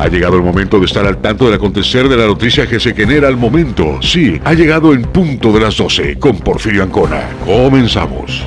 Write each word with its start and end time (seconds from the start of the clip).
Ha 0.00 0.08
llegado 0.08 0.36
el 0.36 0.42
momento 0.42 0.78
de 0.78 0.86
estar 0.86 1.04
al 1.04 1.18
tanto 1.18 1.44
del 1.44 1.54
acontecer 1.56 2.08
de 2.08 2.16
la 2.16 2.24
noticia 2.24 2.66
que 2.66 2.80
se 2.80 2.94
genera 2.94 3.28
al 3.28 3.36
momento. 3.36 3.98
Sí, 4.00 4.40
ha 4.44 4.54
llegado 4.54 4.94
en 4.94 5.02
punto 5.02 5.52
de 5.52 5.60
las 5.60 5.76
12 5.76 6.18
con 6.18 6.38
Porfirio 6.38 6.84
Ancona. 6.84 7.28
Comenzamos. 7.44 8.42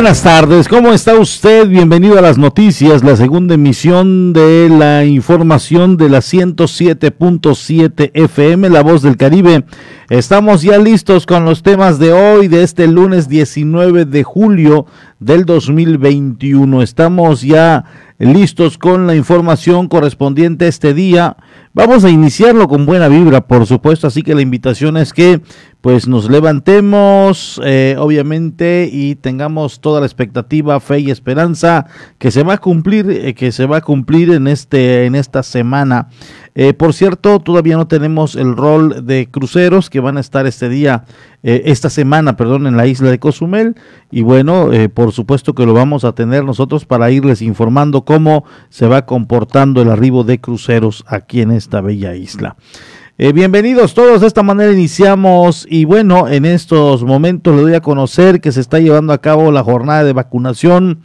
Buenas 0.00 0.22
tardes, 0.22 0.68
¿cómo 0.68 0.92
está 0.92 1.18
usted? 1.18 1.66
Bienvenido 1.66 2.16
a 2.20 2.22
las 2.22 2.38
noticias, 2.38 3.02
la 3.02 3.16
segunda 3.16 3.54
emisión 3.56 4.32
de 4.32 4.68
la 4.68 5.04
información 5.04 5.96
de 5.96 6.08
la 6.08 6.18
107.7 6.18 8.12
FM, 8.14 8.70
La 8.70 8.84
Voz 8.84 9.02
del 9.02 9.16
Caribe. 9.16 9.64
Estamos 10.08 10.62
ya 10.62 10.78
listos 10.78 11.26
con 11.26 11.44
los 11.44 11.64
temas 11.64 11.98
de 11.98 12.12
hoy, 12.12 12.46
de 12.46 12.62
este 12.62 12.86
lunes 12.86 13.28
19 13.28 14.04
de 14.04 14.22
julio 14.22 14.86
del 15.18 15.44
2021. 15.44 16.80
Estamos 16.80 17.42
ya 17.42 17.84
listos 18.18 18.78
con 18.78 19.06
la 19.06 19.14
información 19.14 19.88
correspondiente 19.88 20.64
a 20.64 20.68
este 20.68 20.92
día. 20.92 21.36
Vamos 21.72 22.04
a 22.04 22.10
iniciarlo 22.10 22.66
con 22.66 22.86
buena 22.86 23.08
vibra, 23.08 23.46
por 23.46 23.66
supuesto, 23.66 24.08
así 24.08 24.22
que 24.22 24.34
la 24.34 24.42
invitación 24.42 24.96
es 24.96 25.12
que 25.12 25.40
pues 25.80 26.08
nos 26.08 26.28
levantemos, 26.28 27.60
eh, 27.64 27.94
obviamente, 27.98 28.90
y 28.92 29.14
tengamos 29.14 29.80
toda 29.80 30.00
la 30.00 30.06
expectativa, 30.06 30.80
fe 30.80 30.98
y 30.98 31.10
esperanza 31.12 31.86
que 32.18 32.32
se 32.32 32.42
va 32.42 32.54
a 32.54 32.58
cumplir, 32.58 33.08
eh, 33.08 33.34
que 33.34 33.52
se 33.52 33.66
va 33.66 33.76
a 33.76 33.80
cumplir 33.80 34.32
en 34.32 34.48
este, 34.48 35.06
en 35.06 35.14
esta 35.14 35.44
semana. 35.44 36.08
Eh, 36.60 36.74
por 36.74 36.92
cierto, 36.92 37.38
todavía 37.38 37.76
no 37.76 37.86
tenemos 37.86 38.34
el 38.34 38.56
rol 38.56 39.06
de 39.06 39.28
cruceros 39.30 39.88
que 39.90 40.00
van 40.00 40.16
a 40.16 40.20
estar 40.20 40.44
este 40.46 40.68
día, 40.68 41.04
esta 41.44 41.88
semana, 41.88 42.36
perdón, 42.36 42.66
en 42.66 42.76
la 42.76 42.88
isla 42.88 43.10
de 43.10 43.20
Cozumel. 43.20 43.76
Y 44.10 44.22
bueno, 44.22 44.70
por 44.92 45.12
supuesto 45.12 45.54
que 45.54 45.64
lo 45.64 45.72
vamos 45.72 46.04
a 46.04 46.12
tener 46.12 46.44
nosotros 46.44 46.84
para 46.84 47.12
irles 47.12 47.42
informando 47.42 48.04
cómo 48.04 48.44
se 48.70 48.88
va 48.88 49.06
comportando 49.06 49.80
el 49.82 49.90
arribo 49.90 50.24
de 50.24 50.40
cruceros 50.40 51.04
aquí 51.06 51.40
en 51.40 51.52
esta 51.52 51.80
bella 51.80 52.16
isla. 52.16 52.56
Eh, 53.20 53.32
bienvenidos 53.32 53.94
todos, 53.94 54.20
de 54.20 54.28
esta 54.28 54.44
manera 54.44 54.72
iniciamos 54.72 55.66
y 55.68 55.84
bueno, 55.86 56.28
en 56.28 56.44
estos 56.44 57.02
momentos 57.02 57.56
le 57.56 57.62
doy 57.62 57.74
a 57.74 57.80
conocer 57.80 58.40
que 58.40 58.52
se 58.52 58.60
está 58.60 58.78
llevando 58.78 59.12
a 59.12 59.18
cabo 59.18 59.50
la 59.50 59.64
jornada 59.64 60.04
de 60.04 60.12
vacunación, 60.12 61.00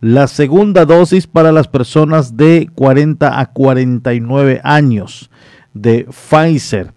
la 0.00 0.26
segunda 0.26 0.84
dosis 0.84 1.26
para 1.26 1.52
las 1.52 1.68
personas 1.68 2.36
de 2.36 2.68
40 2.74 3.40
a 3.40 3.46
49 3.46 4.60
años 4.62 5.30
de 5.74 6.06
Pfizer. 6.10 6.92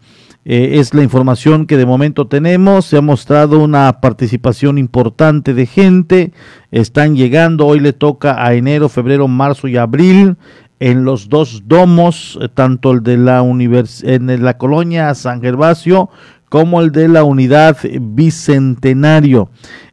Eh, 0.45 0.80
es 0.80 0.94
la 0.94 1.03
información 1.03 1.66
que 1.66 1.77
de 1.77 1.86
momento 1.86 2.27
tenemos. 2.27 2.86
Se 2.86 2.97
ha 2.97 3.02
mostrado 3.02 3.59
una 3.59 4.02
participación 4.02 4.77
importante 4.77 5.53
de 5.53 5.65
gente. 5.65 6.32
Están 6.71 7.15
llegando. 7.15 7.67
Hoy 7.67 7.80
le 7.80 7.93
toca 7.93 8.43
a 8.43 8.54
enero, 8.54 8.89
febrero, 8.89 9.27
marzo 9.27 9.67
y 9.67 9.77
abril 9.77 10.38
en 10.80 11.04
los 11.04 11.27
dos 11.27 11.64
domos, 11.65 12.39
eh, 12.42 12.48
tanto 12.48 12.92
el 12.92 13.04
de 13.04 13.17
la 13.17 13.42
en 13.42 14.43
la 14.43 14.58
colonia 14.58 15.14
San 15.14 15.42
Gervasio 15.42 16.09
como 16.49 16.82
el 16.82 16.92
de 16.92 17.08
la 17.08 17.23
unidad 17.23 17.77
Bicentenario. 18.02 19.49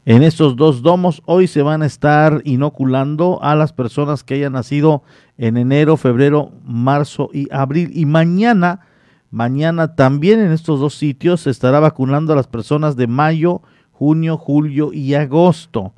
En 0.07 0.23
estos 0.23 0.57
dos 0.57 0.83
domos 0.83 1.23
hoy 1.27 1.47
se 1.47 1.63
van 1.63 1.83
a 1.83 1.87
estar 1.87 2.41
inoculando 2.45 3.39
a 3.43 3.55
las 3.55 3.73
personas 3.73 4.25
que 4.25 4.35
hayan 4.35 4.55
nacido 4.55 5.03
en 5.37 5.59
enero, 5.59 5.97
febrero, 5.97 6.53
marzo 6.65 7.29
y 7.33 7.49
abril. 7.53 7.91
Y 7.93 8.07
mañana, 8.07 8.81
mañana 9.31 9.95
también 9.95 10.41
en 10.41 10.53
estos 10.53 10.81
dos 10.81 10.95
sitios 10.95 11.43
se 11.43 11.51
estará 11.51 11.79
vacunando 11.79 12.33
a 12.33 12.37
las 12.37 12.47
personas 12.47 12.97
de 12.97 13.07
mayo, 13.07 13.61
junio, 13.93 14.39
julio 14.39 14.93
y 14.95 15.15
agosto. 15.15 15.93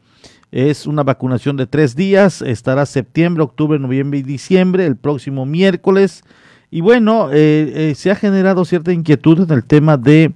Es 0.50 0.86
una 0.86 1.02
vacunación 1.02 1.56
de 1.56 1.66
tres 1.66 1.94
días, 1.94 2.42
estará 2.42 2.86
septiembre, 2.86 3.44
octubre, 3.44 3.78
noviembre 3.78 4.18
y 4.18 4.22
diciembre, 4.22 4.86
el 4.86 4.96
próximo 4.96 5.44
miércoles. 5.44 6.24
Y 6.70 6.80
bueno, 6.80 7.30
eh, 7.32 7.72
eh, 7.90 7.94
se 7.94 8.10
ha 8.10 8.14
generado 8.14 8.64
cierta 8.64 8.92
inquietud 8.92 9.40
en 9.40 9.56
el 9.56 9.64
tema 9.64 9.96
de 9.96 10.32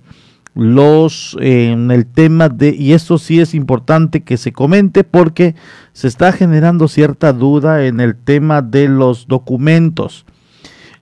los, 0.54 1.36
en 1.40 1.90
el 1.90 2.06
tema 2.06 2.48
de, 2.48 2.74
y 2.74 2.92
esto 2.92 3.18
sí 3.18 3.40
es 3.40 3.54
importante 3.54 4.22
que 4.22 4.36
se 4.36 4.52
comente 4.52 5.04
porque 5.04 5.54
se 5.92 6.08
está 6.08 6.32
generando 6.32 6.88
cierta 6.88 7.32
duda 7.32 7.86
en 7.86 8.00
el 8.00 8.16
tema 8.16 8.62
de 8.62 8.88
los 8.88 9.26
documentos. 9.28 10.26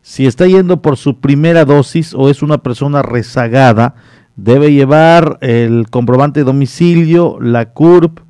Si 0.02 0.26
está 0.26 0.46
yendo 0.46 0.80
por 0.82 0.96
su 0.96 1.20
primera 1.20 1.64
dosis 1.64 2.14
o 2.14 2.30
es 2.30 2.42
una 2.42 2.58
persona 2.58 3.02
rezagada, 3.02 3.94
debe 4.36 4.72
llevar 4.72 5.38
el 5.40 5.86
comprobante 5.90 6.40
de 6.40 6.44
domicilio, 6.44 7.38
la 7.40 7.72
CURP, 7.72 8.20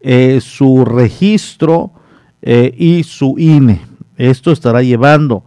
eh, 0.00 0.40
su 0.40 0.84
registro 0.84 1.92
eh, 2.42 2.72
y 2.76 3.02
su 3.02 3.34
INE. 3.38 3.80
Esto 4.16 4.52
estará 4.52 4.82
llevando. 4.82 5.44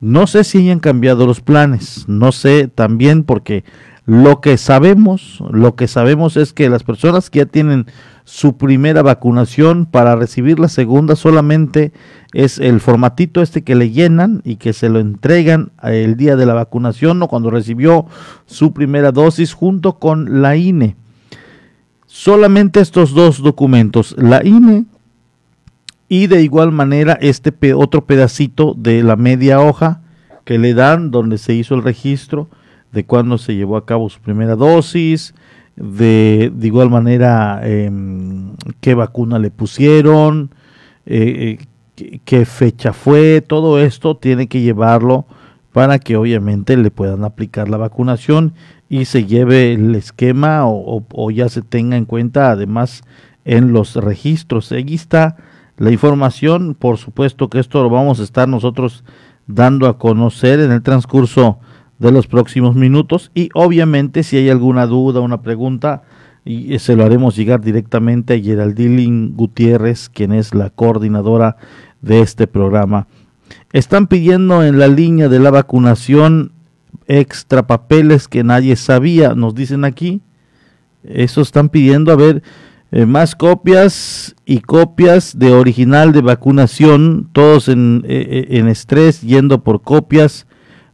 No 0.00 0.26
sé 0.26 0.44
si 0.44 0.58
hayan 0.58 0.80
cambiado 0.80 1.26
los 1.26 1.40
planes, 1.40 2.04
no 2.08 2.32
sé 2.32 2.68
también 2.68 3.22
porque 3.24 3.64
lo 4.06 4.40
que 4.40 4.56
sabemos, 4.56 5.42
lo 5.50 5.76
que 5.76 5.88
sabemos 5.88 6.36
es 6.36 6.52
que 6.52 6.70
las 6.70 6.82
personas 6.82 7.30
que 7.30 7.40
ya 7.40 7.46
tienen 7.46 7.86
su 8.24 8.56
primera 8.56 9.02
vacunación 9.02 9.86
para 9.86 10.16
recibir 10.16 10.58
la 10.58 10.68
segunda 10.68 11.16
solamente 11.16 11.92
es 12.32 12.58
el 12.58 12.80
formatito 12.80 13.42
este 13.42 13.62
que 13.62 13.74
le 13.74 13.90
llenan 13.90 14.40
y 14.44 14.56
que 14.56 14.72
se 14.72 14.88
lo 14.88 15.00
entregan 15.00 15.72
el 15.82 16.16
día 16.16 16.36
de 16.36 16.46
la 16.46 16.54
vacunación 16.54 17.22
o 17.22 17.28
cuando 17.28 17.50
recibió 17.50 18.06
su 18.46 18.72
primera 18.72 19.12
dosis 19.12 19.52
junto 19.52 19.98
con 19.98 20.40
la 20.40 20.56
INE 20.56 20.96
solamente 22.10 22.80
estos 22.80 23.14
dos 23.14 23.40
documentos, 23.40 24.16
la 24.18 24.44
INE 24.44 24.84
y 26.10 26.26
de 26.26 26.42
igual 26.42 26.72
manera 26.72 27.16
este 27.22 27.54
otro 27.72 28.04
pedacito 28.04 28.74
de 28.76 29.04
la 29.04 29.14
media 29.14 29.60
hoja 29.60 30.02
que 30.44 30.58
le 30.58 30.74
dan 30.74 31.12
donde 31.12 31.38
se 31.38 31.54
hizo 31.54 31.76
el 31.76 31.84
registro 31.84 32.48
de 32.90 33.04
cuándo 33.04 33.38
se 33.38 33.54
llevó 33.54 33.76
a 33.76 33.86
cabo 33.86 34.10
su 34.10 34.20
primera 34.20 34.56
dosis, 34.56 35.34
de, 35.76 36.52
igual 36.60 36.90
manera 36.90 37.60
em, 37.62 38.56
qué 38.80 38.94
vacuna 38.94 39.38
le 39.38 39.52
pusieron, 39.52 40.50
eh, 41.06 41.58
eh, 41.96 42.18
qué 42.24 42.44
fecha 42.44 42.92
fue, 42.92 43.40
todo 43.40 43.78
esto 43.78 44.16
tiene 44.16 44.48
que 44.48 44.62
llevarlo 44.62 45.26
para 45.72 46.00
que 46.00 46.16
obviamente 46.16 46.76
le 46.76 46.90
puedan 46.90 47.22
aplicar 47.22 47.68
la 47.68 47.76
vacunación 47.76 48.54
y 48.88 49.04
se 49.04 49.26
lleve 49.26 49.74
el 49.74 49.94
esquema 49.94 50.62
o, 50.64 51.30
ya 51.30 51.48
se 51.48 51.62
tenga 51.62 51.96
en 51.96 52.04
cuenta 52.04 52.50
además 52.50 53.04
en 53.44 53.72
los 53.72 53.94
registros. 53.94 54.72
Ahí 54.72 54.94
está 54.94 55.36
la 55.80 55.90
información, 55.90 56.76
por 56.78 56.98
supuesto 56.98 57.48
que 57.48 57.58
esto 57.58 57.82
lo 57.82 57.88
vamos 57.88 58.20
a 58.20 58.22
estar 58.22 58.46
nosotros 58.46 59.02
dando 59.46 59.88
a 59.88 59.96
conocer 59.96 60.60
en 60.60 60.72
el 60.72 60.82
transcurso 60.82 61.58
de 61.98 62.12
los 62.12 62.26
próximos 62.26 62.76
minutos 62.76 63.30
y 63.34 63.48
obviamente 63.54 64.22
si 64.22 64.36
hay 64.36 64.50
alguna 64.50 64.84
duda, 64.84 65.20
una 65.20 65.40
pregunta, 65.40 66.02
y 66.44 66.78
se 66.80 66.96
lo 66.96 67.04
haremos 67.04 67.34
llegar 67.34 67.62
directamente 67.62 68.34
a 68.34 68.38
Geraldine 68.38 69.30
Gutiérrez, 69.32 70.10
quien 70.10 70.32
es 70.32 70.54
la 70.54 70.68
coordinadora 70.68 71.56
de 72.02 72.20
este 72.20 72.46
programa. 72.46 73.06
Están 73.72 74.06
pidiendo 74.06 74.62
en 74.62 74.78
la 74.78 74.86
línea 74.86 75.30
de 75.30 75.38
la 75.38 75.50
vacunación 75.50 76.52
extra 77.06 77.66
papeles 77.66 78.28
que 78.28 78.44
nadie 78.44 78.76
sabía, 78.76 79.34
nos 79.34 79.54
dicen 79.54 79.86
aquí. 79.86 80.20
Eso 81.04 81.40
están 81.40 81.70
pidiendo, 81.70 82.12
a 82.12 82.16
ver, 82.16 82.42
eh, 82.92 83.06
más 83.06 83.36
copias 83.36 84.34
y 84.44 84.60
copias 84.60 85.38
de 85.38 85.52
original 85.52 86.12
de 86.12 86.22
vacunación, 86.22 87.28
todos 87.32 87.68
en, 87.68 88.04
eh, 88.06 88.46
eh, 88.50 88.58
en 88.58 88.68
estrés, 88.68 89.20
yendo 89.20 89.62
por 89.62 89.82
copias. 89.82 90.46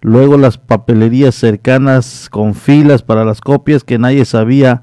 Luego 0.03 0.37
las 0.37 0.59
papelerías 0.59 1.35
cercanas 1.35 2.29
con 2.31 2.55
filas 2.55 3.03
para 3.03 3.25
las 3.25 3.41
copias 3.41 3.83
que 3.83 3.99
nadie 3.99 4.25
sabía 4.25 4.83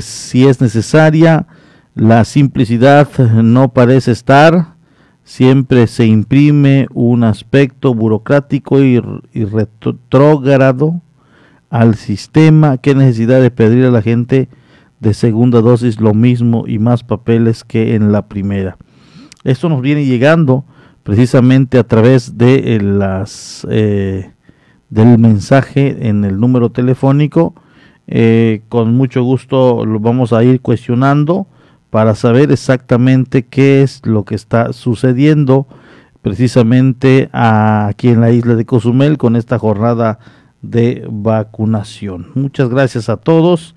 si 0.00 0.46
es 0.46 0.60
necesaria. 0.60 1.46
La 1.94 2.24
simplicidad 2.24 3.08
no 3.18 3.72
parece 3.72 4.12
estar 4.12 4.74
siempre 5.30 5.86
se 5.86 6.06
imprime 6.06 6.88
un 6.92 7.22
aspecto 7.22 7.94
burocrático 7.94 8.82
y, 8.82 9.00
y 9.32 9.44
retrógrado 9.44 11.00
al 11.70 11.94
sistema. 11.94 12.78
¿Qué 12.78 12.94
necesidad 12.94 13.40
de 13.40 13.52
pedir 13.52 13.84
a 13.84 13.90
la 13.90 14.02
gente 14.02 14.48
de 15.00 15.14
segunda 15.14 15.60
dosis 15.60 16.00
lo 16.00 16.14
mismo 16.14 16.64
y 16.66 16.78
más 16.78 17.02
papeles 17.02 17.64
que 17.64 17.94
en 17.94 18.12
la 18.12 18.28
primera? 18.28 18.76
Esto 19.42 19.68
nos 19.68 19.80
viene 19.80 20.04
llegando 20.04 20.64
precisamente 21.02 21.78
a 21.78 21.84
través 21.84 22.36
de 22.36 22.76
eh, 22.76 22.80
las 22.80 23.66
eh, 23.70 24.32
del 24.90 25.18
mensaje 25.18 26.08
en 26.08 26.24
el 26.24 26.38
número 26.38 26.70
telefónico. 26.70 27.54
Eh, 28.06 28.62
con 28.68 28.94
mucho 28.94 29.22
gusto 29.22 29.86
lo 29.86 30.00
vamos 30.00 30.32
a 30.32 30.42
ir 30.44 30.60
cuestionando 30.60 31.46
para 31.90 32.14
saber 32.14 32.50
exactamente 32.50 33.46
qué 33.46 33.82
es 33.82 34.04
lo 34.04 34.24
que 34.24 34.34
está 34.34 34.72
sucediendo 34.72 35.66
precisamente 36.22 37.30
aquí 37.32 38.08
en 38.08 38.20
la 38.20 38.30
isla 38.30 38.54
de 38.54 38.66
Cozumel 38.66 39.16
con 39.16 39.36
esta 39.36 39.58
jornada 39.58 40.18
de 40.60 41.06
vacunación. 41.10 42.26
Muchas 42.34 42.68
gracias 42.68 43.08
a 43.08 43.16
todos 43.16 43.74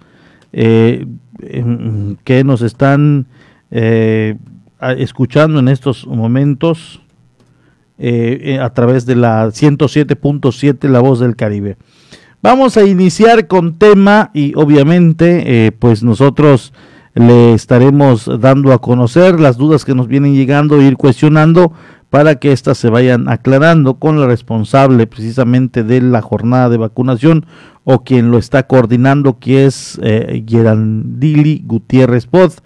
que 0.53 2.44
nos 2.44 2.61
están 2.61 3.27
escuchando 4.79 5.59
en 5.59 5.67
estos 5.67 6.05
momentos 6.07 7.01
eh, 8.00 8.55
eh, 8.55 8.59
a 8.59 8.73
través 8.73 9.05
de 9.05 9.15
la 9.15 9.45
107.7 9.45 10.89
La 10.89 11.00
Voz 11.00 11.19
del 11.19 11.35
Caribe. 11.35 11.77
Vamos 12.41 12.75
a 12.75 12.83
iniciar 12.83 13.47
con 13.47 13.77
tema 13.77 14.31
y 14.33 14.53
obviamente 14.55 15.67
eh, 15.67 15.71
pues 15.71 16.01
nosotros 16.01 16.73
le 17.13 17.53
estaremos 17.53 18.29
dando 18.41 18.73
a 18.73 18.81
conocer 18.81 19.39
las 19.39 19.57
dudas 19.57 19.85
que 19.85 19.94
nos 19.94 20.07
vienen 20.07 20.33
llegando 20.33 20.81
e 20.81 20.85
ir 20.85 20.97
cuestionando 20.97 21.71
para 22.09 22.35
que 22.35 22.51
éstas 22.51 22.79
se 22.79 22.89
vayan 22.89 23.29
aclarando 23.29 23.94
con 23.94 24.19
la 24.19 24.25
responsable 24.25 25.05
precisamente 25.07 25.83
de 25.83 26.01
la 26.01 26.21
jornada 26.21 26.69
de 26.69 26.77
vacunación 26.77 27.45
o 27.83 28.03
quien 28.03 28.31
lo 28.31 28.38
está 28.38 28.63
coordinando 28.63 29.39
que 29.39 29.65
es 29.65 30.00
eh, 30.01 30.44
Gerandili 30.47 31.63
Gutiérrez 31.65 32.27
Poz. 32.27 32.62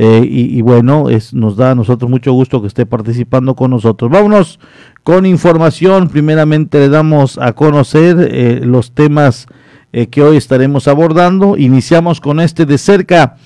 Eh, 0.00 0.24
y, 0.30 0.60
bueno, 0.62 1.08
es, 1.10 1.34
nos 1.34 1.56
da 1.56 1.72
a 1.72 1.74
nosotros 1.74 2.08
mucho 2.08 2.32
gusto 2.32 2.60
que 2.60 2.68
esté 2.68 2.86
participando 2.86 3.56
con 3.56 3.72
nosotros. 3.72 4.08
Vámonos 4.08 4.60
con 5.02 5.26
información. 5.26 6.08
Primeramente 6.08 6.78
le 6.78 6.88
damos 6.88 7.36
a 7.36 7.52
conocer 7.52 8.28
eh, 8.30 8.60
los 8.62 8.92
temas 8.92 9.48
eh, 9.92 10.06
que 10.06 10.22
hoy 10.22 10.36
estaremos 10.36 10.86
abordando. 10.86 11.56
Iniciamos 11.56 12.20
con 12.20 12.38
este 12.38 12.64
de 12.64 12.78
cerca 12.78 13.38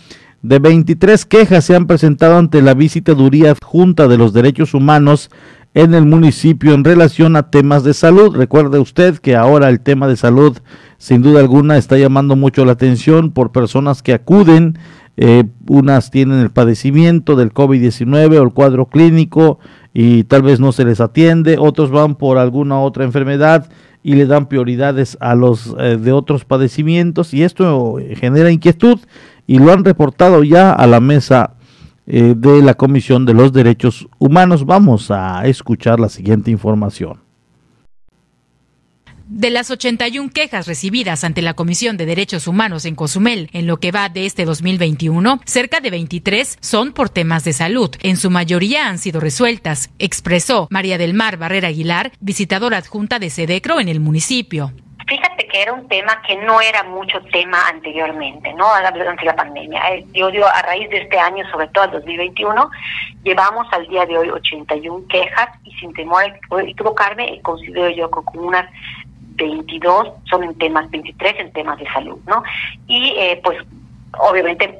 de 0.42 0.58
23 0.58 1.24
quejas 1.24 1.64
se 1.64 1.76
han 1.76 1.86
presentado 1.86 2.36
ante 2.36 2.60
la 2.62 2.74
visitaduría 2.74 3.52
adjunta 3.52 4.08
de 4.08 4.18
los 4.18 4.32
derechos 4.32 4.74
humanos 4.74 5.30
en 5.72 5.94
el 5.94 6.04
municipio 6.04 6.74
en 6.74 6.84
relación 6.84 7.36
a 7.36 7.50
temas 7.50 7.84
de 7.84 7.94
salud. 7.94 8.36
Recuerde 8.36 8.78
usted 8.78 9.18
que 9.18 9.36
ahora 9.36 9.68
el 9.68 9.80
tema 9.80 10.08
de 10.08 10.16
salud 10.16 10.58
sin 11.02 11.20
duda 11.20 11.40
alguna 11.40 11.78
está 11.78 11.98
llamando 11.98 12.36
mucho 12.36 12.64
la 12.64 12.70
atención 12.70 13.32
por 13.32 13.50
personas 13.50 14.04
que 14.04 14.12
acuden 14.12 14.78
eh, 15.16 15.42
unas 15.66 16.12
tienen 16.12 16.38
el 16.38 16.50
padecimiento 16.50 17.34
del 17.34 17.52
COVID-19 17.52 18.38
o 18.38 18.42
el 18.44 18.52
cuadro 18.52 18.86
clínico 18.86 19.58
y 19.92 20.22
tal 20.22 20.42
vez 20.42 20.60
no 20.60 20.70
se 20.70 20.84
les 20.84 21.00
atiende, 21.00 21.56
otros 21.58 21.90
van 21.90 22.14
por 22.14 22.38
alguna 22.38 22.78
otra 22.78 23.02
enfermedad 23.02 23.68
y 24.04 24.14
le 24.14 24.26
dan 24.26 24.46
prioridades 24.46 25.18
a 25.20 25.34
los 25.34 25.74
eh, 25.80 25.96
de 25.96 26.12
otros 26.12 26.44
padecimientos 26.44 27.34
y 27.34 27.42
esto 27.42 27.96
genera 28.14 28.52
inquietud 28.52 29.00
y 29.48 29.58
lo 29.58 29.72
han 29.72 29.84
reportado 29.84 30.44
ya 30.44 30.70
a 30.70 30.86
la 30.86 31.00
mesa 31.00 31.54
eh, 32.06 32.34
de 32.36 32.62
la 32.62 32.74
Comisión 32.74 33.26
de 33.26 33.34
los 33.34 33.52
Derechos 33.52 34.06
Humanos. 34.20 34.66
Vamos 34.66 35.10
a 35.10 35.48
escuchar 35.48 35.98
la 35.98 36.08
siguiente 36.08 36.52
información. 36.52 37.31
De 39.34 39.48
las 39.48 39.70
81 39.70 40.28
quejas 40.28 40.66
recibidas 40.66 41.24
ante 41.24 41.40
la 41.40 41.54
Comisión 41.54 41.96
de 41.96 42.04
Derechos 42.04 42.46
Humanos 42.46 42.84
en 42.84 42.94
Cozumel 42.94 43.48
en 43.54 43.66
lo 43.66 43.78
que 43.78 43.90
va 43.90 44.10
de 44.10 44.26
este 44.26 44.44
2021, 44.44 45.40
cerca 45.46 45.80
de 45.80 45.88
23 45.88 46.58
son 46.60 46.92
por 46.92 47.08
temas 47.08 47.42
de 47.42 47.54
salud. 47.54 47.90
En 48.02 48.18
su 48.18 48.30
mayoría 48.30 48.88
han 48.88 48.98
sido 48.98 49.20
resueltas, 49.20 49.90
expresó 49.98 50.68
María 50.70 50.98
del 50.98 51.14
Mar 51.14 51.38
Barrera 51.38 51.68
Aguilar, 51.68 52.12
visitadora 52.20 52.76
adjunta 52.76 53.18
de 53.18 53.30
Sedecro 53.30 53.80
en 53.80 53.88
el 53.88 54.00
municipio. 54.00 54.70
Fíjate 55.08 55.46
que 55.46 55.62
era 55.62 55.72
un 55.72 55.88
tema 55.88 56.20
que 56.26 56.36
no 56.36 56.60
era 56.60 56.82
mucho 56.82 57.18
tema 57.32 57.68
anteriormente, 57.68 58.52
¿no? 58.52 58.66
Durante 58.94 59.24
la 59.24 59.34
pandemia. 59.34 59.94
Eh, 59.94 60.04
yo 60.12 60.30
digo, 60.30 60.44
a 60.44 60.60
raíz 60.60 60.90
de 60.90 60.98
este 60.98 61.18
año, 61.18 61.42
sobre 61.50 61.68
todo 61.68 61.86
el 61.86 61.90
2021, 61.92 62.70
llevamos 63.24 63.66
al 63.72 63.88
día 63.88 64.04
de 64.04 64.18
hoy 64.18 64.28
81 64.28 65.06
quejas 65.08 65.48
y 65.64 65.72
sin 65.78 65.94
temor 65.94 66.22
a 66.22 66.62
equivocarme, 66.62 67.40
considero 67.42 67.88
yo 67.88 68.10
como 68.10 68.42
unas 68.42 68.68
22 69.42 70.08
son 70.30 70.44
en 70.44 70.54
temas, 70.54 70.90
23 70.90 71.40
en 71.40 71.52
temas 71.52 71.78
de 71.78 71.86
salud, 71.86 72.18
¿no? 72.26 72.42
Y 72.86 73.14
eh, 73.16 73.40
pues 73.42 73.58
obviamente 74.18 74.78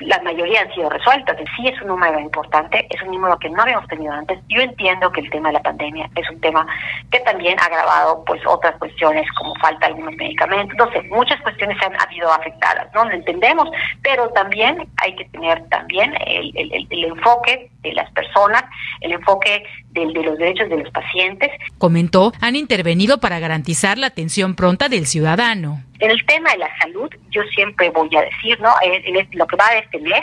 la 0.00 0.20
mayoría 0.22 0.62
han 0.62 0.74
sido 0.74 0.90
resueltas. 0.90 1.36
Sí 1.56 1.68
es 1.68 1.80
un 1.82 1.88
número 1.88 2.18
importante, 2.18 2.86
es 2.90 3.02
un 3.02 3.12
número 3.12 3.38
que 3.38 3.50
no 3.50 3.62
habíamos 3.62 3.88
tenido 3.88 4.12
antes. 4.12 4.38
Yo 4.48 4.60
entiendo 4.60 5.10
que 5.12 5.20
el 5.20 5.30
tema 5.30 5.48
de 5.48 5.54
la 5.54 5.62
pandemia 5.62 6.10
es 6.14 6.28
un 6.30 6.40
tema 6.40 6.66
que 7.10 7.20
también 7.20 7.58
ha 7.60 7.64
agravado 7.66 8.24
pues 8.24 8.40
otras 8.46 8.76
cuestiones 8.78 9.26
como 9.38 9.54
falta 9.56 9.86
de 9.86 9.92
algunos 9.92 10.14
medicamentos, 10.16 10.76
no 10.76 10.90
sé, 10.92 11.02
muchas 11.02 11.40
cuestiones 11.42 11.76
han 11.82 12.00
habido 12.00 12.32
afectadas, 12.32 12.88
¿no? 12.94 13.04
Lo 13.04 13.12
entendemos, 13.12 13.68
pero 14.02 14.28
también 14.30 14.88
hay 14.98 15.14
que 15.16 15.24
tener 15.26 15.62
también 15.68 16.14
el, 16.26 16.52
el, 16.56 16.86
el 16.90 17.04
enfoque 17.04 17.70
de 17.82 17.92
las 17.92 18.10
personas, 18.12 18.64
el 19.00 19.12
enfoque 19.12 19.62
del, 19.90 20.12
de 20.12 20.22
los 20.22 20.38
derechos 20.38 20.68
de 20.68 20.78
los 20.78 20.90
pacientes. 20.90 21.50
Comentó, 21.78 22.32
han 22.40 22.56
intervenido 22.56 23.18
para 23.18 23.38
garantizar 23.38 23.98
la 23.98 24.08
atención 24.08 24.54
pronta 24.54 24.88
del 24.88 25.06
ciudadano. 25.06 25.82
En 25.98 26.10
el 26.10 26.24
tema 26.26 26.50
de 26.50 26.58
la 26.58 26.78
salud, 26.78 27.08
yo 27.30 27.42
siempre 27.54 27.88
voy 27.90 28.14
a 28.16 28.22
decir, 28.22 28.60
¿no? 28.60 28.70
En, 28.82 29.28
lo 29.32 29.46
que 29.46 29.56
va 29.56 29.65
de 29.72 29.78
este 29.80 29.98
mes, 30.00 30.22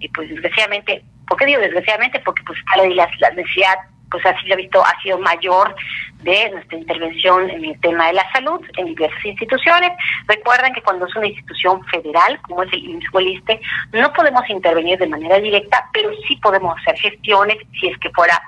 y 0.00 0.08
pues 0.08 0.28
desgraciadamente, 0.28 1.02
¿por 1.26 1.38
qué 1.38 1.46
digo 1.46 1.60
desgraciadamente? 1.60 2.20
Porque 2.20 2.42
pues 2.44 2.58
la, 2.76 3.08
la 3.18 3.30
necesidad 3.30 3.76
pues 4.10 4.24
así 4.24 4.46
lo 4.46 4.54
he 4.54 4.58
visto, 4.58 4.84
ha 4.84 5.00
sido 5.02 5.18
mayor 5.18 5.74
de 6.22 6.50
nuestra 6.50 6.78
intervención 6.78 7.48
en 7.50 7.64
el 7.64 7.80
tema 7.80 8.08
de 8.08 8.14
la 8.14 8.32
salud 8.32 8.60
en 8.76 8.86
diversas 8.86 9.24
instituciones. 9.24 9.92
Recuerden 10.26 10.72
que 10.72 10.82
cuando 10.82 11.06
es 11.06 11.14
una 11.14 11.26
institución 11.26 11.84
federal, 11.86 12.40
como 12.42 12.62
es 12.62 12.72
el 12.72 12.84
IMSS 12.84 13.60
no 13.92 14.12
podemos 14.12 14.48
intervenir 14.48 14.98
de 14.98 15.06
manera 15.06 15.38
directa, 15.38 15.88
pero 15.92 16.10
sí 16.26 16.36
podemos 16.36 16.76
hacer 16.80 16.98
gestiones 16.98 17.58
si 17.78 17.88
es 17.88 17.98
que 17.98 18.10
fuera 18.10 18.40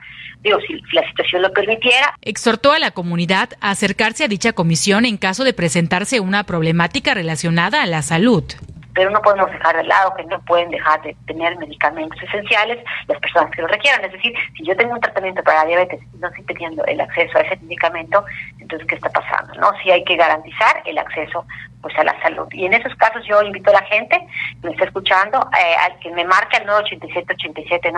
digo, 0.42 0.58
si, 0.66 0.80
la 0.92 1.06
situación 1.06 1.42
lo 1.42 1.52
permitiera. 1.52 2.14
Exhortó 2.22 2.72
a 2.72 2.78
la 2.78 2.92
comunidad 2.92 3.50
a 3.60 3.70
acercarse 3.70 4.24
a 4.24 4.28
dicha 4.28 4.54
comisión 4.54 5.04
en 5.04 5.18
caso 5.18 5.44
de 5.44 5.52
presentarse 5.52 6.18
una 6.18 6.44
problemática 6.44 7.12
relacionada 7.12 7.82
a 7.82 7.86
la 7.86 8.00
salud 8.00 8.44
pero 8.94 9.10
no 9.10 9.20
podemos 9.22 9.50
dejar 9.50 9.76
de 9.76 9.84
lado 9.84 10.14
que 10.16 10.24
no 10.24 10.40
pueden 10.42 10.70
dejar 10.70 11.00
de 11.02 11.16
tener 11.26 11.56
medicamentos 11.58 12.20
esenciales 12.22 12.78
las 13.06 13.18
personas 13.20 13.50
que 13.50 13.62
lo 13.62 13.68
requieran. 13.68 14.04
Es 14.04 14.12
decir, 14.12 14.34
si 14.56 14.64
yo 14.64 14.76
tengo 14.76 14.94
un 14.94 15.00
tratamiento 15.00 15.42
para 15.42 15.64
diabetes 15.64 16.00
y 16.14 16.18
no 16.18 16.28
estoy 16.28 16.44
teniendo 16.44 16.84
el 16.86 17.00
acceso 17.00 17.38
a 17.38 17.42
ese 17.42 17.56
medicamento, 17.62 18.24
entonces, 18.58 18.86
¿qué 18.88 18.94
está 18.96 19.10
pasando? 19.10 19.54
no 19.54 19.72
Si 19.82 19.90
hay 19.90 20.04
que 20.04 20.16
garantizar 20.16 20.82
el 20.84 20.98
acceso 20.98 21.44
pues 21.80 21.96
a 21.98 22.04
la 22.04 22.20
salud. 22.22 22.46
Y 22.52 22.66
en 22.66 22.74
esos 22.74 22.94
casos 22.96 23.22
yo 23.26 23.42
invito 23.42 23.70
a 23.70 23.74
la 23.74 23.82
gente 23.82 24.18
que 24.60 24.66
me 24.66 24.72
está 24.72 24.84
escuchando 24.84 25.38
eh, 25.58 25.74
al 25.84 25.98
que 25.98 26.10
me 26.10 26.24
marque 26.24 26.58
al 26.58 26.66
987 26.66 27.34
87 27.34 27.92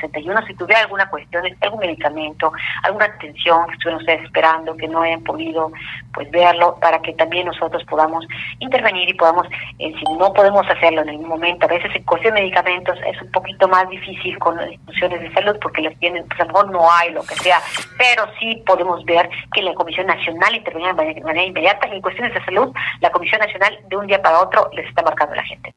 61 0.00 0.46
si 0.46 0.54
tuviera 0.54 0.82
alguna 0.82 1.08
cuestión, 1.08 1.44
algún 1.60 1.80
medicamento, 1.80 2.52
alguna 2.82 3.06
atención 3.06 3.66
que 3.66 3.72
estuvieran 3.72 4.00
ustedes 4.00 4.24
esperando, 4.24 4.76
que 4.76 4.88
no 4.88 5.02
hayan 5.02 5.22
podido 5.22 5.70
pues 6.12 6.30
verlo, 6.30 6.76
para 6.80 7.00
que 7.00 7.12
también 7.14 7.46
nosotros 7.46 7.82
podamos 7.84 8.26
intervenir 8.60 9.08
y 9.08 9.14
podamos, 9.14 9.46
eh, 9.78 9.92
si 9.98 10.04
no 10.16 10.32
podemos 10.32 10.68
hacerlo 10.68 11.02
en 11.02 11.10
algún 11.10 11.28
momento, 11.28 11.66
a 11.66 11.68
veces 11.68 11.90
en 11.94 12.04
cuestión 12.04 12.34
de 12.34 12.42
medicamentos 12.42 12.98
es 13.06 13.20
un 13.20 13.30
poquito 13.32 13.66
más 13.68 13.88
difícil 13.88 14.38
con 14.38 14.56
las 14.56 14.70
instituciones 14.70 15.20
de 15.20 15.32
salud 15.32 15.56
porque 15.60 15.82
los 15.82 15.96
tienen, 15.98 16.26
pues 16.28 16.40
a 16.40 16.44
lo 16.44 16.52
mejor 16.52 16.70
no 16.70 16.92
hay, 16.92 17.10
lo 17.12 17.22
que 17.22 17.34
sea, 17.36 17.60
pero 17.98 18.26
sí 18.38 18.62
podemos 18.66 19.04
ver 19.04 19.28
que 19.52 19.62
la 19.62 19.74
Comisión 19.74 20.06
Nacional 20.06 20.54
intervenía 20.54 20.92
de 20.92 21.20
manera 21.20 21.44
inmediata 21.44 21.88
en 21.88 22.00
cuestiones 22.00 22.34
de 22.34 22.44
salud, 22.44 22.72
la 23.00 23.10
Comisión 23.14 23.38
Nacional 23.38 23.78
de 23.88 23.96
un 23.96 24.08
día 24.08 24.20
para 24.20 24.40
otro 24.42 24.68
les 24.74 24.88
está 24.88 25.02
marcando 25.04 25.36
la 25.36 25.44
gente. 25.44 25.72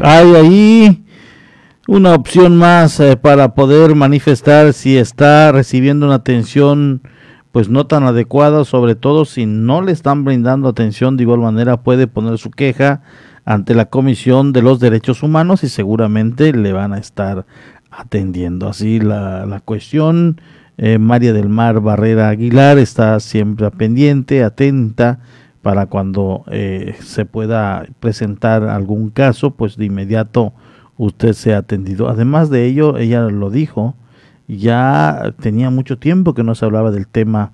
Hay 0.00 0.34
ahí 0.34 1.04
una 1.86 2.14
opción 2.14 2.56
más 2.56 2.98
eh, 3.00 3.18
para 3.18 3.54
poder 3.54 3.94
manifestar 3.94 4.72
si 4.72 4.96
está 4.96 5.52
recibiendo 5.52 6.06
una 6.06 6.14
atención 6.14 7.02
pues 7.52 7.68
no 7.68 7.86
tan 7.86 8.02
adecuada, 8.02 8.64
sobre 8.64 8.94
todo 8.96 9.24
si 9.24 9.46
no 9.46 9.82
le 9.82 9.92
están 9.92 10.24
brindando 10.24 10.68
atención 10.68 11.16
de 11.16 11.22
igual 11.22 11.40
manera 11.40 11.82
puede 11.82 12.06
poner 12.08 12.38
su 12.38 12.50
queja 12.50 13.02
ante 13.44 13.74
la 13.74 13.86
Comisión 13.86 14.52
de 14.52 14.62
los 14.62 14.80
Derechos 14.80 15.22
Humanos 15.22 15.62
y 15.62 15.68
seguramente 15.68 16.52
le 16.52 16.72
van 16.72 16.92
a 16.92 16.98
estar 16.98 17.46
atendiendo. 17.90 18.68
Así 18.68 18.98
la, 18.98 19.46
la 19.46 19.60
cuestión 19.60 20.40
Eh, 20.78 20.98
María 20.98 21.34
del 21.34 21.50
Mar 21.50 21.80
Barrera 21.80 22.30
Aguilar 22.30 22.78
está 22.78 23.20
siempre 23.20 23.70
pendiente, 23.70 24.42
atenta 24.42 25.18
para 25.60 25.84
cuando 25.86 26.44
eh, 26.50 26.96
se 27.00 27.26
pueda 27.26 27.84
presentar 28.00 28.64
algún 28.64 29.10
caso, 29.10 29.50
pues 29.50 29.76
de 29.76 29.84
inmediato 29.84 30.54
usted 30.96 31.34
sea 31.34 31.58
atendido. 31.58 32.08
Además 32.08 32.48
de 32.48 32.64
ello, 32.64 32.96
ella 32.96 33.20
lo 33.28 33.50
dijo, 33.50 33.94
ya 34.56 35.34
tenía 35.40 35.70
mucho 35.70 35.98
tiempo 35.98 36.34
que 36.34 36.42
no 36.42 36.54
se 36.54 36.64
hablaba 36.64 36.90
del 36.90 37.06
tema 37.06 37.52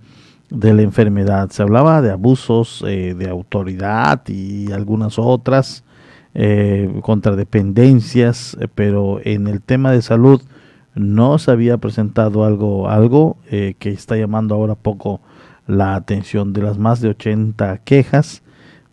de 0.50 0.74
la 0.74 0.82
enfermedad. 0.82 1.50
Se 1.50 1.62
hablaba 1.62 2.02
de 2.02 2.10
abusos 2.10 2.84
eh, 2.86 3.14
de 3.14 3.28
autoridad 3.28 4.22
y 4.28 4.72
algunas 4.72 5.18
otras 5.18 5.84
eh, 6.34 7.00
contradependencias, 7.02 8.56
eh, 8.60 8.68
pero 8.74 9.20
en 9.24 9.46
el 9.46 9.60
tema 9.62 9.92
de 9.92 10.02
salud 10.02 10.42
no 10.94 11.38
se 11.38 11.50
había 11.50 11.78
presentado 11.78 12.44
algo, 12.44 12.88
algo 12.88 13.36
que 13.48 13.90
está 13.90 14.16
llamando 14.16 14.54
ahora 14.54 14.74
poco 14.74 15.20
la 15.68 15.94
atención. 15.94 16.52
De 16.52 16.62
las 16.62 16.76
más 16.76 17.00
de 17.00 17.10
80 17.10 17.78
quejas, 17.84 18.42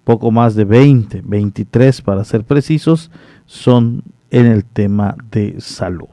poco 0.03 0.29
más 0.29 0.53
de 0.53 0.65
20, 0.65 1.23
23 1.25 2.01
para 2.01 2.23
ser 2.23 2.43
precisos, 2.43 3.09
son 3.47 4.03
en 4.29 4.45
el 4.45 4.65
tema 4.65 5.15
de 5.31 5.55
salud. 5.59 6.09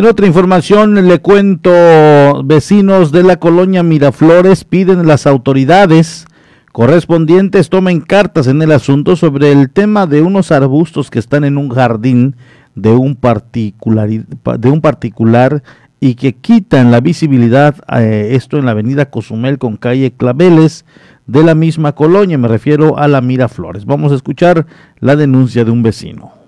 En 0.00 0.06
otra 0.06 0.26
información 0.26 0.94
le 1.06 1.18
cuento, 1.18 1.70
vecinos 2.42 3.12
de 3.12 3.22
la 3.22 3.36
colonia 3.36 3.82
Miraflores 3.82 4.64
piden 4.64 5.00
a 5.00 5.02
las 5.02 5.26
autoridades 5.26 6.26
correspondientes 6.72 7.68
tomen 7.68 8.00
cartas 8.00 8.46
en 8.46 8.62
el 8.62 8.72
asunto 8.72 9.14
sobre 9.14 9.52
el 9.52 9.68
tema 9.68 10.06
de 10.06 10.22
unos 10.22 10.52
arbustos 10.52 11.10
que 11.10 11.18
están 11.18 11.44
en 11.44 11.58
un 11.58 11.68
jardín 11.68 12.34
de 12.74 12.92
un 12.92 13.14
particular, 13.14 14.08
de 14.08 14.70
un 14.70 14.80
particular 14.80 15.62
y 16.00 16.14
que 16.14 16.32
quitan 16.32 16.90
la 16.90 17.00
visibilidad, 17.00 17.76
eh, 17.94 18.30
esto 18.32 18.56
en 18.56 18.64
la 18.64 18.70
avenida 18.70 19.10
Cozumel 19.10 19.58
con 19.58 19.76
calle 19.76 20.12
Claveles 20.12 20.86
de 21.26 21.44
la 21.44 21.54
misma 21.54 21.94
colonia, 21.94 22.38
me 22.38 22.48
refiero 22.48 22.96
a 22.96 23.06
la 23.06 23.20
Miraflores. 23.20 23.84
Vamos 23.84 24.12
a 24.12 24.14
escuchar 24.14 24.64
la 24.98 25.14
denuncia 25.14 25.62
de 25.66 25.70
un 25.70 25.82
vecino 25.82 26.39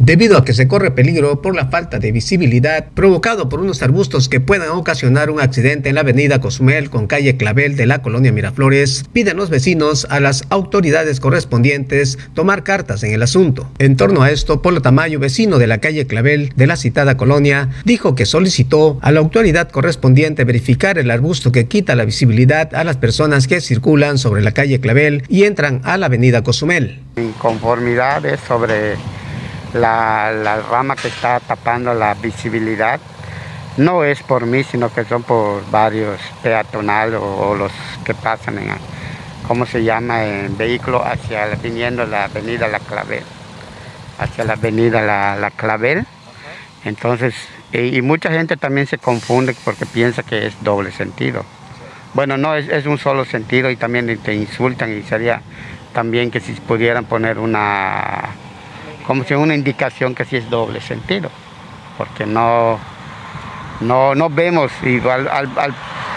debido 0.00 0.38
a 0.38 0.44
que 0.44 0.54
se 0.54 0.66
corre 0.66 0.90
peligro 0.90 1.42
por 1.42 1.54
la 1.54 1.66
falta 1.66 1.98
de 1.98 2.10
visibilidad 2.10 2.86
provocado 2.94 3.48
por 3.48 3.60
unos 3.60 3.82
arbustos 3.82 4.28
que 4.28 4.40
puedan 4.40 4.70
ocasionar 4.70 5.30
un 5.30 5.40
accidente 5.40 5.90
en 5.90 5.94
la 5.94 6.00
avenida 6.00 6.40
Cozumel 6.40 6.88
con 6.90 7.06
calle 7.06 7.36
Clavel 7.36 7.76
de 7.76 7.86
la 7.86 8.00
colonia 8.00 8.32
Miraflores, 8.32 9.04
piden 9.12 9.36
los 9.36 9.50
vecinos 9.50 10.06
a 10.08 10.18
las 10.18 10.44
autoridades 10.48 11.20
correspondientes 11.20 12.18
tomar 12.34 12.64
cartas 12.64 13.02
en 13.02 13.12
el 13.12 13.22
asunto. 13.22 13.70
En 13.78 13.96
torno 13.96 14.22
a 14.22 14.30
esto, 14.30 14.62
Polo 14.62 14.80
Tamayo, 14.80 15.20
vecino 15.20 15.58
de 15.58 15.66
la 15.66 15.78
calle 15.78 16.06
Clavel 16.06 16.52
de 16.56 16.66
la 16.66 16.76
citada 16.76 17.18
colonia, 17.18 17.68
dijo 17.84 18.14
que 18.14 18.24
solicitó 18.24 18.98
a 19.02 19.12
la 19.12 19.20
autoridad 19.20 19.70
correspondiente 19.70 20.44
verificar 20.44 20.98
el 20.98 21.10
arbusto 21.10 21.52
que 21.52 21.66
quita 21.66 21.94
la 21.94 22.06
visibilidad 22.06 22.74
a 22.74 22.84
las 22.84 22.96
personas 22.96 23.46
que 23.46 23.60
circulan 23.60 24.16
sobre 24.16 24.40
la 24.40 24.52
calle 24.52 24.80
Clavel 24.80 25.24
y 25.28 25.44
entran 25.44 25.82
a 25.84 25.98
la 25.98 26.06
avenida 26.06 26.42
Cozumel. 26.42 27.00
Inconformidades 27.16 28.40
sobre 28.48 28.94
la, 29.74 30.62
rama 30.70 30.96
que 30.96 31.08
está 31.08 31.40
tapando 31.40 31.94
la 31.94 32.14
visibilidad 32.14 33.00
no 33.76 34.04
es 34.04 34.22
por 34.22 34.46
mí, 34.46 34.64
sino 34.64 34.92
que 34.92 35.04
son 35.04 35.22
por 35.22 35.68
varios 35.70 36.20
peatonales 36.42 37.20
o, 37.22 37.54
los 37.54 37.72
que 38.04 38.14
pasan 38.14 38.58
en, 38.58 38.72
¿cómo 39.46 39.64
se 39.64 39.84
llama?, 39.84 40.24
en 40.24 40.56
vehículo 40.56 41.02
hacia, 41.04 41.46
viniendo 41.62 42.04
la 42.04 42.24
avenida 42.24 42.68
La 42.68 42.80
Clavel, 42.80 43.22
hacia 44.18 44.44
la 44.44 44.54
avenida 44.54 45.36
La, 45.36 45.50
Clavel. 45.50 46.04
Entonces, 46.84 47.34
y, 47.72 48.02
mucha 48.02 48.30
gente 48.30 48.56
también 48.56 48.86
se 48.86 48.98
confunde 48.98 49.54
porque 49.64 49.86
piensa 49.86 50.22
que 50.22 50.46
es 50.46 50.62
doble 50.62 50.90
sentido. 50.90 51.44
Bueno, 52.12 52.36
no, 52.36 52.56
es, 52.56 52.68
es 52.68 52.86
un 52.86 52.98
solo 52.98 53.24
sentido 53.24 53.70
y 53.70 53.76
también 53.76 54.18
te 54.18 54.34
insultan 54.34 54.92
y 54.92 55.02
sería 55.02 55.42
también 55.92 56.30
que 56.30 56.40
si 56.40 56.52
pudieran 56.54 57.04
poner 57.04 57.38
una 57.38 58.30
como 59.10 59.24
si 59.24 59.34
una 59.34 59.56
indicación 59.56 60.14
que 60.14 60.24
sí 60.24 60.36
es 60.36 60.48
doble 60.48 60.80
sentido, 60.80 61.30
porque 61.98 62.26
no, 62.26 62.78
no, 63.80 64.14
no 64.14 64.30
vemos, 64.30 64.70
igual, 64.84 65.28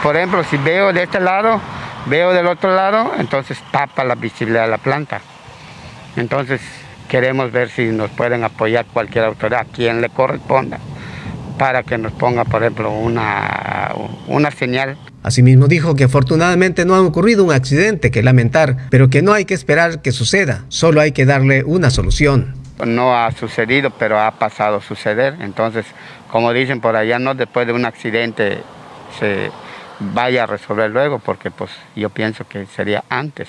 por 0.03 0.15
ejemplo, 0.15 0.43
si 0.43 0.57
veo 0.57 0.93
de 0.93 1.01
este 1.01 1.19
lado, 1.19 1.59
veo 2.05 2.33
del 2.33 2.45
otro 2.45 2.75
lado, 2.75 3.13
entonces 3.17 3.57
tapa 3.71 4.03
la 4.03 4.13
visibilidad 4.13 4.65
de 4.65 4.67
la 4.67 4.77
planta. 4.77 5.21
Entonces 6.17 6.62
queremos 7.09 7.51
ver 7.51 7.71
si 7.71 7.85
nos 7.85 8.12
pueden 8.12 8.43
apoyar 8.43 8.85
cualquier 8.85 9.25
autoridad, 9.25 9.65
quien 9.73 10.00
le 10.00 10.09
corresponda, 10.09 10.77
para 11.57 11.81
que 11.81 11.97
nos 11.97 12.12
ponga, 12.12 12.45
por 12.45 12.62
ejemplo, 12.62 12.91
una, 12.91 13.91
una 14.27 14.51
señal. 14.51 15.00
Asimismo 15.23 15.67
dijo 15.67 15.95
que 15.95 16.03
afortunadamente 16.03 16.85
no 16.85 16.93
ha 16.93 17.01
ocurrido 17.01 17.43
un 17.43 17.53
accidente 17.53 18.12
que 18.12 18.21
lamentar, 18.21 18.77
pero 18.91 19.09
que 19.09 19.23
no 19.23 19.33
hay 19.33 19.45
que 19.45 19.55
esperar 19.55 20.03
que 20.03 20.12
suceda, 20.12 20.65
solo 20.67 21.01
hay 21.01 21.12
que 21.12 21.25
darle 21.25 21.63
una 21.63 21.89
solución 21.89 22.62
no 22.86 23.15
ha 23.15 23.32
sucedido, 23.32 23.92
pero 23.92 24.20
ha 24.20 24.32
pasado 24.32 24.77
a 24.77 24.82
suceder. 24.82 25.38
Entonces, 25.42 25.86
como 26.32 26.53
dicen 26.53 26.82
por 26.82 26.96
allá, 26.96 27.20
no 27.20 27.36
después 27.36 27.68
de 27.68 27.74
un 27.74 27.86
accidente 27.86 28.63
se 29.20 29.51
vaya 30.00 30.44
a 30.44 30.46
resolver 30.48 30.89
luego, 30.89 31.20
porque 31.20 31.51
pues 31.51 31.72
yo 31.96 32.10
pienso 32.10 32.48
que 32.48 32.65
sería 32.65 33.03
antes 33.10 33.48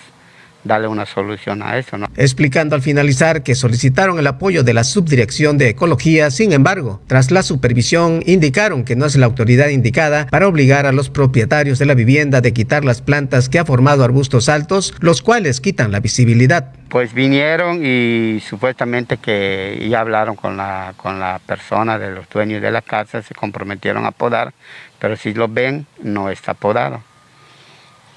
darle 0.64 0.88
una 0.88 1.06
solución 1.06 1.62
a 1.62 1.78
eso. 1.78 1.98
¿no? 1.98 2.08
Explicando 2.16 2.74
al 2.74 2.82
finalizar 2.82 3.42
que 3.42 3.54
solicitaron 3.54 4.18
el 4.18 4.26
apoyo 4.26 4.64
de 4.64 4.74
la 4.74 4.84
Subdirección 4.84 5.58
de 5.58 5.68
Ecología, 5.68 6.30
sin 6.30 6.52
embargo, 6.52 7.00
tras 7.06 7.30
la 7.30 7.42
supervisión 7.42 8.22
indicaron 8.26 8.84
que 8.84 8.96
no 8.96 9.06
es 9.06 9.16
la 9.16 9.26
autoridad 9.26 9.68
indicada 9.68 10.26
para 10.26 10.48
obligar 10.48 10.86
a 10.86 10.92
los 10.92 11.10
propietarios 11.10 11.78
de 11.78 11.86
la 11.86 11.94
vivienda 11.94 12.40
de 12.40 12.52
quitar 12.52 12.84
las 12.84 13.02
plantas 13.02 13.48
que 13.48 13.58
ha 13.58 13.64
formado 13.64 14.04
arbustos 14.04 14.48
altos, 14.48 14.94
los 15.00 15.22
cuales 15.22 15.60
quitan 15.60 15.92
la 15.92 16.00
visibilidad. 16.00 16.72
Pues 16.88 17.12
vinieron 17.12 17.84
y 17.84 18.40
supuestamente 18.40 19.16
que 19.16 19.86
ya 19.90 20.00
hablaron 20.00 20.36
con 20.36 20.56
la, 20.56 20.94
con 20.96 21.18
la 21.18 21.40
persona 21.44 21.98
de 21.98 22.12
los 22.12 22.28
dueños 22.28 22.62
de 22.62 22.70
la 22.70 22.82
casa, 22.82 23.22
se 23.22 23.34
comprometieron 23.34 24.06
a 24.06 24.12
podar, 24.12 24.52
pero 24.98 25.16
si 25.16 25.34
lo 25.34 25.48
ven, 25.48 25.86
no 26.02 26.30
está 26.30 26.54
podado. 26.54 27.02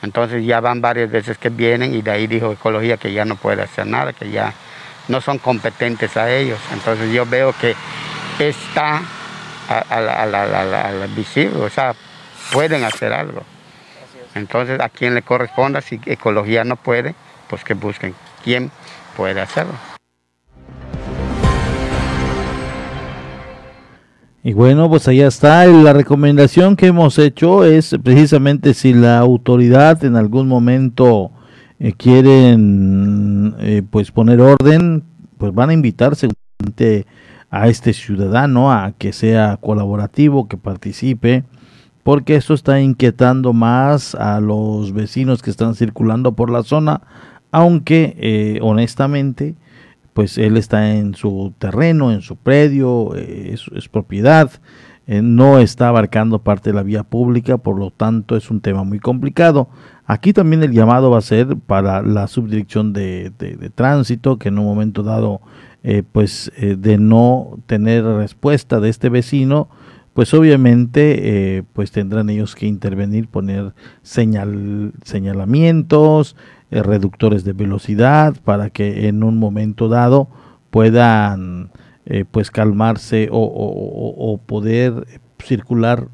Entonces 0.08 0.46
ya 0.46 0.62
van 0.62 0.80
varias 0.80 1.12
veces 1.12 1.38
que 1.38 1.50
vienen 1.50 1.94
y 1.94 2.02
de 2.02 2.12
ahí 2.12 2.28
dijo 2.28 2.54
Ecología 2.54 2.96
que 2.96 3.12
ya 3.12 3.26
no 3.26 3.36
puede 3.36 3.62
hacer 3.62 3.86
nada, 3.86 4.14
que 4.14 4.32
ya 4.32 4.54
no 5.10 5.20
son 5.20 5.38
competentes 5.38 6.16
a 6.16 6.32
ellos. 6.32 6.58
Entonces 6.72 7.12
yo 7.12 7.26
veo 7.26 7.54
que 7.60 7.76
está 8.40 9.02
a, 9.68 10.26
la 10.26 11.08
visible, 11.14 11.60
o 11.60 11.70
sea, 11.70 11.94
pueden 12.54 12.86
hacer 12.86 13.12
algo. 13.12 13.44
Entonces 14.34 14.80
a 14.80 14.88
quien 14.88 15.14
le 15.14 15.24
corresponda, 15.24 15.82
si 15.82 16.00
Ecología 16.06 16.64
no 16.64 16.78
puede, 16.78 17.14
pues 17.50 17.66
que 17.66 17.74
busquen 17.74 18.16
quién 18.46 18.72
puede 19.18 19.42
hacerlo. 19.42 19.74
Y 24.48 24.54
bueno, 24.54 24.88
pues 24.88 25.06
allá 25.10 25.28
está. 25.28 25.66
La 25.66 25.92
recomendación 25.92 26.78
que 26.78 26.88
hemos 26.88 27.20
hecho 27.20 27.66
es 27.66 27.94
precisamente 28.02 28.74
si 28.74 28.94
la 28.94 29.20
autoridad 29.20 30.06
en 30.06 30.16
algún 30.16 30.48
momento 30.48 31.32
eh, 31.80 31.92
quieren 31.92 33.56
eh, 33.60 33.82
pues 33.90 34.12
poner 34.12 34.40
orden, 34.40 35.04
pues 35.38 35.54
van 35.54 35.72
a 35.72 35.74
invitar 35.74 36.16
seguramente 36.16 37.06
a 37.50 37.68
este 37.68 37.92
ciudadano 37.92 38.72
a 38.72 38.94
que 38.98 39.12
sea 39.12 39.58
colaborativo, 39.58 40.48
que 40.48 40.56
participe, 40.56 41.44
porque 42.04 42.38
eso 42.38 42.54
está 42.54 42.80
inquietando 42.80 43.52
más 43.52 44.16
a 44.16 44.40
los 44.40 44.94
vecinos 44.94 45.42
que 45.42 45.50
están 45.50 45.76
circulando 45.76 46.38
por 46.38 46.50
la 46.50 46.64
zona, 46.64 47.02
aunque 47.52 48.16
eh, 48.18 48.60
honestamente 48.62 49.56
pues 50.18 50.40
él 50.40 50.58
está 50.58 50.96
en 50.96 51.14
su 51.14 51.54
terreno, 51.60 52.12
en 52.12 52.22
su 52.22 52.38
predio, 52.38 53.16
eh, 53.16 53.54
es, 53.54 53.88
propiedad, 53.88 54.50
eh, 55.06 55.22
no 55.22 55.60
está 55.60 55.90
abarcando 55.90 56.40
parte 56.40 56.72
de 56.72 56.74
la 56.74 56.82
vía 56.82 57.04
pública, 57.04 57.60
por 57.60 57.78
lo 57.78 57.92
tanto 57.92 58.36
es 58.36 58.50
un 58.50 58.60
tema 58.60 58.84
muy 58.84 58.98
complicado. 58.98 59.70
Aquí 60.08 60.34
también 60.34 60.64
el 60.64 60.72
llamado 60.72 61.12
va 61.12 61.20
a 61.20 61.22
ser 61.22 61.56
para 61.56 62.02
la 62.02 62.26
subdirección 62.28 62.94
de, 62.94 63.32
tránsito, 63.76 64.40
que 64.40 64.50
en 64.50 64.58
un 64.58 64.66
momento 64.66 65.04
dado, 65.04 65.40
eh, 65.84 66.02
pues 66.12 66.52
de 66.58 66.98
no 66.98 67.60
tener 67.68 68.04
respuesta 68.04 68.80
de 68.80 68.90
este 68.90 69.10
vecino, 69.10 69.70
pues 70.16 70.34
obviamente 70.34 71.64
pues 71.74 71.92
tendrán 71.92 72.32
ellos 72.32 72.56
que 72.56 72.66
intervenir, 72.66 73.28
poner 73.28 73.76
señal, 74.02 74.94
señalamientos, 75.04 76.36
eh, 76.72 76.84
reductores 76.84 77.44
de 77.44 77.54
velocidad 77.54 78.36
para 78.44 78.70
que 78.70 79.08
en 79.08 79.24
un 79.24 79.38
momento 79.38 79.90
dado 79.90 80.28
puedan 80.70 81.72
eh, 82.06 82.26
pues 82.30 82.52
calmarse 82.52 83.30
o, 83.32 84.40
poder 84.46 85.06
circular 85.40 86.08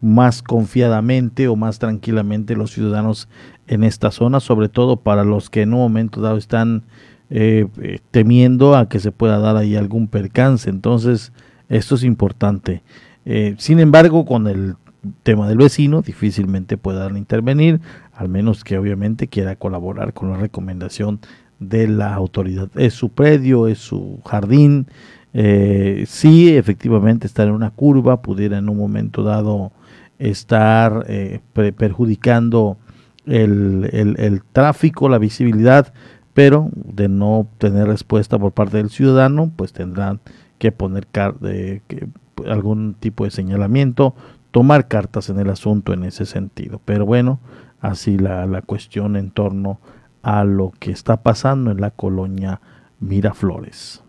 más 0.00 0.42
confiadamente 0.42 1.48
o 1.48 1.56
más 1.56 1.78
tranquilamente 1.78 2.56
los 2.56 2.72
ciudadanos 2.72 3.28
en 3.68 3.84
esta 3.84 4.10
zona, 4.10 4.40
sobre 4.40 4.68
todo 4.68 4.96
para 4.96 5.24
los 5.24 5.50
que 5.50 5.62
en 5.62 5.72
un 5.72 5.80
momento 5.80 6.20
dado 6.20 6.36
están 6.36 6.84
temiendo 8.10 8.76
a 8.76 8.90
que 8.90 9.00
se 9.00 9.10
pueda 9.10 9.38
dar 9.38 9.56
ahí 9.56 9.74
algún 9.74 10.06
percance. 10.06 10.68
Entonces, 10.68 11.32
esto 11.72 11.94
es 11.94 12.04
importante. 12.04 12.82
Eh, 13.24 13.54
sin 13.58 13.78
embargo, 13.78 14.24
con 14.26 14.46
el 14.46 14.76
tema 15.22 15.48
del 15.48 15.58
vecino, 15.58 16.02
difícilmente 16.02 16.76
puedan 16.76 17.16
intervenir, 17.16 17.80
al 18.22 18.28
menos 18.28 18.62
que 18.62 18.78
obviamente 18.78 19.26
quiera 19.26 19.56
colaborar 19.56 20.14
con 20.14 20.30
la 20.30 20.36
recomendación 20.36 21.18
de 21.58 21.88
la 21.88 22.14
autoridad. 22.14 22.68
Es 22.76 22.94
su 22.94 23.08
predio, 23.08 23.66
es 23.66 23.78
su 23.78 24.20
jardín. 24.24 24.86
Eh, 25.34 26.04
si 26.06 26.56
efectivamente 26.56 27.26
estar 27.26 27.48
en 27.48 27.54
una 27.54 27.70
curva, 27.70 28.22
pudiera 28.22 28.58
en 28.58 28.68
un 28.68 28.76
momento 28.76 29.24
dado 29.24 29.72
estar 30.20 31.04
eh, 31.08 31.40
perjudicando 31.52 32.78
el, 33.26 33.88
el, 33.92 34.42
tráfico, 34.52 35.08
la 35.08 35.18
visibilidad, 35.18 35.92
pero 36.32 36.70
de 36.74 37.08
no 37.08 37.48
tener 37.58 37.88
respuesta 37.88 38.38
por 38.38 38.52
parte 38.52 38.76
del 38.76 38.90
ciudadano, 38.90 39.50
pues 39.56 39.72
tendrán 39.72 40.20
que 40.58 40.70
poner 40.70 41.08
algún 42.48 42.94
tipo 42.94 43.24
de 43.24 43.32
señalamiento, 43.32 44.14
tomar 44.52 44.86
cartas 44.86 45.28
en 45.28 45.40
el 45.40 45.50
asunto 45.50 45.92
en 45.92 46.04
ese 46.04 46.24
sentido. 46.24 46.80
Pero 46.84 47.04
bueno, 47.04 47.40
así 47.82 48.16
la, 48.16 48.46
la 48.46 48.62
cuestión 48.62 49.16
en 49.16 49.30
torno 49.30 49.80
a 50.22 50.44
lo 50.44 50.72
que 50.78 50.92
está 50.92 51.22
pasando 51.22 51.70
en 51.70 51.80
la 51.80 51.90
colonia 51.90 52.60
Miraflores. 53.00 54.02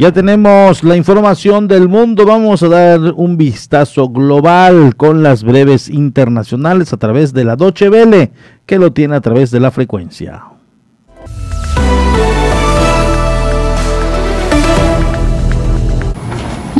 Ya 0.00 0.12
tenemos 0.12 0.82
la 0.82 0.96
información 0.96 1.68
del 1.68 1.86
mundo. 1.86 2.24
Vamos 2.24 2.62
a 2.62 2.68
dar 2.68 3.00
un 3.16 3.36
vistazo 3.36 4.08
global 4.08 4.96
con 4.96 5.22
las 5.22 5.44
breves 5.44 5.90
internacionales 5.90 6.94
a 6.94 6.96
través 6.96 7.34
de 7.34 7.44
la 7.44 7.54
Doche 7.54 7.90
Vele, 7.90 8.32
que 8.64 8.78
lo 8.78 8.94
tiene 8.94 9.16
a 9.16 9.20
través 9.20 9.50
de 9.50 9.60
la 9.60 9.70
frecuencia. 9.70 10.42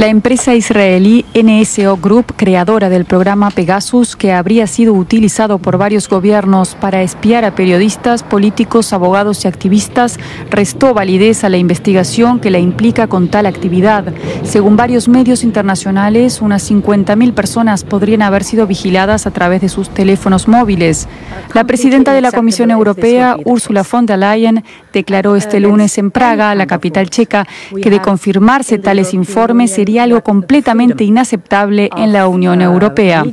La 0.00 0.09
empresa 0.09 0.54
israelí 0.54 1.26
NSO 1.35 1.99
Group, 1.99 2.33
creadora 2.35 2.88
del 2.88 3.04
programa 3.04 3.50
Pegasus, 3.50 4.16
que 4.16 4.33
habría 4.33 4.66
sido 4.66 4.95
utilizado 4.95 5.59
por 5.59 5.76
varios 5.76 6.09
gobiernos 6.09 6.75
para 6.75 7.02
espiar 7.02 7.45
a 7.45 7.54
periodistas, 7.54 8.23
políticos, 8.23 8.95
abogados 8.95 9.45
y 9.45 9.49
activistas, 9.49 10.19
restó 10.49 10.95
validez 10.95 11.45
a 11.45 11.50
la 11.50 11.59
investigación 11.59 12.40
que 12.40 12.50
la 12.50 12.59
implica 12.59 13.09
con 13.09 13.28
tal 13.28 13.45
actividad. 13.45 14.11
Según 14.42 14.75
varios 14.75 15.07
medios 15.07 15.45
internacionales, 15.45 16.40
unas 16.40 16.71
50.000 16.71 17.35
personas 17.35 17.85
podrían 17.85 18.23
haber 18.23 18.42
sido 18.42 18.66
vigiladas 18.66 19.26
a 19.26 19.33
través 19.33 19.61
de 19.61 19.69
sus 19.69 19.90
teléfonos 19.90 20.49
móviles. 20.49 21.09
La 21.52 21.64
presidenta 21.64 22.14
de 22.14 22.23
la 22.23 22.33
Comisión 22.33 22.71
Europea, 22.71 23.37
Ursula 23.45 23.83
von 23.83 24.07
der 24.07 24.21
Leyen, 24.21 24.64
declaró 24.95 25.37
este 25.37 25.61
lunes 25.61 25.99
en 25.99 26.11
Praga, 26.11 26.54
la 26.54 26.66
capital 26.66 27.11
checa, 27.11 27.47
que 27.83 27.90
de 27.90 28.00
confirmarse 28.00 28.78
tales 28.78 29.12
informes 29.12 29.73
sería 29.75 29.89
algo 29.99 30.23
completamente 30.23 31.04
inaceptable 31.04 31.90
en 31.97 32.12
la 32.12 32.28
Unión 32.28 32.62
Europea. 32.62 33.25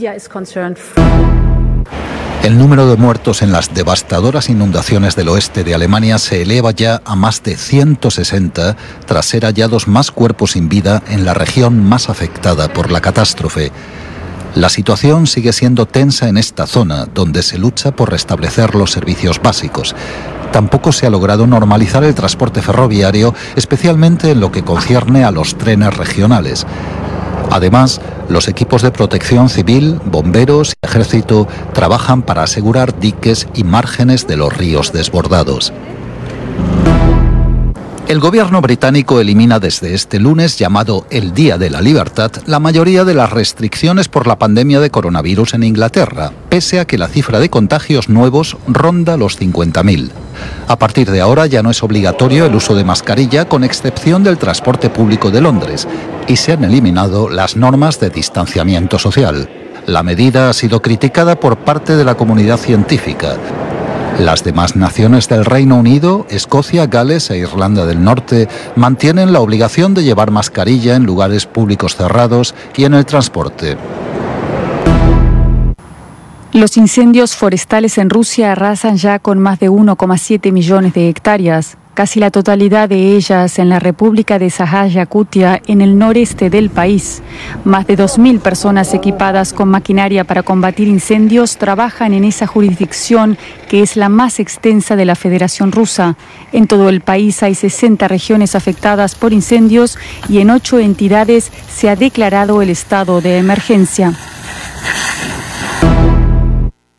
El 2.44 2.58
número 2.58 2.88
de 2.88 2.96
muertos 2.96 3.42
en 3.42 3.52
las 3.52 3.74
devastadoras 3.74 4.50
inundaciones 4.50 5.16
del 5.16 5.28
oeste 5.30 5.64
de 5.64 5.76
Alemania 5.76 6.18
se 6.18 6.44
eleva 6.44 6.72
ya 6.72 7.02
a 7.04 7.16
más 7.16 7.44
de 7.44 7.58
160 7.58 8.78
tras 9.06 9.26
ser 9.26 9.44
hallados 9.44 9.88
más 9.88 10.12
cuerpos 10.12 10.52
sin 10.52 10.70
vida 10.70 11.04
en 11.10 11.26
la 11.26 11.34
región 11.34 11.84
más 11.84 12.10
afectada 12.10 12.72
por 12.72 12.90
la 12.90 13.02
catástrofe. 13.02 13.72
La 14.56 14.70
situación 14.70 15.28
sigue 15.28 15.52
siendo 15.52 15.88
tensa 15.88 16.30
en 16.30 16.38
esta 16.38 16.68
zona, 16.68 17.06
donde 17.06 17.44
se 17.44 17.58
lucha 17.58 17.92
por 17.92 18.12
restablecer 18.12 18.76
los 18.76 18.92
servicios 18.92 19.42
básicos. 19.42 19.94
Tampoco 20.52 20.92
se 20.92 21.06
ha 21.06 21.10
logrado 21.10 21.46
normalizar 21.48 22.04
el 22.04 22.16
transporte 22.16 22.62
ferroviario, 22.62 23.34
especialmente 23.56 24.32
en 24.32 24.40
lo 24.40 24.52
que 24.52 24.64
concierne 24.64 25.24
a 25.24 25.32
los 25.32 25.58
trenes 25.58 25.96
regionales. 25.96 26.66
Además, 27.52 28.02
los 28.30 28.48
equipos 28.48 28.82
de 28.82 28.92
protección 28.92 29.50
civil, 29.50 30.00
bomberos 30.06 30.74
y 30.82 30.86
ejército 30.86 31.48
trabajan 31.74 32.22
para 32.22 32.44
asegurar 32.44 33.00
diques 33.00 33.48
y 33.54 33.64
márgenes 33.64 34.28
de 34.28 34.38
los 34.38 34.56
ríos 34.56 34.92
desbordados. 34.92 35.72
El 38.08 38.22
gobierno 38.22 38.62
británico 38.62 39.20
elimina 39.20 39.60
desde 39.60 39.94
este 39.94 40.18
lunes, 40.18 40.58
llamado 40.58 41.06
el 41.10 41.34
Día 41.34 41.58
de 41.58 41.70
la 41.70 41.82
Libertad, 41.82 42.32
la 42.46 42.58
mayoría 42.58 43.04
de 43.04 43.14
las 43.14 43.30
restricciones 43.32 44.08
por 44.08 44.28
la 44.28 44.40
pandemia 44.40 44.80
de 44.80 44.90
coronavirus 44.90 45.56
en 45.56 45.64
Inglaterra, 45.64 46.32
pese 46.48 46.80
a 46.80 46.86
que 46.86 46.98
la 46.98 47.10
cifra 47.10 47.42
de 47.42 47.50
contagios 47.50 48.08
nuevos 48.08 48.56
ronda 48.66 49.18
los 49.18 49.38
50.000. 49.38 50.12
A 50.70 50.80
partir 50.80 51.12
de 51.12 51.20
ahora 51.20 51.48
ya 51.48 51.62
no 51.62 51.70
es 51.70 51.84
obligatorio 51.84 52.46
el 52.46 52.56
uso 52.56 52.76
de 52.76 52.86
mascarilla, 52.86 53.50
con 53.50 53.66
excepción 53.66 54.24
del 54.24 54.38
transporte 54.38 54.90
público 54.90 55.30
de 55.30 55.42
Londres, 55.42 55.86
y 56.30 56.38
se 56.38 56.54
han 56.54 56.64
eliminado 56.64 57.28
las 57.28 57.58
normas 57.58 58.00
de 58.00 58.10
distanciamiento 58.10 59.00
social. 59.00 59.50
La 59.86 60.02
medida 60.02 60.50
ha 60.50 60.54
sido 60.54 60.82
criticada 60.82 61.42
por 61.42 61.58
parte 61.58 61.98
de 61.98 62.06
la 62.06 62.16
comunidad 62.16 62.58
científica. 62.58 63.36
Las 64.20 64.44
demás 64.44 64.76
naciones 64.76 65.30
del 65.30 65.46
Reino 65.46 65.78
Unido, 65.78 66.26
Escocia, 66.30 66.88
Gales 66.88 67.30
e 67.30 67.38
Irlanda 67.38 67.86
del 67.86 68.04
Norte 68.04 68.48
mantienen 68.76 69.32
la 69.32 69.42
obligación 69.42 69.94
de 69.94 70.04
llevar 70.04 70.32
mascarilla 70.32 70.96
en 70.96 71.04
lugares 71.04 71.46
públicos 71.46 71.96
cerrados 71.96 72.56
y 72.76 72.86
en 72.86 72.96
el 72.96 73.06
transporte. 73.06 73.78
Los 76.52 76.78
incendios 76.78 77.36
forestales 77.36 78.00
en 78.00 78.10
Rusia 78.10 78.54
arrasan 78.54 78.98
ya 78.98 79.20
con 79.20 79.38
más 79.38 79.60
de 79.60 79.70
1,7 79.70 80.52
millones 80.52 80.96
de 80.96 81.10
hectáreas 81.10 81.78
casi 81.98 82.20
la 82.20 82.30
totalidad 82.30 82.88
de 82.88 83.16
ellas 83.16 83.58
en 83.58 83.70
la 83.70 83.80
República 83.80 84.38
de 84.38 84.52
Sajá 84.52 84.86
Yakutia, 84.86 85.60
en 85.66 85.82
el 85.82 85.98
noreste 85.98 86.52
del 86.52 86.70
país. 86.70 87.24
Más 87.66 87.88
de 87.88 87.98
2.000 87.98 88.40
personas 88.40 88.94
equipadas 88.94 89.52
con 89.52 89.70
maquinaria 89.70 90.24
para 90.24 90.44
combatir 90.44 90.88
incendios 90.88 91.58
trabajan 91.58 92.14
en 92.14 92.24
esa 92.24 92.46
jurisdicción 92.46 93.36
que 93.68 93.82
es 93.82 93.98
la 93.98 94.10
más 94.10 94.40
extensa 94.40 94.96
de 94.96 95.06
la 95.06 95.16
Federación 95.16 95.72
Rusa. 95.72 96.18
En 96.52 96.68
todo 96.68 96.88
el 96.88 97.02
país 97.02 97.42
hay 97.42 97.56
60 97.56 98.08
regiones 98.08 98.54
afectadas 98.54 99.16
por 99.16 99.34
incendios 99.34 99.98
y 100.30 100.38
en 100.38 100.52
ocho 100.52 100.78
entidades 100.78 101.52
se 101.68 101.90
ha 101.90 101.96
declarado 101.96 102.62
el 102.62 102.70
estado 102.70 103.22
de 103.22 103.40
emergencia. 103.40 104.14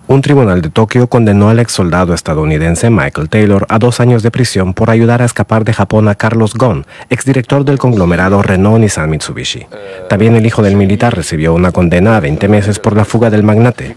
Un 0.08 0.22
tribunal 0.22 0.62
de 0.62 0.70
Tokio 0.70 1.06
condenó 1.06 1.50
al 1.50 1.58
ex 1.58 1.72
soldado 1.72 2.14
estadounidense 2.14 2.88
Michael 2.88 3.28
Taylor 3.28 3.66
a 3.68 3.78
dos 3.78 4.00
años 4.00 4.22
de 4.22 4.30
prisión 4.30 4.72
por 4.72 4.88
ayudar 4.88 5.20
a 5.20 5.26
escapar 5.26 5.64
de 5.64 5.74
Japón 5.74 6.08
a 6.08 6.14
Carlos 6.14 6.54
Ghosn, 6.54 6.86
exdirector 7.10 7.62
del 7.66 7.76
conglomerado 7.76 8.40
Renault 8.40 8.80
Nissan 8.80 9.10
Mitsubishi. 9.10 9.66
También 10.08 10.34
el 10.34 10.46
hijo 10.46 10.62
del 10.62 10.76
militar 10.76 11.14
recibió 11.14 11.52
una 11.52 11.72
condena 11.72 12.16
a 12.16 12.20
20 12.20 12.48
meses 12.48 12.78
por 12.78 12.96
la 12.96 13.04
fuga 13.04 13.28
del 13.28 13.42
magnate. 13.42 13.94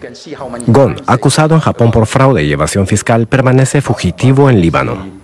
Ghosn, 0.68 0.98
acusado 1.08 1.56
en 1.56 1.62
Japón 1.62 1.92
por 1.92 2.06
fraude 2.06 2.44
y 2.44 2.52
evasión 2.52 2.88
fiscal, 2.88 3.28
permanece 3.28 3.80
fugitivo 3.80 4.50
en 4.50 4.60
Líbano. 4.60 5.22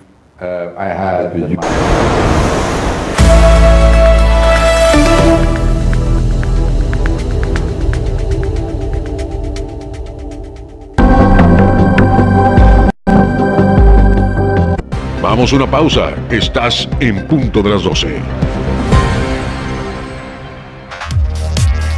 Vamos 15.29 15.51
una 15.51 15.69
pausa. 15.69 16.13
Estás 16.31 16.87
en 17.01 17.27
punto 17.27 17.61
de 17.61 17.69
las 17.71 17.83
12. 17.83 18.21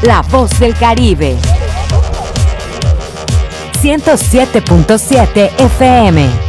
La 0.01 0.23
voz 0.23 0.59
del 0.59 0.73
Caribe. 0.73 1.37
107.7 3.83 5.51
FM. 5.59 6.48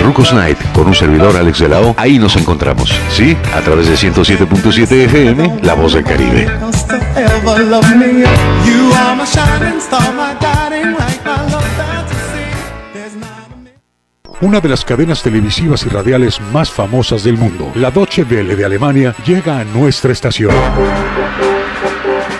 Rucos 0.00 0.32
Night 0.32 0.56
con 0.72 0.86
un 0.86 0.94
servidor 0.94 1.36
Alex 1.36 1.58
de 1.58 1.68
la. 1.68 1.94
Ahí 1.96 2.16
nos 2.16 2.36
encontramos, 2.36 2.94
¿sí? 3.10 3.36
A 3.52 3.60
través 3.60 3.88
de 3.88 3.94
107.7 3.94 4.92
FM, 5.06 5.58
La 5.62 5.74
Voz 5.74 5.94
del 5.94 6.04
Caribe. 6.04 6.48
Una 14.40 14.60
de 14.60 14.68
las 14.68 14.84
cadenas 14.84 15.22
televisivas 15.24 15.84
y 15.84 15.88
radiales 15.88 16.40
más 16.52 16.70
famosas 16.70 17.24
del 17.24 17.36
mundo, 17.36 17.72
la 17.74 17.90
Deutsche 17.90 18.22
Welle 18.22 18.54
de 18.54 18.64
Alemania, 18.64 19.12
llega 19.26 19.58
a 19.58 19.64
nuestra 19.64 20.12
estación. 20.12 20.54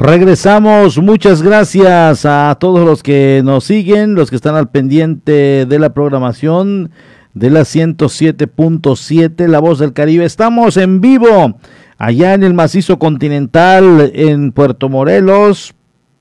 Regresamos, 0.00 0.96
muchas 0.98 1.42
gracias 1.42 2.24
a 2.24 2.56
todos 2.60 2.86
los 2.86 3.02
que 3.02 3.42
nos 3.44 3.64
siguen, 3.64 4.14
los 4.14 4.30
que 4.30 4.36
están 4.36 4.54
al 4.54 4.70
pendiente 4.70 5.66
de 5.66 5.78
la 5.80 5.92
programación 5.92 6.92
de 7.34 7.50
la 7.50 7.62
107.7 7.62 9.48
La 9.48 9.58
Voz 9.58 9.80
del 9.80 9.92
Caribe. 9.92 10.24
Estamos 10.24 10.76
en 10.76 11.00
vivo 11.00 11.58
allá 11.98 12.34
en 12.34 12.44
el 12.44 12.54
macizo 12.54 13.00
continental 13.00 14.12
en 14.14 14.52
Puerto 14.52 14.88
Morelos, 14.88 15.74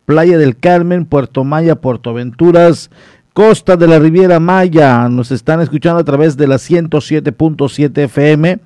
Playa 0.06 0.40
del 0.40 0.58
Carmen, 0.58 1.06
Puerto 1.06 1.44
Maya, 1.44 1.76
Puerto 1.76 2.16
Venturas, 2.16 2.90
Costa 3.34 3.78
de 3.78 3.86
la 3.86 4.00
Riviera 4.00 4.40
Maya. 4.40 5.08
Nos 5.08 5.30
están 5.30 5.62
escuchando 5.62 6.00
a 6.00 6.04
través 6.04 6.36
de 6.36 6.48
la 6.48 6.56
107.7 6.56 8.06
FM 8.06 8.58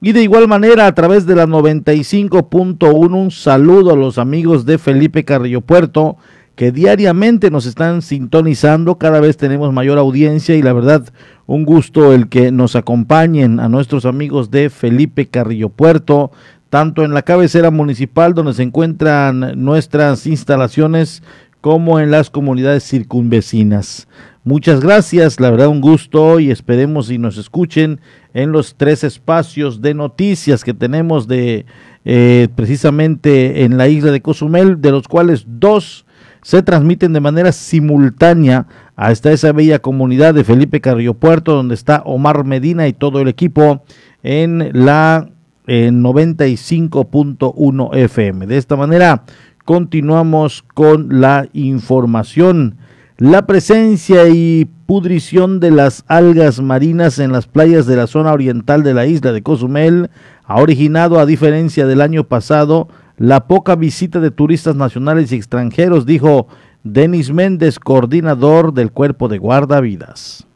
y 0.00 0.12
de 0.12 0.22
igual 0.22 0.46
manera, 0.46 0.86
a 0.86 0.94
través 0.94 1.26
de 1.26 1.34
la 1.34 1.46
95.1, 1.46 3.12
un 3.12 3.30
saludo 3.32 3.92
a 3.92 3.96
los 3.96 4.18
amigos 4.18 4.64
de 4.64 4.78
Felipe 4.78 5.24
Carrillo 5.24 5.60
Puerto, 5.60 6.16
que 6.54 6.70
diariamente 6.70 7.50
nos 7.50 7.66
están 7.66 8.02
sintonizando, 8.02 8.96
cada 8.96 9.20
vez 9.20 9.36
tenemos 9.36 9.72
mayor 9.72 9.98
audiencia 9.98 10.54
y 10.54 10.62
la 10.62 10.72
verdad, 10.72 11.04
un 11.46 11.64
gusto 11.64 12.12
el 12.12 12.28
que 12.28 12.52
nos 12.52 12.76
acompañen 12.76 13.58
a 13.58 13.68
nuestros 13.68 14.04
amigos 14.04 14.50
de 14.50 14.70
Felipe 14.70 15.26
Carrillo 15.26 15.68
Puerto, 15.68 16.30
tanto 16.70 17.04
en 17.04 17.12
la 17.12 17.22
cabecera 17.22 17.70
municipal 17.70 18.34
donde 18.34 18.54
se 18.54 18.62
encuentran 18.62 19.52
nuestras 19.56 20.26
instalaciones, 20.26 21.22
como 21.60 21.98
en 21.98 22.10
las 22.10 22.30
comunidades 22.30 22.84
circunvecinas. 22.84 24.06
Muchas 24.44 24.80
gracias, 24.80 25.40
la 25.40 25.50
verdad 25.50 25.68
un 25.68 25.80
gusto 25.80 26.40
y 26.40 26.50
esperemos 26.50 27.10
y 27.10 27.18
nos 27.18 27.36
escuchen 27.36 28.00
en 28.38 28.52
los 28.52 28.76
tres 28.76 29.02
espacios 29.02 29.82
de 29.82 29.94
noticias 29.94 30.62
que 30.62 30.72
tenemos 30.72 31.26
de 31.26 31.66
eh, 32.04 32.46
precisamente 32.54 33.64
en 33.64 33.76
la 33.76 33.88
isla 33.88 34.12
de 34.12 34.22
Cozumel, 34.22 34.80
de 34.80 34.92
los 34.92 35.08
cuales 35.08 35.44
dos 35.48 36.06
se 36.42 36.62
transmiten 36.62 37.12
de 37.12 37.18
manera 37.18 37.50
simultánea 37.50 38.68
hasta 38.94 39.32
esa 39.32 39.50
bella 39.50 39.80
comunidad 39.80 40.34
de 40.34 40.44
Felipe 40.44 40.80
Carrillo 40.80 41.14
Puerto, 41.14 41.54
donde 41.54 41.74
está 41.74 42.02
Omar 42.04 42.44
Medina 42.44 42.86
y 42.86 42.92
todo 42.92 43.20
el 43.20 43.26
equipo 43.26 43.82
en 44.22 44.70
la 44.72 45.30
95.1 45.66 47.96
FM. 47.96 48.46
De 48.46 48.56
esta 48.56 48.76
manera 48.76 49.24
continuamos 49.64 50.62
con 50.74 51.20
la 51.20 51.48
información. 51.54 52.76
La 53.20 53.46
presencia 53.46 54.28
y 54.28 54.66
pudrición 54.86 55.58
de 55.58 55.72
las 55.72 56.04
algas 56.06 56.60
marinas 56.60 57.18
en 57.18 57.32
las 57.32 57.48
playas 57.48 57.84
de 57.84 57.96
la 57.96 58.06
zona 58.06 58.32
oriental 58.32 58.84
de 58.84 58.94
la 58.94 59.06
isla 59.06 59.32
de 59.32 59.42
Cozumel 59.42 60.08
ha 60.44 60.60
originado, 60.60 61.18
a 61.18 61.26
diferencia 61.26 61.84
del 61.88 62.00
año 62.00 62.22
pasado, 62.22 62.86
la 63.16 63.48
poca 63.48 63.74
visita 63.74 64.20
de 64.20 64.30
turistas 64.30 64.76
nacionales 64.76 65.32
y 65.32 65.34
extranjeros, 65.34 66.06
dijo 66.06 66.46
Denis 66.84 67.32
Méndez, 67.32 67.80
coordinador 67.80 68.72
del 68.72 68.92
Cuerpo 68.92 69.26
de 69.26 69.38
Guardavidas 69.38 70.47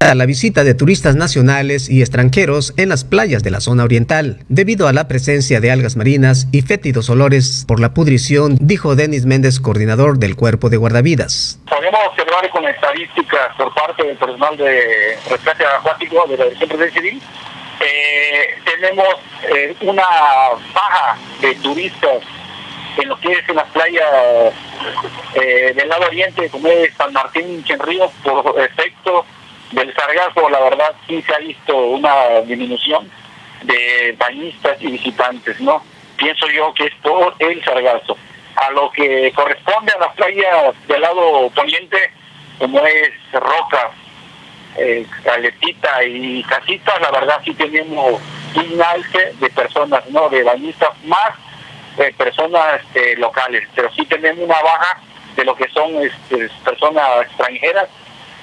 a 0.00 0.14
la 0.14 0.26
visita 0.26 0.64
de 0.64 0.74
turistas 0.74 1.16
nacionales 1.16 1.88
y 1.88 2.00
extranjeros 2.00 2.72
en 2.76 2.88
las 2.88 3.04
playas 3.04 3.42
de 3.42 3.50
la 3.50 3.60
zona 3.60 3.84
oriental, 3.84 4.38
debido 4.48 4.88
a 4.88 4.92
la 4.92 5.08
presencia 5.08 5.60
de 5.60 5.70
algas 5.70 5.96
marinas 5.96 6.48
y 6.52 6.62
fétidos 6.62 7.10
olores 7.10 7.64
por 7.66 7.80
la 7.80 7.94
pudrición, 7.94 8.56
dijo 8.60 8.94
Denis 8.94 9.26
Méndez, 9.26 9.60
coordinador 9.60 10.18
del 10.18 10.36
Cuerpo 10.36 10.70
de 10.70 10.76
Guardavidas. 10.76 11.60
Podemos 11.68 12.00
observar 12.08 12.48
con 12.50 12.66
estadísticas 12.66 13.54
por 13.56 13.74
parte 13.74 14.04
del 14.04 14.16
personal 14.16 14.56
de 14.56 15.16
rescate 15.30 15.64
acuático 15.66 16.24
de 16.28 16.36
la 16.36 16.44
Dirección 16.44 16.92
Civil, 16.92 17.22
eh, 17.80 18.56
tenemos 18.64 19.14
eh, 19.48 19.76
una 19.82 20.06
baja 20.74 21.18
de 21.40 21.54
turistas 21.56 22.22
en 22.96 23.08
lo 23.08 23.20
que 23.20 23.32
es 23.32 23.48
en 23.48 23.56
las 23.56 23.68
playas 23.70 24.04
eh, 25.34 25.72
del 25.74 25.88
lado 25.88 26.06
oriente, 26.06 26.48
como 26.50 26.66
es 26.68 26.92
San 26.94 27.12
Martín 27.12 27.64
y 27.66 27.74
Río, 27.74 28.10
por 28.24 28.60
efecto 28.60 29.24
del 29.72 29.94
sargazo, 29.94 30.48
la 30.48 30.60
verdad, 30.60 30.94
sí 31.06 31.22
se 31.22 31.34
ha 31.34 31.38
visto 31.38 31.76
una 31.76 32.40
disminución 32.46 33.10
de 33.62 34.14
bañistas 34.18 34.76
y 34.80 34.92
visitantes, 34.92 35.60
¿no? 35.60 35.82
Pienso 36.16 36.46
yo 36.50 36.72
que 36.74 36.86
es 36.86 36.94
por 37.02 37.34
el 37.38 37.62
sargazo. 37.64 38.16
A 38.56 38.70
lo 38.72 38.90
que 38.90 39.32
corresponde 39.34 39.92
a 39.92 39.98
las 39.98 40.14
playas 40.14 40.74
del 40.88 41.00
lado 41.00 41.50
poniente, 41.50 42.10
como 42.58 42.80
es 42.84 43.12
Roca, 43.32 43.90
eh, 44.76 45.06
y 46.06 46.42
Casitas, 46.44 47.00
la 47.00 47.10
verdad 47.10 47.40
sí 47.44 47.54
tenemos 47.54 48.20
un 48.54 48.82
alce 48.82 49.32
de 49.38 49.50
personas, 49.50 50.08
¿no? 50.10 50.28
De 50.28 50.42
bañistas 50.42 50.90
más 51.04 51.34
de 51.96 52.12
personas 52.14 52.80
este, 52.82 53.16
locales, 53.16 53.68
pero 53.74 53.92
sí 53.92 54.04
tenemos 54.06 54.44
una 54.44 54.60
baja 54.60 55.00
de 55.36 55.44
lo 55.44 55.54
que 55.54 55.68
son 55.70 55.94
este, 56.02 56.48
personas 56.64 57.22
extranjeras 57.22 57.88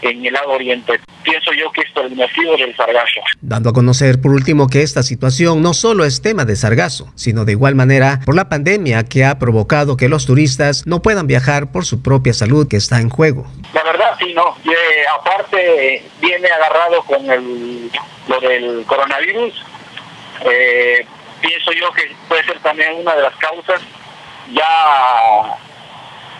en 0.10 0.26
el 0.26 0.34
lado 0.34 0.52
oriente. 0.52 1.00
Pienso 1.24 1.52
yo 1.54 1.72
que 1.72 1.82
esto 1.82 2.02
es 2.02 2.12
el 2.12 2.16
motivo 2.16 2.56
del 2.58 2.76
sargazo. 2.76 3.22
Dando 3.42 3.70
a 3.70 3.74
conocer 3.74 4.22
por 4.22 4.32
último 4.32 4.68
que 4.68 4.82
esta 4.82 5.04
situación 5.04 5.62
no 5.62 5.74
solo 5.74 6.06
es 6.06 6.22
tema 6.22 6.46
de 6.46 6.56
sargazo, 6.56 7.12
sino 7.16 7.46
de 7.46 7.54
igual 7.54 7.76
manera 7.76 8.20
por 8.26 8.36
la 8.36 8.50
pandemia 8.50 9.04
que 9.04 9.26
ha 9.26 9.40
provocado 9.40 9.98
que 9.98 10.10
los 10.10 10.26
turistas 10.26 10.86
no 10.86 11.02
puedan 11.02 11.28
viajar 11.28 11.72
por 11.72 11.86
su 11.86 12.02
propia 12.02 12.34
salud 12.34 12.68
que 12.68 12.78
está 12.78 13.00
en 13.00 13.10
juego. 13.10 13.48
La 13.74 13.84
verdad 13.84 14.16
sí, 14.20 14.34
no. 14.34 14.56
Eh, 14.66 15.06
aparte 15.20 16.04
viene 16.22 16.48
agarrado 16.48 17.02
con 17.04 17.30
el, 17.30 17.92
lo 18.28 18.40
del 18.40 18.86
coronavirus. 18.86 19.54
Eh, 20.46 21.06
pienso 21.42 21.72
yo 21.72 21.92
que 21.94 22.16
puede 22.28 22.44
ser 22.44 22.60
también 22.60 22.96
una 22.96 23.16
de 23.16 23.22
las 23.24 23.36
causas 23.38 23.82
ya 24.54 25.58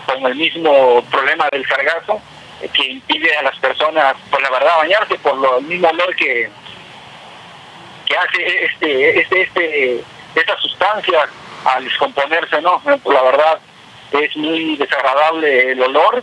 con 0.06 0.24
el 0.24 0.36
mismo 0.36 1.02
problema 1.10 1.48
del 1.50 1.66
sargazo 1.66 2.20
que 2.68 2.86
impide 2.86 3.36
a 3.36 3.42
las 3.42 3.58
personas, 3.58 4.16
por 4.30 4.40
la 4.42 4.50
verdad, 4.50 4.78
bañarse 4.78 5.16
por 5.18 5.36
lo, 5.36 5.58
el 5.58 5.64
mismo 5.64 5.88
olor 5.88 6.14
que, 6.16 6.48
que 8.06 8.16
hace 8.16 8.64
este, 8.64 9.20
este, 9.20 9.42
este, 9.42 10.04
esta 10.34 10.56
sustancia 10.58 11.28
al 11.64 11.84
descomponerse, 11.84 12.60
¿no? 12.62 12.80
La 12.84 13.22
verdad 13.22 13.58
es 14.12 14.36
muy 14.36 14.76
desagradable 14.76 15.72
el 15.72 15.82
olor 15.82 16.22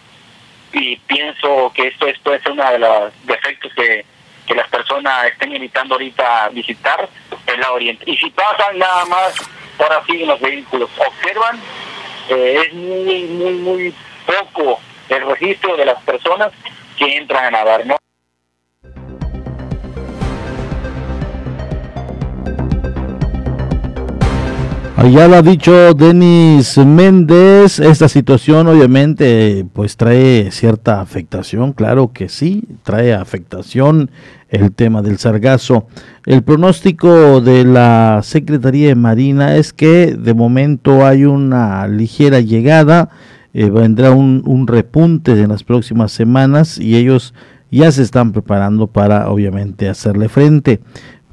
y 0.72 0.96
pienso 0.98 1.72
que 1.76 1.88
esto, 1.88 2.08
esto 2.08 2.34
es 2.34 2.46
uno 2.46 2.70
de 2.72 2.80
los 2.80 3.14
defectos 3.26 3.72
que, 3.76 4.06
que 4.48 4.56
las 4.56 4.68
personas 4.70 5.26
estén 5.26 5.54
evitando 5.54 5.96
ahorita 5.96 6.50
visitar 6.50 7.08
el 7.48 7.60
la 7.60 7.72
oriente. 7.72 8.04
Y 8.10 8.18
si 8.18 8.30
pasan 8.32 8.78
nada 8.80 9.06
más 9.06 9.34
por 9.78 9.92
así 9.92 10.22
en 10.22 10.28
los 10.28 10.40
vehículos, 10.40 10.90
observan, 10.98 11.60
eh, 12.30 12.64
es 12.66 12.74
muy, 12.74 13.24
muy, 13.24 13.54
muy 13.54 13.96
poco 14.26 14.80
el 15.14 15.28
registro 15.28 15.78
de 15.78 15.86
las 15.86 16.02
personas 16.04 16.52
que 16.98 17.18
entran 17.18 17.46
a 17.46 17.52
nadar, 17.52 17.86
¿no? 17.86 17.96
Ya 25.12 25.28
lo 25.28 25.36
ha 25.36 25.42
dicho 25.42 25.94
Denis 25.94 26.78
Méndez, 26.78 27.80
esta 27.80 28.08
situación 28.08 28.68
obviamente 28.68 29.66
pues 29.74 29.98
trae 29.98 30.50
cierta 30.50 31.02
afectación, 31.02 31.74
claro 31.74 32.12
que 32.14 32.30
sí, 32.30 32.64
trae 32.84 33.14
afectación 33.14 34.10
el 34.50 34.72
tema 34.72 35.02
del 35.02 35.18
sargazo. 35.18 35.88
El 36.26 36.42
pronóstico 36.44 37.42
de 37.42 37.66
la 37.66 38.22
Secretaría 38.24 38.88
de 38.88 38.96
Marina 38.96 39.58
es 39.58 39.74
que 39.74 40.16
de 40.18 40.34
momento 40.34 41.06
hay 41.06 41.26
una 41.26 41.86
ligera 41.88 42.40
llegada, 42.40 43.10
eh, 43.54 43.70
vendrá 43.70 44.12
un, 44.12 44.42
un, 44.46 44.68
repunte 44.68 45.32
en 45.40 45.50
las 45.50 45.64
próximas 45.64 46.12
semanas 46.12 46.80
y 46.80 46.96
ellos 46.96 47.34
ya 47.70 47.92
se 47.92 48.02
están 48.02 48.32
preparando 48.32 48.88
para 48.88 49.30
obviamente 49.30 49.90
hacerle 49.90 50.28
frente 50.28 50.80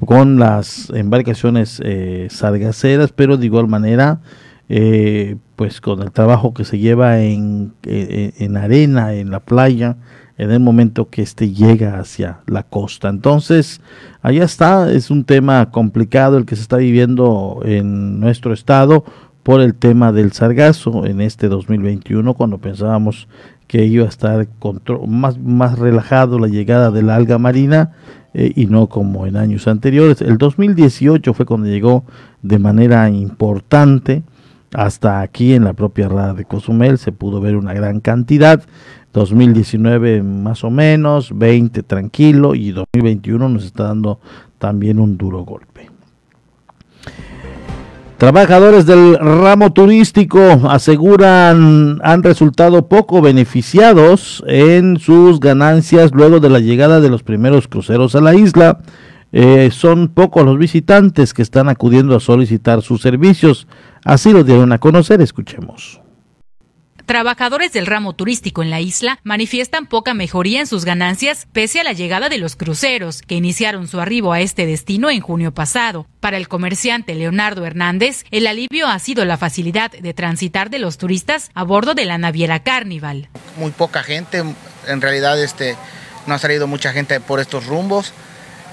con 0.05 0.39
las 0.39 0.91
embarcaciones 0.91 1.81
eh, 1.83 2.27
sargaceras, 2.29 3.11
pero 3.11 3.37
de 3.37 3.45
igual 3.45 3.67
manera 3.67 4.21
eh, 4.69 5.35
pues 5.55 5.81
con 5.81 6.01
el 6.01 6.11
trabajo 6.11 6.53
que 6.53 6.63
se 6.63 6.79
lleva 6.79 7.19
en, 7.19 7.73
en 7.83 8.57
arena, 8.57 9.13
en 9.13 9.31
la 9.31 9.39
playa, 9.39 9.97
en 10.37 10.49
el 10.49 10.59
momento 10.59 11.09
que 11.09 11.21
éste 11.21 11.51
llega 11.51 11.99
hacia 11.99 12.39
la 12.47 12.63
costa. 12.63 13.09
Entonces, 13.09 13.81
allá 14.21 14.43
está, 14.43 14.91
es 14.91 15.11
un 15.11 15.23
tema 15.23 15.69
complicado 15.69 16.37
el 16.37 16.45
que 16.45 16.55
se 16.55 16.63
está 16.63 16.77
viviendo 16.77 17.61
en 17.63 18.19
nuestro 18.19 18.53
estado 18.53 19.05
por 19.43 19.61
el 19.61 19.75
tema 19.75 20.11
del 20.11 20.31
sargazo 20.31 21.05
en 21.05 21.21
este 21.21 21.47
2021 21.47 22.33
cuando 22.33 22.57
pensábamos 22.59 23.27
que 23.67 23.85
iba 23.85 24.05
a 24.05 24.09
estar 24.09 24.47
más, 25.07 25.39
más 25.39 25.79
relajado 25.79 26.39
la 26.39 26.47
llegada 26.47 26.91
de 26.91 27.03
la 27.03 27.15
alga 27.15 27.37
marina 27.37 27.93
eh, 28.33 28.51
y 28.55 28.65
no 28.65 28.87
como 28.87 29.25
en 29.27 29.37
años 29.37 29.67
anteriores. 29.67 30.21
El 30.21 30.37
2018 30.37 31.33
fue 31.33 31.45
cuando 31.45 31.67
llegó 31.67 32.03
de 32.41 32.59
manera 32.59 33.09
importante 33.09 34.23
hasta 34.73 35.19
aquí 35.21 35.53
en 35.53 35.65
la 35.65 35.73
propia 35.73 36.07
rada 36.07 36.33
de 36.33 36.45
Cozumel 36.45 36.97
se 36.97 37.11
pudo 37.11 37.41
ver 37.41 37.55
una 37.55 37.73
gran 37.73 37.99
cantidad. 37.99 38.63
2019 39.13 40.23
más 40.23 40.63
o 40.63 40.69
menos, 40.69 41.37
20 41.37 41.83
tranquilo 41.83 42.55
y 42.55 42.71
2021 42.71 43.49
nos 43.49 43.65
está 43.65 43.83
dando 43.85 44.19
también 44.57 44.99
un 44.99 45.17
duro 45.17 45.43
golpe. 45.43 45.90
Trabajadores 48.21 48.85
del 48.85 49.17
ramo 49.17 49.73
turístico 49.73 50.39
aseguran 50.69 51.99
han 52.03 52.21
resultado 52.21 52.87
poco 52.87 53.19
beneficiados 53.19 54.43
en 54.45 54.99
sus 54.99 55.39
ganancias 55.39 56.11
luego 56.13 56.39
de 56.39 56.51
la 56.51 56.59
llegada 56.59 57.01
de 57.01 57.09
los 57.09 57.23
primeros 57.23 57.67
cruceros 57.67 58.13
a 58.13 58.21
la 58.21 58.35
isla. 58.35 58.77
Eh, 59.31 59.71
son 59.71 60.07
pocos 60.09 60.45
los 60.45 60.59
visitantes 60.59 61.33
que 61.33 61.41
están 61.41 61.67
acudiendo 61.67 62.15
a 62.15 62.19
solicitar 62.19 62.83
sus 62.83 63.01
servicios. 63.01 63.67
Así 64.05 64.31
lo 64.31 64.43
dieron 64.43 64.71
a 64.71 64.77
conocer. 64.77 65.19
Escuchemos. 65.19 65.99
Trabajadores 67.11 67.73
del 67.73 67.87
ramo 67.87 68.13
turístico 68.13 68.63
en 68.63 68.69
la 68.69 68.79
isla 68.79 69.19
manifiestan 69.23 69.85
poca 69.85 70.13
mejoría 70.13 70.61
en 70.61 70.65
sus 70.65 70.85
ganancias 70.85 71.45
pese 71.51 71.81
a 71.81 71.83
la 71.83 71.91
llegada 71.91 72.29
de 72.29 72.37
los 72.37 72.55
cruceros 72.55 73.21
que 73.21 73.35
iniciaron 73.35 73.89
su 73.89 73.99
arribo 73.99 74.31
a 74.31 74.39
este 74.39 74.65
destino 74.65 75.09
en 75.09 75.19
junio 75.19 75.53
pasado. 75.53 76.07
Para 76.21 76.37
el 76.37 76.47
comerciante 76.47 77.13
Leonardo 77.13 77.65
Hernández, 77.65 78.23
el 78.31 78.47
alivio 78.47 78.87
ha 78.87 78.97
sido 78.97 79.25
la 79.25 79.35
facilidad 79.35 79.91
de 79.91 80.13
transitar 80.13 80.69
de 80.69 80.79
los 80.79 80.97
turistas 80.97 81.51
a 81.53 81.63
bordo 81.63 81.95
de 81.95 82.05
la 82.05 82.17
naviera 82.17 82.63
Carnival. 82.63 83.27
Muy 83.57 83.71
poca 83.71 84.03
gente, 84.03 84.45
en 84.87 85.01
realidad 85.01 85.37
este, 85.43 85.75
no 86.27 86.35
ha 86.35 86.39
salido 86.39 86.65
mucha 86.65 86.93
gente 86.93 87.19
por 87.19 87.41
estos 87.41 87.65
rumbos 87.65 88.13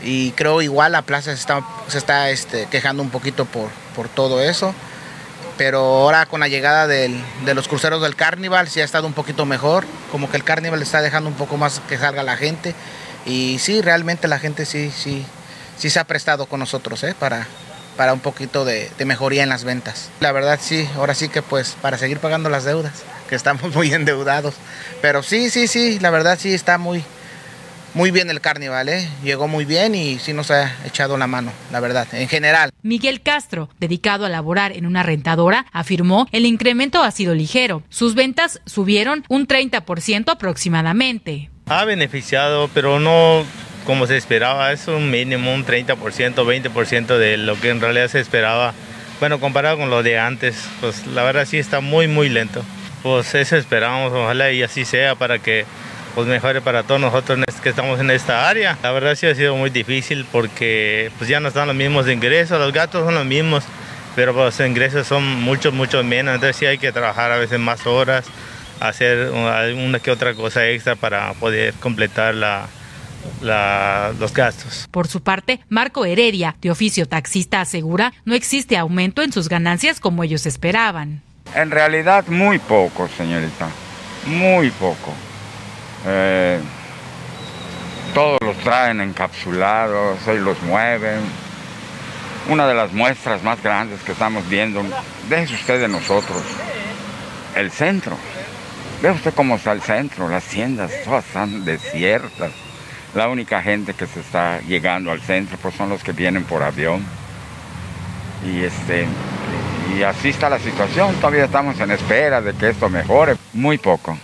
y 0.01 0.31
creo 0.31 0.62
igual 0.62 0.92
la 0.92 1.03
plaza 1.03 1.35
se 1.35 1.40
está, 1.40 1.64
se 1.88 1.98
está 1.98 2.31
este, 2.31 2.68
quejando 2.70 3.03
un 3.03 3.11
poquito 3.11 3.46
por, 3.46 3.68
por 3.96 4.09
todo 4.09 4.40
eso 4.40 4.77
pero 5.59 5.81
ahora 5.81 6.25
con 6.27 6.40
la 6.40 6.49
llegada 6.49 6.87
de 6.87 7.21
los 7.53 7.68
cruceros 7.68 8.01
del 8.01 8.14
Carnival 8.14 8.68
sí 8.68 8.81
ha 8.81 8.85
estado 8.85 9.07
un 9.07 9.12
poquito 9.12 9.44
mejor, 9.44 9.85
como 10.12 10.31
que 10.31 10.37
el 10.37 10.44
Carnival 10.44 10.81
está 10.81 11.03
dejando 11.03 11.29
un 11.29 11.35
poco 11.37 11.59
más 11.59 11.83
que 11.88 11.99
salga 11.99 12.23
la 12.23 12.37
gente 12.37 12.75
y 13.27 13.59
sí, 13.59 13.83
realmente 13.83 14.29
la 14.29 14.38
gente 14.38 14.64
sí, 14.64 14.90
sí, 14.97 15.27
sí 15.77 15.90
se 15.90 15.99
ha 15.99 16.05
prestado 16.05 16.47
con 16.47 16.61
nosotros 16.61 17.03
¿eh? 17.03 17.14
para, 17.18 17.47
para 17.97 18.12
un 18.12 18.21
poquito 18.21 18.64
de, 18.64 18.90
de, 18.97 19.05
mejoría 19.05 19.42
en 19.42 19.49
las 19.49 19.64
ventas. 19.64 20.11
La 20.21 20.31
verdad 20.31 20.61
sí, 20.62 20.88
ahora 20.97 21.14
sí 21.14 21.29
que 21.29 21.42
pues 21.42 21.77
para 21.83 21.99
seguir 21.99 22.21
pagando 22.21 22.49
las 22.49 22.64
deudas, 22.64 23.03
que 23.29 23.35
estamos 23.35 23.75
muy 23.75 23.92
endeudados, 23.92 24.55
pero 25.03 25.25
sí, 25.25 25.51
sí, 25.51 25.66
sí, 25.66 25.99
la 25.99 26.11
verdad 26.11 26.38
sí 26.40 26.55
está 26.55 26.79
muy, 26.79 27.05
muy 27.94 28.11
bien 28.11 28.31
el 28.31 28.40
carnaval, 28.40 28.88
¿eh? 28.88 29.09
llegó 29.24 29.48
muy 29.48 29.64
bien 29.64 29.94
y 29.94 30.18
sí 30.18 30.33
nos 30.33 30.51
ha 30.51 30.72
echado 30.85 31.16
la 31.16 31.27
mano, 31.27 31.53
la 31.72 31.81
verdad, 31.81 32.07
en 32.12 32.29
general. 32.29 32.70
Miguel 32.83 33.22
Castro, 33.22 33.68
dedicado 33.81 34.27
a 34.27 34.29
laborar 34.29 34.72
en 34.72 34.87
una 34.87 35.03
rentadora, 35.03 35.66
afirmó 35.72 36.27
el 36.33 36.46
incremento 36.46 37.03
ha 37.03 37.11
sido 37.11 37.35
ligero. 37.35 37.83
Sus 37.88 38.14
ventas 38.14 38.61
subieron 38.66 39.24
un 39.29 39.46
30% 39.46 40.31
aproximadamente. 40.31 41.51
Ha 41.66 41.85
beneficiado, 41.85 42.68
pero 42.72 43.01
no 43.01 43.44
como 43.85 44.07
se 44.07 44.18
esperaba, 44.18 44.70
es 44.72 44.87
un 44.87 45.11
mínimo, 45.11 45.53
un 45.55 45.64
30%, 45.64 45.96
20% 45.96 47.16
de 47.16 47.38
lo 47.38 47.59
que 47.59 47.70
en 47.70 47.81
realidad 47.81 48.09
se 48.09 48.20
esperaba. 48.20 48.74
Bueno, 49.18 49.40
comparado 49.40 49.79
con 49.79 49.88
lo 49.88 50.03
de 50.03 50.18
antes, 50.18 50.68
pues 50.81 51.07
la 51.07 51.22
verdad 51.22 51.46
sí 51.46 51.59
está 51.59 51.81
muy, 51.81 52.07
muy 52.07 52.29
lento. 52.29 52.62
pues 53.03 53.35
eso 53.35 53.57
esperamos, 53.57 54.12
ojalá 54.12 54.53
y 54.53 54.62
así 54.62 54.85
sea 54.85 55.14
para 55.14 55.38
que 55.38 55.64
pues 56.14 56.27
mejore 56.27 56.61
para 56.61 56.83
todos 56.83 57.01
nosotros 57.01 57.38
que 57.62 57.68
estamos 57.68 58.01
en 58.01 58.11
esta 58.11 58.49
área. 58.49 58.79
La 58.83 58.92
verdad 58.92 59.14
sí 59.14 59.27
ha 59.27 59.35
sido 59.35 59.57
muy 59.57 59.71
difícil 59.71 60.27
porque 60.31 61.11
pues 61.18 61.29
ya 61.29 61.40
no 61.40 61.49
están 61.49 61.66
los 61.66 61.77
mismos 61.77 62.09
ingresos, 62.09 62.59
los 62.59 62.73
gastos 62.73 63.05
son 63.05 63.14
los 63.14 63.25
mismos, 63.25 63.64
pero 64.14 64.35
pues, 64.35 64.59
los 64.59 64.68
ingresos 64.68 65.07
son 65.07 65.25
mucho, 65.42 65.73
mucho 65.73 66.03
menos, 66.05 66.35
entonces 66.35 66.57
sí 66.57 66.66
hay 66.66 66.79
que 66.79 66.92
trabajar 66.92 67.33
a 67.33 67.37
veces 67.37 67.59
más 67.59 67.87
horas, 67.87 68.27
hacer 68.81 69.31
una 69.31 69.99
que 70.01 70.11
otra 70.11 70.35
cosa 70.35 70.66
extra 70.68 70.97
para 70.97 71.33
poder 71.35 71.75
completar 71.75 72.35
la, 72.35 72.66
los 74.18 74.33
gastos. 74.33 74.88
Por 74.90 75.09
su 75.09 75.23
parte, 75.23 75.61
Marco 75.68 76.05
Heredia, 76.05 76.57
de 76.61 76.71
oficio 76.71 77.07
taxista, 77.07 77.61
asegura 77.61 78.12
no 78.25 78.35
existe 78.35 78.77
aumento 78.77 79.23
en 79.23 79.33
sus 79.33 79.49
ganancias 79.49 80.01
como 80.01 80.25
ellos 80.25 80.47
esperaban. 80.47 81.23
En 81.55 81.71
realidad 81.71 82.27
muy 82.29 82.59
poco, 82.59 83.09
señorita, 83.16 83.68
muy 84.27 84.71
poco. 84.71 85.14
Eh, 86.06 86.61
todos 88.14 88.38
los 88.40 88.56
traen 88.58 89.00
encapsulados, 89.00 90.18
y 90.26 90.38
los 90.38 90.61
mueven. 90.62 91.20
Una 92.48 92.66
de 92.66 92.74
las 92.74 92.92
muestras 92.92 93.42
más 93.42 93.62
grandes 93.62 94.00
que 94.02 94.12
estamos 94.12 94.48
viendo, 94.48 94.82
déjese 95.28 95.54
usted 95.54 95.80
de 95.80 95.88
nosotros, 95.88 96.42
el 97.54 97.70
centro. 97.70 98.16
Ve 99.02 99.11
usted 99.11 99.34
cómo 99.34 99.56
está 99.56 99.72
el 99.72 99.82
centro, 99.82 100.28
las 100.28 100.44
tiendas 100.44 100.90
todas 101.04 101.26
están 101.26 101.64
desiertas. 101.64 102.50
La 103.14 103.28
única 103.28 103.62
gente 103.62 103.94
que 103.94 104.06
se 104.06 104.20
está 104.20 104.61
llegando 104.62 105.11
al 105.11 105.20
centro 105.20 105.58
pues 105.61 105.74
son 105.74 105.90
los 105.90 106.02
que 106.02 106.12
vienen 106.12 106.44
por 106.44 106.62
avión. 106.62 107.04
Y 108.44 108.62
este 108.62 109.06
y 109.96 110.02
así 110.02 110.30
está 110.30 110.48
la 110.48 110.58
situación, 110.58 111.14
todavía 111.16 111.44
estamos 111.44 111.78
en 111.80 111.90
espera 111.90 112.40
de 112.40 112.54
que 112.54 112.70
esto 112.70 112.88
mejore, 112.88 113.37
muy 113.52 113.78
poco 113.78 114.18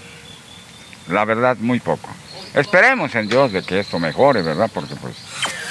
la 1.08 1.24
verdad 1.24 1.56
muy 1.60 1.80
poco. 1.80 2.08
Esperemos 2.54 3.14
en 3.14 3.28
Dios 3.28 3.52
de 3.52 3.62
que 3.62 3.80
esto 3.80 3.98
mejore, 3.98 4.42
¿verdad? 4.42 4.70
Porque 4.72 4.94
pues 4.94 5.14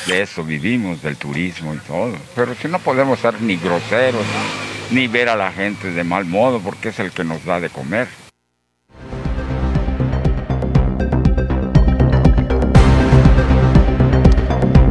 de 0.07 0.21
eso 0.21 0.43
vivimos, 0.43 1.01
del 1.01 1.15
turismo 1.15 1.73
y 1.73 1.77
todo. 1.77 2.13
Pero 2.35 2.53
si 2.55 2.67
no 2.67 2.79
podemos 2.79 3.19
ser 3.19 3.41
ni 3.41 3.55
groseros, 3.55 4.25
ni 4.91 5.07
ver 5.07 5.29
a 5.29 5.35
la 5.35 5.51
gente 5.51 5.91
de 5.91 6.03
mal 6.03 6.25
modo, 6.25 6.59
porque 6.59 6.89
es 6.89 6.99
el 6.99 7.11
que 7.11 7.23
nos 7.23 7.45
da 7.45 7.59
de 7.59 7.69
comer. 7.69 8.07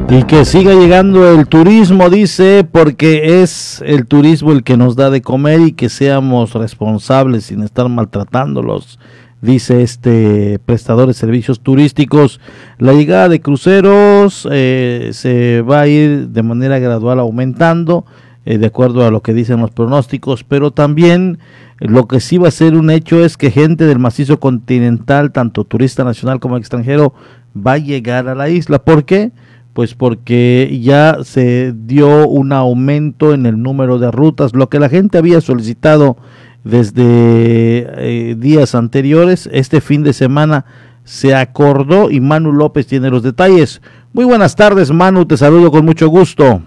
Y 0.08 0.24
que 0.24 0.44
siga 0.44 0.74
llegando 0.74 1.30
el 1.30 1.46
turismo, 1.46 2.10
dice, 2.10 2.68
porque 2.70 3.42
es 3.42 3.82
el 3.86 4.06
turismo 4.06 4.52
el 4.52 4.62
que 4.62 4.76
nos 4.76 4.94
da 4.94 5.08
de 5.08 5.22
comer 5.22 5.60
y 5.60 5.72
que 5.72 5.88
seamos 5.88 6.52
responsables 6.52 7.46
sin 7.46 7.62
estar 7.62 7.88
maltratándolos 7.88 8.98
dice 9.42 9.82
este 9.82 10.58
prestador 10.64 11.08
de 11.08 11.14
servicios 11.14 11.60
turísticos. 11.60 12.40
La 12.78 12.94
llegada 12.94 13.28
de 13.28 13.40
cruceros 13.40 14.48
eh, 14.50 15.10
se 15.12 15.60
va 15.60 15.82
a 15.82 15.88
ir 15.88 16.28
de 16.28 16.42
manera 16.42 16.78
gradual 16.78 17.18
aumentando, 17.18 18.06
eh, 18.46 18.56
de 18.56 18.66
acuerdo 18.66 19.04
a 19.04 19.10
lo 19.10 19.20
que 19.20 19.34
dicen 19.34 19.60
los 19.60 19.72
pronósticos, 19.72 20.44
pero 20.44 20.70
también 20.70 21.38
lo 21.78 22.06
que 22.06 22.20
sí 22.20 22.38
va 22.38 22.48
a 22.48 22.52
ser 22.52 22.76
un 22.76 22.90
hecho 22.90 23.24
es 23.24 23.36
que 23.36 23.50
gente 23.50 23.84
del 23.84 23.98
macizo 23.98 24.40
continental, 24.40 25.32
tanto 25.32 25.64
turista 25.64 26.04
nacional 26.04 26.40
como 26.40 26.56
extranjero, 26.56 27.12
va 27.54 27.72
a 27.72 27.78
llegar 27.78 28.28
a 28.28 28.34
la 28.36 28.48
isla. 28.48 28.84
¿Por 28.84 29.04
qué? 29.04 29.32
Pues 29.72 29.94
porque 29.94 30.78
ya 30.82 31.18
se 31.24 31.74
dio 31.74 32.28
un 32.28 32.52
aumento 32.52 33.34
en 33.34 33.46
el 33.46 33.60
número 33.60 33.98
de 33.98 34.10
rutas, 34.10 34.54
lo 34.54 34.68
que 34.68 34.78
la 34.78 34.88
gente 34.88 35.18
había 35.18 35.40
solicitado 35.40 36.16
desde 36.64 37.86
eh, 37.96 38.34
días 38.38 38.74
anteriores. 38.74 39.48
Este 39.52 39.80
fin 39.80 40.02
de 40.02 40.12
semana 40.12 40.64
se 41.04 41.34
acordó 41.34 42.10
y 42.10 42.20
Manu 42.20 42.52
López 42.52 42.86
tiene 42.86 43.10
los 43.10 43.22
detalles. 43.22 43.82
Muy 44.12 44.24
buenas 44.24 44.56
tardes, 44.56 44.90
Manu, 44.90 45.26
te 45.26 45.36
saludo 45.36 45.70
con 45.70 45.84
mucho 45.84 46.08
gusto. 46.08 46.62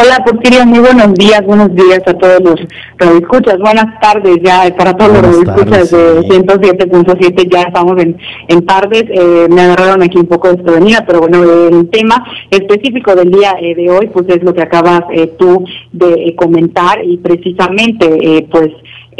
Hola, 0.00 0.22
Porfirio, 0.24 0.64
muy 0.64 0.78
buenos 0.78 1.12
días, 1.14 1.44
buenos 1.44 1.74
días 1.74 2.00
a 2.06 2.14
todos 2.14 2.40
los 2.40 2.54
radioescuchas, 2.98 3.58
buenas 3.58 3.98
tardes 4.00 4.38
ya 4.44 4.72
para 4.76 4.96
todos 4.96 5.10
los 5.10 5.22
radioescuchas 5.22 5.90
de 5.90 6.20
107.7, 6.20 7.50
ya 7.50 7.62
estamos 7.62 8.00
en, 8.00 8.16
en 8.46 8.64
tardes, 8.64 9.06
eh, 9.08 9.48
me 9.50 9.60
agarraron 9.62 10.04
aquí 10.04 10.16
un 10.16 10.28
poco 10.28 10.52
desprevenida, 10.52 11.04
pero 11.04 11.18
bueno, 11.18 11.42
el 11.42 11.90
tema 11.90 12.24
específico 12.48 13.16
del 13.16 13.32
día 13.32 13.56
eh, 13.60 13.74
de 13.74 13.90
hoy, 13.90 14.06
pues 14.12 14.28
es 14.28 14.40
lo 14.44 14.54
que 14.54 14.62
acabas 14.62 15.02
eh, 15.10 15.32
tú 15.36 15.64
de 15.90 16.32
comentar 16.36 17.04
y 17.04 17.16
precisamente, 17.16 18.46
pues, 18.52 18.68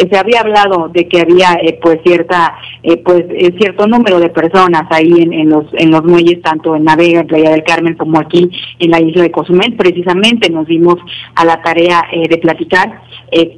se 0.06 0.16
había 0.16 0.40
hablado 0.40 0.88
de 0.88 1.08
que 1.08 1.20
había 1.20 1.54
eh, 1.54 1.78
pues 1.82 1.98
cierta 2.04 2.56
eh, 2.82 2.98
pues 2.98 3.24
eh, 3.30 3.52
cierto 3.58 3.86
número 3.88 4.20
de 4.20 4.28
personas 4.28 4.84
ahí 4.90 5.12
en, 5.18 5.32
en, 5.32 5.50
los 5.50 5.64
en 5.72 5.90
los 5.90 6.04
muelles 6.04 6.40
tanto 6.40 6.76
en 6.76 6.84
Navega 6.84 7.20
en 7.20 7.26
Playa 7.26 7.50
del 7.50 7.64
Carmen 7.64 7.96
como 7.96 8.20
aquí 8.20 8.48
en 8.78 8.90
la 8.90 9.00
isla 9.00 9.22
de 9.22 9.32
Cozumel. 9.32 9.74
Precisamente 9.74 10.50
nos 10.50 10.68
dimos 10.68 10.96
a 11.34 11.44
la 11.44 11.60
tarea 11.62 12.04
de 12.12 12.38
platicar 12.38 13.02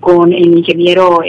con 0.01 0.33
el 0.33 0.59
ingeniero 0.59 1.21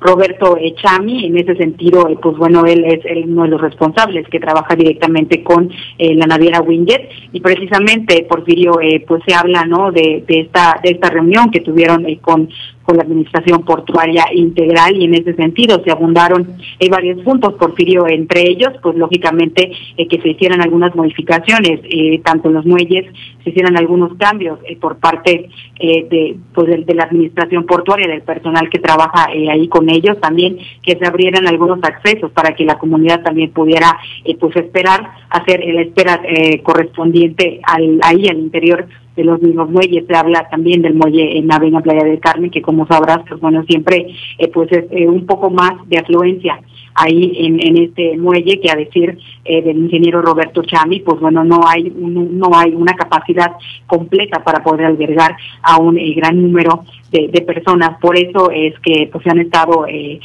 Roberto 0.00 0.56
Chami 0.82 1.26
en 1.26 1.38
ese 1.38 1.54
sentido 1.56 2.08
pues 2.20 2.36
bueno 2.36 2.64
él 2.64 2.84
es 2.84 3.00
uno 3.26 3.44
de 3.44 3.48
los 3.48 3.60
responsables 3.60 4.26
que 4.28 4.40
trabaja 4.40 4.74
directamente 4.74 5.42
con 5.44 5.70
la 5.98 6.26
naviera 6.26 6.60
Winget 6.62 7.08
y 7.32 7.40
precisamente 7.40 8.26
Porfirio 8.28 8.72
pues 9.06 9.22
se 9.26 9.34
habla 9.34 9.64
no 9.64 9.92
de, 9.92 10.24
de 10.26 10.40
esta 10.40 10.80
de 10.82 10.90
esta 10.90 11.10
reunión 11.10 11.50
que 11.50 11.60
tuvieron 11.60 12.06
con 12.16 12.48
con 12.90 12.96
la 12.96 13.04
administración 13.04 13.62
portuaria 13.62 14.24
integral 14.34 14.96
y 14.96 15.04
en 15.04 15.14
ese 15.14 15.32
sentido 15.34 15.80
se 15.84 15.92
abundaron 15.92 16.56
eh, 16.80 16.88
varios 16.90 17.22
puntos, 17.22 17.54
Porfirio, 17.54 18.08
entre 18.08 18.50
ellos, 18.50 18.70
pues 18.82 18.96
lógicamente 18.96 19.70
eh, 19.96 20.08
que 20.08 20.20
se 20.20 20.30
hicieran 20.30 20.60
algunas 20.60 20.92
modificaciones, 20.96 21.82
eh, 21.84 22.20
tanto 22.24 22.48
en 22.48 22.54
los 22.54 22.66
muelles, 22.66 23.06
se 23.44 23.50
hicieran 23.50 23.76
algunos 23.76 24.16
cambios 24.18 24.58
eh, 24.64 24.76
por 24.76 24.98
parte 24.98 25.48
de, 25.78 26.36
pues, 26.52 26.84
de, 26.84 26.94
la 26.94 27.04
administración 27.04 27.64
portuaria, 27.64 28.08
del 28.08 28.22
personal 28.22 28.68
que 28.68 28.80
trabaja 28.80 29.28
ahí 29.28 29.68
con 29.68 29.88
ellos, 29.88 30.20
también 30.20 30.58
que 30.82 30.96
se 30.96 31.06
abrieran 31.06 31.46
algunos 31.46 31.78
accesos 31.84 32.32
para 32.32 32.56
que 32.56 32.64
la 32.64 32.76
comunidad 32.76 33.22
también 33.22 33.52
pudiera 33.52 33.96
pues 34.38 34.56
esperar, 34.56 35.12
hacer 35.30 35.64
la 35.64 35.82
espera 35.82 36.20
correspondiente 36.62 37.60
al, 37.62 37.98
ahí 38.02 38.28
al 38.28 38.38
interior 38.38 38.86
de 39.20 39.24
los 39.24 39.40
mismos 39.40 39.70
muelles. 39.70 40.04
Se 40.06 40.16
habla 40.16 40.48
también 40.50 40.82
del 40.82 40.94
muelle 40.94 41.36
en 41.36 41.46
Navega 41.46 41.80
Playa 41.80 42.04
del 42.04 42.20
Carmen, 42.20 42.50
que 42.50 42.62
como 42.62 42.86
sabrás, 42.86 43.20
pues 43.28 43.40
bueno, 43.40 43.62
siempre 43.68 44.06
eh, 44.38 44.48
pues 44.48 44.70
es 44.72 44.84
eh, 44.90 45.06
un 45.06 45.26
poco 45.26 45.50
más 45.50 45.72
de 45.88 45.98
afluencia 45.98 46.60
ahí 47.00 47.32
en, 47.36 47.60
en 47.60 47.76
este 47.84 48.16
muelle 48.16 48.60
que 48.60 48.70
a 48.70 48.76
decir 48.76 49.18
eh, 49.44 49.62
del 49.62 49.78
ingeniero 49.78 50.22
Roberto 50.22 50.62
Chami, 50.62 51.00
pues 51.00 51.20
bueno, 51.20 51.44
no 51.44 51.60
hay 51.66 51.92
no 51.94 52.50
hay 52.54 52.74
una 52.74 52.94
capacidad 52.94 53.52
completa 53.86 54.42
para 54.44 54.62
poder 54.62 54.86
albergar 54.86 55.36
a 55.62 55.78
un 55.78 55.96
gran 56.14 56.40
número 56.40 56.84
de, 57.10 57.28
de, 57.28 57.40
personas. 57.42 57.98
Por 58.00 58.16
eso 58.16 58.50
es 58.50 58.78
que 58.80 59.08
pues 59.10 59.24
se 59.24 59.30
han 59.30 59.40
estado 59.40 59.86
eh, 59.88 60.20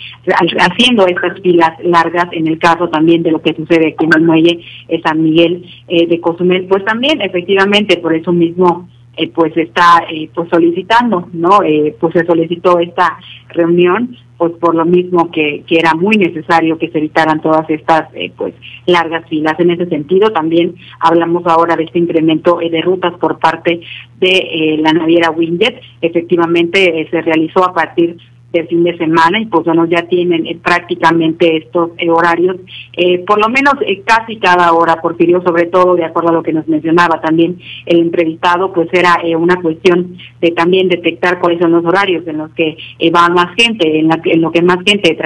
haciendo 0.59 1.07
estas 1.07 1.39
filas 1.41 1.71
largas 1.83 2.27
en 2.31 2.47
el 2.47 2.59
caso 2.59 2.89
también 2.89 3.23
de 3.23 3.31
lo 3.31 3.41
que 3.41 3.55
sucede 3.55 3.89
aquí 3.89 4.05
en 4.05 4.11
el 4.15 4.23
muelle 4.23 4.59
San 5.03 5.23
Miguel 5.23 5.65
eh, 5.88 6.07
de 6.07 6.19
Cozumel. 6.19 6.65
Pues 6.65 6.83
también 6.85 7.21
efectivamente 7.21 7.97
por 7.97 8.13
eso 8.13 8.31
mismo 8.31 8.88
eh, 9.17 9.31
pues 9.33 9.55
está 9.55 10.03
eh, 10.09 10.29
pues 10.33 10.49
solicitando, 10.49 11.29
¿no? 11.31 11.63
Eh, 11.63 11.95
pues 11.99 12.13
se 12.13 12.25
solicitó 12.25 12.79
esta 12.79 13.17
reunión, 13.47 14.17
pues 14.38 14.54
por 14.54 14.76
lo 14.76 14.86
mismo 14.86 15.32
que, 15.32 15.63
que 15.67 15.78
era 15.78 15.93
muy 15.93 16.17
necesario 16.17 16.78
que 16.78 16.89
se 16.89 16.98
evitaran 16.98 17.41
todas 17.41 17.69
estas 17.69 18.10
pues 18.38 18.54
largas 18.86 19.28
filas. 19.30 19.60
En 19.60 19.71
ese 19.71 19.86
sentido, 19.88 20.32
también 20.32 20.76
hablamos 21.00 21.45
ahora 21.45 21.76
de 21.76 21.84
este 21.84 22.00
incremento 22.00 22.60
de 22.60 22.82
rutas 22.82 23.13
por 23.19 23.39
parte 23.39 23.82
de 24.19 24.78
la 24.80 24.93
naviera 24.93 25.32
Winget. 25.32 25.82
Efectivamente, 26.02 27.08
se 27.10 27.21
realizó 27.21 27.63
a 27.63 27.74
partir 27.74 28.17
el 28.60 28.68
fin 28.68 28.84
de 28.84 28.98
semana 28.98 29.39
y 29.39 29.46
pues 29.46 29.65
bueno, 29.65 29.86
ya 29.86 30.04
tienen 30.04 30.46
eh, 30.46 30.58
prácticamente 30.62 31.58
estos 31.58 31.91
eh, 31.98 32.10
horarios, 32.10 32.58
eh, 32.94 33.20
por 33.26 33.39
lo 33.39 33.50
menos 33.50 33.74
casi 34.06 34.38
cada 34.38 34.74
hora, 34.74 35.02
Porfirio, 35.02 35.41
sobre 35.41 35.65
todo 35.65 35.96
de 35.96 36.06
acuerdo 36.06 36.30
a 36.30 36.34
lo 36.34 36.44
que 36.44 36.54
nos 36.54 36.68
mencionaba 36.68 37.22
también 37.22 37.58
el 37.86 38.00
entrevistado, 38.00 38.74
pues 38.74 38.89
era 38.91 39.18
una 39.38 39.62
cuestión 39.62 40.18
de 40.41 40.52
también 40.52 40.89
detectar 40.89 41.39
cuáles 41.39 41.60
son 41.60 41.72
los 41.72 41.86
horarios 41.86 42.28
en 42.28 42.38
los 42.38 42.52
que 42.52 42.78
va 43.13 43.30
más 43.30 43.56
gente, 43.56 44.00
en, 44.00 44.08
la, 44.08 44.20
en 44.24 44.41
lo 44.41 44.51
que 44.51 44.62
más 44.62 44.78
gente 44.86 45.18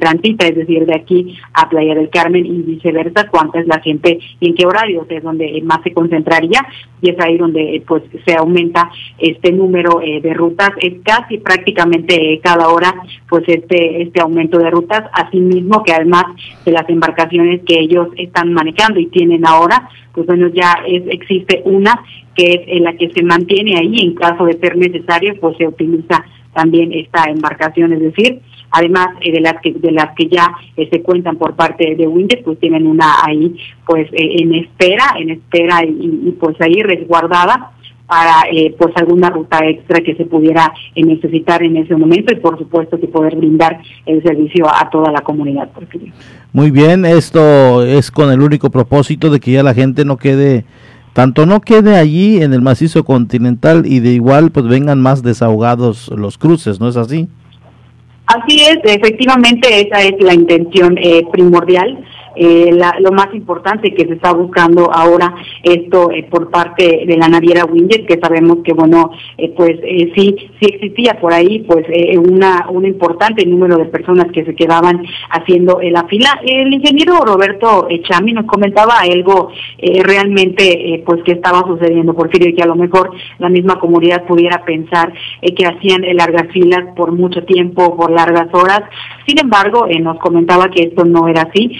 transita, 0.00 0.46
es 0.46 0.56
decir, 0.56 0.86
de 0.86 0.94
aquí 0.94 1.36
a 1.54 1.68
Playa 1.68 1.94
del 1.94 2.10
Carmen 2.10 2.44
y 2.44 2.62
viceversa, 2.62 3.28
cuánta 3.28 3.60
es 3.60 3.66
la 3.66 3.80
gente 3.80 4.18
y 4.40 4.48
en 4.48 4.54
qué 4.54 4.66
horarios 4.66 5.06
es 5.10 5.22
donde 5.22 5.60
más 5.64 5.82
se 5.82 5.92
concentraría 5.92 6.66
y 7.00 7.10
es 7.10 7.20
ahí 7.20 7.36
donde 7.36 7.82
pues 7.86 8.02
se 8.24 8.34
aumenta 8.34 8.90
este 9.18 9.52
número 9.52 10.00
de 10.00 10.34
rutas, 10.34 10.70
es 10.80 10.94
casi 11.04 11.38
prácticamente 11.38 12.40
cada 12.42 12.65
ahora 12.66 12.94
pues 13.28 13.44
este 13.46 14.02
este 14.02 14.20
aumento 14.20 14.58
de 14.58 14.70
rutas, 14.70 15.04
asimismo 15.12 15.82
que 15.82 15.92
además 15.92 16.24
de 16.64 16.72
las 16.72 16.88
embarcaciones 16.88 17.62
que 17.64 17.78
ellos 17.78 18.08
están 18.16 18.52
manejando 18.52 19.00
y 19.00 19.06
tienen 19.06 19.46
ahora, 19.46 19.88
pues 20.12 20.26
bueno, 20.26 20.48
ya 20.48 20.78
es, 20.86 21.02
existe 21.08 21.62
una 21.64 22.02
que 22.34 22.50
es 22.50 22.60
en 22.66 22.84
la 22.84 22.92
que 22.94 23.10
se 23.10 23.22
mantiene 23.22 23.78
ahí, 23.78 24.00
en 24.00 24.14
caso 24.14 24.44
de 24.44 24.58
ser 24.58 24.76
necesario, 24.76 25.34
pues 25.40 25.56
se 25.56 25.66
utiliza 25.66 26.24
también 26.52 26.92
esta 26.92 27.24
embarcación, 27.24 27.92
es 27.92 28.00
decir, 28.00 28.40
además 28.70 29.08
de 29.20 29.40
las 29.40 29.60
que 29.62 29.72
de 29.72 29.92
las 29.92 30.14
que 30.14 30.28
ya 30.28 30.52
se 30.76 31.02
cuentan 31.02 31.36
por 31.36 31.54
parte 31.54 31.94
de 31.94 32.06
Windows, 32.06 32.42
pues 32.44 32.58
tienen 32.58 32.86
una 32.86 33.24
ahí 33.24 33.56
pues 33.86 34.08
en 34.12 34.54
espera, 34.54 35.14
en 35.18 35.30
espera 35.30 35.84
y 35.84 36.34
pues 36.38 36.60
ahí 36.60 36.82
resguardada 36.82 37.75
para 38.06 38.48
eh, 38.52 38.74
pues 38.78 38.94
alguna 38.96 39.30
ruta 39.30 39.58
extra 39.66 40.00
que 40.00 40.14
se 40.14 40.24
pudiera 40.24 40.72
eh, 40.94 41.02
necesitar 41.02 41.62
en 41.62 41.76
ese 41.76 41.96
momento 41.96 42.32
y 42.32 42.36
por 42.36 42.56
supuesto 42.58 42.98
que 43.00 43.08
poder 43.08 43.36
brindar 43.36 43.80
el 44.06 44.22
servicio 44.22 44.66
a 44.68 44.88
toda 44.90 45.10
la 45.10 45.22
comunidad. 45.22 45.68
Muy 46.52 46.70
bien, 46.70 47.04
esto 47.04 47.82
es 47.82 48.10
con 48.10 48.30
el 48.30 48.40
único 48.40 48.70
propósito 48.70 49.30
de 49.30 49.40
que 49.40 49.52
ya 49.52 49.62
la 49.62 49.74
gente 49.74 50.04
no 50.04 50.16
quede 50.16 50.64
tanto 51.12 51.46
no 51.46 51.62
quede 51.62 51.96
allí 51.96 52.42
en 52.42 52.52
el 52.52 52.60
macizo 52.60 53.02
continental 53.02 53.84
y 53.86 54.00
de 54.00 54.10
igual 54.10 54.50
pues 54.50 54.66
vengan 54.66 55.00
más 55.00 55.22
desahogados 55.22 56.08
los 56.14 56.36
cruces, 56.36 56.78
¿no 56.78 56.88
es 56.88 56.96
así? 56.98 57.26
Así 58.26 58.60
es, 58.60 58.78
efectivamente 58.84 59.80
esa 59.80 60.02
es 60.02 60.14
la 60.20 60.34
intención 60.34 60.98
eh, 60.98 61.22
primordial 61.32 62.04
eh, 62.36 62.70
lo 63.00 63.12
más 63.12 63.34
importante 63.34 63.94
que 63.94 64.06
se 64.06 64.14
está 64.14 64.32
buscando 64.32 64.90
ahora 64.92 65.34
esto 65.62 66.10
eh, 66.10 66.26
por 66.30 66.50
parte 66.50 67.04
de 67.06 67.16
la 67.16 67.28
naviera 67.28 67.64
Winget, 67.64 68.06
que 68.06 68.18
sabemos 68.20 68.58
que 68.62 68.74
bueno, 68.74 69.10
eh, 69.38 69.54
pues 69.56 69.80
sí, 70.14 70.36
sí 70.60 70.74
existía 70.74 71.18
por 71.18 71.32
ahí 71.32 71.60
pues 71.60 71.86
una 72.18 72.66
un 72.68 72.84
importante 72.84 73.46
número 73.46 73.78
de 73.78 73.86
personas 73.86 74.26
que 74.32 74.44
se 74.44 74.54
quedaban 74.54 75.02
haciendo 75.30 75.80
la 75.82 76.04
fila. 76.04 76.40
El 76.44 76.72
ingeniero 76.72 77.20
Roberto 77.20 77.88
Chami 78.02 78.32
nos 78.32 78.44
comentaba 78.46 79.00
algo 79.00 79.50
realmente 80.02 81.02
pues 81.06 81.22
que 81.22 81.32
estaba 81.32 81.62
sucediendo, 81.66 82.14
Porfirio, 82.14 82.50
y 82.50 82.54
que 82.54 82.62
a 82.62 82.66
lo 82.66 82.76
mejor 82.76 83.12
la 83.38 83.48
misma 83.48 83.78
comunidad 83.78 84.24
pudiera 84.26 84.64
pensar 84.64 85.12
que 85.56 85.66
hacían 85.66 86.02
largas 86.16 86.52
filas 86.52 86.94
por 86.96 87.12
mucho 87.12 87.44
tiempo, 87.44 87.96
por 87.96 88.10
largas 88.10 88.48
horas. 88.52 88.82
Sin 89.26 89.38
embargo, 89.40 89.86
nos 90.00 90.18
comentaba 90.18 90.68
que 90.68 90.84
esto 90.84 91.04
no 91.04 91.28
era 91.28 91.42
así. 91.42 91.70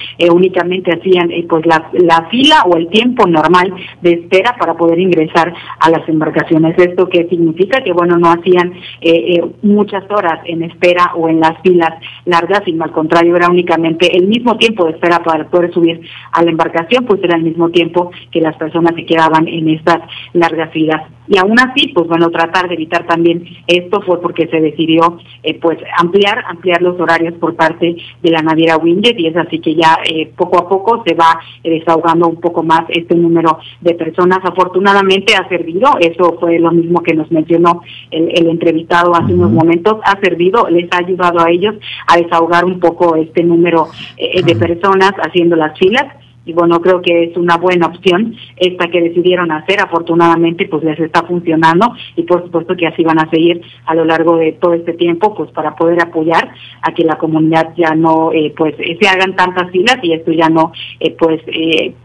Únicamente 0.46 0.92
hacían 0.92 1.30
eh, 1.30 1.44
pues 1.48 1.66
la, 1.66 1.90
la, 1.92 2.28
fila 2.30 2.62
o 2.66 2.76
el 2.76 2.88
tiempo 2.88 3.26
normal 3.26 3.74
de 4.00 4.12
espera 4.12 4.54
para 4.58 4.74
poder 4.74 4.98
ingresar 4.98 5.52
a 5.80 5.90
las 5.90 6.08
embarcaciones. 6.08 6.78
¿Esto 6.78 7.08
qué 7.08 7.26
significa? 7.28 7.82
Que 7.82 7.92
bueno, 7.92 8.16
no 8.16 8.30
hacían 8.30 8.72
eh, 9.00 9.36
eh, 9.36 9.44
muchas 9.62 10.04
horas 10.10 10.40
en 10.44 10.62
espera 10.62 11.12
o 11.14 11.28
en 11.28 11.40
las 11.40 11.60
filas 11.62 11.90
largas, 12.24 12.62
sino 12.64 12.84
al 12.84 12.92
contrario, 12.92 13.36
era 13.36 13.48
únicamente 13.48 14.16
el 14.16 14.26
mismo 14.26 14.56
tiempo 14.56 14.84
de 14.84 14.92
espera 14.92 15.22
para 15.22 15.48
poder 15.48 15.72
subir 15.72 16.00
a 16.32 16.42
la 16.42 16.50
embarcación, 16.50 17.04
pues 17.04 17.22
era 17.22 17.36
el 17.36 17.42
mismo 17.42 17.70
tiempo 17.70 18.10
que 18.30 18.40
las 18.40 18.56
personas 18.56 18.94
se 18.94 19.04
quedaban 19.04 19.48
en 19.48 19.68
estas 19.68 19.98
largas 20.32 20.70
filas. 20.72 21.15
Y 21.28 21.38
aún 21.38 21.58
así, 21.58 21.88
pues 21.88 22.06
bueno, 22.08 22.30
tratar 22.30 22.68
de 22.68 22.74
evitar 22.74 23.06
también 23.06 23.44
esto 23.66 24.00
fue 24.02 24.20
porque 24.20 24.46
se 24.48 24.60
decidió 24.60 25.18
pues 25.60 25.78
ampliar, 25.98 26.44
ampliar 26.48 26.82
los 26.82 26.98
horarios 27.00 27.34
por 27.34 27.54
parte 27.54 27.96
de 28.22 28.30
la 28.30 28.42
naviera 28.42 28.76
Winget 28.76 29.18
y 29.18 29.28
es 29.28 29.36
así 29.36 29.58
que 29.60 29.74
ya 29.74 29.98
eh, 30.04 30.30
poco 30.36 30.58
a 30.58 30.68
poco 30.68 31.02
se 31.06 31.14
va 31.14 31.38
desahogando 31.62 32.28
un 32.28 32.40
poco 32.40 32.62
más 32.62 32.82
este 32.88 33.14
número 33.14 33.58
de 33.80 33.94
personas. 33.94 34.38
Afortunadamente 34.42 35.34
ha 35.34 35.48
servido, 35.48 35.90
eso 36.00 36.36
fue 36.38 36.58
lo 36.58 36.72
mismo 36.72 37.02
que 37.02 37.14
nos 37.14 37.30
mencionó 37.30 37.82
el, 38.10 38.46
entrevistado 38.48 39.14
hace 39.14 39.34
unos 39.34 39.50
momentos, 39.50 39.98
ha 40.04 40.18
servido, 40.20 40.68
les 40.68 40.90
ha 40.92 40.98
ayudado 40.98 41.40
a 41.40 41.50
ellos 41.50 41.74
a 42.06 42.16
desahogar 42.16 42.64
un 42.64 42.80
poco 42.80 43.16
este 43.16 43.42
número 43.42 43.88
eh, 44.16 44.42
de 44.42 44.56
personas 44.56 45.12
haciendo 45.22 45.56
las 45.56 45.76
filas 45.78 46.06
y 46.46 46.52
bueno, 46.52 46.80
creo 46.80 47.02
que 47.02 47.24
es 47.24 47.36
una 47.36 47.56
buena 47.56 47.86
opción 47.88 48.36
esta 48.56 48.86
que 48.86 49.02
decidieron 49.02 49.50
hacer. 49.50 49.80
Afortunadamente, 49.80 50.68
pues 50.68 50.84
les 50.84 50.98
está 51.00 51.24
funcionando 51.24 51.92
y 52.14 52.22
por 52.22 52.44
supuesto 52.44 52.76
que 52.76 52.86
así 52.86 53.02
van 53.02 53.18
a 53.18 53.28
seguir 53.28 53.60
a 53.84 53.96
lo 53.96 54.04
largo 54.04 54.36
de 54.36 54.52
todo 54.52 54.74
este 54.74 54.92
tiempo, 54.92 55.34
pues 55.34 55.50
para 55.50 55.74
poder 55.74 56.00
apoyar 56.00 56.48
a 56.82 56.94
que 56.94 57.02
la 57.02 57.18
comunidad 57.18 57.74
ya 57.76 57.96
no, 57.96 58.30
eh, 58.32 58.54
pues 58.56 58.76
eh, 58.78 58.96
se 59.00 59.08
hagan 59.08 59.34
tantas 59.34 59.72
filas 59.72 59.98
y 60.02 60.12
esto 60.12 60.30
ya 60.30 60.48
no, 60.48 60.70
eh, 61.00 61.16
pues 61.18 61.40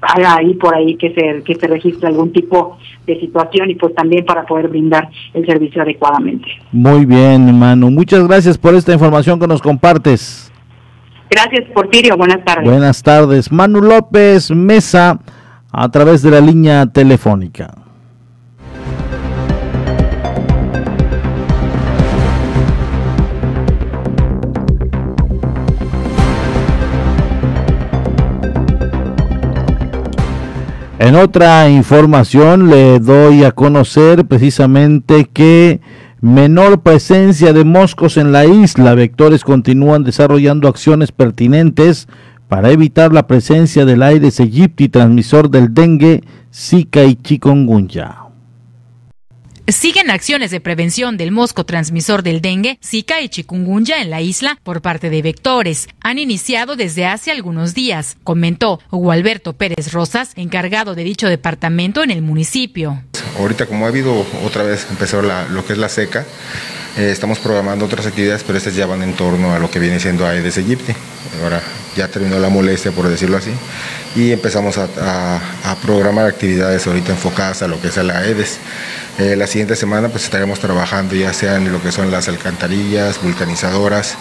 haga 0.02 0.38
ahí 0.38 0.56
por 0.56 0.74
ahí 0.74 0.96
que 0.96 1.14
se 1.14 1.44
que 1.44 1.54
se 1.54 1.68
registre 1.68 2.08
algún 2.08 2.34
tipo 2.34 2.78
de 3.06 3.20
situación 3.20 3.70
y 3.70 3.76
pues 3.76 3.94
también 3.94 4.26
para 4.26 4.44
poder 4.46 4.70
brindar 4.70 5.08
el 5.36 5.46
servicio 5.46 5.84
adecuadamente. 5.84 6.48
Muy 6.72 7.06
bien, 7.06 7.60
Manu. 7.60 7.92
Muchas 7.92 8.28
gracias 8.28 8.58
por 8.58 8.74
esta 8.74 8.92
información 8.92 9.39
que 9.39 9.48
nos 9.48 9.62
compartes. 9.62 10.51
Gracias, 11.32 11.64
Porfirio. 11.74 12.18
Buenas 12.18 12.44
tardes. 12.44 12.66
Buenas 12.66 13.02
tardes. 13.02 13.52
Manu 13.54 13.82
López 13.82 14.52
Mesa, 14.52 15.18
a 15.72 15.90
través 15.90 16.22
de 16.22 16.32
la 16.32 16.42
línea 16.42 16.86
telefónica. 16.88 17.74
En 31.00 31.16
otra 31.16 31.70
información 31.70 32.70
le 32.70 33.00
doy 33.00 33.46
a 33.46 33.54
conocer 33.54 34.26
precisamente 34.26 35.30
que 35.34 35.80
menor 36.22 36.82
presencia 36.82 37.51
de 37.51 37.63
moscos 37.63 38.17
en 38.17 38.32
la 38.32 38.45
isla. 38.45 38.93
Vectores 38.95 39.43
continúan 39.43 40.03
desarrollando 40.03 40.67
acciones 40.67 41.11
pertinentes 41.11 42.07
para 42.47 42.72
evitar 42.72 43.11
la 43.11 43.28
presencia 43.28 43.86
del 43.86 44.03
Aedes 44.03 44.39
aegypti, 44.39 44.89
transmisor 44.89 45.49
del 45.49 45.74
dengue, 45.74 46.24
zika 46.53 47.03
y 47.03 47.15
chikungunya. 47.15 48.22
Siguen 49.67 50.11
acciones 50.11 50.51
de 50.51 50.59
prevención 50.59 51.15
del 51.17 51.32
mosco 51.32 51.65
transmisor 51.65 52.24
del 52.24 52.41
dengue, 52.41 52.78
Zika 52.84 53.22
y 53.22 53.30
chikungunya 53.30 54.01
en 54.01 54.09
la 54.09 54.19
isla 54.19 54.59
por 54.63 54.82
parte 54.82 55.09
de 55.09 55.22
vectores. 55.22 55.88
Han 56.01 56.19
iniciado 56.19 56.76
desde 56.76 57.05
hace 57.05 57.32
algunos 57.32 57.74
días, 57.74 58.17
comentó 58.24 58.80
Hugo 58.89 59.11
Alberto 59.11 59.53
Pérez 59.53 59.93
Rosas, 59.93 60.34
encargado 60.36 60.93
de 60.93 61.05
dicho 61.05 61.30
departamento 61.30 62.03
en 62.03 62.11
el 62.11 62.22
municipio. 62.22 63.01
Ahorita 63.38 63.66
como 63.66 63.86
ha 63.86 63.90
habido 63.90 64.26
otra 64.44 64.64
vez 64.64 64.88
empezó 64.90 65.22
lo 65.22 65.66
que 65.66 65.74
es 65.74 65.80
la 65.80 65.90
seca, 65.90 66.26
eh, 66.98 67.10
estamos 67.12 67.40
programando 67.40 67.86
otras 67.86 68.06
actividades, 68.06 68.44
pero 68.44 68.58
estas 68.58 68.76
ya 68.76 68.86
van 68.86 69.02
en 69.04 69.14
torno 69.14 69.54
a 69.54 69.60
lo 69.60 69.72
que 69.72 69.80
viene 69.80 70.00
siendo 70.00 70.26
Aedes 70.26 70.58
aegypti. 70.58 70.94
Ahora 71.42 71.62
ya 71.96 72.08
terminó 72.08 72.40
la 72.40 72.50
molestia, 72.50 72.92
por 72.92 73.08
decirlo 73.08 73.38
así, 73.38 73.52
y 74.16 74.32
empezamos 74.32 74.78
a, 74.78 74.88
a 75.64 75.76
programar 75.82 76.26
actividades 76.26 76.88
ahorita 76.88 77.12
enfocadas 77.12 77.62
a 77.62 77.68
lo 77.68 77.82
que 77.82 77.88
es 77.88 77.98
la 77.98 78.18
Aedes. 78.18 78.60
Eh, 79.20 79.36
la 79.36 79.46
siguiente 79.46 79.76
semana 79.76 80.08
pues 80.08 80.24
estaremos 80.24 80.60
trabajando 80.60 81.16
ya 81.16 81.34
sea 81.34 81.58
en 81.58 81.72
lo 81.72 81.82
que 81.82 81.92
son 81.92 82.10
las 82.12 82.30
alcantarillas, 82.30 83.22
vulcanizadoras, 83.22 84.16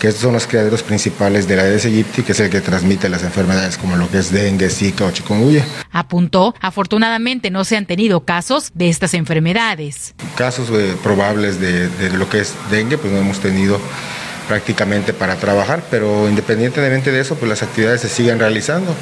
que 0.00 0.08
estos 0.08 0.22
son 0.22 0.34
los 0.34 0.46
criaderos 0.46 0.82
principales 0.84 1.48
de 1.48 1.56
la 1.56 1.62
Aedes 1.62 1.84
aegypti, 1.84 2.22
que 2.22 2.32
es 2.32 2.40
el 2.40 2.48
que 2.48 2.60
transmite 2.60 3.08
las 3.08 3.24
enfermedades 3.24 3.76
como 3.76 3.96
lo 3.96 4.08
que 4.08 4.18
es 4.18 4.30
dengue, 4.30 4.70
zika 4.70 5.04
o 5.04 5.10
chikungunya. 5.10 5.64
Apuntó, 5.90 6.54
afortunadamente 6.60 7.50
no 7.50 7.64
se 7.64 7.76
han 7.76 7.86
tenido 7.86 8.24
casos 8.24 8.70
de 8.74 8.88
estas 8.88 9.14
enfermedades. 9.14 10.14
Casos 10.36 10.68
eh, 10.72 10.96
probables 11.02 11.60
de, 11.60 11.88
de 11.88 12.10
lo 12.10 12.28
que 12.30 12.40
es 12.40 12.54
dengue, 12.70 12.98
pues 12.98 13.12
no 13.12 13.18
hemos 13.18 13.40
tenido 13.40 13.80
prácticamente 14.48 15.12
para 15.12 15.36
trabajar, 15.36 15.82
pero 15.90 16.28
independientemente 16.28 17.12
de 17.12 17.20
eso, 17.20 17.36
pues 17.36 17.48
las 17.48 17.62
actividades 17.62 18.00
se 18.00 18.08
siguen 18.08 18.38
realizando. 18.38 18.94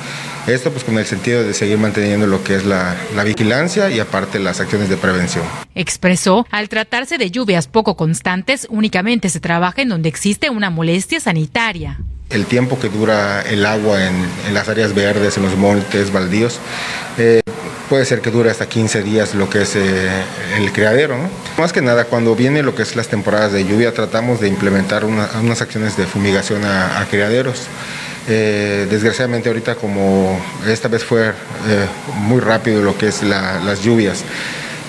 Esto 0.46 0.70
pues 0.70 0.84
con 0.84 0.98
el 0.98 1.06
sentido 1.06 1.42
de 1.42 1.54
seguir 1.54 1.78
manteniendo 1.78 2.26
lo 2.26 2.42
que 2.44 2.56
es 2.56 2.64
la, 2.64 2.96
la 3.14 3.24
vigilancia 3.24 3.90
y 3.90 4.00
aparte 4.00 4.38
las 4.38 4.60
acciones 4.60 4.88
de 4.88 4.96
prevención. 4.96 5.44
Expresó, 5.74 6.46
al 6.50 6.68
tratarse 6.68 7.18
de 7.18 7.30
lluvias 7.30 7.66
poco 7.66 7.96
constantes, 7.96 8.66
únicamente 8.70 9.28
se 9.30 9.40
trabaja 9.40 9.82
en 9.82 9.88
donde 9.88 10.08
existe 10.08 10.50
una 10.50 10.70
molestia 10.70 11.20
sanitaria 11.20 11.98
el 12.34 12.46
tiempo 12.46 12.78
que 12.78 12.88
dura 12.88 13.42
el 13.42 13.64
agua 13.64 14.04
en, 14.04 14.14
las 14.52 14.68
áreas 14.68 14.94
verdes, 14.94 15.36
en 15.36 15.44
los 15.44 15.56
montes, 15.56 16.12
baldíos, 16.12 16.58
eh, 17.16 17.40
puede 17.88 18.04
ser 18.04 18.20
que 18.20 18.30
dure 18.30 18.50
hasta 18.50 18.66
15 18.66 19.02
días 19.02 19.34
lo 19.34 19.48
que 19.48 19.62
es 19.62 19.76
eh, 19.76 20.10
el 20.56 20.72
criadero. 20.72 21.16
Más 21.56 21.72
que 21.72 21.80
nada, 21.80 22.04
cuando 22.04 22.34
viene 22.34 22.62
lo 22.62 22.74
que 22.74 22.82
es 22.82 22.96
las 22.96 23.08
temporadas 23.08 23.52
de 23.52 23.64
lluvia, 23.64 23.94
tratamos 23.94 24.40
de 24.40 24.48
implementar 24.48 25.04
una, 25.04 25.28
unas 25.40 25.62
acciones 25.62 25.96
de 25.96 26.06
fumigación 26.06 26.64
a, 26.64 27.00
a 27.00 27.06
criaderos. 27.06 27.62
Eh, 28.26 28.86
desgraciadamente 28.90 29.50
ahorita 29.50 29.74
como 29.74 30.40
esta 30.66 30.88
vez 30.88 31.04
fue 31.04 31.32
muy 32.16 32.40
rápido 32.40 32.82
lo 32.82 32.96
que 32.96 33.08
es 33.08 33.22
la, 33.22 33.60
las 33.60 33.82
lluvias, 33.82 34.24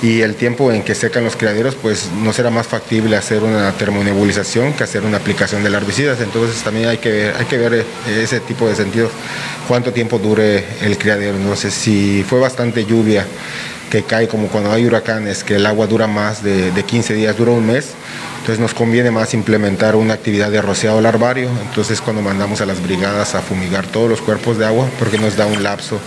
y 0.06 0.22
el 0.22 0.36
tiempo 0.36 0.72
en 0.72 0.84
que 0.84 0.94
secan 0.94 1.24
los 1.24 1.36
criaderos, 1.36 1.74
pues 1.74 2.12
no 2.22 2.32
será 2.32 2.52
más 2.52 2.68
factible 2.68 3.18
hacer 3.18 3.42
una 3.42 3.72
termonebulización 3.72 4.74
que 4.74 4.84
hacer 4.84 5.04
una 5.04 5.18
aplicación 5.18 5.64
de 5.64 5.72
herbicidas. 5.72 6.22
Entonces 6.22 6.62
también 6.62 6.90
hay 6.90 7.00
que 7.00 7.10
ver, 7.10 7.36
hay 7.36 7.46
que 7.46 7.58
ver 7.58 7.74
eh, 7.74 7.86
ese 8.22 8.40
tipo 8.40 8.68
de 8.68 8.76
sentido, 8.76 9.10
cuánto 9.68 9.92
tiempo 9.94 10.20
dure 10.20 10.64
el 10.84 11.00
criadero. 11.00 11.38
Entonces, 11.38 11.74
si 11.74 12.24
fue 12.24 12.40
bastante 12.40 12.86
lluvia 12.86 13.26
que 13.90 14.04
cae 14.04 14.28
como 14.28 14.48
cuando 14.48 14.72
hay 14.72 14.86
huracanes, 14.86 15.44
que 15.44 15.56
el 15.56 15.66
agua 15.66 15.88
dura 15.88 16.06
más 16.06 16.44
de, 16.44 16.72
de 16.72 16.84
15 16.84 17.16
días, 17.16 17.36
dura 17.36 17.54
un 17.54 17.66
mes, 17.66 17.94
entonces 18.42 18.60
nos 18.60 18.76
conviene 18.76 19.10
más 19.10 19.34
implementar 19.34 19.96
una 19.96 20.14
actividad 20.14 20.52
de 20.52 20.62
rociado 20.62 21.02
larvario. 21.02 21.50
Entonces 21.68 22.00
cuando 22.00 22.22
mandamos 22.22 22.62
a 22.62 22.68
las 22.68 22.80
brigadas 22.84 23.34
a 23.34 23.42
fumigar 23.42 23.88
todos 23.88 24.08
los 24.08 24.22
cuerpos 24.22 24.60
de 24.60 24.68
agua, 24.68 24.88
porque 25.00 25.18
nos 25.18 25.36
da 25.36 25.48
un 25.48 25.64
lapso 25.64 26.00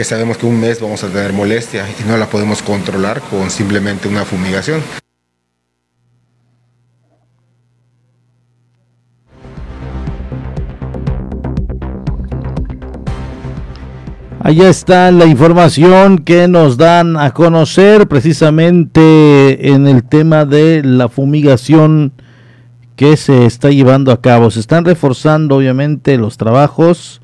que 0.00 0.04
sabemos 0.04 0.38
que 0.38 0.46
un 0.46 0.58
mes 0.58 0.80
vamos 0.80 1.04
a 1.04 1.08
tener 1.08 1.34
molestia 1.34 1.84
y 1.86 2.08
no 2.08 2.16
la 2.16 2.24
podemos 2.24 2.62
controlar 2.62 3.20
con 3.20 3.50
simplemente 3.50 4.08
una 4.08 4.24
fumigación. 4.24 4.80
Allá 14.40 14.70
está 14.70 15.10
la 15.10 15.26
información 15.26 16.20
que 16.20 16.48
nos 16.48 16.78
dan 16.78 17.18
a 17.18 17.34
conocer 17.34 18.08
precisamente 18.08 19.68
en 19.68 19.86
el 19.86 20.02
tema 20.02 20.46
de 20.46 20.82
la 20.82 21.10
fumigación 21.10 22.14
que 22.96 23.18
se 23.18 23.44
está 23.44 23.68
llevando 23.68 24.12
a 24.12 24.22
cabo. 24.22 24.50
Se 24.50 24.60
están 24.60 24.86
reforzando 24.86 25.56
obviamente 25.56 26.16
los 26.16 26.38
trabajos 26.38 27.20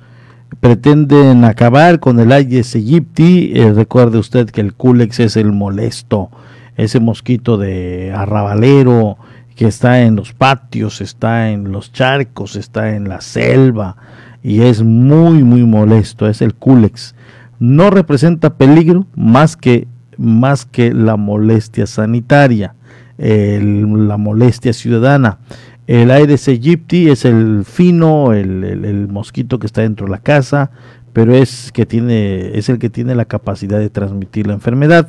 pretenden 0.60 1.44
acabar 1.44 2.00
con 2.00 2.20
el 2.20 2.32
Aedes 2.32 2.74
aegypti. 2.74 3.52
Eh, 3.54 3.72
recuerde 3.72 4.18
usted 4.18 4.50
que 4.50 4.60
el 4.60 4.74
Culex 4.74 5.20
es 5.20 5.36
el 5.36 5.52
molesto, 5.52 6.30
ese 6.76 7.00
mosquito 7.00 7.56
de 7.56 8.12
arrabalero 8.14 9.18
que 9.54 9.66
está 9.66 10.02
en 10.02 10.16
los 10.16 10.34
patios, 10.34 11.00
está 11.00 11.50
en 11.50 11.72
los 11.72 11.92
charcos, 11.92 12.56
está 12.56 12.94
en 12.94 13.08
la 13.08 13.22
selva 13.22 13.96
y 14.42 14.60
es 14.60 14.82
muy 14.82 15.42
muy 15.42 15.64
molesto, 15.64 16.28
es 16.28 16.42
el 16.42 16.54
Culex. 16.54 17.14
No 17.58 17.90
representa 17.90 18.58
peligro 18.58 19.06
más 19.14 19.56
que 19.56 19.88
más 20.18 20.66
que 20.66 20.92
la 20.92 21.16
molestia 21.16 21.86
sanitaria, 21.86 22.74
la 23.18 24.16
molestia 24.16 24.72
ciudadana. 24.72 25.38
El 25.86 26.10
Aedes 26.10 26.48
aegypti 26.48 27.10
es 27.10 27.24
el 27.24 27.64
fino, 27.64 28.32
el, 28.32 29.06
mosquito 29.08 29.58
que 29.58 29.66
está 29.66 29.82
dentro 29.82 30.06
de 30.06 30.12
la 30.12 30.18
casa, 30.18 30.72
pero 31.12 31.34
es 31.34 31.70
que 31.72 31.86
tiene 31.86 32.58
es 32.58 32.68
el 32.68 32.78
que 32.78 32.90
tiene 32.90 33.14
la 33.14 33.24
capacidad 33.24 33.78
de 33.78 33.88
transmitir 33.88 34.48
la 34.48 34.54
enfermedad. 34.54 35.08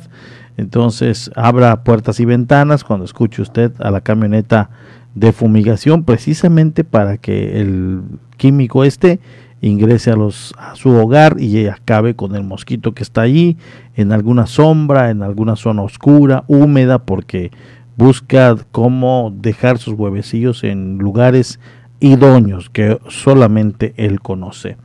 Entonces, 0.56 1.30
abra 1.34 1.82
puertas 1.82 2.20
y 2.20 2.24
ventanas 2.24 2.84
cuando 2.84 3.04
escuche 3.04 3.42
usted 3.42 3.72
a 3.80 3.90
la 3.90 4.00
camioneta 4.00 4.70
de 5.14 5.32
fumigación 5.32 6.04
precisamente 6.04 6.84
para 6.84 7.16
que 7.18 7.60
el 7.60 8.02
químico 8.36 8.84
este 8.84 9.18
ingrese 9.60 10.12
a, 10.12 10.16
los, 10.16 10.54
a 10.56 10.76
su 10.76 10.90
hogar 10.90 11.40
y 11.40 11.66
acabe 11.66 12.14
con 12.14 12.36
el 12.36 12.44
mosquito 12.44 12.94
que 12.94 13.02
está 13.02 13.22
allí, 13.22 13.56
en 13.96 14.12
alguna 14.12 14.46
sombra, 14.46 15.10
en 15.10 15.24
alguna 15.24 15.56
zona 15.56 15.82
oscura, 15.82 16.44
húmeda, 16.46 17.00
porque 17.00 17.50
busca 17.98 18.56
cómo 18.70 19.34
dejar 19.36 19.78
sus 19.78 19.94
huevecillos 19.94 20.62
en 20.62 20.98
lugares 20.98 21.58
idóneos 22.00 22.70
que 22.70 22.98
solamente 23.08 23.92
él 23.96 24.20
conoce. 24.20 24.76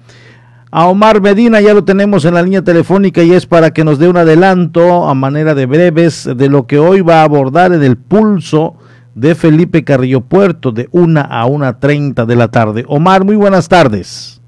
A 0.71 0.87
Omar 0.87 1.21
Medina 1.21 1.61
ya 1.61 1.75
lo 1.75 1.83
tenemos 1.83 2.25
en 2.25 2.33
la 2.33 2.41
línea 2.41 2.63
telefónica 2.63 3.21
y 3.21 3.31
es 3.31 3.45
para 3.45 3.71
que 3.71 3.83
nos 3.83 3.99
dé 3.99 4.09
un 4.09 4.17
adelanto 4.17 5.07
a 5.07 5.13
manera 5.13 5.53
de 5.53 5.67
breves 5.67 6.27
de 6.35 6.49
lo 6.49 6.65
que 6.65 6.79
hoy 6.79 7.01
va 7.01 7.21
a 7.21 7.25
abordar 7.25 7.71
en 7.73 7.83
el 7.83 7.97
pulso 7.97 8.77
de 9.13 9.35
Felipe 9.35 9.83
Carrillo 9.83 10.21
Puerto 10.21 10.71
de 10.71 10.89
1 10.91 11.19
a 11.19 11.45
1.30 11.45 12.25
de 12.25 12.35
la 12.35 12.47
tarde. 12.47 12.83
Omar, 12.87 13.23
muy 13.23 13.35
buenas 13.35 13.69
tardes. 13.69 14.41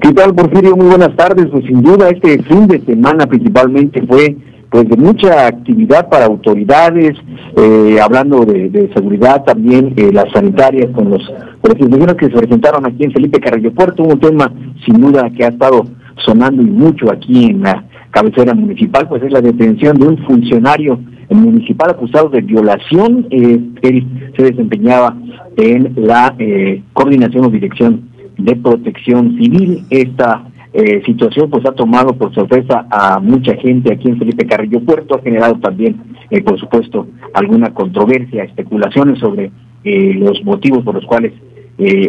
¿Qué 0.00 0.12
tal, 0.14 0.34
Porfirio? 0.34 0.74
Muy 0.74 0.86
buenas 0.86 1.14
tardes. 1.14 1.48
Pues 1.52 1.66
sin 1.66 1.82
duda 1.82 2.08
este 2.08 2.42
fin 2.44 2.66
de 2.66 2.80
semana 2.80 3.26
principalmente 3.26 4.06
fue 4.06 4.34
pues 4.74 4.88
de 4.88 4.96
mucha 4.96 5.46
actividad 5.46 6.08
para 6.08 6.24
autoridades, 6.24 7.16
eh, 7.56 7.96
hablando 8.02 8.44
de, 8.44 8.90
seguridad 8.92 9.44
también, 9.44 9.94
eh, 9.94 10.10
las 10.12 10.32
sanitarias 10.32 10.90
con 10.90 11.10
los 11.10 11.22
presidentes 11.62 12.16
que 12.16 12.26
se 12.26 12.38
presentaron 12.38 12.84
aquí 12.84 13.04
en 13.04 13.12
Felipe 13.12 13.38
Carrillo 13.38 13.72
Puerto, 13.72 14.02
un 14.02 14.18
tema 14.18 14.52
sin 14.84 15.00
duda 15.00 15.30
que 15.30 15.44
ha 15.44 15.50
estado 15.50 15.84
sonando 16.26 16.60
y 16.60 16.66
mucho 16.66 17.08
aquí 17.12 17.50
en 17.50 17.62
la 17.62 17.84
cabecera 18.10 18.52
municipal, 18.52 19.06
pues 19.06 19.22
es 19.22 19.30
la 19.30 19.40
detención 19.40 19.96
de 19.96 20.08
un 20.08 20.18
funcionario 20.26 20.98
municipal 21.30 21.90
acusado 21.90 22.28
de 22.30 22.40
violación. 22.40 23.28
Eh, 23.30 23.60
él 23.82 24.32
se 24.36 24.42
desempeñaba 24.42 25.16
en 25.56 25.92
la 25.94 26.34
eh, 26.40 26.82
coordinación 26.94 27.44
o 27.44 27.48
dirección 27.48 28.10
de 28.38 28.56
protección 28.56 29.36
civil. 29.36 29.84
Esta 29.90 30.42
eh, 30.74 31.02
situación 31.06 31.48
pues 31.48 31.64
ha 31.66 31.72
tomado 31.72 32.14
por 32.14 32.34
sorpresa 32.34 32.86
a 32.90 33.20
mucha 33.20 33.54
gente 33.54 33.92
aquí 33.92 34.08
en 34.08 34.18
Felipe 34.18 34.46
Carrillo 34.46 34.80
Puerto, 34.80 35.14
ha 35.14 35.22
generado 35.22 35.54
también, 35.60 36.00
por 36.44 36.58
supuesto, 36.58 37.06
alguna 37.32 37.72
controversia, 37.72 38.44
especulaciones 38.44 39.20
sobre 39.20 39.52
los 39.84 40.42
motivos 40.44 40.82
por 40.82 40.96
los 40.96 41.04
cuales 41.04 41.32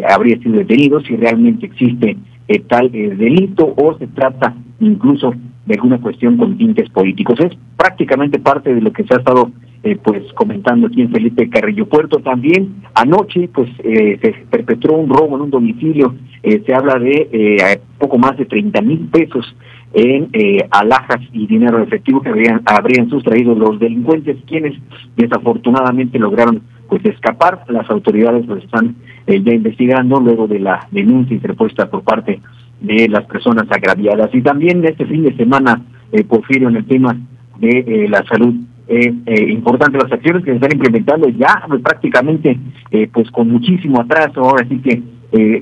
habría 0.10 0.38
sido 0.40 0.58
detenido, 0.58 1.00
si 1.02 1.16
realmente 1.16 1.68
existe 1.68 2.18
tal 2.68 2.92
delito 2.92 3.72
o 3.78 3.98
se 4.00 4.08
trata 4.08 4.56
incluso 4.80 5.32
de 5.66 5.76
alguna 5.76 6.00
cuestión 6.00 6.38
con 6.38 6.58
tintes 6.58 6.90
políticos. 6.90 7.40
Es 7.40 7.52
prácticamente 7.78 8.40
parte 8.40 8.74
de 8.74 8.82
lo 8.82 8.92
que 8.92 9.04
se 9.04 9.14
ha 9.14 9.18
estado 9.18 9.52
eh, 9.86 9.98
pues 10.04 10.22
comentando 10.34 10.88
aquí 10.88 11.02
en 11.02 11.12
Felipe 11.12 11.50
Carrillo 11.50 11.88
Puerto. 11.88 12.20
También 12.20 12.84
anoche 12.94 13.48
pues 13.54 13.70
eh, 13.84 14.20
se 14.22 14.34
perpetró 14.50 14.94
un 14.94 15.10
robo 15.10 15.36
en 15.36 15.44
un 15.44 15.50
domicilio. 15.52 16.16
Eh, 16.44 16.62
se 16.66 16.74
habla 16.74 17.00
de 17.00 17.80
poco 17.98 18.18
más 18.18 18.38
de 18.38 18.46
30 18.46 18.82
mil 18.82 19.08
pesos 19.08 19.56
en 19.94 20.30
alhajas 20.72 21.22
y 21.32 21.48
dinero 21.48 21.82
efectivo 21.82 22.22
que 22.22 22.30
habrían, 22.30 22.62
habrían 22.66 23.10
sustraído 23.10 23.56
los 23.56 23.80
delincuentes, 23.80 24.38
quienes 24.46 24.74
desafortunadamente 25.16 26.20
lograron 26.20 26.62
pues 26.90 27.06
escapar. 27.06 27.64
Las 27.70 27.90
autoridades 27.90 28.46
pues 28.46 28.64
están 28.64 28.96
ya 29.26 29.54
investigando 29.54 30.20
luego 30.20 30.48
de 30.48 30.60
la 30.60 30.88
denuncia 30.92 31.34
interpuesta 31.34 31.90
por 31.90 32.04
parte 32.04 32.42
de 32.82 33.08
las 33.08 33.26
personas 33.26 33.66
agraviadas. 33.70 34.34
Y 34.34 34.42
también 34.42 34.84
este 34.86 35.06
fin 35.06 35.24
de 35.24 35.36
semana, 35.36 35.82
eh, 36.12 36.24
Porfirio, 36.24 36.70
en 36.70 36.78
el 36.78 36.86
tema 36.86 37.16
de 37.60 37.80
eh, 37.80 38.10
la 38.10 38.24
salud, 38.26 38.54
es 38.88 39.14
eh, 39.26 39.52
importante 39.52 39.98
las 39.98 40.12
acciones 40.12 40.44
que 40.44 40.52
se 40.52 40.56
están 40.58 40.74
implementando 40.74 41.28
ya 41.30 41.64
pues, 41.68 41.82
prácticamente 41.82 42.58
eh, 42.92 43.10
pues 43.12 43.30
con 43.32 43.50
muchísimo 43.50 44.02
atraso, 44.02 44.42
ahora 44.42 44.68
sí 44.68 44.80
que 44.80 45.02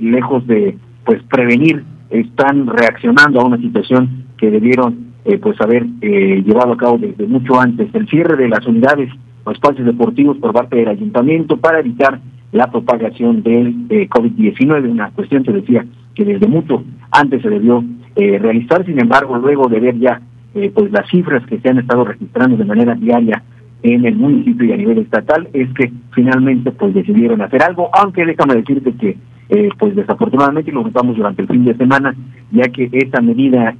lejos 0.01 0.45
de 0.45 0.77
pues 1.03 1.23
prevenir, 1.23 1.83
están 2.11 2.67
reaccionando 2.67 3.41
a 3.41 3.45
una 3.45 3.57
situación 3.57 4.25
que 4.37 4.51
debieron 4.51 5.13
pues 5.41 5.59
haber 5.61 5.87
llevado 5.99 6.73
a 6.73 6.77
cabo 6.77 6.99
desde 6.99 7.25
mucho 7.25 7.59
antes. 7.59 7.87
El 7.95 8.07
cierre 8.07 8.35
de 8.35 8.49
las 8.49 8.67
unidades 8.67 9.09
o 9.45 9.51
espacios 9.51 9.87
deportivos 9.87 10.37
por 10.37 10.53
parte 10.53 10.75
del 10.75 10.89
ayuntamiento 10.89 11.57
para 11.57 11.79
evitar 11.79 12.19
la 12.51 12.69
propagación 12.69 13.41
del 13.41 13.87
COVID-19, 13.89 14.91
una 14.91 15.09
cuestión 15.09 15.43
que 15.43 15.53
decía 15.53 15.83
que 16.13 16.23
desde 16.23 16.45
mucho 16.45 16.83
antes 17.11 17.41
se 17.41 17.49
debió 17.49 17.83
eh, 18.15 18.37
realizar, 18.37 18.85
sin 18.85 18.99
embargo, 18.99 19.37
luego 19.37 19.67
de 19.67 19.79
ver 19.79 19.97
ya 19.97 20.21
eh, 20.55 20.71
pues 20.73 20.91
las 20.91 21.09
cifras 21.09 21.45
que 21.47 21.59
se 21.59 21.69
han 21.69 21.79
estado 21.79 22.05
registrando 22.05 22.57
de 22.57 22.65
manera 22.65 22.95
diaria 22.95 23.43
en 23.81 24.05
el 24.05 24.15
municipio 24.15 24.65
y 24.67 24.71
a 24.71 24.77
nivel 24.77 24.99
estatal, 24.99 25.49
es 25.51 25.67
que 25.73 25.91
finalmente 26.13 26.71
pues 26.71 26.93
decidieron 26.93 27.41
hacer 27.41 27.63
algo, 27.63 27.89
aunque 27.93 28.25
déjame 28.25 28.55
decirte 28.55 28.93
que 28.93 29.17
eh, 29.49 29.69
pues 29.77 29.95
desafortunadamente 29.95 30.71
lo 30.71 30.83
notamos 30.83 31.17
durante 31.17 31.41
el 31.41 31.49
fin 31.49 31.65
de 31.65 31.75
semana, 31.75 32.15
ya 32.51 32.63
que 32.69 32.89
esta 32.93 33.21
medida 33.21 33.75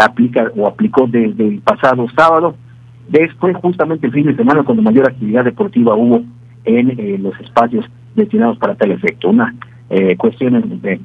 aplica 0.00 0.50
o 0.56 0.66
aplicó 0.66 1.06
desde 1.06 1.46
el 1.48 1.60
pasado 1.60 2.06
sábado, 2.16 2.54
después 3.08 3.54
justamente 3.56 4.06
el 4.06 4.12
fin 4.12 4.26
de 4.26 4.36
semana 4.36 4.62
cuando 4.62 4.82
mayor 4.82 5.06
actividad 5.06 5.44
deportiva 5.44 5.94
hubo 5.94 6.22
en 6.64 7.22
los 7.22 7.38
espacios 7.40 7.84
destinados 8.14 8.56
para 8.58 8.74
tal 8.74 8.90
efecto. 8.92 9.28
Una 9.28 9.54
cuestión 10.16 10.56
en 10.56 10.68
donde 10.68 11.00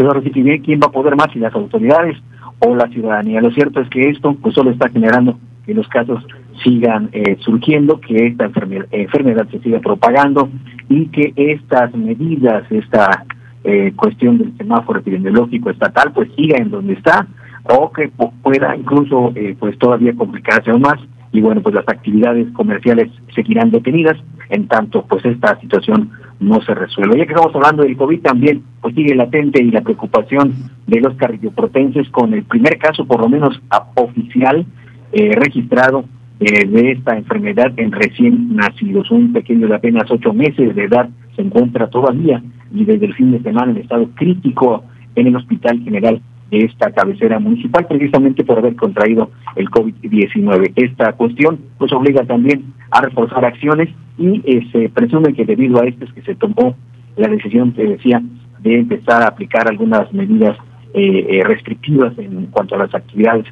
pero 0.00 0.12
ahora 0.12 0.22
quién 0.64 0.80
va 0.80 0.86
a 0.86 0.92
poder 0.92 1.14
más, 1.14 1.30
si 1.30 1.38
las 1.38 1.54
autoridades 1.54 2.16
o 2.60 2.74
la 2.74 2.88
ciudadanía. 2.88 3.40
Lo 3.40 3.50
cierto 3.50 3.80
es 3.80 3.88
que 3.88 4.08
esto 4.10 4.34
pues 4.40 4.54
solo 4.54 4.70
está 4.70 4.88
generando 4.88 5.38
que 5.66 5.74
los 5.74 5.88
casos 5.88 6.24
sigan 6.62 7.08
eh, 7.12 7.36
surgiendo, 7.40 8.00
que 8.00 8.26
esta 8.26 8.44
enfermedad, 8.44 9.48
se 9.50 9.60
siga 9.60 9.80
propagando 9.80 10.48
y 10.88 11.06
que 11.06 11.32
estas 11.36 11.94
medidas, 11.94 12.64
esta 12.70 13.24
eh, 13.64 13.92
cuestión 13.96 14.38
del 14.38 14.56
semáforo 14.56 15.00
epidemiológico 15.00 15.70
estatal, 15.70 16.12
pues 16.12 16.30
siga 16.36 16.58
en 16.58 16.70
donde 16.70 16.94
está 16.94 17.26
o 17.64 17.92
que 17.92 18.08
pueda 18.42 18.74
incluso 18.76 19.32
eh, 19.34 19.54
pues 19.58 19.78
todavía 19.78 20.14
complicarse 20.14 20.70
aún 20.70 20.82
más 20.82 20.98
y 21.32 21.40
bueno 21.40 21.60
pues 21.60 21.74
las 21.74 21.88
actividades 21.88 22.50
comerciales 22.52 23.10
seguirán 23.34 23.70
detenidas 23.70 24.16
en 24.48 24.66
tanto 24.66 25.04
pues 25.06 25.24
esta 25.24 25.58
situación 25.60 26.10
no 26.40 26.60
se 26.62 26.74
resuelve. 26.74 27.18
Ya 27.18 27.26
que 27.26 27.32
estamos 27.32 27.54
hablando 27.54 27.82
del 27.82 27.96
COVID 27.96 28.20
también, 28.20 28.62
pues 28.80 28.94
sigue 28.94 29.14
latente 29.14 29.62
y 29.62 29.70
la 29.70 29.82
preocupación 29.82 30.54
de 30.86 31.00
los 31.00 31.14
carrilloprotenses 31.14 32.08
con 32.10 32.34
el 32.34 32.44
primer 32.44 32.78
caso, 32.78 33.04
por 33.04 33.20
lo 33.20 33.28
menos 33.28 33.60
oficial, 33.94 34.64
eh, 35.12 35.32
registrado 35.34 36.04
eh, 36.40 36.66
de 36.66 36.92
esta 36.92 37.16
enfermedad 37.16 37.72
en 37.76 37.92
recién 37.92 38.56
nacidos. 38.56 39.10
Un 39.10 39.32
pequeño 39.32 39.68
de 39.68 39.74
apenas 39.74 40.10
ocho 40.10 40.32
meses 40.32 40.74
de 40.74 40.84
edad 40.84 41.08
se 41.36 41.42
encuentra 41.42 41.88
todavía 41.88 42.42
y 42.72 42.84
desde 42.84 43.06
el 43.06 43.14
fin 43.14 43.32
de 43.32 43.42
semana 43.42 43.72
en 43.72 43.78
estado 43.78 44.08
crítico 44.14 44.84
en 45.14 45.26
el 45.26 45.36
Hospital 45.36 45.80
General 45.82 46.20
de 46.50 46.64
esta 46.64 46.90
cabecera 46.90 47.38
municipal, 47.38 47.86
precisamente 47.86 48.44
por 48.44 48.58
haber 48.58 48.76
contraído 48.76 49.30
el 49.56 49.70
COVID-19. 49.70 50.72
Esta 50.76 51.12
cuestión 51.12 51.60
pues 51.78 51.92
obliga 51.92 52.24
también 52.24 52.74
a 52.90 53.00
reforzar 53.00 53.44
acciones 53.44 53.88
y 54.18 54.42
eh, 54.44 54.68
se 54.72 54.88
presume 54.88 55.32
que 55.32 55.44
debido 55.44 55.80
a 55.80 55.86
esto 55.86 56.04
es 56.04 56.12
que 56.12 56.22
se 56.22 56.34
tomó 56.34 56.74
la 57.16 57.28
decisión, 57.28 57.72
te 57.72 57.86
decía, 57.86 58.22
de 58.60 58.78
empezar 58.78 59.22
a 59.22 59.28
aplicar 59.28 59.68
algunas 59.68 60.12
medidas 60.12 60.56
eh, 60.92 61.26
eh, 61.30 61.44
restrictivas 61.44 62.18
en 62.18 62.46
cuanto 62.46 62.74
a 62.74 62.78
las 62.78 62.94
actividades 62.94 63.46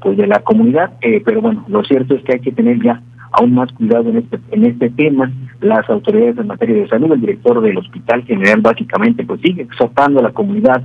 pues 0.00 0.16
de 0.16 0.26
la 0.26 0.38
comunidad, 0.38 0.92
pero 1.22 1.42
bueno, 1.42 1.66
lo 1.68 1.84
cierto 1.84 2.14
es 2.14 2.22
que 2.24 2.32
hay 2.32 2.40
que 2.40 2.50
tener 2.50 2.82
ya 2.82 3.02
aún 3.32 3.54
más 3.54 3.70
cuidado 3.72 4.08
en 4.08 4.16
este, 4.16 4.38
en 4.52 4.64
este 4.64 4.88
tema. 4.88 5.30
Las 5.60 5.88
autoridades 5.90 6.38
en 6.38 6.46
materia 6.46 6.76
de 6.76 6.88
salud, 6.88 7.12
el 7.12 7.20
director 7.20 7.60
del 7.60 7.76
Hospital 7.76 8.24
General 8.24 8.62
básicamente 8.62 9.22
pues 9.22 9.42
sigue 9.42 9.62
exhortando 9.62 10.20
a 10.20 10.22
la 10.22 10.32
comunidad 10.32 10.82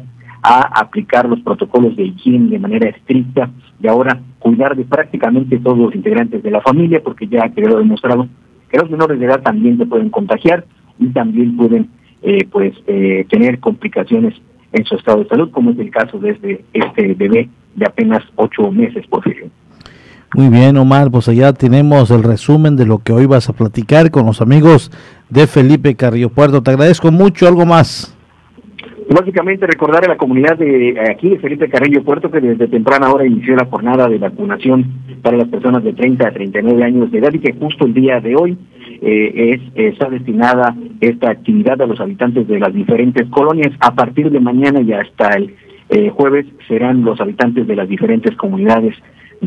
a 0.48 0.80
aplicar 0.80 1.28
los 1.28 1.40
protocolos 1.40 1.96
de 1.96 2.04
higiene 2.04 2.52
de 2.52 2.60
manera 2.60 2.88
estricta 2.90 3.50
y 3.82 3.88
ahora 3.88 4.20
cuidar 4.38 4.76
de 4.76 4.86
prácticamente 4.86 5.58
todos 5.58 5.78
los 5.78 5.96
integrantes 5.96 6.44
de 6.44 6.52
la 6.52 6.62
familia, 6.62 7.02
porque 7.04 7.28
ya 7.28 7.50
quedó 7.50 7.80
demostrado 7.80 8.28
que 8.70 8.78
los 8.78 8.92
menores 8.92 9.20
de 9.20 9.26
edad 9.26 9.42
también 9.42 9.80
se 9.80 9.88
pueden 9.88 10.12
contagiar 10.12 10.64
y 11.00 11.08
también 11.08 11.58
pueden 11.58 11.90
eh, 12.22 12.48
pues 12.52 12.76
eh, 12.86 13.26
tener 13.28 13.60
complicaciones 13.60 14.36
en 14.72 14.86
su 14.86 14.96
estado 14.96 15.24
de 15.24 15.30
salud, 15.30 15.50
como 15.50 15.72
es 15.72 15.80
el 15.80 15.90
caso 15.90 16.20
de 16.20 16.32
este, 16.32 16.66
este 16.74 17.14
bebé 17.16 17.50
de 17.74 17.86
apenas 17.86 18.22
ocho 18.36 18.72
meses, 18.72 19.06
por 19.08 19.24
fin. 19.24 19.52
Muy 20.36 20.50
bien, 20.50 20.78
Omar, 20.78 21.10
pues 21.10 21.28
allá 21.28 21.54
tenemos 21.54 22.12
el 22.12 22.22
resumen 22.22 22.76
de 22.76 22.86
lo 22.86 23.00
que 23.00 23.14
hoy 23.14 23.26
vas 23.26 23.50
a 23.50 23.54
platicar 23.54 24.12
con 24.12 24.28
los 24.28 24.42
amigos 24.42 24.92
de 25.30 25.48
Felipe 25.48 25.96
Carrillo 25.96 26.30
Puerto. 26.30 26.62
Te 26.62 26.72
agradezco 26.72 27.12
mucho, 27.12 27.48
algo 27.48 27.66
más. 27.66 28.15
Básicamente 29.08 29.68
recordar 29.68 30.04
a 30.06 30.10
la 30.10 30.18
comunidad 30.18 30.58
de 30.58 30.90
eh, 30.90 31.00
aquí 31.12 31.30
de 31.30 31.38
Felipe 31.38 31.70
Carrillo 31.70 32.04
Puerto 32.04 32.32
que 32.32 32.42
desde 32.42 32.68
temprana 32.68 33.12
hora 33.12 33.26
inició 33.26 33.56
la 33.56 33.66
jornada 33.66 34.08
de 34.08 34.18
vacunación 34.18 34.84
para 35.22 35.38
las 35.38 35.48
personas 35.48 35.84
de 35.84 35.94
30 35.94 36.28
a 36.28 36.32
39 36.32 36.84
años 36.84 37.12
de 37.12 37.20
edad 37.20 37.32
y 37.32 37.40
que 37.40 37.54
justo 37.54 37.86
el 37.86 37.94
día 37.94 38.20
de 38.20 38.36
hoy 38.36 38.58
eh, 39.02 39.52
es 39.76 39.94
está 39.94 40.10
destinada 40.10 40.76
esta 41.02 41.30
actividad 41.30 41.80
a 41.82 41.86
los 41.86 42.00
habitantes 42.00 42.48
de 42.48 42.60
las 42.60 42.74
diferentes 42.74 43.30
colonias. 43.30 43.74
A 43.80 43.94
partir 43.94 44.32
de 44.32 44.40
mañana 44.40 44.82
y 44.82 44.92
hasta 44.94 45.30
el 45.38 45.56
eh, 45.90 46.10
jueves 46.10 46.48
serán 46.68 47.04
los 47.04 47.22
habitantes 47.22 47.68
de 47.68 47.76
las 47.76 47.88
diferentes 47.88 48.36
comunidades 48.36 48.96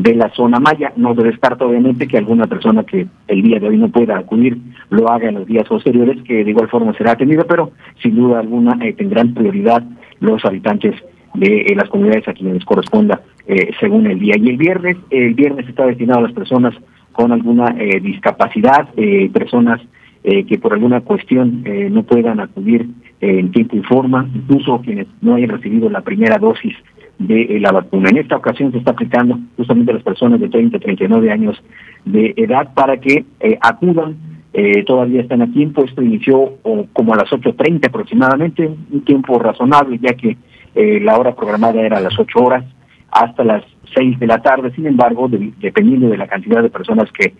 de 0.01 0.15
la 0.15 0.29
zona 0.29 0.59
maya. 0.59 0.93
No 0.95 1.13
se 1.13 1.23
descarta 1.23 1.65
obviamente 1.65 2.07
que 2.07 2.17
alguna 2.17 2.47
persona 2.47 2.83
que 2.83 3.07
el 3.27 3.41
día 3.41 3.59
de 3.59 3.67
hoy 3.67 3.77
no 3.77 3.89
pueda 3.89 4.17
acudir 4.17 4.57
lo 4.89 5.09
haga 5.09 5.29
en 5.29 5.35
los 5.35 5.47
días 5.47 5.67
posteriores, 5.67 6.21
que 6.23 6.43
de 6.43 6.49
igual 6.49 6.69
forma 6.69 6.93
será 6.93 7.11
atendido, 7.11 7.45
pero 7.45 7.71
sin 8.01 8.15
duda 8.15 8.39
alguna 8.39 8.77
eh, 8.81 8.93
tendrán 8.93 9.33
prioridad 9.33 9.83
los 10.19 10.43
habitantes 10.45 10.95
de 11.33 11.61
eh, 11.61 11.75
las 11.75 11.89
comunidades 11.89 12.27
a 12.27 12.33
quienes 12.33 12.63
corresponda 12.65 13.21
eh, 13.45 13.71
según 13.79 14.07
el 14.07 14.19
día. 14.19 14.35
Y 14.37 14.49
el 14.49 14.57
viernes, 14.57 14.97
el 15.09 15.33
viernes 15.33 15.67
está 15.67 15.85
destinado 15.85 16.19
a 16.19 16.23
las 16.23 16.33
personas 16.33 16.73
con 17.11 17.33
alguna 17.33 17.75
discapacidad, 18.01 18.87
personas 19.33 19.81
que 20.23 20.57
por 20.57 20.71
alguna 20.71 21.01
cuestión 21.01 21.65
no 21.91 22.03
puedan 22.03 22.39
acudir 22.39 22.87
en 23.19 23.51
tiempo 23.51 23.75
y 23.75 23.81
forma, 23.81 24.29
incluso 24.33 24.79
quienes 24.79 25.07
no 25.19 25.35
hayan 25.35 25.49
recibido 25.49 25.89
la 25.89 25.99
primera 25.99 26.37
dosis 26.37 26.75
de 27.19 27.41
eh, 27.41 27.59
la 27.59 27.71
vacuna. 27.71 28.09
En 28.09 28.17
esta 28.17 28.37
ocasión 28.37 28.71
se 28.71 28.79
está 28.79 28.91
aplicando 28.91 29.37
justamente 29.57 29.91
a 29.91 29.95
las 29.95 30.03
personas 30.03 30.39
de 30.39 30.49
30 30.49 30.77
a 30.77 30.79
39 30.79 31.31
años 31.31 31.61
de 32.05 32.33
edad 32.37 32.73
para 32.73 32.97
que 32.97 33.25
eh, 33.39 33.57
acudan. 33.61 34.17
Eh, 34.51 34.83
todavía 34.83 35.21
están 35.21 35.43
a 35.43 35.51
tiempo. 35.51 35.83
Esto 35.83 36.01
inició 36.01 36.55
como 36.93 37.13
a 37.13 37.17
las 37.17 37.29
8.30 37.29 37.87
aproximadamente, 37.87 38.65
un 38.65 39.05
tiempo 39.05 39.37
razonable, 39.37 39.99
ya 40.01 40.13
que 40.13 40.37
la 40.75 41.17
hora 41.17 41.35
programada 41.35 41.81
era 41.81 41.97
a 41.97 42.01
las 42.01 42.17
8 42.17 42.39
horas 42.39 42.63
hasta 43.11 43.43
las 43.43 43.63
6 43.93 44.17
de 44.17 44.27
la 44.27 44.41
tarde. 44.41 44.71
Sin 44.73 44.87
embargo, 44.87 45.27
dependiendo 45.29 46.09
de 46.09 46.17
la 46.17 46.27
cantidad 46.27 46.63
de 46.63 46.69
personas 46.69 47.11
que 47.11 47.33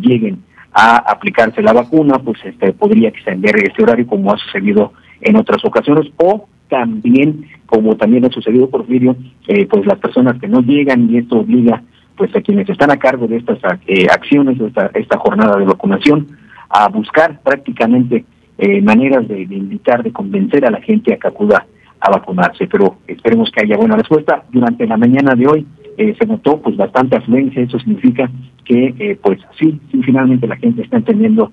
lleguen 0.00 0.38
a 0.72 0.96
aplicarse 0.96 1.62
la 1.62 1.72
vacuna, 1.72 2.18
pues 2.18 2.38
este, 2.44 2.72
podría 2.72 3.08
extender 3.08 3.56
este 3.56 3.82
horario 3.82 4.06
como 4.06 4.32
ha 4.32 4.38
sucedido 4.38 4.92
en 5.20 5.36
otras 5.36 5.62
ocasiones 5.64 6.06
o 6.16 6.46
también, 6.70 7.46
como 7.66 7.96
también 7.96 8.24
ha 8.24 8.30
sucedido, 8.30 8.70
Porfirio, 8.70 9.16
eh, 9.46 9.66
pues 9.66 9.84
las 9.84 9.98
personas 9.98 10.40
que 10.40 10.48
no 10.48 10.62
llegan 10.62 11.10
y 11.10 11.18
esto 11.18 11.40
obliga 11.40 11.82
pues 12.16 12.34
a 12.34 12.40
quienes 12.40 12.68
están 12.68 12.90
a 12.90 12.96
cargo 12.96 13.26
de 13.26 13.36
estas 13.36 13.58
eh, 13.86 14.06
acciones, 14.10 14.58
esta, 14.60 14.90
esta 14.94 15.18
jornada 15.18 15.58
de 15.58 15.64
vacunación, 15.64 16.28
a 16.68 16.88
buscar 16.88 17.40
prácticamente 17.42 18.24
eh, 18.58 18.80
maneras 18.82 19.26
de, 19.26 19.42
invitar, 19.42 20.02
de 20.02 20.12
convencer 20.12 20.64
a 20.64 20.70
la 20.70 20.80
gente 20.80 21.12
a 21.12 21.16
que 21.16 21.28
acuda 21.28 21.66
a 21.98 22.10
vacunarse. 22.10 22.66
Pero 22.66 22.98
esperemos 23.06 23.50
que 23.50 23.62
haya 23.62 23.76
buena 23.76 23.96
respuesta. 23.96 24.44
Durante 24.52 24.86
la 24.86 24.96
mañana 24.96 25.34
de 25.34 25.46
hoy 25.46 25.66
se 25.96 26.26
notó 26.26 26.58
pues 26.62 26.76
bastante 26.76 27.16
afluencia, 27.16 27.62
eso 27.62 27.78
significa 27.78 28.30
que 28.64 29.18
pues 29.22 29.38
sí, 29.58 29.78
sí, 29.90 30.02
finalmente 30.02 30.46
la 30.46 30.56
gente 30.56 30.82
está 30.82 30.96
entendiendo 30.96 31.52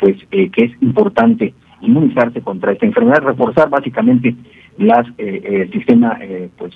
pues 0.00 0.16
que 0.30 0.50
es 0.56 0.82
importante 0.82 1.54
inmunizarse 1.80 2.40
contra 2.40 2.72
esta 2.72 2.86
enfermedad, 2.86 3.22
reforzar 3.22 3.68
básicamente 3.68 4.34
las 4.78 5.06
eh, 5.18 5.40
eh, 5.42 5.62
el 5.62 5.72
sistema 5.72 6.18
eh, 6.20 6.48
pues 6.56 6.74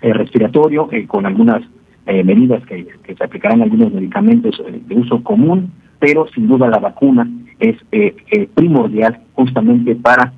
respiratorio 0.00 0.88
con 1.08 1.26
algunas 1.26 1.62
medidas 2.06 2.64
que, 2.66 2.86
se 3.16 3.24
aplicarán 3.24 3.62
algunos 3.62 3.92
medicamentos 3.92 4.62
de 4.86 4.94
uso 4.94 5.22
común, 5.24 5.72
pero 5.98 6.28
sin 6.28 6.46
duda 6.46 6.68
la 6.68 6.78
vacuna 6.78 7.28
es 7.58 7.76
primordial 8.54 9.18
justamente 9.32 9.96
para 9.96 10.32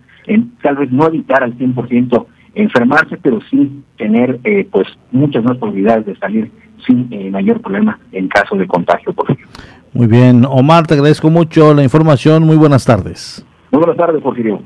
tal 0.63 0.77
vez 0.77 0.91
no 0.91 1.07
evitar 1.09 1.43
al 1.43 1.59
100% 1.59 2.27
enfermarse, 2.55 3.19
pero 3.19 3.41
sí 3.51 3.83
tener 3.99 4.39
pues 4.71 4.87
muchas 5.11 5.45
más 5.45 5.59
probabilidades 5.59 6.07
de 6.07 6.17
salir 6.17 6.51
sin 6.87 7.11
mayor 7.33 7.61
problema 7.61 7.99
en 8.13 8.29
caso 8.29 8.57
de 8.57 8.67
contagio, 8.67 9.13
por 9.13 9.31
ejemplo. 9.31 9.49
Muy 9.93 10.07
bien, 10.07 10.45
Omar, 10.45 10.87
te 10.87 10.95
agradezco 10.95 11.31
mucho 11.31 11.75
la 11.75 11.83
información. 11.83 12.45
Muy 12.45 12.57
buenas 12.57 12.85
tardes. 12.85 13.45
Muy 13.71 13.81
buenas 13.81 13.97
tardes, 13.97 14.23
Porfirio. 14.23 14.61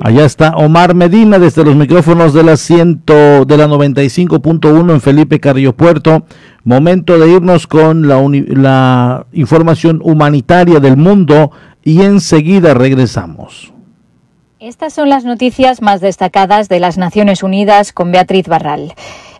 Allá 0.00 0.24
está 0.24 0.56
Omar 0.56 0.94
Medina 0.94 1.38
desde 1.38 1.64
los 1.64 1.76
micrófonos 1.76 2.32
de 2.32 2.42
la 2.42 2.56
ciento, 2.56 3.44
de 3.44 3.56
la 3.56 3.68
95.1 3.68 4.90
en 4.90 5.00
Felipe 5.00 5.38
Carrillo 5.38 5.74
Puerto. 5.74 6.24
Momento 6.64 7.18
de 7.18 7.30
irnos 7.30 7.66
con 7.66 8.08
la, 8.08 8.20
la 8.20 9.26
información 9.32 10.00
humanitaria 10.02 10.80
del 10.80 10.96
mundo 10.96 11.52
y 11.84 12.02
enseguida 12.02 12.74
regresamos. 12.74 13.72
Estas 14.58 14.92
son 14.92 15.08
las 15.08 15.24
noticias 15.24 15.82
más 15.82 16.00
destacadas 16.00 16.68
de 16.68 16.80
las 16.80 16.96
Naciones 16.96 17.42
Unidas 17.42 17.92
con 17.92 18.12
Beatriz 18.12 18.46
Barral. 18.48 18.94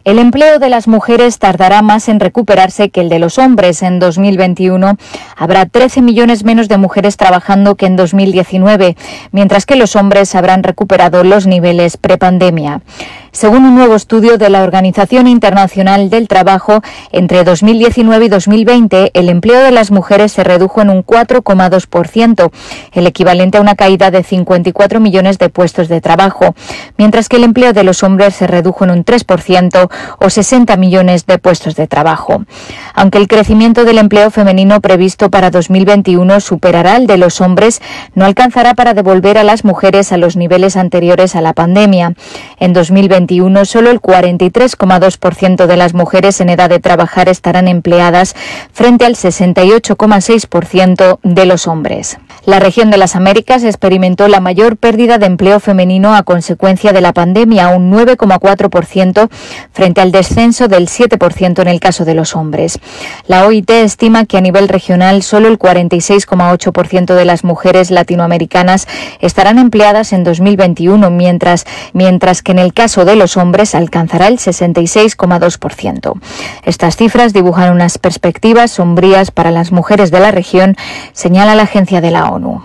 El 0.04 0.18
empleo 0.18 0.58
de 0.58 0.68
las 0.68 0.88
mujeres 0.88 1.38
tardará 1.38 1.80
más 1.80 2.08
en 2.08 2.18
recuperarse 2.18 2.90
que 2.90 3.02
el 3.02 3.08
de 3.08 3.20
los 3.20 3.38
hombres. 3.38 3.82
En 3.82 4.00
2021 4.00 4.96
habrá 5.36 5.66
13 5.66 6.02
millones 6.02 6.42
menos 6.42 6.68
de 6.68 6.76
mujeres 6.76 7.16
trabajando 7.16 7.76
que 7.76 7.86
en 7.86 7.94
2019, 7.94 8.96
mientras 9.30 9.64
que 9.64 9.76
los 9.76 9.94
hombres 9.94 10.34
habrán 10.34 10.64
recuperado 10.64 11.22
los 11.22 11.46
niveles 11.46 11.98
prepandemia. 11.98 12.82
Según 13.30 13.64
un 13.64 13.76
nuevo 13.76 13.94
estudio 13.94 14.36
de 14.36 14.50
la 14.50 14.62
Organización 14.62 15.26
Internacional 15.26 16.10
del 16.10 16.28
Trabajo, 16.28 16.82
entre 17.12 17.44
2019 17.44 18.26
y 18.26 18.28
2020 18.28 19.10
el 19.14 19.28
empleo 19.30 19.62
de 19.62 19.70
las 19.70 19.90
mujeres 19.90 20.32
se 20.32 20.44
redujo 20.44 20.82
en 20.82 20.90
un 20.90 21.02
4,2%, 21.02 22.50
el 22.92 23.06
equivalente 23.06 23.56
a 23.56 23.62
una 23.62 23.74
caída 23.74 24.10
de 24.10 24.22
54 24.22 25.00
millones 25.00 25.38
de 25.38 25.48
puestos 25.48 25.88
de 25.88 26.02
trabajo, 26.02 26.54
mientras 26.98 27.30
que 27.30 27.36
el 27.36 27.44
empleo 27.44 27.72
de 27.72 27.84
los 27.84 28.02
hombres 28.02 28.34
se 28.34 28.46
redujo 28.46 28.84
en 28.84 28.90
un 28.90 29.04
3% 29.04 29.91
o 30.18 30.30
60 30.30 30.76
millones 30.76 31.26
de 31.26 31.38
puestos 31.38 31.74
de 31.74 31.86
trabajo. 31.86 32.44
Aunque 32.94 33.18
el 33.18 33.28
crecimiento 33.28 33.84
del 33.84 33.98
empleo 33.98 34.30
femenino 34.30 34.80
previsto 34.80 35.30
para 35.30 35.50
2021 35.50 36.40
superará 36.40 36.96
el 36.96 37.06
de 37.06 37.18
los 37.18 37.40
hombres, 37.40 37.80
no 38.14 38.24
alcanzará 38.24 38.74
para 38.74 38.94
devolver 38.94 39.38
a 39.38 39.44
las 39.44 39.64
mujeres 39.64 40.12
a 40.12 40.16
los 40.16 40.36
niveles 40.36 40.76
anteriores 40.76 41.34
a 41.34 41.40
la 41.40 41.54
pandemia. 41.54 42.14
En 42.58 42.72
2020 42.72 43.32
solo 43.64 43.90
el 43.90 44.00
43,2% 44.00 45.66
de 45.66 45.76
las 45.76 45.94
mujeres 45.94 46.40
en 46.40 46.50
edad 46.50 46.68
de 46.68 46.80
trabajar 46.80 47.28
estarán 47.28 47.68
empleadas 47.68 48.34
frente 48.72 49.04
al 49.04 49.14
68,6% 49.14 51.18
de 51.22 51.46
los 51.46 51.66
hombres. 51.66 52.18
La 52.44 52.58
región 52.58 52.90
de 52.90 52.96
las 52.96 53.16
Américas 53.16 53.64
experimentó 53.64 54.28
la 54.28 54.40
mayor 54.40 54.76
pérdida 54.76 55.18
de 55.18 55.26
empleo 55.26 55.60
femenino 55.60 56.14
a 56.14 56.24
consecuencia 56.24 56.92
de 56.92 57.00
la 57.00 57.12
pandemia, 57.12 57.68
un 57.68 57.92
9,4% 57.92 59.30
frente 59.82 60.00
al 60.00 60.12
descenso 60.12 60.68
del 60.68 60.86
7% 60.86 61.60
en 61.60 61.66
el 61.66 61.80
caso 61.80 62.04
de 62.04 62.14
los 62.14 62.36
hombres. 62.36 62.78
La 63.26 63.48
OIT 63.48 63.68
estima 63.70 64.26
que 64.26 64.38
a 64.38 64.40
nivel 64.40 64.68
regional 64.68 65.24
solo 65.24 65.48
el 65.48 65.58
46,8% 65.58 67.16
de 67.16 67.24
las 67.24 67.42
mujeres 67.42 67.90
latinoamericanas 67.90 68.86
estarán 69.18 69.58
empleadas 69.58 70.12
en 70.12 70.22
2021, 70.22 71.10
mientras, 71.10 71.66
mientras 71.94 72.42
que 72.42 72.52
en 72.52 72.60
el 72.60 72.72
caso 72.72 73.04
de 73.04 73.16
los 73.16 73.36
hombres 73.36 73.74
alcanzará 73.74 74.28
el 74.28 74.38
66,2%. 74.38 76.20
Estas 76.62 76.94
cifras 76.94 77.32
dibujan 77.32 77.72
unas 77.72 77.98
perspectivas 77.98 78.70
sombrías 78.70 79.32
para 79.32 79.50
las 79.50 79.72
mujeres 79.72 80.12
de 80.12 80.20
la 80.20 80.30
región, 80.30 80.76
señala 81.12 81.56
la 81.56 81.64
agencia 81.64 82.00
de 82.00 82.12
la 82.12 82.30
ONU. 82.30 82.62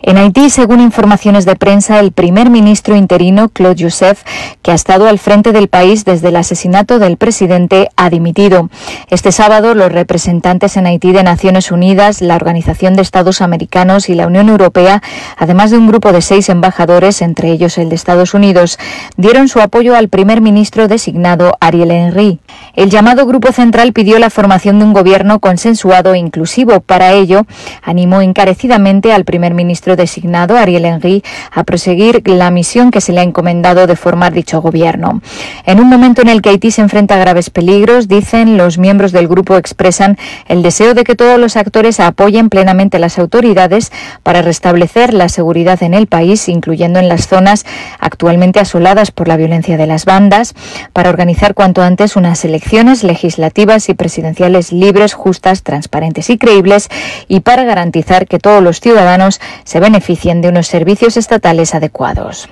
En 0.00 0.16
Haití, 0.16 0.48
según 0.48 0.80
informaciones 0.80 1.44
de 1.44 1.56
prensa, 1.56 1.98
el 1.98 2.12
primer 2.12 2.50
ministro 2.50 2.94
interino, 2.94 3.48
Claude 3.48 3.84
Joseph, 3.84 4.22
que 4.62 4.70
ha 4.70 4.74
estado 4.74 5.08
al 5.08 5.18
frente 5.18 5.52
del 5.52 5.66
país 5.68 6.04
desde 6.04 6.28
el 6.28 6.36
asesinato 6.36 7.00
del 7.00 7.16
presidente, 7.16 7.88
ha 7.96 8.08
dimitido. 8.08 8.70
Este 9.10 9.32
sábado, 9.32 9.74
los 9.74 9.90
representantes 9.90 10.76
en 10.76 10.86
Haití 10.86 11.10
de 11.10 11.24
Naciones 11.24 11.72
Unidas, 11.72 12.20
la 12.20 12.36
Organización 12.36 12.94
de 12.94 13.02
Estados 13.02 13.40
Americanos 13.40 14.08
y 14.08 14.14
la 14.14 14.28
Unión 14.28 14.48
Europea, 14.48 15.02
además 15.36 15.72
de 15.72 15.78
un 15.78 15.88
grupo 15.88 16.12
de 16.12 16.22
seis 16.22 16.48
embajadores, 16.48 17.20
entre 17.20 17.50
ellos 17.50 17.76
el 17.76 17.88
de 17.88 17.96
Estados 17.96 18.34
Unidos, 18.34 18.78
dieron 19.16 19.48
su 19.48 19.60
apoyo 19.60 19.96
al 19.96 20.08
primer 20.08 20.40
ministro 20.40 20.86
designado 20.86 21.56
Ariel 21.60 21.90
Henry. 21.90 22.38
El 22.74 22.90
llamado 22.90 23.26
Grupo 23.26 23.50
Central 23.50 23.92
pidió 23.92 24.20
la 24.20 24.30
formación 24.30 24.78
de 24.78 24.84
un 24.84 24.92
gobierno 24.92 25.40
consensuado 25.40 26.14
e 26.14 26.18
inclusivo. 26.18 26.80
Para 26.80 27.12
ello, 27.12 27.44
animó 27.82 28.20
encarecidamente 28.20 29.12
al 29.12 29.24
primer 29.24 29.52
ministro 29.52 29.96
designado, 29.96 30.56
Ariel 30.56 30.84
Henry, 30.84 31.24
a 31.50 31.64
proseguir 31.64 32.22
la 32.28 32.52
misión 32.52 32.92
que 32.92 33.00
se 33.00 33.12
le 33.12 33.20
ha 33.20 33.24
encomendado 33.24 33.86
de 33.86 33.96
formar 33.96 34.32
dicho 34.32 34.60
gobierno. 34.60 35.20
En 35.66 35.80
un 35.80 35.88
momento 35.88 36.22
en 36.22 36.28
el 36.28 36.40
que 36.40 36.50
Haití 36.50 36.70
se 36.70 36.80
enfrenta 36.80 37.16
a 37.16 37.18
graves 37.18 37.50
peligros, 37.50 38.06
dicen 38.06 38.56
los 38.56 38.78
miembros 38.78 39.10
del 39.10 39.26
grupo 39.26 39.56
expresan 39.56 40.16
el 40.46 40.62
deseo 40.62 40.94
de 40.94 41.04
que 41.04 41.16
todos 41.16 41.38
los 41.38 41.56
actores 41.56 41.98
apoyen 42.00 42.48
plenamente 42.48 42.98
las 42.98 43.18
autoridades 43.18 43.90
para 44.22 44.42
restablecer 44.42 45.14
la 45.14 45.28
seguridad 45.28 45.82
en 45.82 45.94
el 45.94 46.06
país, 46.06 46.48
incluyendo 46.48 46.98
en 46.98 47.08
las 47.08 47.26
zonas 47.26 47.66
actualmente 47.98 48.60
asoladas 48.60 49.10
por 49.10 49.26
la 49.28 49.36
violencia 49.36 49.76
de 49.76 49.86
las 49.86 50.04
bandas, 50.04 50.54
para 50.92 51.10
organizar 51.10 51.54
cuanto 51.54 51.82
antes 51.82 52.16
unas 52.16 52.38
elecciones 52.48 53.04
legislativas 53.04 53.88
y 53.88 53.94
presidenciales 53.94 54.72
libres, 54.72 55.14
justas, 55.14 55.62
transparentes 55.62 56.30
y 56.30 56.38
creíbles 56.38 56.88
y 57.28 57.40
para 57.40 57.64
garantizar 57.64 58.26
que 58.26 58.38
todos 58.38 58.62
los 58.62 58.80
ciudadanos 58.80 59.40
se 59.64 59.80
beneficien 59.80 60.40
de 60.40 60.48
unos 60.48 60.66
servicios 60.66 61.16
estatales 61.16 61.74
adecuados. 61.74 62.48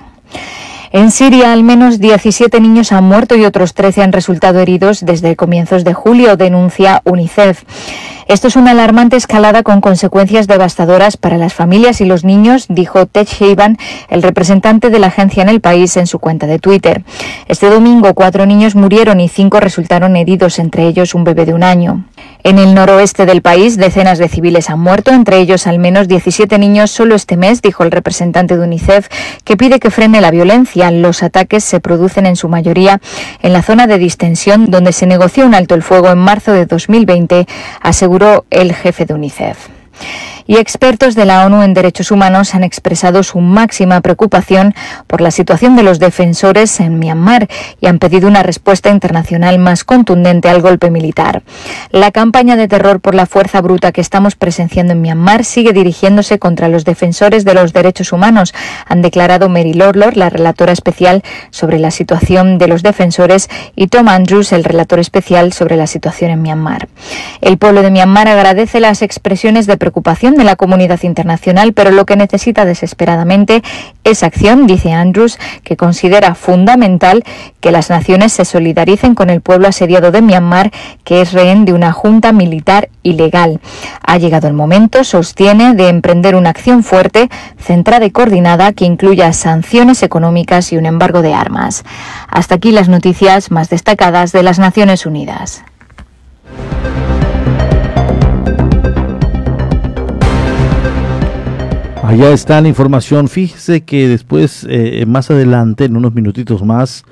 En 0.91 1.11
Siria, 1.11 1.51
al 1.51 1.63
menos 1.63 1.99
17 1.99 2.61
niños 2.61 2.91
han 2.91 3.03
muerto 3.03 3.35
y 3.35 3.45
otros 3.45 3.73
13 3.73 4.03
han 4.03 4.13
resultado 4.13 4.59
heridos 4.59 5.05
desde 5.05 5.35
comienzos 5.35 5.83
de 5.83 5.93
julio, 5.93 6.37
denuncia 6.37 7.01
UNICEF. 7.03 7.63
Esto 8.27 8.47
es 8.47 8.55
una 8.55 8.71
alarmante 8.71 9.15
escalada 9.15 9.63
con 9.63 9.81
consecuencias 9.81 10.47
devastadoras 10.47 11.17
para 11.17 11.37
las 11.37 11.53
familias 11.53 12.01
y 12.01 12.05
los 12.05 12.23
niños, 12.23 12.65
dijo 12.69 13.05
Ted 13.05 13.27
Shaban, 13.27 13.77
el 14.09 14.21
representante 14.21 14.89
de 14.89 14.99
la 14.99 15.07
agencia 15.07 15.43
en 15.43 15.49
el 15.49 15.61
país, 15.61 15.95
en 15.97 16.07
su 16.07 16.19
cuenta 16.19 16.45
de 16.45 16.59
Twitter. 16.59 17.03
Este 17.47 17.69
domingo, 17.69 18.13
cuatro 18.13 18.45
niños 18.45 18.75
murieron 18.75 19.19
y 19.19 19.29
cinco 19.29 19.59
resultaron 19.59 20.15
heridos, 20.15 20.59
entre 20.59 20.87
ellos 20.87 21.15
un 21.15 21.23
bebé 21.23 21.45
de 21.45 21.53
un 21.53 21.63
año. 21.63 22.05
En 22.43 22.59
el 22.59 22.73
noroeste 22.73 23.25
del 23.25 23.41
país, 23.41 23.77
decenas 23.77 24.19
de 24.19 24.29
civiles 24.29 24.69
han 24.69 24.79
muerto, 24.79 25.11
entre 25.11 25.39
ellos 25.39 25.67
al 25.67 25.79
menos 25.79 26.07
17 26.07 26.57
niños 26.57 26.91
solo 26.91 27.15
este 27.15 27.37
mes, 27.37 27.61
dijo 27.61 27.83
el 27.83 27.91
representante 27.91 28.57
de 28.57 28.63
UNICEF, 28.63 29.09
que 29.43 29.57
pide 29.57 29.79
que 29.79 29.91
frene 29.91 30.21
la 30.21 30.31
violencia. 30.31 30.91
Los 30.91 31.23
ataques 31.23 31.63
se 31.63 31.79
producen 31.79 32.25
en 32.25 32.35
su 32.35 32.47
mayoría 32.47 33.01
en 33.41 33.53
la 33.53 33.61
zona 33.61 33.87
de 33.87 33.97
distensión 33.97 34.69
donde 34.69 34.93
se 34.93 35.07
negoció 35.07 35.45
un 35.45 35.55
alto 35.55 35.75
el 35.75 35.83
fuego 35.83 36.09
en 36.09 36.19
marzo 36.19 36.53
de 36.53 36.65
2020, 36.65 37.47
aseguró 37.81 38.45
el 38.49 38.73
jefe 38.73 39.05
de 39.05 39.13
UNICEF 39.13 39.57
y 40.47 40.57
expertos 40.57 41.13
de 41.13 41.25
la 41.25 41.45
ONU 41.45 41.61
en 41.61 41.73
Derechos 41.73 42.09
Humanos 42.09 42.55
han 42.55 42.63
expresado 42.63 43.21
su 43.23 43.39
máxima 43.39 44.01
preocupación 44.01 44.73
por 45.05 45.21
la 45.21 45.31
situación 45.31 45.75
de 45.75 45.83
los 45.83 45.99
defensores 45.99 46.79
en 46.79 46.97
Myanmar 46.99 47.47
y 47.81 47.87
han 47.87 47.99
pedido 47.99 48.27
una 48.27 48.43
respuesta 48.43 48.89
internacional 48.89 49.59
más 49.59 49.83
contundente 49.83 50.49
al 50.49 50.61
golpe 50.61 50.89
militar. 50.89 51.43
La 51.91 52.11
campaña 52.11 52.55
de 52.55 52.67
terror 52.67 53.01
por 53.01 53.13
la 53.13 53.25
fuerza 53.25 53.61
bruta 53.61 53.91
que 53.91 54.01
estamos 54.01 54.35
presenciando 54.35 54.93
en 54.93 55.01
Myanmar 55.01 55.43
sigue 55.43 55.73
dirigiéndose 55.73 56.39
contra 56.39 56.69
los 56.69 56.85
defensores 56.85 57.43
de 57.43 57.53
los 57.53 57.73
derechos 57.73 58.13
humanos, 58.13 58.53
han 58.85 59.01
declarado 59.01 59.49
Mary 59.49 59.73
Lorlor, 59.73 60.15
la 60.15 60.29
relatora 60.29 60.71
especial 60.71 61.23
sobre 61.51 61.79
la 61.79 61.91
situación 61.91 62.57
de 62.57 62.67
los 62.67 62.83
defensores, 62.83 63.49
y 63.75 63.87
Tom 63.87 64.07
Andrews, 64.07 64.53
el 64.53 64.63
relator 64.63 64.99
especial 64.99 65.51
sobre 65.51 65.75
la 65.75 65.87
situación 65.87 66.31
en 66.31 66.41
Myanmar. 66.41 66.87
El 67.41 67.57
pueblo 67.57 67.81
de 67.81 67.91
Myanmar 67.91 68.27
agradece 68.27 68.79
las 68.79 69.01
expresiones 69.01 69.67
de 69.67 69.77
preocupación 69.77 70.36
de 70.37 70.43
la 70.43 70.55
comunidad 70.55 71.01
internacional, 71.03 71.73
pero 71.73 71.91
lo 71.91 72.05
que 72.05 72.15
necesita 72.15 72.65
desesperadamente 72.65 73.63
es 74.03 74.23
acción, 74.23 74.67
dice 74.67 74.93
Andrews, 74.93 75.37
que 75.63 75.77
considera 75.77 76.35
fundamental 76.35 77.23
que 77.59 77.71
las 77.71 77.89
naciones 77.89 78.33
se 78.33 78.45
solidaricen 78.45 79.15
con 79.15 79.29
el 79.29 79.41
pueblo 79.41 79.67
asediado 79.67 80.11
de 80.11 80.21
Myanmar, 80.21 80.71
que 81.03 81.21
es 81.21 81.33
rehén 81.33 81.65
de 81.65 81.73
una 81.73 81.91
junta 81.91 82.31
militar 82.31 82.89
ilegal. 83.03 83.59
Ha 84.05 84.17
llegado 84.17 84.47
el 84.47 84.53
momento, 84.53 85.03
sostiene, 85.03 85.73
de 85.73 85.89
emprender 85.89 86.35
una 86.35 86.49
acción 86.49 86.83
fuerte, 86.83 87.29
centrada 87.57 88.05
y 88.05 88.11
coordinada 88.11 88.73
que 88.73 88.85
incluya 88.85 89.33
sanciones 89.33 90.03
económicas 90.03 90.71
y 90.71 90.77
un 90.77 90.85
embargo 90.85 91.21
de 91.21 91.33
armas. 91.33 91.83
Hasta 92.27 92.55
aquí 92.55 92.71
las 92.71 92.89
noticias 92.89 93.51
más 93.51 93.69
destacadas 93.69 94.31
de 94.31 94.43
las 94.43 94.59
Naciones 94.59 95.05
Unidas. 95.05 95.63
Allá 102.07 102.31
está 102.31 102.61
la 102.61 102.69
información. 102.69 103.27
Fíjese 103.27 103.83
que 103.83 104.07
después, 104.07 104.65
eh, 104.69 105.05
más 105.05 105.29
adelante, 105.29 105.83
en 105.83 105.97
unos 105.97 106.15
minutitos 106.15 106.63
más, 106.63 107.03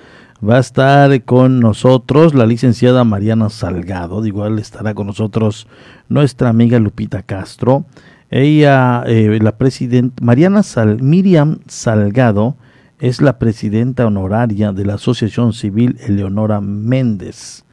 va 0.41 0.55
a 0.55 0.59
estar 0.59 1.21
con 1.25 1.59
nosotros 1.59 2.33
la 2.33 2.45
licenciada 2.45 3.03
Mariana 3.03 3.49
Salgado. 3.49 4.25
Igual 4.25 4.57
estará 4.57 4.93
con 4.93 5.07
nosotros 5.07 5.67
nuestra 6.07 6.47
amiga 6.47 6.79
Lupita 6.79 7.23
Castro. 7.23 7.83
Ella, 8.29 9.03
eh, 9.05 9.37
la 9.41 9.57
presidenta, 9.57 10.23
Mariana 10.23 10.63
Sal, 10.63 11.01
Miriam 11.01 11.57
Salgado, 11.67 12.55
es 12.97 13.21
la 13.21 13.37
presidenta 13.37 14.07
honoraria 14.07 14.71
de 14.71 14.85
la 14.85 14.93
Asociación 14.93 15.51
Civil 15.51 15.97
Eleonora 16.07 16.61
Méndez, 16.61 17.65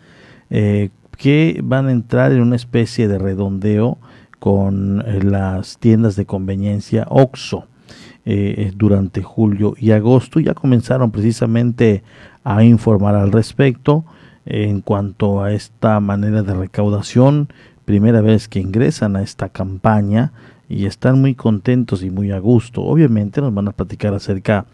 eh, 0.50 0.90
que 1.18 1.60
van 1.62 1.86
a 1.86 1.92
entrar 1.92 2.32
en 2.32 2.42
una 2.42 2.56
especie 2.56 3.06
de 3.06 3.18
redondeo 3.18 3.98
con 4.42 5.04
eh, 5.06 5.22
las 5.22 5.78
tiendas 5.78 6.16
de 6.16 6.26
conveniencia 6.26 7.06
OXO 7.08 7.68
eh, 8.24 8.72
durante 8.74 9.22
julio 9.22 9.76
y 9.78 9.92
agosto. 9.92 10.40
Ya 10.40 10.52
comenzaron 10.52 11.12
precisamente 11.12 12.02
a 12.42 12.64
informar 12.64 13.14
al 13.14 13.30
respecto 13.30 14.04
en 14.44 14.80
cuanto 14.80 15.44
a 15.44 15.52
esta 15.52 16.00
manera 16.00 16.42
de 16.42 16.54
recaudación. 16.54 17.50
Primera 17.84 18.20
vez 18.20 18.48
que 18.48 18.58
ingresan 18.58 19.14
a 19.14 19.22
esta 19.22 19.48
campaña 19.48 20.32
y 20.68 20.86
están 20.86 21.20
muy 21.20 21.36
contentos 21.36 22.02
y 22.02 22.10
muy 22.10 22.32
a 22.32 22.40
gusto. 22.40 22.82
Obviamente 22.82 23.40
nos 23.40 23.54
van 23.54 23.68
a 23.68 23.72
platicar 23.72 24.12
acerca 24.12 24.66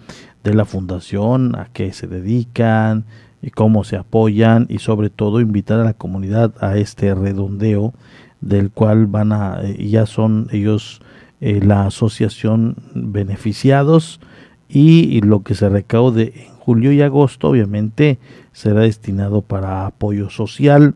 de 0.44 0.54
la 0.54 0.64
fundación, 0.64 1.54
a 1.56 1.68
qué 1.74 1.92
se 1.92 2.06
dedican, 2.06 3.04
y 3.42 3.50
cómo 3.50 3.84
se 3.84 3.96
apoyan 3.96 4.66
y 4.68 4.78
sobre 4.78 5.10
todo 5.10 5.40
invitar 5.40 5.78
a 5.78 5.84
la 5.84 5.94
comunidad 5.94 6.54
a 6.60 6.76
este 6.76 7.14
redondeo 7.14 7.92
del 8.40 8.70
cual 8.70 9.06
van 9.06 9.32
a, 9.32 9.60
eh, 9.62 9.88
ya 9.88 10.06
son 10.06 10.48
ellos 10.52 11.00
eh, 11.40 11.60
la 11.62 11.86
asociación 11.86 12.76
beneficiados 12.94 14.20
y, 14.68 15.20
lo 15.22 15.42
que 15.42 15.54
se 15.54 15.68
recaude 15.68 16.32
en 16.34 16.54
julio 16.56 16.92
y 16.92 17.00
agosto 17.00 17.48
obviamente 17.48 18.18
será 18.52 18.82
destinado 18.82 19.40
para 19.40 19.86
apoyo 19.86 20.30
social 20.30 20.94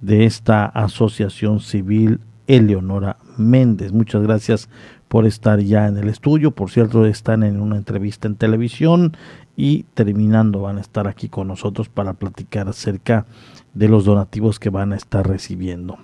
de 0.00 0.24
esta 0.24 0.64
asociación 0.64 1.60
civil 1.60 2.20
Eleonora 2.46 3.18
Méndez. 3.36 3.92
Muchas 3.92 4.22
gracias 4.22 4.68
por 5.08 5.26
estar 5.26 5.60
ya 5.60 5.88
en 5.88 5.98
el 5.98 6.08
estudio. 6.08 6.52
Por 6.52 6.70
cierto, 6.70 7.04
están 7.04 7.42
en 7.42 7.60
una 7.60 7.76
entrevista 7.76 8.28
en 8.28 8.36
televisión 8.36 9.16
y 9.56 9.82
terminando 9.94 10.62
van 10.62 10.78
a 10.78 10.80
estar 10.80 11.08
aquí 11.08 11.28
con 11.28 11.48
nosotros 11.48 11.88
para 11.88 12.14
platicar 12.14 12.68
acerca 12.68 13.26
de 13.74 13.88
los 13.88 14.04
donativos 14.04 14.58
que 14.58 14.70
van 14.70 14.92
a 14.92 14.96
estar 14.96 15.26
recibiendo. 15.28 15.98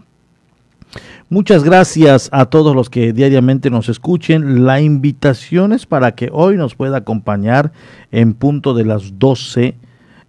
Muchas 1.28 1.64
gracias 1.64 2.28
a 2.32 2.46
todos 2.46 2.74
los 2.76 2.88
que 2.88 3.12
diariamente 3.12 3.68
nos 3.70 3.88
escuchen. 3.88 4.64
La 4.64 4.80
invitación 4.80 5.72
es 5.72 5.84
para 5.84 6.12
que 6.14 6.30
hoy 6.32 6.56
nos 6.56 6.74
pueda 6.74 6.98
acompañar 6.98 7.72
en 8.12 8.34
punto 8.34 8.74
de 8.74 8.84
las 8.84 9.18
12, 9.18 9.74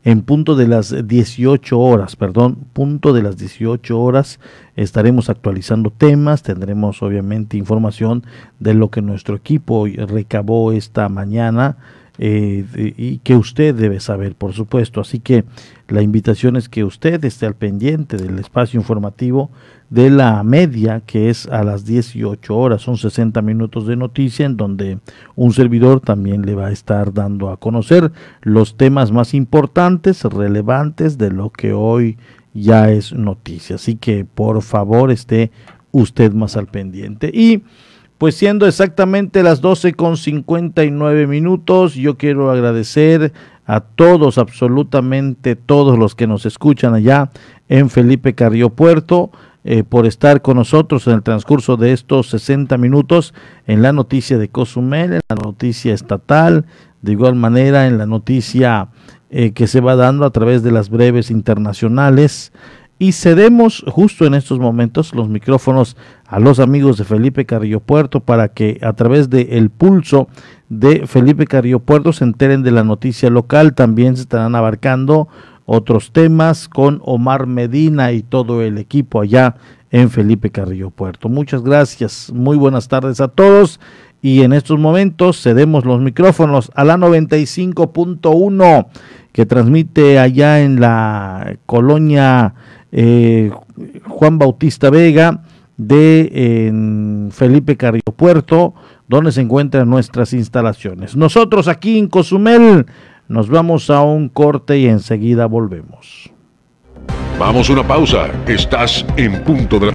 en 0.04 0.22
punto 0.22 0.56
de 0.56 0.68
las 0.68 1.08
18 1.08 1.80
horas, 1.80 2.16
perdón, 2.16 2.58
punto 2.74 3.14
de 3.14 3.24
las 3.24 3.38
18 3.38 4.00
horas 4.00 4.40
estaremos 4.76 5.30
actualizando 5.30 5.92
temas, 5.92 6.44
tendremos 6.44 7.04
obviamente 7.04 7.58
información 7.58 8.24
de 8.60 8.74
lo 8.74 8.90
que 8.90 9.02
nuestro 9.02 9.36
equipo 9.36 9.86
recabó 9.86 10.72
esta 10.72 11.10
mañana 11.10 11.78
eh, 12.20 12.66
y 12.98 13.20
que 13.20 13.36
usted 13.36 13.76
debe 13.76 14.00
saber, 14.00 14.36
por 14.36 14.54
supuesto. 14.54 15.02
Así 15.02 15.20
que 15.20 15.44
la 15.88 16.02
invitación 16.02 16.56
es 16.58 16.68
que 16.68 16.84
usted 16.84 17.24
esté 17.24 17.46
al 17.46 17.56
pendiente 17.56 18.18
del 18.18 18.40
espacio 18.40 18.80
informativo 18.80 19.50
de 19.90 20.10
la 20.10 20.44
media, 20.44 21.02
que 21.06 21.30
es 21.30 21.48
a 21.48 21.64
las 21.64 21.86
18 21.86 22.56
horas, 22.56 22.82
son 22.82 22.98
60 22.98 23.42
minutos 23.42 23.88
de 23.88 23.96
noticia, 23.96 24.46
en 24.46 24.58
donde 24.58 25.00
un 25.36 25.54
servidor 25.54 26.02
también 26.02 26.46
le 26.46 26.56
va 26.56 26.68
a 26.68 26.72
estar 26.72 27.14
dando 27.14 27.50
a 27.50 27.58
conocer 27.58 28.12
los 28.42 28.76
temas 28.76 29.12
más 29.12 29.34
importantes, 29.34 30.24
relevantes 30.24 31.18
de 31.18 31.32
lo 31.32 31.52
que 31.52 31.72
hoy 31.72 32.18
ya 32.54 32.92
es 32.92 33.14
noticia. 33.14 33.78
Así 33.78 33.96
que 33.96 34.26
por 34.26 34.62
favor 34.62 35.10
esté 35.10 35.52
usted 35.92 36.34
más 36.34 36.58
al 36.58 36.68
pendiente. 36.68 37.32
Y 37.34 37.64
pues 38.18 38.36
siendo 38.36 38.66
exactamente 38.66 39.44
las 39.44 39.62
12 39.62 39.94
con 39.94 40.18
59 40.18 41.28
minutos, 41.28 41.94
yo 41.94 42.18
quiero 42.18 42.50
agradecer 42.50 43.32
a 43.68 43.82
todos, 43.82 44.38
absolutamente 44.38 45.56
todos 45.56 46.00
los 46.00 46.16
que 46.16 46.26
nos 46.26 46.46
escuchan 46.46 46.94
allá 46.94 47.30
en 47.68 47.90
Felipe 47.90 48.34
Carrillo 48.34 48.70
Puerto, 48.70 49.30
eh, 49.66 49.84
por 49.84 50.06
estar 50.06 50.42
con 50.42 50.56
nosotros 50.56 51.06
en 51.08 51.14
el 51.16 51.24
transcurso 51.24 51.76
de 51.76 51.92
estos 51.92 52.30
60 52.30 52.78
minutos 52.78 53.34
en 53.68 53.82
la 53.82 53.92
noticia 53.92 54.38
de 54.38 54.48
Cozumel, 54.48 55.16
en 55.16 55.22
la 55.28 55.36
noticia 55.36 55.94
estatal, 55.94 56.66
de 57.02 57.12
igual 57.12 57.36
manera 57.36 57.86
en 57.86 57.98
la 57.98 58.06
noticia 58.06 58.88
eh, 59.30 59.52
que 59.52 59.68
se 59.68 59.82
va 59.82 59.98
dando 59.98 60.26
a 60.26 60.30
través 60.30 60.64
de 60.64 60.72
las 60.72 60.90
breves 60.90 61.30
internacionales. 61.30 62.54
Y 62.98 63.12
cedemos 63.12 63.84
justo 63.90 64.26
en 64.26 64.36
estos 64.36 64.58
momentos 64.58 65.14
los 65.14 65.28
micrófonos 65.28 65.98
a 66.28 66.40
los 66.40 66.60
amigos 66.60 66.98
de 66.98 67.06
Felipe 67.06 67.46
Carrillo 67.46 67.80
Puerto 67.80 68.20
para 68.20 68.50
que 68.50 68.80
a 68.82 68.94
través 68.94 69.30
de 69.30 69.58
el 69.58 69.70
pulso 69.70 70.28
de 70.68 71.08
Felipe 71.08 71.48
Carrillo 71.48 71.80
Puerto 71.80 72.12
se 72.12 72.26
enteren 72.26 72.64
de 72.64 72.72
la 72.72 72.84
noticia 72.84 73.30
local. 73.30 73.74
También 73.74 74.18
se 74.18 74.24
estarán 74.24 74.54
abarcando 74.54 75.30
otros 75.66 76.12
temas 76.12 76.68
con 76.68 77.02
Omar 77.04 77.48
Medina 77.48 78.12
y 78.12 78.24
todo 78.24 78.62
el 78.62 78.78
equipo 78.78 79.22
allá 79.22 79.56
en 79.90 80.10
Felipe 80.10 80.50
Carrillo 80.50 80.90
Puerto. 80.90 81.30
Muchas 81.30 81.64
gracias, 81.64 82.32
muy 82.34 82.58
buenas 82.58 82.90
tardes 82.90 83.22
a 83.22 83.30
todos 83.30 83.80
y 84.22 84.42
en 84.42 84.52
estos 84.52 84.80
momentos 84.80 85.42
cedemos 85.42 85.86
los 85.86 86.02
micrófonos 86.02 86.72
a 86.76 86.84
la 86.84 86.98
95.1 86.98 88.88
que 89.32 89.46
transmite 89.46 90.20
allá 90.20 90.60
en 90.62 90.82
la 90.82 91.56
colonia 91.66 92.54
eh, 92.92 93.52
Juan 94.06 94.40
Bautista 94.40 94.90
Vega 94.90 95.42
de 95.78 97.30
Felipe 97.32 97.78
Carrillo 97.78 98.14
Puerto, 98.16 98.74
donde 99.08 99.32
se 99.32 99.42
encuentran 99.42 99.90
nuestras 99.90 100.34
instalaciones. 100.34 101.16
Nosotros 101.16 101.68
aquí 101.68 101.98
en 101.98 102.08
Cozumel 102.08 102.86
nos 103.28 103.50
vamos 103.50 103.90
a 103.90 104.02
un 104.02 104.30
corte 104.30 104.80
y 104.80 104.88
enseguida 104.88 105.46
volvemos. 105.46 106.32
Vamos 107.40 107.70
a 107.70 107.74
una 107.74 107.88
pausa. 107.88 108.30
Estás 108.48 109.06
en 109.16 109.44
punto 109.44 109.80
de 109.80 109.86
la 109.88 109.94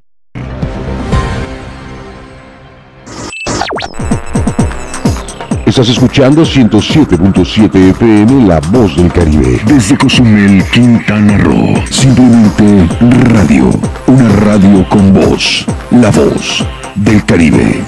Estás 5.72 5.88
escuchando 5.88 6.42
107.7 6.42 7.92
FM 7.92 8.46
La 8.46 8.60
Voz 8.60 8.94
del 8.94 9.10
Caribe. 9.10 9.58
Desde 9.64 9.96
Cozumel, 9.96 10.62
Quintana 10.70 11.38
Roo. 11.38 11.82
Simplemente 11.90 12.86
radio. 13.32 13.70
Una 14.06 14.28
radio 14.44 14.86
con 14.90 15.14
voz. 15.14 15.64
La 15.90 16.10
Voz 16.10 16.62
del 16.94 17.24
Caribe. 17.24 17.82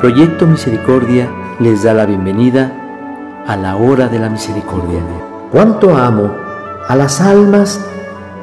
Proyecto 0.00 0.46
Misericordia 0.46 1.28
les 1.58 1.82
da 1.82 1.94
la 1.94 2.06
bienvenida 2.06 2.72
a 3.44 3.56
la 3.56 3.74
hora 3.74 4.06
de 4.06 4.20
la 4.20 4.28
misericordia. 4.28 5.00
¿Cuánto 5.50 5.96
amo 5.96 6.32
a 6.86 6.94
las 6.94 7.20
almas 7.20 7.80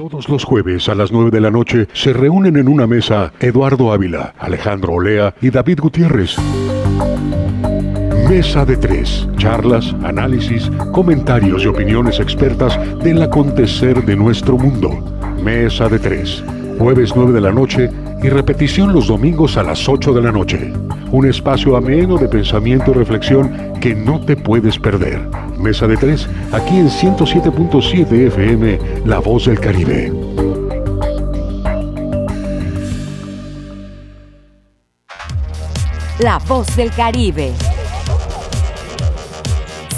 Todos 0.00 0.30
los 0.30 0.44
jueves 0.44 0.88
a 0.88 0.94
las 0.94 1.12
9 1.12 1.30
de 1.30 1.42
la 1.42 1.50
noche 1.50 1.86
se 1.92 2.14
reúnen 2.14 2.56
en 2.56 2.68
una 2.68 2.86
mesa 2.86 3.34
Eduardo 3.38 3.92
Ávila, 3.92 4.32
Alejandro 4.38 4.94
Olea 4.94 5.34
y 5.42 5.50
David 5.50 5.80
Gutiérrez. 5.80 6.38
Mesa 8.26 8.64
de 8.64 8.78
tres. 8.78 9.28
Charlas, 9.36 9.94
análisis, 10.02 10.70
comentarios 10.94 11.64
y 11.64 11.66
opiniones 11.66 12.18
expertas 12.18 12.80
del 13.04 13.20
acontecer 13.20 14.02
de 14.02 14.16
nuestro 14.16 14.56
mundo. 14.56 14.88
Mesa 15.44 15.86
de 15.90 15.98
tres. 15.98 16.42
Jueves 16.78 17.12
9 17.14 17.32
de 17.32 17.40
la 17.42 17.52
noche 17.52 17.90
y 18.22 18.28
repetición 18.28 18.92
los 18.92 19.08
domingos 19.08 19.56
a 19.56 19.62
las 19.62 19.88
8 19.88 20.12
de 20.12 20.22
la 20.22 20.32
noche. 20.32 20.72
Un 21.10 21.28
espacio 21.28 21.76
ameno 21.76 22.16
de 22.16 22.28
pensamiento 22.28 22.90
y 22.90 22.94
reflexión 22.94 23.72
que 23.80 23.94
no 23.94 24.20
te 24.20 24.36
puedes 24.36 24.78
perder. 24.78 25.20
Mesa 25.58 25.86
de 25.86 25.96
tres, 25.96 26.28
aquí 26.52 26.76
en 26.76 26.88
107.7 26.88 28.12
FM, 28.28 28.78
La 29.04 29.18
Voz 29.18 29.46
del 29.46 29.58
Caribe. 29.58 30.12
La 36.18 36.38
Voz 36.46 36.76
del 36.76 36.90
Caribe. 36.90 37.52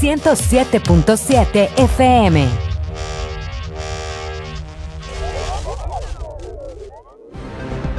107.7 0.00 1.68
FM. 1.76 2.71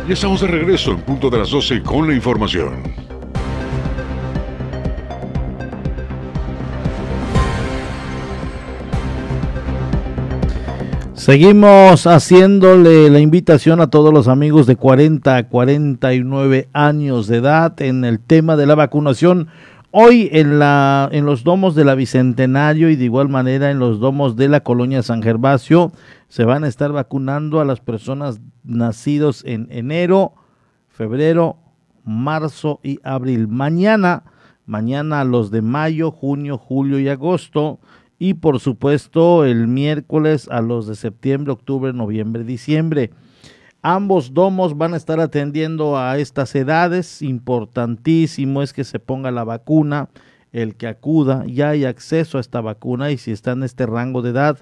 Y 0.06 0.12
estamos 0.12 0.41
de 0.41 0.47
regreso 0.47 0.91
en 0.91 0.99
punto 0.99 1.30
de 1.30 1.38
las 1.38 1.49
12 1.49 1.82
con 1.82 2.08
la 2.08 2.14
información. 2.14 2.74
Seguimos 11.14 12.06
haciéndole 12.06 13.10
la 13.10 13.22
invitación 13.22 13.80
a 13.80 13.89
todos 13.89 14.14
los 14.14 14.28
amigos 14.28 14.68
de 14.68 14.76
40 14.76 15.38
a 15.38 15.43
49 15.47 16.68
años 16.74 17.28
de 17.28 17.38
edad 17.38 17.82
en 17.82 18.04
el 18.04 18.20
tema 18.20 18.58
de 18.58 18.66
la 18.66 18.76
vacunación. 18.76 19.47
Hoy 19.91 20.28
en, 20.34 20.60
la, 20.60 21.08
en 21.14 21.26
los 21.26 21.45
domos 21.45 21.76
de 21.76 21.86
la 21.86 21.95
Bicentenario 21.95 22.89
y 22.89 22.97
de 22.97 23.06
igual 23.06 23.30
manera 23.30 23.72
en 23.72 23.80
los 23.80 24.01
domos 24.01 24.36
de 24.36 24.49
la 24.49 24.60
colonia 24.60 25.01
San 25.01 25.24
Gervasio 25.24 25.93
se 26.28 26.43
van 26.43 26.66
a 26.66 26.68
estar 26.68 26.91
vacunando 26.91 27.62
a 27.62 27.66
las 27.66 27.80
personas 27.80 28.41
nacidos 28.64 29.43
en 29.45 29.68
enero, 29.70 30.34
febrero, 30.88 31.57
marzo 32.03 32.80
y 32.84 32.99
abril. 33.03 33.47
Mañana 33.47 34.24
mañana 34.66 35.24
los 35.24 35.51
de 35.51 35.61
mayo, 35.61 36.11
junio, 36.11 36.57
julio 36.57 36.99
y 36.99 37.09
agosto 37.09 37.80
y 38.20 38.36
por 38.36 38.59
supuesto 38.59 39.45
el 39.45 39.68
miércoles 39.68 40.47
a 40.49 40.61
los 40.61 40.88
de 40.88 40.95
septiembre, 40.95 41.51
octubre, 41.51 41.93
noviembre, 41.93 42.43
diciembre. 42.43 43.11
Ambos 43.82 44.34
domos 44.34 44.78
van 44.78 44.93
a 44.93 44.97
estar 44.97 45.20
atendiendo 45.20 45.97
a 45.97 46.18
estas 46.18 46.55
edades. 46.55 47.22
Importantísimo 47.22 48.61
es 48.61 48.72
que 48.72 48.86
se 48.86 48.99
ponga 48.99 49.30
la 49.32 49.43
vacuna. 49.43 50.09
El 50.53 50.76
que 50.76 50.88
acuda, 50.88 51.45
ya 51.47 51.70
hay 51.70 51.84
acceso 51.84 52.38
a 52.38 52.41
esta 52.41 52.61
vacuna 52.61 53.11
y 53.11 53.18
si 53.18 53.32
está 53.32 53.51
en 53.51 53.64
este 53.64 53.88
rango 53.88 54.22
de 54.22 54.30
edad, 54.30 54.59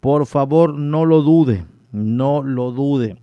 por 0.00 0.24
favor 0.24 0.78
no 0.78 1.04
lo 1.04 1.20
dude, 1.20 1.64
no 1.90 2.42
lo 2.42 2.70
dude. 2.70 3.16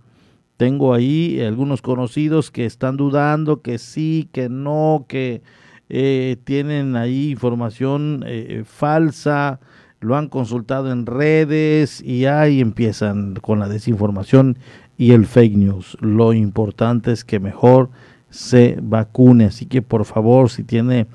Tengo 0.60 0.92
ahí 0.92 1.40
algunos 1.40 1.80
conocidos 1.80 2.50
que 2.50 2.66
están 2.66 2.98
dudando, 2.98 3.62
que 3.62 3.78
sí, 3.78 4.28
que 4.30 4.50
no, 4.50 5.06
que 5.08 5.40
eh, 5.88 6.36
tienen 6.44 6.96
ahí 6.96 7.30
información 7.30 8.22
eh, 8.26 8.64
falsa, 8.66 9.58
lo 10.00 10.16
han 10.16 10.28
consultado 10.28 10.92
en 10.92 11.06
redes 11.06 12.02
y 12.02 12.26
ahí 12.26 12.60
empiezan 12.60 13.36
con 13.36 13.58
la 13.58 13.68
desinformación 13.68 14.58
y 14.98 15.12
el 15.12 15.24
fake 15.24 15.56
news. 15.56 15.96
Lo 16.02 16.34
importante 16.34 17.10
es 17.12 17.24
que 17.24 17.40
mejor 17.40 17.88
se 18.28 18.76
vacune, 18.82 19.46
así 19.46 19.64
que 19.64 19.80
por 19.80 20.04
favor, 20.04 20.50
si 20.50 20.62
tiene 20.62 21.06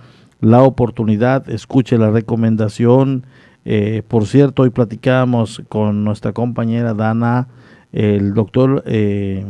la 0.42 0.64
oportunidad, 0.64 1.48
escuche 1.52 2.00
la 2.00 2.10
recomendación. 2.10 3.28
Eh, 3.64 4.02
por 4.08 4.26
cierto, 4.26 4.64
hoy 4.64 4.72
platicamos 4.72 5.62
con 5.70 6.04
nuestra 6.04 6.34
compañera 6.34 6.96
Dana 6.96 7.48
el 7.96 8.34
doctor 8.34 8.84
eh, 8.86 9.44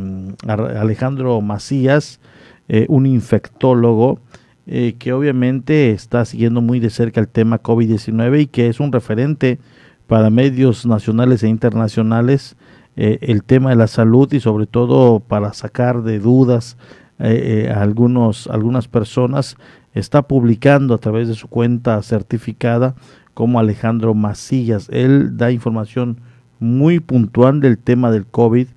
Alejandro 0.48 1.42
Macías, 1.42 2.20
eh, 2.68 2.86
un 2.90 3.08
infectólogo 3.08 4.20
eh, 4.68 4.96
que 5.00 5.14
obviamente 5.14 5.90
está 5.90 6.24
siguiendo 6.26 6.62
muy 6.62 6.80
de 6.80 6.92
cerca 6.92 7.20
el 7.20 7.28
tema 7.28 7.64
COVID-19 7.64 8.42
y 8.42 8.46
que 8.46 8.68
es 8.68 8.80
un 8.80 8.92
referente 8.92 9.58
para 10.06 10.30
medios 10.30 10.86
nacionales 10.86 11.42
e 11.44 11.50
internacionales 11.50 12.56
el 12.98 13.44
tema 13.44 13.72
de 13.72 13.76
la 13.76 13.88
salud 13.88 14.32
y 14.32 14.40
sobre 14.40 14.68
todo 14.68 15.20
para 15.20 15.52
sacar 15.52 16.02
de 16.04 16.18
dudas 16.18 16.78
a 17.20 17.82
algunos, 17.82 18.48
algunas 18.48 18.88
personas. 18.88 19.58
Está 19.94 20.22
publicando 20.22 20.94
a 20.94 20.98
través 20.98 21.28
de 21.28 21.34
su 21.34 21.50
cuenta 21.50 22.02
certificada 22.04 22.96
como 23.34 23.60
Alejandro 23.60 24.14
Macías. 24.14 24.88
Él 24.94 25.36
da 25.36 25.52
información 25.52 26.22
muy 26.60 27.00
puntual 27.00 27.60
del 27.60 27.78
tema 27.78 28.12
del 28.12 28.26
COVID 28.26 28.68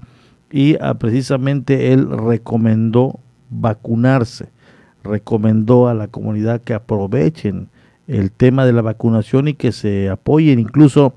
y 0.50 0.76
ah, 0.80 0.94
precisamente 0.94 1.92
él 1.92 2.08
recomendó 2.08 3.20
vacunarse, 3.50 4.48
recomendó 5.04 5.88
a 5.88 5.94
la 5.94 6.08
comunidad 6.08 6.60
que 6.62 6.74
aprovechen 6.74 7.68
el 8.06 8.32
tema 8.32 8.64
de 8.64 8.72
la 8.72 8.82
vacunación 8.82 9.48
y 9.48 9.54
que 9.54 9.72
se 9.72 10.08
apoyen. 10.08 10.58
Incluso 10.58 11.14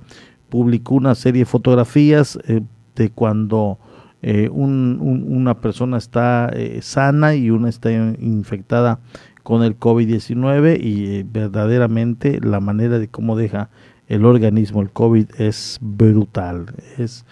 publicó 0.50 0.96
una 0.96 1.16
serie 1.16 1.42
de 1.42 1.46
fotografías 1.46 2.38
eh, 2.48 2.62
de 2.96 3.10
cuando 3.10 3.80
eh, 4.22 4.50
una 4.52 5.62
persona 5.62 5.98
está 5.98 6.52
eh, 6.54 6.80
sana 6.82 7.34
y 7.34 7.50
una 7.50 7.70
está 7.70 7.92
infectada 7.92 9.00
con 9.42 9.64
el 9.64 9.80
COVID-19 9.80 10.78
y 10.80 11.24
verdaderamente 11.24 12.40
la 12.42 12.60
manera 12.60 13.00
de 13.00 13.08
cómo 13.08 13.36
deja 13.36 13.70
el 14.12 14.26
organismo, 14.26 14.82
el 14.82 14.92
COVID 14.92 15.26
es 15.38 15.80
brutal, 15.82 16.68
es 16.98 17.26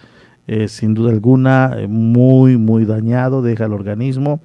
sin 0.66 0.94
duda 0.94 1.10
alguna 1.10 1.76
eh, 1.76 1.86
muy, 1.86 2.56
muy 2.56 2.84
dañado, 2.84 3.40
deja 3.40 3.66
el 3.66 3.72
organismo 3.72 4.40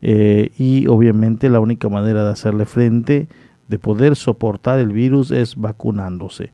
eh, 0.00 0.52
y 0.56 0.86
obviamente 0.86 1.50
la 1.50 1.60
única 1.60 1.88
manera 1.88 2.24
de 2.24 2.30
hacerle 2.30 2.64
frente, 2.64 3.28
de 3.68 3.78
poder 3.78 4.16
soportar 4.16 4.78
el 4.78 4.92
virus 4.92 5.30
es 5.30 5.56
vacunándose. 5.56 6.50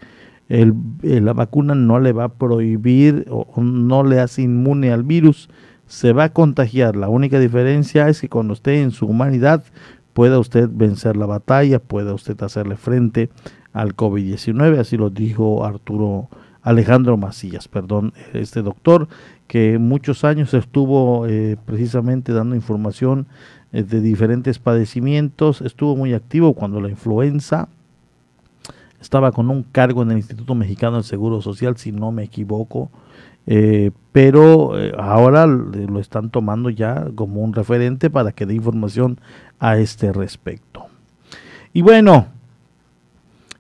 Eh, 0.49 0.73
la 1.03 1.33
vacuna 1.33 1.75
no 1.75 2.01
le 2.01 2.13
va 2.13 2.25
a 2.25 2.29
prohibir 2.35 3.27
o 3.31 3.61
no 3.61 4.05
le 4.05 4.21
hace 4.21 4.43
inmune 4.43 4.93
al 4.93 5.03
virus, 5.03 5.49
se 5.87 6.13
va 6.13 6.25
a 6.25 6.33
contagiar. 6.33 6.97
La 6.97 7.09
única 7.09 7.39
diferencia 7.39 8.09
es 8.09 8.21
que 8.21 8.29
cuando 8.29 8.55
esté 8.55 8.83
en 8.83 8.91
su 8.91 9.07
humanidad 9.07 9.65
pueda 10.13 10.39
usted 10.39 10.69
vencer 10.73 11.17
la 11.17 11.27
batalla, 11.27 11.79
pueda 11.79 12.15
usted 12.15 12.41
hacerle 12.43 12.77
frente 12.77 13.29
al 13.77 13.95
COVID-19, 13.95 14.79
así 14.79 14.97
lo 14.97 15.11
dijo 15.11 15.65
Arturo 15.65 16.29
Alejandro 16.63 17.19
Macías, 17.19 17.69
perdón, 17.69 18.15
este 18.33 18.63
doctor 18.63 19.07
que 19.47 19.79
muchos 19.79 20.25
años 20.25 20.55
estuvo 20.55 21.27
eh, 21.27 21.59
precisamente 21.67 22.33
dando 22.33 22.57
información 22.57 23.27
eh, 23.73 23.83
de 23.83 24.01
diferentes 24.01 24.59
padecimientos, 24.59 25.61
estuvo 25.61 25.95
muy 25.95 26.15
activo 26.15 26.55
cuando 26.55 26.81
la 26.81 26.89
influenza, 26.89 27.69
estaba 28.99 29.31
con 29.31 29.51
un 29.51 29.63
cargo 29.63 30.03
en 30.03 30.11
el 30.13 30.17
Instituto 30.17 30.55
Mexicano 30.55 30.97
del 30.97 31.05
Seguro 31.05 31.43
Social, 31.43 31.77
si 31.77 31.93
no 31.93 32.13
me 32.13 32.25
equivoco, 32.25 32.91
eh, 33.47 33.91
pero 34.11 34.73
ahora 34.99 35.47
lo 35.47 36.01
están 36.01 36.31
tomando 36.31 36.71
ya 36.71 37.09
como 37.15 37.43
un 37.43 37.53
referente 37.53 38.09
para 38.09 38.33
que 38.33 38.47
dé 38.47 38.55
información 38.55 39.21
a 39.59 39.77
este 39.77 40.15
respecto. 40.15 40.87
Y 41.75 41.83
bueno, 41.83 42.29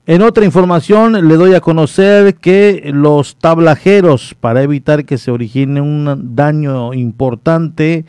en 0.06 0.22
otra 0.22 0.44
información 0.44 1.28
le 1.28 1.34
doy 1.34 1.54
a 1.54 1.60
conocer 1.60 2.36
que 2.36 2.90
los 2.94 3.36
tablajeros, 3.36 4.36
para 4.38 4.62
evitar 4.62 5.04
que 5.04 5.18
se 5.18 5.32
origine 5.32 5.80
un 5.80 6.36
daño 6.36 6.94
importante 6.94 8.04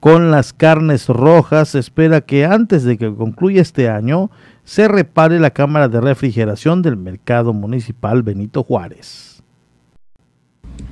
con 0.00 0.32
las 0.32 0.52
carnes 0.52 1.08
rojas, 1.08 1.76
espera 1.76 2.20
que 2.20 2.44
antes 2.44 2.82
de 2.82 2.98
que 2.98 3.14
concluya 3.14 3.62
este 3.62 3.88
año 3.88 4.30
se 4.64 4.88
repare 4.88 5.38
la 5.38 5.50
cámara 5.50 5.88
de 5.88 6.00
refrigeración 6.00 6.82
del 6.82 6.96
mercado 6.96 7.52
municipal 7.52 8.24
Benito 8.24 8.64
Juárez 8.64 9.35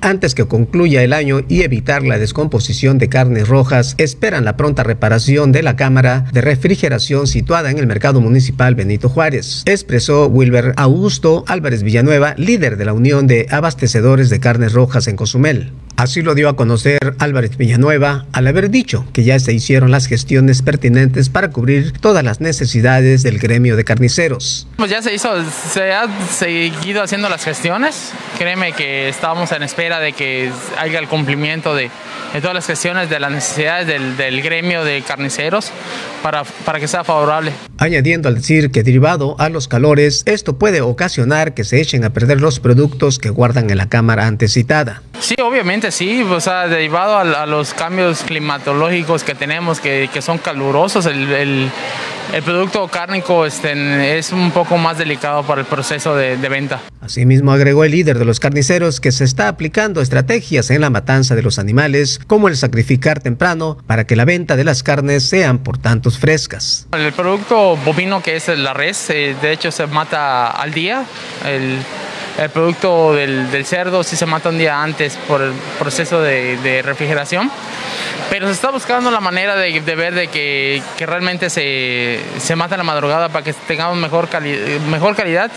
antes 0.01 0.35
que 0.35 0.45
concluya 0.45 1.03
el 1.03 1.13
año 1.13 1.41
y 1.47 1.63
evitar 1.63 2.03
la 2.03 2.19
descomposición 2.19 2.97
de 2.97 3.09
carnes 3.09 3.47
rojas, 3.47 3.95
esperan 3.97 4.45
la 4.45 4.57
pronta 4.57 4.83
reparación 4.83 5.51
de 5.51 5.63
la 5.63 5.75
cámara 5.75 6.25
de 6.31 6.41
refrigeración 6.41 7.27
situada 7.27 7.71
en 7.71 7.79
el 7.79 7.87
mercado 7.87 8.21
municipal 8.21 8.75
Benito 8.75 9.09
Juárez, 9.09 9.63
expresó 9.65 10.27
Wilber 10.27 10.73
Augusto 10.77 11.43
Álvarez 11.47 11.83
Villanueva, 11.83 12.35
líder 12.37 12.77
de 12.77 12.85
la 12.85 12.93
Unión 12.93 13.27
de 13.27 13.47
Abastecedores 13.49 14.29
de 14.29 14.39
Carnes 14.39 14.73
Rojas 14.73 15.07
en 15.07 15.15
Cozumel. 15.15 15.71
Así 15.97 16.21
lo 16.21 16.35
dio 16.35 16.49
a 16.49 16.55
conocer 16.55 17.15
Álvarez 17.19 17.55
Villanueva 17.57 18.25
al 18.33 18.47
haber 18.47 18.69
dicho 18.69 19.05
que 19.13 19.23
ya 19.23 19.39
se 19.39 19.53
hicieron 19.53 19.91
las 19.91 20.07
gestiones 20.07 20.61
pertinentes 20.61 21.29
para 21.29 21.51
cubrir 21.51 21.93
todas 21.93 22.23
las 22.23 22.41
necesidades 22.41 23.23
del 23.23 23.39
gremio 23.39 23.77
de 23.77 23.85
carniceros. 23.85 24.67
Pues 24.75 24.91
ya 24.91 25.01
se 25.01 25.13
hizo, 25.13 25.29
se 25.49 25.93
ha 25.93 26.07
seguido 26.29 27.01
haciendo 27.01 27.29
las 27.29 27.45
gestiones. 27.45 28.11
Créeme 28.37 28.73
que 28.73 29.07
estábamos 29.07 29.51
en 29.53 29.63
espera 29.63 29.99
de 30.01 30.11
que 30.11 30.51
haya 30.77 30.99
el 30.99 31.07
cumplimiento 31.07 31.73
de, 31.73 31.89
todas 32.41 32.53
las 32.53 32.67
gestiones 32.67 33.09
de 33.09 33.19
las 33.19 33.31
necesidades 33.31 33.87
del, 33.87 34.41
gremio 34.41 34.83
de 34.83 35.01
carniceros 35.01 35.71
para, 36.25 36.43
para 36.43 36.79
que 36.79 36.87
sea 36.87 37.03
favorable. 37.03 37.51
Añadiendo 37.77 38.29
al 38.29 38.33
decir 38.33 38.71
que 38.71 38.81
derivado 38.81 39.35
a 39.37 39.47
los 39.49 39.67
calores, 39.67 40.23
esto 40.25 40.57
puede 40.57 40.81
ocasionar 40.81 41.53
que 41.53 41.63
se 41.63 41.79
echen 41.79 42.03
a 42.03 42.09
perder 42.13 42.41
los 42.41 42.59
productos 42.59 43.19
que 43.19 43.29
guardan 43.29 43.69
en 43.69 43.77
la 43.77 43.89
cámara 43.89 44.25
antes 44.25 44.53
citada. 44.53 45.03
Sí, 45.19 45.35
obviamente 45.39 45.91
sí, 45.91 46.23
o 46.23 46.41
sea, 46.41 46.67
derivado 46.67 47.19
a, 47.19 47.45
los 47.45 47.75
cambios 47.75 48.23
climatológicos 48.23 49.23
que 49.23 49.35
tenemos, 49.35 49.79
que, 49.79 50.09
son 50.23 50.39
calurosos, 50.39 51.05
el, 51.05 51.69
producto 52.43 52.87
cárnico 52.87 53.45
este, 53.45 54.17
es 54.17 54.31
un 54.31 54.51
poco 54.51 54.77
más 54.77 54.97
delicado 54.97 55.43
para 55.43 55.61
el 55.61 55.67
proceso 55.67 56.15
de, 56.15 56.37
de, 56.37 56.49
venta. 56.49 56.81
Asimismo, 57.01 57.51
agregó 57.51 57.83
el 57.83 57.91
líder 57.91 58.19
de 58.19 58.25
los 58.25 58.39
carniceros 58.39 58.99
que 58.99 59.11
se 59.11 59.23
está 59.23 59.47
aplicando 59.47 60.01
estrategias 60.01 60.69
en 60.69 60.81
la 60.81 60.89
matanza 60.89 61.35
de 61.35 61.41
los 61.41 61.59
animales, 61.59 62.19
como 62.27 62.47
el 62.47 62.57
sacrificar 62.57 63.19
temprano 63.19 63.77
para 63.87 64.05
que 64.05 64.15
la 64.15 64.25
venta 64.25 64.55
de 64.55 64.63
las 64.63 64.83
carnes 64.83 65.27
sean 65.27 65.59
por 65.59 65.77
tantos 65.77 66.17
frescas. 66.17 66.87
El 66.91 67.13
producto 67.13 67.77
bovino 67.77 68.21
que 68.21 68.35
es 68.35 68.47
la 68.47 68.73
res, 68.73 69.09
eh, 69.09 69.35
de 69.41 69.51
hecho 69.51 69.71
se 69.71 69.87
mata 69.87 70.51
al 70.51 70.73
día. 70.73 71.05
El, 71.45 71.79
el 72.37 72.49
producto 72.49 73.13
del, 73.13 73.65
cerdo 73.65 74.03
sí 74.03 74.15
se 74.15 74.25
mata 74.25 74.49
un 74.49 74.57
día 74.57 74.81
antes 74.81 75.17
por 75.27 75.41
el 75.41 75.53
proceso 75.79 76.21
de, 76.21 76.81
refrigeración, 76.83 77.49
pero 78.29 78.47
se 78.47 78.53
está 78.53 78.71
buscando 78.71 79.09
la 79.09 79.21
manera 79.21 79.55
de, 79.55 79.79
ver 79.79 80.13
de 80.13 80.27
que, 80.27 80.81
realmente 80.99 81.49
se, 81.49 82.14
se, 82.39 82.55
mata 82.55 82.77
la 82.77 82.83
madrugada 82.83 83.29
para 83.29 83.43
que 83.43 83.53
tengamos 83.53 83.97
mejor, 83.97 84.29
mejor 84.89 85.15
calidad 85.15 85.51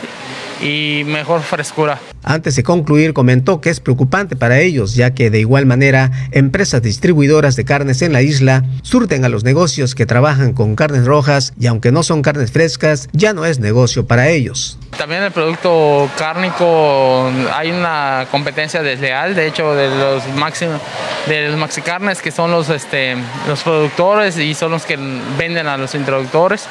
y 0.60 1.02
mejor 1.06 1.42
frescura. 1.42 1.98
Antes 2.22 2.56
de 2.56 2.62
concluir, 2.62 3.14
comentó 3.14 3.60
que 3.60 3.70
es 3.70 3.80
preocupante 3.80 4.36
para 4.36 4.58
ellos, 4.60 4.94
ya 4.94 5.14
que 5.14 5.30
de 5.30 5.40
igual 5.40 5.66
manera 5.66 6.10
empresas 6.32 6.82
distribuidoras 6.82 7.56
de 7.56 7.64
carnes 7.64 8.02
en 8.02 8.12
la 8.12 8.22
isla 8.22 8.64
surten 8.82 9.24
a 9.24 9.28
los 9.28 9.44
negocios 9.44 9.94
que 9.94 10.06
trabajan 10.06 10.52
con 10.52 10.74
carnes 10.74 11.06
rojas 11.06 11.52
y 11.58 11.66
aunque 11.66 11.92
no 11.92 12.02
son 12.02 12.22
carnes 12.22 12.52
frescas, 12.52 13.08
ya 13.12 13.32
no 13.32 13.46
es 13.46 13.60
negocio 13.60 14.06
para 14.06 14.28
ellos. 14.28 14.78
También 14.96 15.22
el 15.22 15.30
producto 15.30 16.10
cárnico 16.18 17.30
hay 17.54 17.70
una 17.70 18.26
competencia 18.30 18.82
desleal, 18.82 19.34
de 19.34 19.46
hecho 19.46 19.74
de 19.74 19.88
los 19.88 20.26
máximos 20.36 20.80
de 21.26 21.48
los 21.48 21.58
maxicarnes 21.58 22.22
que 22.22 22.30
son 22.30 22.50
los 22.50 22.68
este 22.70 23.16
los 23.46 23.62
productores 23.62 24.38
y 24.38 24.54
son 24.54 24.72
los 24.72 24.84
que 24.84 24.98
venden 25.36 25.66
a 25.66 25.76
los 25.76 25.94
introductores 25.94 26.66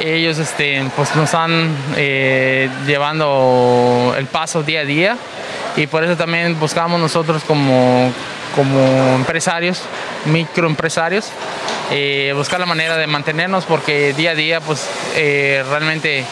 Ellos 0.00 0.38
este, 0.38 0.84
pues 0.96 1.14
nos 1.14 1.26
están 1.26 1.76
eh, 1.96 2.68
llevando 2.86 4.14
el 4.16 4.26
paso 4.26 4.62
día 4.62 4.80
a 4.80 4.84
día 4.84 5.16
y 5.76 5.86
por 5.86 6.02
eso 6.04 6.16
también 6.16 6.58
buscamos 6.58 7.00
nosotros 7.00 7.42
como, 7.44 8.12
como 8.54 9.14
empresarios, 9.16 9.82
microempresarios, 10.24 11.30
eh, 11.90 12.32
buscar 12.34 12.58
la 12.58 12.66
manera 12.66 12.96
de 12.96 13.06
mantenernos 13.06 13.64
porque 13.64 14.12
día 14.14 14.32
a 14.32 14.34
día 14.34 14.60
pues 14.60 14.88
eh, 15.14 15.62
realmente 15.68 16.24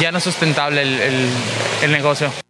ya 0.00 0.12
no 0.12 0.18
es 0.18 0.24
sustentable 0.24 0.82
el, 0.82 1.00
el, 1.00 1.28
el 1.82 1.92
negocio. 1.92 2.45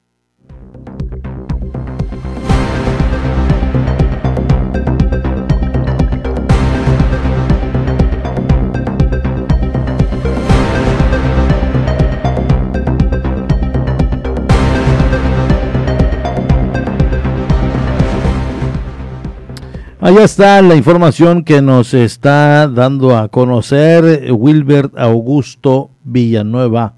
Allá 20.07 20.23
está 20.23 20.63
la 20.63 20.77
información 20.77 21.43
que 21.43 21.61
nos 21.61 21.93
está 21.93 22.69
dando 22.69 23.17
a 23.17 23.29
conocer 23.29 24.33
Wilbert 24.33 24.97
Augusto 24.97 25.91
Villanueva 26.05 26.95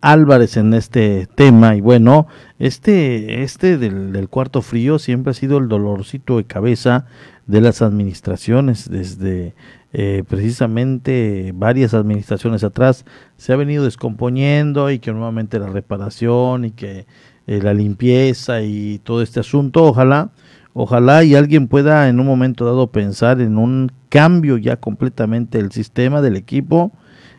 Álvarez 0.00 0.56
en 0.56 0.74
este 0.74 1.28
tema. 1.36 1.76
Y 1.76 1.80
bueno, 1.80 2.26
este, 2.58 3.44
este 3.44 3.78
del, 3.78 4.28
cuarto 4.28 4.60
frío 4.60 4.98
siempre 4.98 5.30
ha 5.30 5.34
sido 5.34 5.58
el 5.58 5.68
dolorcito 5.68 6.38
de 6.38 6.46
cabeza 6.46 7.06
de 7.46 7.60
las 7.60 7.80
administraciones. 7.80 8.90
Desde 8.90 9.54
eh, 9.92 10.24
precisamente 10.28 11.52
varias 11.54 11.94
administraciones 11.94 12.64
atrás 12.64 13.04
se 13.36 13.52
ha 13.52 13.56
venido 13.56 13.84
descomponiendo 13.84 14.90
y 14.90 14.98
que 14.98 15.12
nuevamente 15.12 15.60
la 15.60 15.68
reparación 15.68 16.64
y 16.64 16.70
que 16.72 17.06
eh, 17.46 17.60
la 17.62 17.72
limpieza 17.72 18.62
y 18.62 18.98
todo 19.04 19.22
este 19.22 19.38
asunto, 19.38 19.84
ojalá 19.84 20.32
Ojalá 20.80 21.24
y 21.24 21.34
alguien 21.34 21.66
pueda 21.66 22.08
en 22.08 22.20
un 22.20 22.26
momento 22.26 22.64
dado 22.64 22.92
pensar 22.92 23.40
en 23.40 23.58
un 23.58 23.90
cambio 24.10 24.58
ya 24.58 24.76
completamente 24.76 25.58
del 25.58 25.72
sistema 25.72 26.22
del 26.22 26.36
equipo 26.36 26.92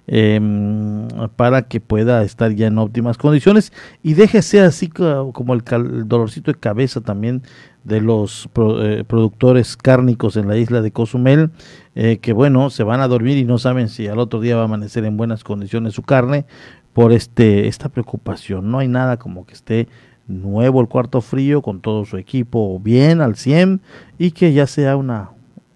eh, 0.07 1.07
para 1.37 1.61
que 1.61 1.79
pueda 1.79 2.21
estar 2.23 2.51
ya 2.51 2.67
en 2.67 2.77
óptimas 2.77 3.17
condiciones 3.17 3.71
y 4.03 4.15
déjese 4.15 4.59
así 4.59 4.89
como 4.89 5.53
el, 5.53 5.63
dolorcito 6.05 6.51
de 6.51 6.59
cabeza 6.59 6.99
también 6.99 7.41
de 7.85 8.01
los 8.01 8.49
eh, 8.81 9.05
productores 9.07 9.77
cárnicos 9.77 10.35
en 10.35 10.49
la 10.49 10.57
isla 10.57 10.81
de 10.81 10.91
Cozumel, 10.91 11.51
eh, 11.95 12.17
que 12.21 12.33
bueno, 12.33 12.69
se 12.69 12.83
van 12.83 12.99
a 12.99 13.07
dormir 13.07 13.37
y 13.37 13.45
no 13.45 13.57
saben 13.57 13.87
si 13.87 14.09
al 14.09 14.19
otro 14.19 14.41
día 14.41 14.57
va 14.57 14.63
a 14.63 14.65
amanecer 14.65 15.05
en 15.05 15.15
buenas 15.15 15.45
condiciones 15.45 15.93
su 15.93 16.03
carne 16.03 16.45
por 16.91 17.13
este 17.13 17.69
esta 17.69 17.87
preocupación. 17.87 18.69
No 18.69 18.79
hay 18.79 18.89
nada 18.89 19.15
como 19.15 19.45
que 19.45 19.53
esté 19.53 19.87
nuevo 20.29 20.79
el 20.79 20.87
cuarto 20.87 21.21
frío 21.21 21.61
con 21.61 21.81
todo 21.81 22.05
su 22.05 22.17
equipo 22.17 22.79
bien 22.79 23.19
al 23.19 23.35
100 23.35 23.81
y 24.17 24.31
que 24.31 24.53
ya 24.53 24.67
sea 24.67 24.95
una 24.95 25.31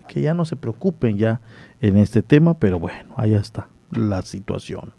que 0.07 0.21
ya 0.21 0.33
no 0.33 0.45
se 0.45 0.55
preocupen 0.55 1.17
ya 1.17 1.41
en 1.81 1.97
este 1.97 2.21
tema, 2.21 2.53
pero 2.53 2.79
bueno, 2.79 3.13
ahí 3.17 3.33
está 3.33 3.67
la 3.91 4.21
situación. 4.21 4.93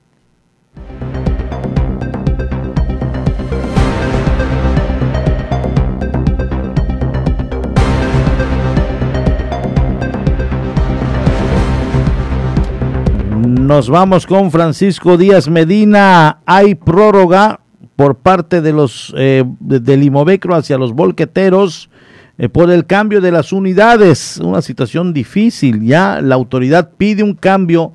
Nos 13.65 13.89
vamos 13.89 14.27
con 14.27 14.51
Francisco 14.51 15.17
Díaz 15.17 15.49
Medina. 15.49 16.41
Hay 16.45 16.75
prórroga 16.75 17.61
por 17.97 18.17
parte 18.17 18.61
de 18.61 18.73
los 18.73 19.15
eh, 19.17 19.45
del 19.61 20.03
Imovecro 20.03 20.55
hacia 20.55 20.79
los 20.79 20.93
volqueteros 20.93 21.91
eh, 22.37 22.49
por 22.49 22.71
el 22.71 22.87
cambio 22.87 23.21
de 23.21 23.31
las 23.31 23.53
unidades, 23.53 24.39
una 24.43 24.61
situación 24.61 25.13
difícil. 25.13 25.83
Ya 25.85 26.21
la 26.21 26.35
autoridad 26.35 26.91
pide 26.97 27.23
un 27.23 27.35
cambio 27.35 27.93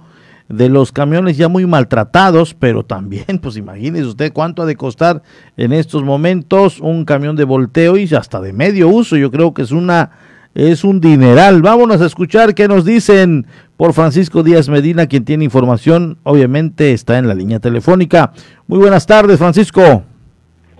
de 0.47 0.69
los 0.69 0.91
camiones 0.91 1.37
ya 1.37 1.47
muy 1.47 1.65
maltratados, 1.65 2.53
pero 2.53 2.83
también, 2.83 3.39
pues 3.41 3.57
imagínese 3.57 4.05
usted 4.05 4.33
cuánto 4.33 4.63
ha 4.63 4.65
de 4.65 4.75
costar 4.75 5.21
en 5.57 5.73
estos 5.73 6.03
momentos 6.03 6.79
un 6.79 7.05
camión 7.05 7.35
de 7.35 7.43
volteo 7.43 7.97
y 7.97 8.05
hasta 8.15 8.39
de 8.39 8.53
medio 8.53 8.87
uso. 8.87 9.17
Yo 9.17 9.29
creo 9.29 9.53
que 9.53 9.61
es 9.61 9.71
una 9.71 10.11
es 10.55 10.83
un 10.83 10.99
dineral. 10.99 11.61
Vámonos 11.61 12.01
a 12.01 12.05
escuchar 12.05 12.55
qué 12.55 12.67
nos 12.67 12.85
dicen 12.85 13.45
por 13.79 13.93
Francisco 13.93 14.43
Díaz 14.43 14.67
Medina, 14.67 15.07
quien 15.07 15.23
tiene 15.23 15.45
información, 15.45 16.17
obviamente 16.23 16.91
está 16.91 17.17
en 17.17 17.29
la 17.29 17.33
línea 17.33 17.61
telefónica. 17.61 18.33
Muy 18.67 18.77
buenas 18.77 19.07
tardes, 19.07 19.37
Francisco. 19.37 20.03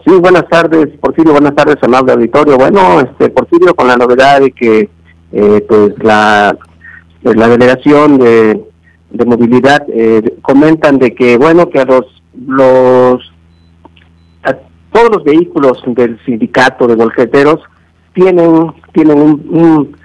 Sí, 0.06 0.12
buenas 0.20 0.46
tardes, 0.50 0.90
Porfirio, 1.00 1.32
buenas 1.32 1.56
tardes, 1.56 1.78
amable 1.82 2.12
auditorio. 2.12 2.58
Bueno, 2.58 3.00
este 3.00 3.30
Porfirio, 3.30 3.74
con 3.74 3.88
la 3.88 3.96
novedad 3.96 4.42
de 4.42 4.52
que 4.52 4.90
eh, 5.32 5.66
pues 5.70 5.94
la, 6.00 6.58
pues, 7.24 7.38
la 7.38 7.48
delegación 7.48 8.18
de, 8.18 8.66
de 9.12 9.26
movilidad 9.26 9.82
eh, 9.88 10.38
comentan 10.42 10.98
de 10.98 11.16
que, 11.16 11.38
bueno, 11.38 11.70
que 11.70 11.80
a 11.80 11.86
los, 11.86 12.06
los 12.48 13.32
a 14.44 14.58
todos 14.92 15.10
los 15.10 15.24
vehículos 15.24 15.82
del 15.88 16.20
sindicato 16.26 16.86
de 16.86 16.96
volqueteros 16.96 17.62
tienen, 18.14 18.74
tienen 18.92 19.18
un, 19.18 19.48
un, 19.52 19.98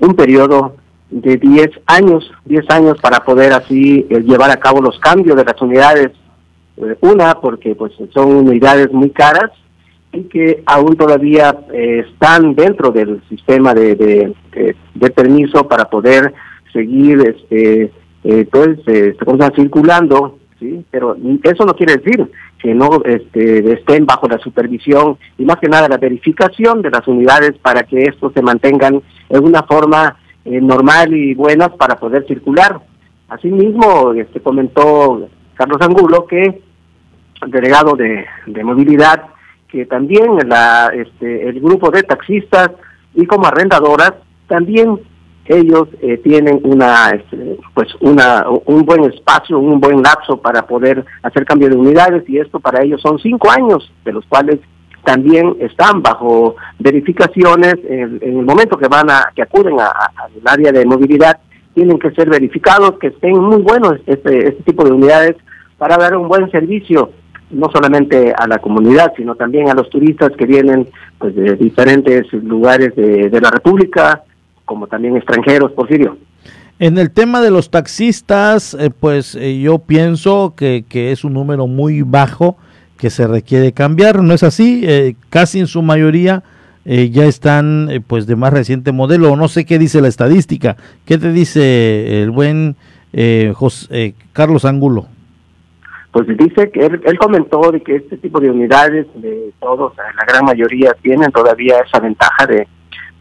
un 0.00 0.14
periodo 0.14 0.81
de 1.12 1.36
10 1.36 1.70
años, 1.86 2.30
10 2.46 2.70
años 2.70 2.96
para 3.00 3.20
poder 3.20 3.52
así 3.52 4.06
eh, 4.08 4.20
llevar 4.20 4.50
a 4.50 4.56
cabo 4.56 4.80
los 4.80 4.98
cambios 4.98 5.36
de 5.36 5.44
las 5.44 5.60
unidades. 5.60 6.10
Eh, 6.78 6.96
una, 7.02 7.34
porque 7.34 7.74
pues 7.74 7.92
son 8.14 8.34
unidades 8.34 8.90
muy 8.92 9.10
caras 9.10 9.50
y 10.10 10.22
que 10.24 10.62
aún 10.64 10.96
todavía 10.96 11.54
eh, 11.72 12.06
están 12.08 12.54
dentro 12.54 12.90
del 12.90 13.22
sistema 13.28 13.74
de, 13.74 13.94
de, 13.94 15.10
permiso 15.10 15.68
para 15.68 15.84
poder 15.90 16.32
seguir 16.72 17.20
este 17.20 17.92
pues 18.50 18.78
circulando 19.54 20.38
sí 20.58 20.84
pero 20.90 21.16
eso 21.42 21.64
no 21.64 21.74
quiere 21.74 21.96
decir 21.96 22.30
que 22.58 22.72
no 22.74 23.02
este, 23.04 23.72
estén 23.72 24.06
bajo 24.06 24.28
la 24.28 24.38
supervisión 24.38 25.18
y 25.36 25.44
más 25.44 25.56
que 25.56 25.68
nada 25.68 25.88
la 25.88 25.98
verificación 25.98 26.80
de 26.80 26.90
las 26.90 27.06
unidades 27.08 27.58
para 27.60 27.82
que 27.82 28.04
estos 28.04 28.32
se 28.32 28.42
mantengan 28.42 29.02
en 29.28 29.44
una 29.44 29.64
forma 29.64 30.16
eh, 30.44 30.60
normal 30.60 31.14
y 31.14 31.34
buenas 31.34 31.70
para 31.70 31.96
poder 31.96 32.26
circular. 32.26 32.80
Asimismo, 33.28 34.12
este, 34.12 34.40
comentó 34.40 35.28
Carlos 35.54 35.80
Angulo 35.80 36.26
que 36.26 36.62
el 37.42 37.50
delegado 37.50 37.94
de, 37.96 38.24
de 38.46 38.64
movilidad, 38.64 39.24
que 39.68 39.86
también 39.86 40.36
la, 40.46 40.92
este, 40.94 41.48
el 41.48 41.60
grupo 41.60 41.90
de 41.90 42.02
taxistas 42.02 42.70
y 43.14 43.26
como 43.26 43.46
arrendadoras 43.46 44.12
también 44.46 45.00
ellos 45.46 45.88
eh, 46.00 46.18
tienen 46.18 46.60
una 46.62 47.10
este, 47.10 47.58
pues 47.74 47.88
una 48.00 48.46
un 48.66 48.84
buen 48.84 49.04
espacio 49.04 49.58
un 49.58 49.80
buen 49.80 50.02
lapso 50.02 50.40
para 50.40 50.66
poder 50.66 51.04
hacer 51.22 51.44
cambio 51.44 51.68
de 51.68 51.76
unidades 51.76 52.28
y 52.28 52.38
esto 52.38 52.60
para 52.60 52.82
ellos 52.84 53.00
son 53.00 53.18
cinco 53.18 53.50
años 53.50 53.90
de 54.04 54.12
los 54.12 54.24
cuales 54.26 54.60
también 55.04 55.56
están 55.60 56.02
bajo 56.02 56.56
verificaciones 56.78 57.74
en, 57.88 58.18
en 58.22 58.38
el 58.38 58.44
momento 58.44 58.78
que 58.78 58.88
van 58.88 59.10
a 59.10 59.32
que 59.34 59.42
acuden 59.42 59.78
al 59.80 60.42
área 60.44 60.72
de 60.72 60.84
movilidad 60.84 61.38
tienen 61.74 61.98
que 61.98 62.10
ser 62.12 62.28
verificados 62.28 62.98
que 62.98 63.08
estén 63.08 63.38
muy 63.38 63.62
buenos 63.62 63.94
este 64.06 64.48
este 64.48 64.62
tipo 64.62 64.84
de 64.84 64.92
unidades 64.92 65.36
para 65.78 65.96
dar 65.96 66.16
un 66.16 66.28
buen 66.28 66.50
servicio 66.50 67.10
no 67.50 67.68
solamente 67.72 68.32
a 68.36 68.46
la 68.46 68.58
comunidad 68.58 69.12
sino 69.16 69.34
también 69.34 69.68
a 69.68 69.74
los 69.74 69.90
turistas 69.90 70.30
que 70.38 70.46
vienen 70.46 70.88
pues 71.18 71.34
de 71.34 71.56
diferentes 71.56 72.32
lugares 72.32 72.94
de, 72.94 73.28
de 73.28 73.40
la 73.40 73.50
república 73.50 74.22
como 74.64 74.86
también 74.86 75.16
extranjeros, 75.16 75.72
Porfirio. 75.72 76.16
En 76.78 76.98
el 76.98 77.10
tema 77.10 77.40
de 77.40 77.50
los 77.50 77.70
taxistas, 77.70 78.74
eh, 78.74 78.90
pues 78.90 79.34
eh, 79.34 79.60
yo 79.60 79.78
pienso 79.78 80.54
que, 80.56 80.84
que, 80.88 81.12
es 81.12 81.24
un 81.24 81.34
número 81.34 81.66
muy 81.66 82.02
bajo 82.02 82.56
que 83.02 83.10
se 83.10 83.26
requiere 83.26 83.72
cambiar, 83.72 84.22
¿no 84.22 84.32
es 84.32 84.44
así? 84.44 84.84
Eh, 84.86 85.16
casi 85.28 85.58
en 85.58 85.66
su 85.66 85.82
mayoría 85.82 86.44
ya 86.84 87.26
están 87.26 87.88
pues 88.08 88.26
de 88.26 88.34
más 88.34 88.52
reciente 88.52 88.90
modelo, 88.90 89.36
no 89.36 89.46
sé 89.46 89.64
qué 89.64 89.78
dice 89.78 90.00
la 90.00 90.08
estadística, 90.08 90.76
¿qué 91.04 91.16
te 91.16 91.30
dice 91.30 92.24
el 92.24 92.32
buen 92.32 92.74
José, 93.54 94.16
Carlos 94.32 94.64
Angulo? 94.64 95.06
Pues 96.10 96.26
dice 96.26 96.72
que 96.72 96.80
él, 96.80 97.18
comentó 97.18 97.70
de 97.70 97.80
que 97.82 97.96
este 97.96 98.16
tipo 98.16 98.40
de 98.40 98.50
unidades, 98.50 99.06
de 99.14 99.52
todos, 99.60 99.92
la 99.96 100.24
gran 100.26 100.44
mayoría 100.44 100.92
tienen 101.00 101.30
todavía 101.30 101.76
esa 101.86 102.00
ventaja 102.00 102.46
de, 102.46 102.66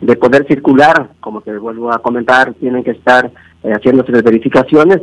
de 0.02 0.16
poder 0.16 0.46
circular, 0.48 1.10
como 1.20 1.42
te 1.42 1.56
vuelvo 1.58 1.94
a 1.94 2.00
comentar, 2.00 2.54
tienen 2.56 2.84
que 2.84 2.92
estar 2.92 3.32
eh, 3.64 3.72
haciéndose 3.72 4.12
las 4.12 4.24
verificaciones 4.24 5.02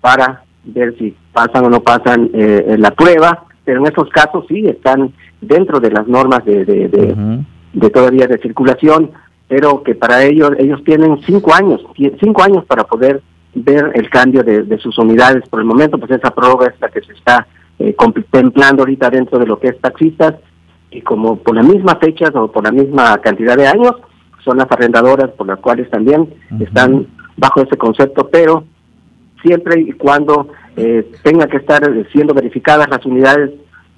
para 0.00 0.42
ver 0.64 0.96
si 0.98 1.16
pasan 1.32 1.64
o 1.66 1.70
no 1.70 1.80
pasan 1.80 2.30
eh, 2.34 2.76
la 2.78 2.90
prueba, 2.90 3.44
pero 3.64 3.80
en 3.80 3.86
estos 3.86 4.08
casos 4.10 4.44
sí 4.48 4.66
están 4.66 5.12
dentro 5.40 5.80
de 5.80 5.90
las 5.90 6.06
normas 6.06 6.44
de, 6.44 6.64
de, 6.64 6.88
de, 6.88 7.12
uh 7.12 7.16
-huh. 7.16 7.44
de 7.72 7.90
todavía 7.90 8.26
de 8.26 8.38
circulación, 8.38 9.10
pero 9.48 9.82
que 9.82 9.94
para 9.94 10.24
ellos 10.24 10.52
ellos 10.58 10.82
tienen 10.84 11.20
cinco 11.26 11.54
años, 11.54 11.84
cinco 12.20 12.42
años 12.42 12.64
para 12.64 12.84
poder 12.84 13.22
ver 13.54 13.92
el 13.94 14.08
cambio 14.08 14.42
de, 14.42 14.78
sus 14.78 14.96
unidades. 14.98 15.46
Por 15.48 15.60
el 15.60 15.66
momento, 15.66 15.98
pues 15.98 16.10
esa 16.10 16.30
prórroga 16.30 16.68
es 16.68 16.80
la 16.80 16.88
que 16.88 17.02
se 17.02 17.12
está 17.12 17.46
eh, 17.78 17.94
contemplando 17.94 18.82
ahorita 18.82 19.10
dentro 19.10 19.38
de 19.38 19.46
lo 19.46 19.58
que 19.58 19.68
es 19.68 19.80
taxistas 19.80 20.34
y 20.90 21.00
como 21.02 21.36
por 21.36 21.54
la 21.54 21.62
misma 21.62 21.96
fecha 21.96 22.30
o 22.34 22.50
por 22.50 22.64
la 22.64 22.72
misma 22.72 23.18
cantidad 23.18 23.56
de 23.56 23.66
años, 23.66 23.94
son 24.44 24.58
las 24.58 24.70
arrendadoras 24.70 25.30
por 25.30 25.46
las 25.46 25.58
cuales 25.58 25.88
también 25.90 26.28
están 26.60 27.06
bajo 27.36 27.62
ese 27.62 27.76
concepto, 27.76 28.28
pero 28.30 28.64
siempre 29.42 29.80
y 29.80 29.92
cuando 29.92 30.48
eh, 30.76 31.12
tenga 31.22 31.46
que 31.46 31.58
estar 31.58 31.82
siendo 32.12 32.34
verificadas 32.34 32.88
las 32.88 33.04
unidades 33.04 33.50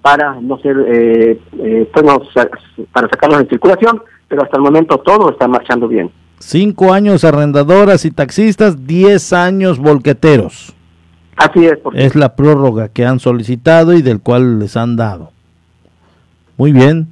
para 0.03 0.41
no 0.41 0.59
ser, 0.59 0.77
eh, 0.89 1.41
eh 1.59 1.91
pues 1.93 2.47
para 2.93 3.09
sacarlos 3.09 3.41
de 3.41 3.49
circulación, 3.49 4.03
pero 4.29 4.43
hasta 4.43 4.57
el 4.57 4.63
momento 4.63 4.99
todo 4.99 5.31
está 5.31 5.49
marchando 5.49 5.89
bien. 5.89 6.11
Cinco 6.39 6.93
años 6.93 7.25
arrendadoras 7.25 8.05
y 8.05 8.11
taxistas, 8.11 8.87
diez 8.87 9.33
años 9.33 9.79
volqueteros. 9.79 10.75
Así 11.37 11.65
es. 11.67 11.79
Es 11.95 12.15
la 12.15 12.37
prórroga 12.37 12.89
que 12.89 13.07
han 13.07 13.19
solicitado 13.19 13.95
y 13.95 14.03
del 14.03 14.21
cual 14.21 14.59
les 14.59 14.77
han 14.77 14.97
dado. 14.97 15.33
Muy 16.57 16.73
bien. 16.73 17.09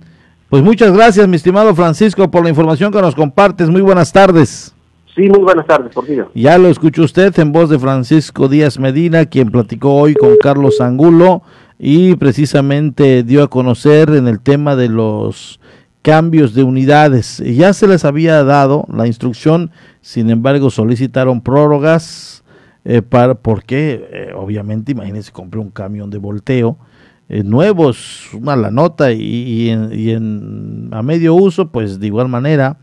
Pues 0.48 0.62
muchas 0.62 0.92
gracias, 0.92 1.26
mi 1.28 1.36
estimado 1.36 1.74
Francisco, 1.74 2.30
por 2.30 2.44
la 2.44 2.50
información 2.50 2.92
que 2.92 3.00
nos 3.00 3.14
compartes. 3.14 3.70
Muy 3.70 3.80
buenas 3.80 4.12
tardes. 4.12 4.74
Sí, 5.14 5.28
muy 5.28 5.40
buenas 5.40 5.66
tardes, 5.66 5.94
Porfirio. 5.94 6.30
Ya 6.34 6.56
lo 6.56 6.68
escuchó 6.68 7.02
usted 7.02 7.38
en 7.38 7.52
voz 7.52 7.68
de 7.68 7.78
Francisco 7.78 8.48
Díaz 8.48 8.78
Medina, 8.78 9.26
quien 9.26 9.50
platicó 9.50 9.94
hoy 9.94 10.14
con 10.14 10.36
Carlos 10.38 10.80
Angulo 10.80 11.42
y 11.78 12.16
precisamente 12.16 13.22
dio 13.22 13.42
a 13.42 13.48
conocer 13.48 14.08
en 14.10 14.26
el 14.26 14.40
tema 14.40 14.74
de 14.74 14.88
los 14.88 15.60
cambios 16.00 16.54
de 16.54 16.62
unidades. 16.62 17.42
Ya 17.44 17.74
se 17.74 17.86
les 17.86 18.06
había 18.06 18.42
dado 18.42 18.86
la 18.88 19.06
instrucción, 19.06 19.70
sin 20.00 20.30
embargo 20.30 20.70
solicitaron 20.70 21.42
prórrogas 21.42 22.42
eh, 22.84 23.02
para, 23.02 23.34
porque 23.34 24.08
eh, 24.10 24.32
obviamente 24.34 24.92
imagínense, 24.92 25.30
compré 25.30 25.60
un 25.60 25.70
camión 25.70 26.08
de 26.08 26.18
volteo 26.18 26.78
eh, 27.28 27.44
nuevos, 27.44 28.28
una 28.34 28.56
la 28.56 28.70
nota 28.70 29.12
y, 29.12 29.70
en, 29.70 30.90
a 30.92 31.02
medio 31.02 31.34
uso, 31.34 31.70
pues 31.70 32.00
de 32.00 32.06
igual 32.06 32.28
manera. 32.28 32.78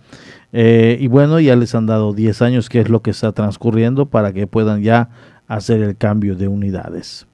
Y 0.52 1.08
bueno, 1.08 1.40
ya 1.40 1.56
les 1.56 1.76
han 1.76 1.86
dado 1.86 2.14
10 2.14 2.42
años, 2.42 2.70
que 2.70 2.82
es 2.82 2.90
lo 2.90 3.02
que 3.02 3.12
está 3.12 3.32
transcurriendo, 3.32 4.08
para 4.08 4.34
que 4.34 4.48
puedan 4.48 4.82
ya 4.82 5.10
hacer 5.48 5.82
el 5.82 5.98
cambio 5.98 6.36
de 6.36 6.48
unidades. 6.48 7.28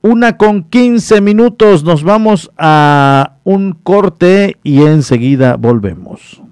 Una 0.00 0.36
con 0.36 0.64
15 0.64 1.20
minutos, 1.22 1.82
nos 1.82 2.02
vamos 2.02 2.50
a 2.58 3.36
un 3.44 3.72
corte 3.72 4.58
y 4.62 4.82
enseguida 4.82 5.56
volvemos. 5.56 6.42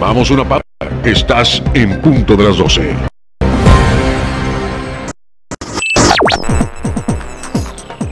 Vamos 0.00 0.30
una 0.30 0.48
pausa. 0.48 0.64
Estás 1.04 1.62
en 1.74 2.00
punto 2.00 2.36
de 2.36 2.44
las 2.44 2.56
12. 2.56 3.17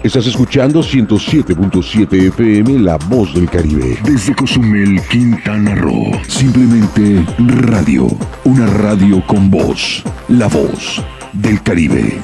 Estás 0.07 0.29
escuchando 0.29 0.83
107.7 0.83 2.29
FM 2.29 2.79
La 2.79 2.97
Voz 2.97 3.35
del 3.35 3.51
Caribe. 3.51 3.99
Desde 4.05 4.37
Cozumel, 4.37 5.01
Quintana 5.11 5.75
Roo. 5.75 6.13
Simplemente 6.29 7.27
radio. 7.39 8.07
Una 8.45 8.69
radio 8.69 9.21
con 9.27 9.51
voz. 9.51 10.05
La 10.29 10.47
Voz 10.47 11.03
del 11.33 11.61
Caribe. 11.61 12.21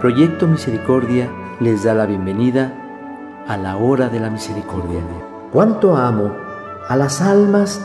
Proyecto 0.00 0.46
Misericordia 0.46 1.28
les 1.58 1.82
da 1.82 1.94
la 1.94 2.06
bienvenida 2.06 2.72
a 3.48 3.56
la 3.56 3.76
hora 3.76 4.08
de 4.08 4.20
la 4.20 4.30
misericordia. 4.30 5.00
Cuánto 5.50 5.96
amo 5.96 6.32
a 6.88 6.94
las 6.94 7.20
almas 7.20 7.84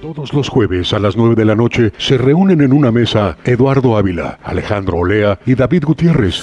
Todos 0.00 0.32
los 0.32 0.48
jueves 0.48 0.94
a 0.94 0.98
las 0.98 1.14
9 1.14 1.34
de 1.34 1.44
la 1.44 1.54
noche 1.54 1.92
se 1.98 2.16
reúnen 2.16 2.62
en 2.62 2.72
una 2.72 2.90
mesa 2.90 3.36
Eduardo 3.44 3.98
Ávila, 3.98 4.38
Alejandro 4.42 4.96
Olea 4.96 5.38
y 5.44 5.54
David 5.54 5.84
Gutiérrez. 5.84 6.40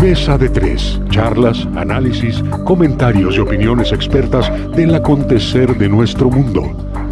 Mesa 0.00 0.38
de 0.38 0.48
tres. 0.48 0.98
Charlas, 1.10 1.68
análisis, 1.76 2.42
comentarios 2.64 3.36
y 3.36 3.40
opiniones 3.40 3.92
expertas 3.92 4.50
del 4.74 4.94
acontecer 4.94 5.76
de 5.76 5.90
nuestro 5.90 6.30
mundo. 6.30 6.62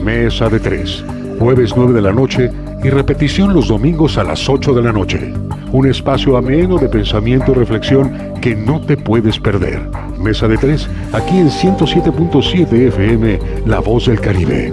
Mesa 0.03 0.49
de 0.49 0.59
tres. 0.59 1.05
Jueves 1.39 1.75
9 1.77 1.93
de 1.93 2.01
la 2.01 2.13
noche 2.13 2.51
y 2.83 2.89
repetición 2.89 3.53
los 3.53 3.69
domingos 3.69 4.17
a 4.17 4.25
las 4.25 4.49
8 4.49 4.73
de 4.73 4.83
la 4.83 4.93
noche. 4.93 5.35
Un 5.71 5.87
espacio 5.87 6.35
ameno 6.35 6.79
de 6.79 6.89
pensamiento 6.89 7.53
y 7.53 7.57
reflexión 7.57 8.35
que 8.41 8.57
no 8.57 8.81
te 8.81 8.97
puedes 8.97 9.39
perder. 9.39 9.83
Mesa 10.19 10.49
de 10.49 10.57
tres, 10.57 10.89
aquí 11.13 11.39
en 11.39 11.49
107.7 11.49 12.73
FM, 12.89 13.39
La 13.67 13.81
Voz 13.81 14.07
del 14.07 14.21
Caribe. 14.21 14.73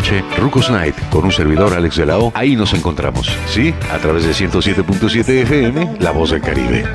Rucos 0.37 0.69
Night, 0.71 0.95
con 1.09 1.25
un 1.25 1.31
servidor 1.31 1.73
Alex 1.73 1.97
de 1.97 2.05
la 2.05 2.17
O. 2.17 2.31
Ahí 2.35 2.55
nos 2.55 2.73
encontramos, 2.73 3.29
¿sí? 3.47 3.73
A 3.93 3.97
través 3.99 4.25
de 4.25 4.31
107.7 4.31 5.29
FM, 5.43 5.97
La 5.99 6.11
Voz 6.11 6.31
del 6.31 6.41
Caribe. 6.41 6.85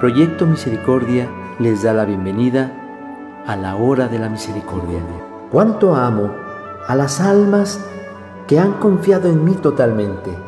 Proyecto 0.00 0.46
Misericordia 0.46 1.28
les 1.58 1.82
da 1.82 1.92
la 1.92 2.04
bienvenida 2.04 2.72
a 3.46 3.56
la 3.56 3.76
hora 3.76 4.08
de 4.08 4.18
la 4.18 4.28
misericordia. 4.28 5.00
Cuánto 5.50 5.94
amo 5.94 6.34
a 6.86 6.94
las 6.94 7.20
almas 7.20 7.80
que 8.46 8.58
han 8.58 8.74
confiado 8.74 9.28
en 9.28 9.44
mí 9.44 9.52
totalmente 9.54 10.47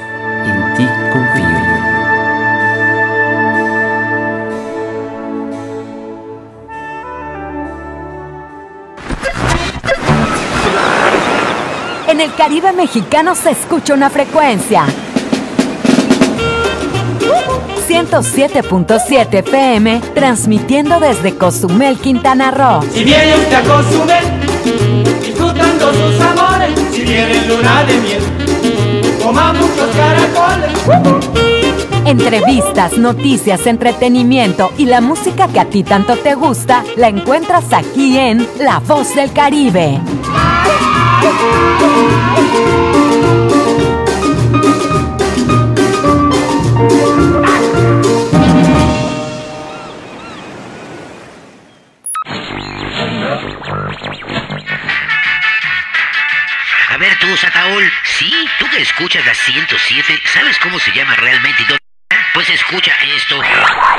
En 12.21 12.29
el 12.29 12.35
Caribe 12.35 12.71
mexicano 12.71 13.33
se 13.33 13.49
escucha 13.49 13.95
una 13.95 14.11
frecuencia. 14.11 14.85
107.7 17.87 19.43
PM, 19.43 19.99
transmitiendo 20.13 20.99
desde 20.99 21.35
Cozumel, 21.35 21.97
Quintana 21.97 22.51
Roo. 22.51 22.83
Si 22.93 23.03
viene 23.03 23.35
usted 23.37 23.55
a 23.55 23.61
Cozumel, 23.63 24.23
disfrutando 25.19 25.91
sus 25.93 26.21
amores, 26.21 26.69
si 26.91 27.01
viene 27.01 27.47
luna 27.47 27.83
de 27.85 27.97
miel, 27.97 28.21
coma 29.23 29.53
muchos 29.53 29.89
caracoles. 29.95 30.69
Entrevistas, 32.05 32.99
noticias, 32.99 33.65
entretenimiento 33.65 34.71
y 34.77 34.85
la 34.85 35.01
música 35.01 35.47
que 35.47 35.59
a 35.59 35.65
ti 35.65 35.81
tanto 35.81 36.15
te 36.17 36.35
gusta, 36.35 36.83
la 36.97 37.07
encuentras 37.07 37.73
aquí 37.73 38.15
en 38.15 38.47
La 38.59 38.77
Voz 38.77 39.15
del 39.15 39.33
Caribe. 39.33 39.99
A 41.21 41.23
ver 56.97 57.17
tú, 57.19 57.37
Sataol, 57.37 57.91
sí, 58.03 58.49
tú 58.59 58.69
que 58.69 58.81
escuchas 58.81 59.25
la 59.25 59.33
107, 59.33 60.21
¿sabes 60.33 60.59
cómo 60.59 60.77
se 60.79 60.91
llama 60.91 61.15
realmente? 61.15 61.80
Pues 62.33 62.49
escucha 62.49 62.93
esto. 63.13 63.41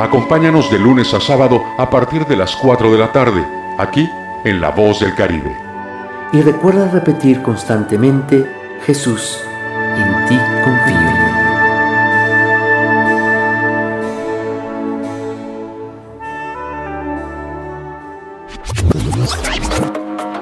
Acompáñanos 0.00 0.70
de 0.72 0.78
lunes 0.78 1.14
a 1.14 1.20
sábado 1.20 1.64
a 1.78 1.88
partir 1.88 2.26
de 2.26 2.36
las 2.36 2.56
4 2.56 2.90
de 2.90 2.98
la 2.98 3.12
tarde, 3.12 3.46
aquí 3.78 4.10
en 4.44 4.60
La 4.60 4.70
Voz 4.70 4.98
del 4.98 5.14
Caribe. 5.14 5.56
Y 6.32 6.42
recuerda 6.42 6.90
repetir 6.90 7.42
constantemente, 7.42 8.44
Jesús, 8.84 9.40
en 9.96 10.26
ti 10.26 10.38
confío. 10.64 11.14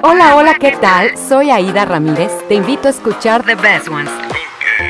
Hola, 0.01 0.35
hola, 0.35 0.55
¿qué 0.55 0.71
tal? 0.81 1.15
Soy 1.15 1.51
Aida 1.51 1.85
Ramírez. 1.85 2.31
Te 2.47 2.55
invito 2.55 2.87
a 2.87 2.91
escuchar 2.91 3.43
The 3.43 3.55
Best 3.55 3.87
Ones. 3.87 4.22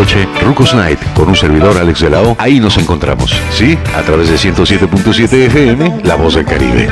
noche, 0.00 0.26
Rucos 0.42 0.74
Night, 0.74 0.98
con 1.14 1.28
un 1.28 1.36
servidor 1.36 1.76
Alex 1.76 2.00
de 2.00 2.08
la 2.08 2.22
O. 2.22 2.34
Ahí 2.38 2.58
nos 2.58 2.78
encontramos, 2.78 3.38
¿sí? 3.50 3.78
A 3.94 4.00
través 4.00 4.30
de 4.30 4.36
107.7 4.36 5.32
FM, 5.46 6.00
La 6.04 6.14
Voz 6.14 6.36
del 6.36 6.46
Caribe. 6.46 6.88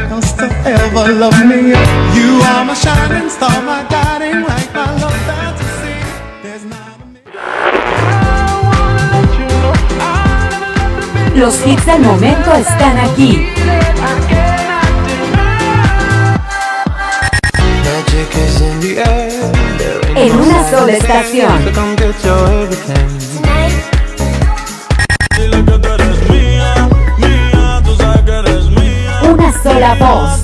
Los 11.35 11.67
hits 11.67 11.87
del 11.87 12.03
momento 12.03 12.53
están 12.53 12.99
aquí. 12.99 13.49
En 20.21 20.35
una 20.35 20.69
sola 20.69 20.93
estación. 20.95 21.49
Una 29.23 29.63
sola 29.63 29.95
voz. 29.95 30.43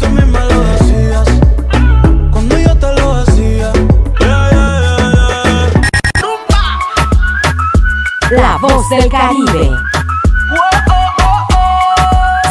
La 8.31 8.57
voz 8.59 8.89
del 8.91 9.09
Caribe. 9.11 9.71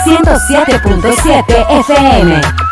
107.7 0.04 1.66
FM. 1.80 2.63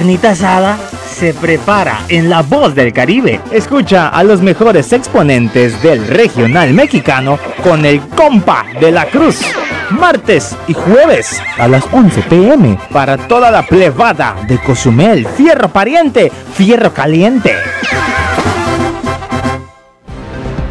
Carnita 0.00 0.30
asada 0.30 0.78
se 1.04 1.34
prepara 1.34 2.06
en 2.08 2.30
La 2.30 2.40
Voz 2.40 2.74
del 2.74 2.90
Caribe. 2.90 3.38
Escucha 3.52 4.08
a 4.08 4.24
los 4.24 4.40
mejores 4.40 4.94
exponentes 4.94 5.82
del 5.82 6.08
regional 6.08 6.72
mexicano 6.72 7.38
con 7.62 7.84
el 7.84 8.00
compa 8.08 8.64
de 8.80 8.92
la 8.92 9.04
cruz. 9.04 9.42
Martes 9.90 10.56
y 10.68 10.72
jueves 10.72 11.42
a 11.58 11.68
las 11.68 11.84
11 11.92 12.22
pm 12.22 12.78
para 12.90 13.18
toda 13.18 13.50
la 13.50 13.66
plebada 13.66 14.36
de 14.48 14.56
Cozumel, 14.56 15.26
Fierro 15.26 15.68
Pariente, 15.68 16.32
Fierro 16.54 16.94
Caliente. 16.94 17.56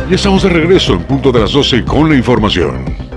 Ya 0.10 0.16
estamos 0.16 0.42
de 0.42 0.50
regreso 0.50 0.94
en 0.94 1.04
punto 1.04 1.32
de 1.32 1.42
las 1.42 1.52
12 1.52 1.86
con 1.86 2.10
la 2.10 2.16
información. 2.16 3.09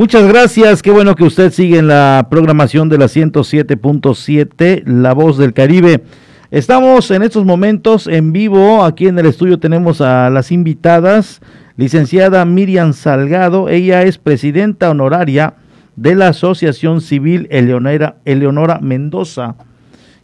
Muchas 0.00 0.26
gracias, 0.26 0.80
qué 0.80 0.90
bueno 0.90 1.14
que 1.14 1.24
usted 1.24 1.52
sigue 1.52 1.76
en 1.76 1.86
la 1.86 2.28
programación 2.30 2.88
de 2.88 2.96
la 2.96 3.04
107.7, 3.04 4.84
La 4.86 5.12
Voz 5.12 5.36
del 5.36 5.52
Caribe. 5.52 6.02
Estamos 6.50 7.10
en 7.10 7.22
estos 7.22 7.44
momentos 7.44 8.06
en 8.06 8.32
vivo, 8.32 8.82
aquí 8.82 9.08
en 9.08 9.18
el 9.18 9.26
estudio 9.26 9.58
tenemos 9.58 10.00
a 10.00 10.30
las 10.30 10.52
invitadas, 10.52 11.42
licenciada 11.76 12.46
Miriam 12.46 12.94
Salgado, 12.94 13.68
ella 13.68 14.02
es 14.04 14.16
presidenta 14.16 14.88
honoraria 14.88 15.56
de 15.96 16.14
la 16.14 16.28
Asociación 16.28 17.02
Civil 17.02 17.46
Eleonora, 17.50 18.16
Eleonora 18.24 18.78
Mendoza, 18.80 19.56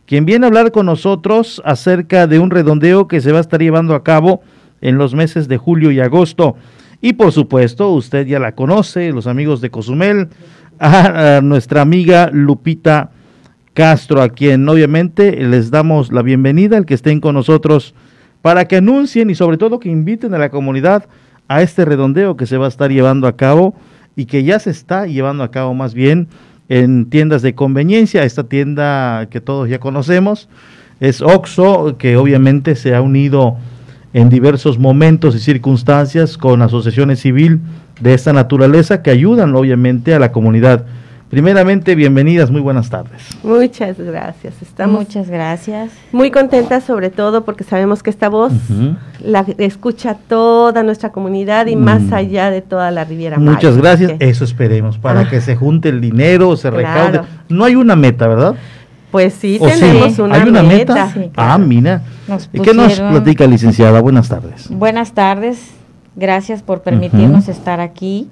quien 0.06 0.24
viene 0.24 0.46
a 0.46 0.48
hablar 0.48 0.72
con 0.72 0.86
nosotros 0.86 1.60
acerca 1.66 2.26
de 2.26 2.38
un 2.38 2.50
redondeo 2.50 3.08
que 3.08 3.20
se 3.20 3.30
va 3.30 3.38
a 3.38 3.42
estar 3.42 3.60
llevando 3.60 3.94
a 3.94 4.02
cabo 4.02 4.40
en 4.80 4.96
los 4.96 5.14
meses 5.14 5.48
de 5.48 5.58
julio 5.58 5.90
y 5.90 6.00
agosto. 6.00 6.56
Y 7.00 7.12
por 7.14 7.32
supuesto, 7.32 7.90
usted 7.90 8.26
ya 8.26 8.38
la 8.38 8.54
conoce, 8.54 9.12
los 9.12 9.26
amigos 9.26 9.60
de 9.60 9.70
Cozumel, 9.70 10.28
a, 10.78 11.40
nuestra 11.42 11.82
amiga 11.82 12.30
Lupita 12.32 13.10
Castro, 13.74 14.22
a 14.22 14.30
quien 14.30 14.68
obviamente 14.68 15.32
les 15.44 15.70
damos 15.70 16.12
la 16.12 16.22
bienvenida, 16.22 16.76
al 16.76 16.86
que 16.86 16.94
estén 16.94 17.20
con 17.20 17.34
nosotros, 17.34 17.94
para 18.42 18.66
que 18.66 18.76
anuncien 18.76 19.28
y 19.30 19.34
sobre 19.34 19.58
todo 19.58 19.80
que 19.80 19.88
inviten 19.88 20.34
a 20.34 20.38
la 20.38 20.50
comunidad 20.50 21.06
a 21.48 21.62
este 21.62 21.84
redondeo 21.84 22.36
que 22.36 22.46
se 22.46 22.56
va 22.56 22.66
a 22.66 22.68
estar 22.68 22.90
llevando 22.90 23.26
a 23.26 23.36
cabo 23.36 23.74
y 24.16 24.26
que 24.26 24.44
ya 24.44 24.58
se 24.58 24.70
está 24.70 25.06
llevando 25.06 25.44
a 25.44 25.50
cabo 25.50 25.74
más 25.74 25.94
bien 25.94 26.28
en 26.68 27.08
tiendas 27.10 27.42
de 27.42 27.54
conveniencia, 27.54 28.24
esta 28.24 28.44
tienda 28.44 29.28
que 29.30 29.40
todos 29.40 29.68
ya 29.68 29.78
conocemos, 29.78 30.48
es 30.98 31.20
Oxo, 31.20 31.96
que 31.98 32.16
obviamente 32.16 32.74
se 32.74 32.94
ha 32.94 33.02
unido 33.02 33.56
en 34.16 34.30
diversos 34.30 34.78
momentos 34.78 35.34
y 35.34 35.40
circunstancias 35.40 36.38
con 36.38 36.62
asociaciones 36.62 37.20
civil 37.20 37.60
de 38.00 38.14
esta 38.14 38.32
naturaleza 38.32 39.02
que 39.02 39.10
ayudan 39.10 39.54
obviamente 39.54 40.14
a 40.14 40.18
la 40.18 40.32
comunidad. 40.32 40.86
Primeramente, 41.28 41.94
bienvenidas, 41.94 42.50
muy 42.50 42.62
buenas 42.62 42.88
tardes. 42.88 43.28
Muchas 43.42 44.00
gracias. 44.00 44.62
Estamos 44.62 45.00
Muchas 45.00 45.28
gracias. 45.28 45.90
Muy 46.12 46.30
contentas 46.30 46.84
sobre 46.84 47.10
todo 47.10 47.44
porque 47.44 47.62
sabemos 47.62 48.02
que 48.02 48.08
esta 48.08 48.30
voz 48.30 48.54
la 49.22 49.44
escucha 49.58 50.14
toda 50.14 50.82
nuestra 50.82 51.12
comunidad 51.12 51.66
y 51.66 51.76
más 51.76 52.00
mm. 52.04 52.14
allá 52.14 52.50
de 52.50 52.62
toda 52.62 52.90
la 52.90 53.04
Riviera 53.04 53.38
Muchas 53.38 53.76
gracias. 53.76 54.14
Eso 54.18 54.44
esperemos, 54.44 54.96
para 54.96 55.20
ah. 55.20 55.28
que 55.28 55.42
se 55.42 55.56
junte 55.56 55.90
el 55.90 56.00
dinero, 56.00 56.56
se 56.56 56.70
recaude. 56.70 57.20
No 57.50 57.66
hay 57.66 57.74
una 57.74 57.96
meta, 57.96 58.26
¿verdad? 58.26 58.54
Pues 59.16 59.32
sí, 59.32 59.58
tenemos 59.58 60.18
una, 60.18 60.34
¿Hay 60.34 60.46
una 60.46 60.62
meta. 60.62 61.10
Ah, 61.36 61.56
mira. 61.56 62.02
¿Y 62.52 62.60
qué 62.60 62.74
nos 62.74 63.00
platica, 63.00 63.46
licenciada? 63.46 64.02
Buenas 64.02 64.28
tardes. 64.28 64.68
Buenas 64.68 65.12
tardes. 65.12 65.70
Gracias 66.16 66.62
por 66.62 66.82
permitirnos 66.82 67.48
estar 67.48 67.80
aquí 67.80 68.28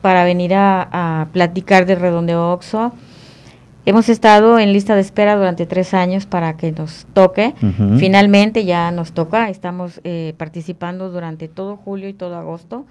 para 0.00 0.24
venir 0.24 0.54
a, 0.54 1.26
platicar 1.34 1.84
de 1.84 1.96
Redondeo 1.96 2.50
Oxo. 2.50 2.92
Hemos 3.84 4.08
estado 4.08 4.58
en 4.58 4.72
lista 4.72 4.94
de 4.94 5.02
espera 5.02 5.36
durante 5.36 5.66
tres 5.66 5.92
años 5.92 6.24
para 6.24 6.56
que 6.56 6.72
nos 6.72 7.06
toque. 7.12 7.52
Finalmente 7.98 8.64
ya 8.64 8.90
nos 8.92 9.12
toca. 9.12 9.50
Estamos 9.50 10.00
eh, 10.04 10.32
participando 10.38 11.10
durante 11.10 11.46
todo 11.46 11.76
julio 11.76 12.08
y 12.08 12.14
todo 12.14 12.38
agosto 12.38 12.86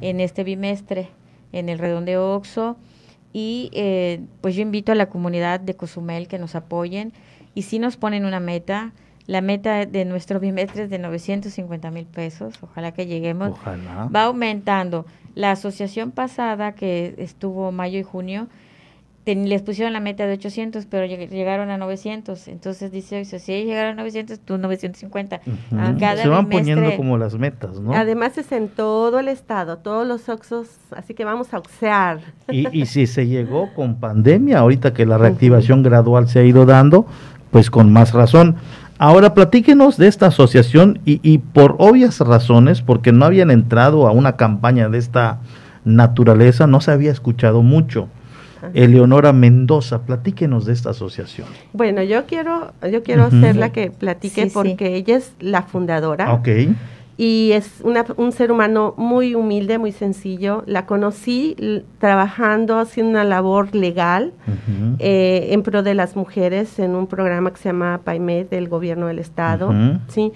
en 0.00 0.20
este 0.20 0.42
bimestre 0.42 1.10
en 1.52 1.68
el 1.68 1.78
Redondeo 1.78 2.34
Oxo 2.34 2.78
y 3.32 3.70
eh, 3.72 4.20
pues 4.40 4.54
yo 4.54 4.62
invito 4.62 4.92
a 4.92 4.94
la 4.94 5.08
comunidad 5.08 5.60
de 5.60 5.74
Cozumel 5.74 6.28
que 6.28 6.38
nos 6.38 6.54
apoyen 6.54 7.12
y 7.54 7.62
si 7.62 7.78
nos 7.78 7.96
ponen 7.96 8.24
una 8.24 8.40
meta, 8.40 8.92
la 9.26 9.40
meta 9.40 9.86
de 9.86 10.04
nuestro 10.04 10.40
bimestre 10.40 10.84
es 10.84 10.90
de 10.90 10.98
950 10.98 11.90
mil 11.90 12.06
pesos, 12.06 12.54
ojalá 12.60 12.92
que 12.92 13.06
lleguemos, 13.06 13.52
va 14.14 14.24
aumentando. 14.24 15.06
La 15.34 15.52
asociación 15.52 16.10
pasada 16.10 16.74
que 16.74 17.14
estuvo 17.18 17.72
mayo 17.72 17.98
y 17.98 18.02
junio, 18.02 18.48
les 19.24 19.62
pusieron 19.62 19.92
la 19.92 20.00
meta 20.00 20.26
de 20.26 20.34
800, 20.34 20.86
pero 20.86 21.06
llegaron 21.06 21.70
a 21.70 21.78
900. 21.78 22.48
Entonces 22.48 22.90
dice, 22.90 23.24
si 23.24 23.64
llegaron 23.64 23.92
a 23.92 24.02
900, 24.02 24.40
tú 24.40 24.58
950. 24.58 25.40
Se 26.16 26.28
van 26.28 26.48
poniendo 26.48 26.96
como 26.96 27.16
las 27.16 27.34
metas, 27.38 27.80
¿no? 27.80 27.92
Además 27.94 28.36
es 28.38 28.50
en 28.50 28.68
todo 28.68 29.20
el 29.20 29.28
estado, 29.28 29.78
todos 29.78 30.06
los 30.06 30.28
Oxos, 30.28 30.68
así 30.96 31.14
que 31.14 31.24
vamos 31.24 31.54
a 31.54 31.58
oxear. 31.58 32.20
Y, 32.50 32.86
si 32.86 33.06
se 33.06 33.26
llegó 33.26 33.72
con 33.74 33.96
pandemia, 33.96 34.58
ahorita 34.58 34.92
que 34.92 35.06
la 35.06 35.18
reactivación 35.18 35.82
gradual 35.82 36.28
se 36.28 36.40
ha 36.40 36.44
ido 36.44 36.66
dando, 36.66 37.06
pues 37.50 37.70
con 37.70 37.92
más 37.92 38.12
razón. 38.12 38.56
Ahora 38.98 39.34
platíquenos 39.34 39.96
de 39.98 40.08
esta 40.08 40.26
asociación 40.26 41.00
y, 41.04 41.20
y 41.22 41.38
por 41.38 41.76
obvias 41.78 42.20
razones, 42.20 42.82
porque 42.82 43.12
no 43.12 43.24
habían 43.24 43.50
entrado 43.50 44.08
a 44.08 44.12
una 44.12 44.36
campaña 44.36 44.88
de 44.88 44.98
esta 44.98 45.40
naturaleza, 45.84 46.66
no 46.66 46.80
se 46.80 46.90
había 46.90 47.12
escuchado 47.12 47.62
mucho. 47.62 48.08
Eleonora 48.74 49.32
Mendoza. 49.32 50.02
Platíquenos 50.02 50.64
de 50.64 50.72
esta 50.72 50.90
asociación. 50.90 51.48
Bueno, 51.72 52.02
yo 52.02 52.26
quiero, 52.26 52.72
yo 52.90 53.02
quiero 53.02 53.24
hacerla 53.24 53.72
que 53.72 53.90
platique 53.90 54.48
porque 54.52 54.96
ella 54.96 55.16
es 55.16 55.32
la 55.40 55.62
fundadora. 55.62 56.32
Ok. 56.32 56.48
Y 57.18 57.52
es 57.52 57.80
una, 57.84 58.06
un 58.16 58.32
ser 58.32 58.50
humano 58.50 58.94
muy 58.96 59.34
humilde, 59.34 59.78
muy 59.78 59.92
sencillo. 59.92 60.64
La 60.66 60.86
conocí 60.86 61.56
trabajando, 61.98 62.78
haciendo 62.78 63.10
una 63.10 63.24
labor 63.24 63.74
legal 63.74 64.32
eh, 64.98 65.48
en 65.50 65.62
pro 65.62 65.82
de 65.82 65.94
las 65.94 66.16
mujeres 66.16 66.78
en 66.78 66.94
un 66.94 67.06
programa 67.06 67.52
que 67.52 67.58
se 67.58 67.68
llama 67.68 68.00
PAIMED 68.02 68.46
del 68.48 68.68
gobierno 68.68 69.06
del 69.06 69.18
Estado. 69.18 69.72
¿sí? 70.08 70.32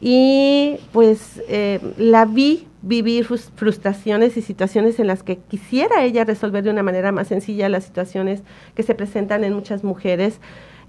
Y 0.00 0.76
pues 0.92 1.42
eh, 1.48 1.80
la 1.96 2.24
vi 2.24 2.66
vivir 2.82 3.24
frustraciones 3.24 4.36
y 4.36 4.42
situaciones 4.42 5.00
en 5.00 5.08
las 5.08 5.22
que 5.22 5.38
quisiera 5.38 6.04
ella 6.04 6.24
resolver 6.24 6.62
de 6.62 6.70
una 6.70 6.84
manera 6.84 7.10
más 7.10 7.28
sencilla 7.28 7.68
las 7.68 7.84
situaciones 7.84 8.42
que 8.76 8.84
se 8.84 8.94
presentan 8.94 9.42
en 9.42 9.52
muchas 9.52 9.82
mujeres 9.82 10.40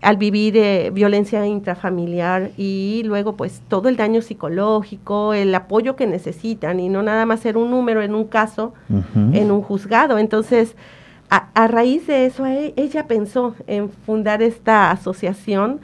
al 0.02 0.18
vivir 0.18 0.56
eh, 0.56 0.92
violencia 0.94 1.46
intrafamiliar 1.46 2.52
y 2.58 3.02
luego 3.06 3.36
pues 3.36 3.62
todo 3.68 3.90
el 3.90 3.98
daño 3.98 4.22
psicológico, 4.22 5.34
el 5.34 5.54
apoyo 5.54 5.96
que 5.96 6.08
necesitan 6.08 6.80
y 6.80 6.90
no 6.90 7.04
nada 7.04 7.26
más 7.26 7.42
ser 7.42 7.58
un 7.58 7.70
número 7.70 8.02
en 8.02 8.16
un 8.16 8.26
caso, 8.26 8.74
en 9.34 9.52
un 9.52 9.62
juzgado. 9.62 10.18
Entonces, 10.18 10.76
a, 11.30 11.68
raíz 11.68 12.08
de 12.08 12.26
eso, 12.26 12.46
e, 12.46 12.74
ella 12.78 13.08
pensó 13.08 13.56
en 13.68 13.90
fundar 13.90 14.42
esta 14.42 14.90
asociación 14.90 15.82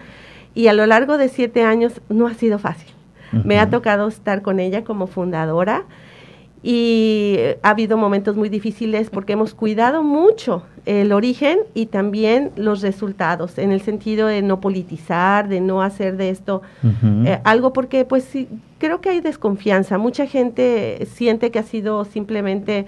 y 0.54 0.68
a 0.68 0.74
lo 0.74 0.86
largo 0.86 1.18
de 1.18 1.28
siete 1.28 1.64
años 1.64 2.02
no 2.08 2.28
ha 2.28 2.34
sido 2.34 2.58
fácil. 2.58 2.95
Me 3.44 3.60
ha 3.60 3.70
tocado 3.70 4.08
estar 4.08 4.42
con 4.42 4.60
ella 4.60 4.84
como 4.84 5.08
fundadora 5.08 5.86
y 6.68 7.38
ha 7.62 7.70
habido 7.70 7.96
momentos 7.96 8.36
muy 8.36 8.50
difíciles 8.50 9.12
porque 9.12 9.34
hemos 9.34 9.54
cuidado 9.54 10.02
mucho 10.02 10.64
el 10.88 11.12
origen 11.12 11.60
y 11.76 11.86
también 11.86 12.52
los 12.56 12.82
resultados, 12.82 13.60
en 13.60 13.72
el 13.72 13.82
sentido 13.82 14.28
de 14.28 14.42
no 14.42 14.60
politizar, 14.62 15.48
de 15.48 15.62
no 15.62 15.84
hacer 15.84 16.18
de 16.18 16.32
esto 16.32 16.64
eh, 17.04 17.40
algo 17.44 17.72
porque 17.72 18.04
pues 18.04 18.24
sí, 18.24 18.48
creo 18.80 19.00
que 19.00 19.10
hay 19.10 19.22
desconfianza. 19.22 20.00
Mucha 20.00 20.26
gente 20.26 21.08
siente 21.12 21.52
que 21.52 21.60
ha 21.60 21.64
sido 21.64 22.04
simplemente 22.04 22.88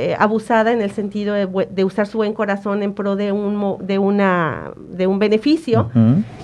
eh, 0.00 0.14
abusada 0.16 0.70
en 0.70 0.80
el 0.80 0.92
sentido 0.92 1.34
de, 1.34 1.84
usar 1.84 2.06
su 2.06 2.18
buen 2.18 2.32
corazón 2.32 2.84
en 2.84 2.94
pro 2.94 3.16
de 3.16 3.32
un, 3.32 3.78
de 3.84 3.98
una, 3.98 4.70
de 4.76 5.08
un 5.08 5.18
beneficio. 5.18 5.90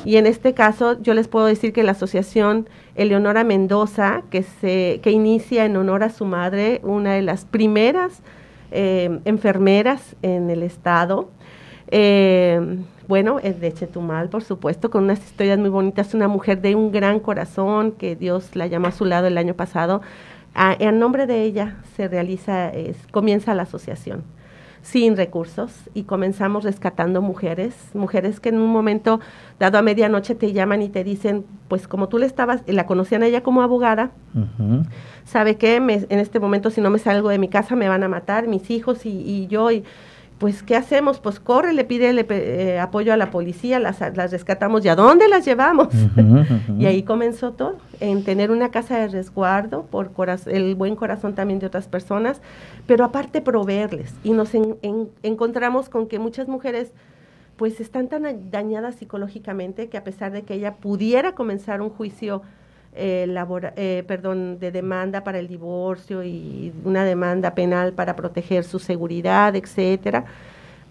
Y 0.05 0.17
en 0.17 0.27
este 0.27 0.55
caso 0.55 1.01
yo 1.01 1.15
les 1.15 1.29
puedo 1.29 1.47
decir 1.47 1.73
que 1.73 1.85
la 1.85 1.93
asociación 1.93 2.69
Eleonora 2.97 3.45
Mendoza, 3.45 4.23
que, 4.31 4.43
se, 4.43 4.99
que 5.05 5.13
inicia 5.13 5.67
en 5.67 5.77
honor 5.77 6.03
a 6.03 6.11
su 6.11 6.25
madre, 6.25 6.81
una 6.83 7.13
de 7.13 7.23
las 7.23 7.45
primeras 7.45 8.23
eh, 8.73 9.21
enfermeras 9.25 10.17
en 10.23 10.51
el 10.51 10.65
estado, 10.65 11.29
eh, 11.93 12.61
bueno, 13.07 13.39
es 13.39 13.61
de 13.61 13.73
Chetumal, 13.73 14.31
por 14.31 14.43
supuesto, 14.43 14.91
con 14.91 15.05
unas 15.05 15.25
historias 15.25 15.61
muy 15.61 15.69
bonitas, 15.69 16.13
una 16.13 16.27
mujer 16.27 16.61
de 16.61 16.75
un 16.75 16.91
gran 16.91 17.21
corazón 17.21 17.93
que 17.93 18.17
Dios 18.17 18.57
la 18.57 18.67
llamó 18.67 18.89
a 18.89 18.93
su 18.93 19.05
lado 19.05 19.29
el 19.29 19.39
año 19.39 19.55
pasado 19.55 20.01
en 20.55 20.99
nombre 20.99 21.27
de 21.27 21.43
ella 21.43 21.77
se 21.97 22.09
realiza, 22.09 22.73
comienza 23.11 23.55
la 23.55 23.63
asociación 23.65 24.25
sin 24.85 25.17
recursos 25.17 25.73
y 25.95 26.03
comenzamos 26.03 26.63
rescatando 26.63 27.23
mujeres, 27.23 27.75
mujeres 27.95 28.39
que 28.39 28.51
en 28.51 28.59
un 28.59 28.71
momento 28.71 29.19
dado 29.59 29.79
a 29.79 29.83
medianoche 29.83 30.35
te 30.35 30.53
llaman 30.53 30.83
y 30.83 30.91
te 30.91 31.03
dicen, 31.03 31.47
pues 31.69 31.89
como 31.89 32.09
tú 32.09 32.19
le 32.19 32.27
estabas, 32.27 32.63
la 32.67 32.85
conocían 32.85 33.23
a 33.23 33.27
ella 33.27 33.43
como 33.43 33.63
abogada, 33.63 34.11
sabe 35.25 35.57
que 35.57 35.77
en 35.77 36.19
este 36.21 36.39
momento 36.39 36.69
si 36.69 36.83
no 36.83 36.91
me 36.91 36.99
salgo 36.99 37.31
de 37.31 37.39
mi 37.39 37.49
casa 37.49 37.75
me 37.77 37.89
van 37.89 38.03
a 38.03 38.09
matar 38.09 38.47
mis 38.47 38.71
hijos 38.71 39.07
y, 39.07 39.11
y 39.11 39.47
yo 39.47 39.71
y 39.71 39.85
pues 40.39 40.63
¿qué 40.63 40.77
hacemos? 40.77 41.21
Pues 41.21 41.39
corre, 41.39 41.73
le 41.73 41.85
pide 41.85 42.11
eh, 42.11 42.81
apoyo 42.81 43.13
a 43.13 43.17
la 43.17 43.31
policía, 43.31 43.79
las, 43.79 44.01
las, 44.01 44.33
rescatamos 44.33 44.85
y 44.85 44.89
a 44.89 44.97
dónde 44.97 45.29
las 45.29 45.45
llevamos. 45.45 45.89
y 46.79 46.87
ahí 46.87 47.03
comenzó 47.03 47.53
todo, 47.53 47.79
en 48.01 48.25
tener 48.25 48.51
una 48.51 48.71
casa 48.71 48.99
de 48.99 49.09
resguardo 49.09 49.85
por 49.85 50.11
el 50.47 50.75
buen 50.75 50.97
corazón 50.97 51.35
también 51.35 51.61
de 51.61 51.67
otras 51.67 51.87
personas, 51.87 52.41
pero 52.87 53.05
aparte 53.05 53.41
proveerles. 53.41 54.15
Y 54.25 54.33
nos 54.33 54.51
encontramos 55.23 55.89
con 55.89 56.09
que 56.09 56.19
muchas 56.19 56.49
mujeres 56.49 56.93
pues 57.57 57.81
están 57.81 58.09
tan 58.09 58.51
dañadas 58.51 58.97
psicológicamente 58.97 59.89
que 59.89 59.97
a 59.97 60.05
pesar 60.05 60.33
de 60.33 60.43
que 60.43 60.55
ella 60.55 60.75
pudiera 60.75 61.37
comenzar 61.37 61.81
un 61.81 61.91
juicio 61.91 62.43
eh, 62.95 63.27
eh, 63.77 64.05
perdón, 64.07 64.59
de 64.59 64.71
demanda 64.71 65.25
para 65.25 65.39
el 65.39 65.49
divorcio 65.49 66.23
y 66.23 66.73
una 66.85 67.05
demanda 67.05 67.55
penal 67.55 67.93
para 67.93 68.15
proteger 68.15 68.65
su 68.65 68.79
seguridad, 68.79 69.57
etcétera. 69.57 70.25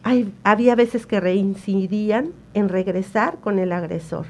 Hay, 0.03 0.33
había 0.43 0.75
veces 0.75 1.05
que 1.05 1.19
reincidían 1.19 2.31
en 2.53 2.67
regresar 2.67 3.37
con 3.37 3.57
el 3.57 3.71
agresor. 3.71 4.25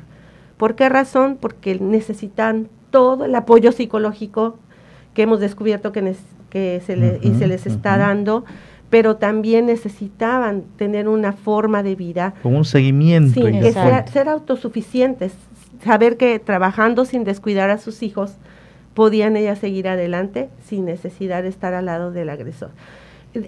¿Por 0.57 0.75
qué 0.75 0.87
razón? 0.87 1.37
Porque 1.39 1.79
necesitan 1.79 2.69
todo 2.91 3.25
el 3.25 3.33
apoyo 3.33 3.71
psicológico 3.71 4.57
que 5.15 5.23
hemos 5.23 5.39
descubierto 5.39 5.91
que, 5.91 6.15
que 6.49 6.81
se, 6.85 6.95
le, 6.95 7.19
y 7.23 7.33
se 7.33 7.47
les 7.47 7.65
está 7.65 7.97
dando, 7.97 8.45
pero 8.89 9.15
también 9.15 9.65
necesitaban 9.65 10.63
tener 10.77 11.07
una 11.07 11.33
forma 11.33 11.81
de 11.81 11.95
vida. 11.95 12.35
Con 12.43 12.55
un 12.55 12.65
seguimiento. 12.65 13.33
Sí, 13.33 13.71
ser, 13.71 14.07
ser, 14.09 14.29
autosuficientes, 14.29 15.33
saber 15.83 16.17
que 16.17 16.39
trabajando 16.39 17.05
sin 17.05 17.23
descuidar 17.23 17.69
a 17.69 17.77
sus 17.77 18.03
hijos, 18.03 18.35
podían 18.93 19.35
ellas 19.35 19.59
seguir 19.59 19.87
adelante 19.87 20.49
sin 20.63 20.85
necesidad 20.85 21.43
de 21.43 21.49
estar 21.49 21.73
al 21.73 21.85
lado 21.85 22.11
del 22.11 22.29
agresor. 22.29 22.71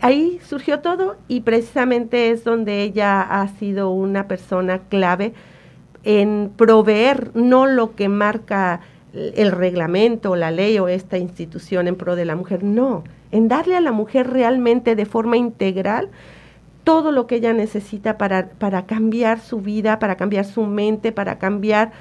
Ahí 0.02 0.40
surgió 0.44 0.80
todo 0.80 1.16
y 1.28 1.42
precisamente 1.42 2.32
es 2.32 2.44
donde 2.44 2.82
ella 2.82 3.22
ha 3.22 3.48
sido 3.48 3.92
una 3.92 4.28
persona 4.28 4.80
clave 4.90 5.34
en 6.04 6.52
proveer 6.56 7.32
no 7.36 7.68
lo 7.68 7.96
que 7.96 8.10
marca 8.10 8.82
el 9.14 9.52
reglamento, 9.52 10.36
la 10.36 10.52
ley 10.52 10.78
o 10.80 10.88
esta 10.88 11.18
institución 11.18 11.88
en 11.88 11.96
pro 11.96 12.16
de 12.16 12.26
la 12.26 12.36
mujer, 12.36 12.64
no, 12.64 13.04
en 13.32 13.48
darle 13.48 13.76
a 13.76 13.82
la 13.82 13.92
mujer 13.92 14.30
realmente 14.30 14.96
de 14.96 15.06
forma 15.06 15.38
integral 15.38 16.10
todo 16.84 17.12
lo 17.12 17.28
que 17.28 17.36
ella 17.36 17.54
necesita 17.54 18.18
para, 18.18 18.50
para 18.50 18.86
cambiar 18.86 19.40
su 19.40 19.62
vida, 19.62 20.00
para 20.00 20.16
cambiar 20.16 20.46
su 20.46 20.64
mente, 20.64 21.12
para 21.12 21.38
cambiar 21.38 21.92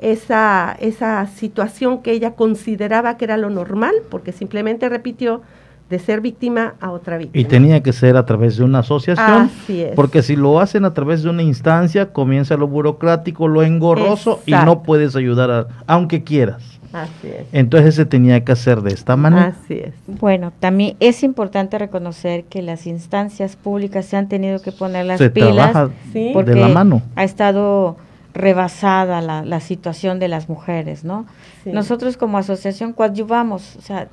esa, 0.00 0.76
esa 0.80 1.26
situación 1.26 2.02
que 2.02 2.12
ella 2.12 2.32
consideraba 2.32 3.16
que 3.16 3.26
era 3.26 3.36
lo 3.36 3.50
normal, 3.50 3.94
porque 4.10 4.32
simplemente 4.32 4.88
repitió 4.88 5.42
de 5.90 5.98
ser 5.98 6.20
víctima 6.20 6.74
a 6.80 6.92
otra 6.92 7.18
víctima. 7.18 7.40
Y 7.40 7.44
tenía 7.44 7.82
que 7.82 7.92
ser 7.92 8.16
a 8.16 8.24
través 8.24 8.56
de 8.56 8.64
una 8.64 8.78
asociación, 8.78 9.50
porque 9.96 10.22
si 10.22 10.36
lo 10.36 10.60
hacen 10.60 10.84
a 10.84 10.94
través 10.94 11.24
de 11.24 11.30
una 11.30 11.42
instancia, 11.42 12.12
comienza 12.12 12.56
lo 12.56 12.68
burocrático, 12.68 13.48
lo 13.48 13.62
engorroso 13.62 14.40
y 14.46 14.52
no 14.52 14.82
puedes 14.84 15.16
ayudar 15.16 15.50
a, 15.50 15.66
aunque 15.86 16.22
quieras. 16.22 16.62
Así 16.92 17.28
es. 17.28 17.46
Entonces 17.52 17.94
se 17.94 18.04
tenía 18.04 18.44
que 18.44 18.52
hacer 18.52 18.82
de 18.82 18.92
esta 18.92 19.16
manera. 19.16 19.54
Así 19.62 19.74
es. 19.74 19.94
Bueno, 20.06 20.52
también 20.58 20.96
es 20.98 21.22
importante 21.22 21.78
reconocer 21.78 22.44
que 22.44 22.62
las 22.62 22.86
instancias 22.86 23.56
públicas 23.56 24.06
se 24.06 24.16
han 24.16 24.28
tenido 24.28 24.60
que 24.60 24.72
poner 24.72 25.06
las 25.06 25.20
pilas 25.30 25.90
porque 26.32 26.50
de 26.50 26.60
la 26.60 26.68
mano. 26.68 27.02
ha 27.14 27.24
estado 27.24 27.96
rebasada 28.34 29.20
la, 29.20 29.44
la 29.44 29.60
situación 29.60 30.18
de 30.18 30.28
las 30.28 30.48
mujeres, 30.48 31.04
¿no? 31.04 31.26
Nosotros 31.64 32.16
como 32.16 32.38
asociación 32.38 32.92
coadyuvamos, 32.92 33.76
o 33.76 33.80
sea, 33.80 34.08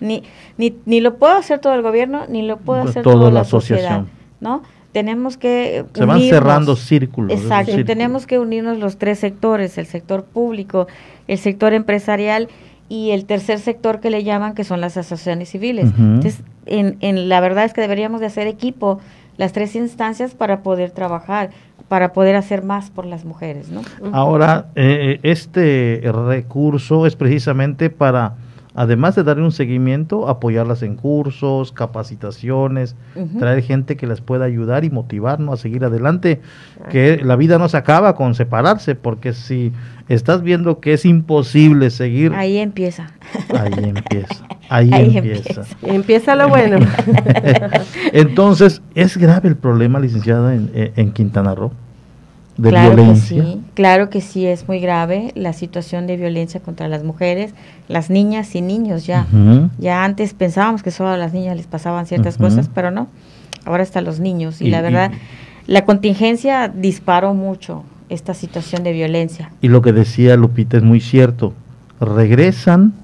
ni, 0.00 0.22
ni, 0.58 0.76
ni 0.84 1.00
lo 1.00 1.16
puedo 1.16 1.34
hacer 1.34 1.58
todo 1.58 1.74
el 1.74 1.82
gobierno, 1.82 2.26
ni 2.28 2.42
lo 2.42 2.58
puede 2.58 2.82
hacer 2.82 3.02
toda, 3.02 3.30
la, 3.30 3.44
sociedad, 3.44 4.04
¿no? 4.40 4.62
Tenemos 4.92 5.36
que 5.36 5.84
Se 5.92 6.04
van 6.04 6.20
cerrando 6.20 6.76
círculos. 6.76 7.32
Exacto, 7.32 7.84
tenemos 7.84 8.26
que 8.26 8.38
unirnos 8.38 8.78
los 8.78 8.96
tres 8.96 9.18
sectores, 9.18 9.76
el 9.78 9.86
sector 9.86 10.24
público, 10.24 10.86
el 11.28 11.38
sector 11.38 11.74
empresarial 11.74 12.48
y 12.88 13.10
el 13.10 13.26
tercer 13.26 13.58
sector 13.58 14.00
que 14.00 14.10
le 14.10 14.22
llaman 14.24 14.54
que 14.54 14.64
son 14.64 14.80
las 14.80 14.96
asociaciones 14.96 15.50
civiles. 15.50 15.92
Entonces, 15.98 16.42
en, 16.66 16.96
en, 17.00 17.28
la 17.28 17.40
verdad 17.40 17.64
es 17.64 17.74
que 17.74 17.80
deberíamos 17.80 18.20
de 18.20 18.26
hacer 18.26 18.46
equipo 18.46 19.00
las 19.36 19.52
tres 19.52 19.76
instancias 19.76 20.34
para 20.34 20.62
poder 20.62 20.92
trabajar 20.92 21.50
para 21.88 22.12
poder 22.12 22.36
hacer 22.36 22.62
más 22.62 22.90
por 22.90 23.06
las 23.06 23.24
mujeres. 23.24 23.68
¿no? 23.70 23.82
Ahora, 24.12 24.66
eh, 24.74 25.20
este 25.22 26.02
recurso 26.04 27.06
es 27.06 27.16
precisamente 27.16 27.90
para, 27.90 28.34
además 28.76 29.16
de 29.16 29.24
darle 29.24 29.42
un 29.42 29.52
seguimiento, 29.52 30.28
apoyarlas 30.28 30.82
en 30.82 30.96
cursos, 30.96 31.72
capacitaciones, 31.72 32.94
traer 33.38 33.62
gente 33.62 33.96
que 33.96 34.06
les 34.06 34.20
pueda 34.20 34.44
ayudar 34.44 34.84
y 34.84 34.90
motivarnos 34.90 35.58
a 35.58 35.62
seguir 35.62 35.84
adelante, 35.84 36.40
que 36.90 37.18
la 37.22 37.36
vida 37.36 37.58
no 37.58 37.68
se 37.68 37.78
acaba 37.78 38.14
con 38.14 38.34
separarse, 38.34 38.94
porque 38.94 39.32
si 39.32 39.72
estás 40.08 40.42
viendo 40.42 40.78
que 40.80 40.92
es 40.92 41.06
imposible 41.06 41.90
seguir... 41.90 42.34
Ahí 42.34 42.58
empieza. 42.58 43.10
Ahí 43.58 43.72
empieza. 43.82 44.46
Ahí, 44.68 44.90
empieza. 44.92 45.62
empieza. 45.82 46.36
lo 46.36 46.48
bueno. 46.48 46.78
Entonces, 48.12 48.82
¿es 48.94 49.16
grave 49.16 49.48
el 49.48 49.56
problema, 49.56 49.98
licenciada, 49.98 50.54
en, 50.54 50.70
en 50.74 51.12
Quintana 51.12 51.54
Roo? 51.54 51.72
De 52.56 52.70
claro 52.70 52.96
violencia. 52.96 53.42
que 53.42 53.48
sí, 53.48 53.60
claro 53.74 54.08
que 54.08 54.20
sí 54.20 54.46
es 54.46 54.66
muy 54.66 54.80
grave 54.80 55.32
la 55.34 55.52
situación 55.52 56.06
de 56.06 56.16
violencia 56.16 56.60
contra 56.60 56.88
las 56.88 57.04
mujeres, 57.04 57.52
las 57.88 58.08
niñas 58.08 58.54
y 58.54 58.62
niños 58.62 59.06
ya. 59.06 59.26
Ya 59.78 60.04
antes 60.04 60.32
pensábamos 60.32 60.82
que 60.82 60.90
solo 60.90 61.10
a 61.10 61.16
las 61.16 61.32
niñas 61.34 61.56
les 61.56 61.66
pasaban 61.66 62.06
ciertas 62.06 62.38
cosas, 62.38 62.70
pero 62.72 62.90
no. 62.90 63.08
ahora 63.64 63.82
hasta 63.82 64.00
los 64.00 64.20
niños. 64.20 64.62
Y, 64.62 64.70
la 64.70 64.80
verdad, 64.80 65.10
la 65.66 65.84
contingencia 65.84 66.68
disparó 66.68 67.34
mucho 67.34 67.84
esta 68.08 68.34
situación 68.34 68.84
de 68.84 68.92
violencia. 68.92 69.50
Y 69.60 69.68
lo 69.68 69.82
que 69.82 69.92
decía 69.92 70.36
Lupita 70.36 70.76
es 70.76 70.82
muy 70.82 71.00
cierto. 71.00 71.52
Regresan 72.00 72.94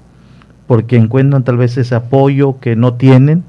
porque 0.67 0.95
encuentran 0.95 1.43
tal 1.43 1.57
vez 1.57 1.77
ese 1.77 1.93
apoyo 1.93 2.59
que 2.59 2.75
no 2.75 2.93
tienen 2.93 3.43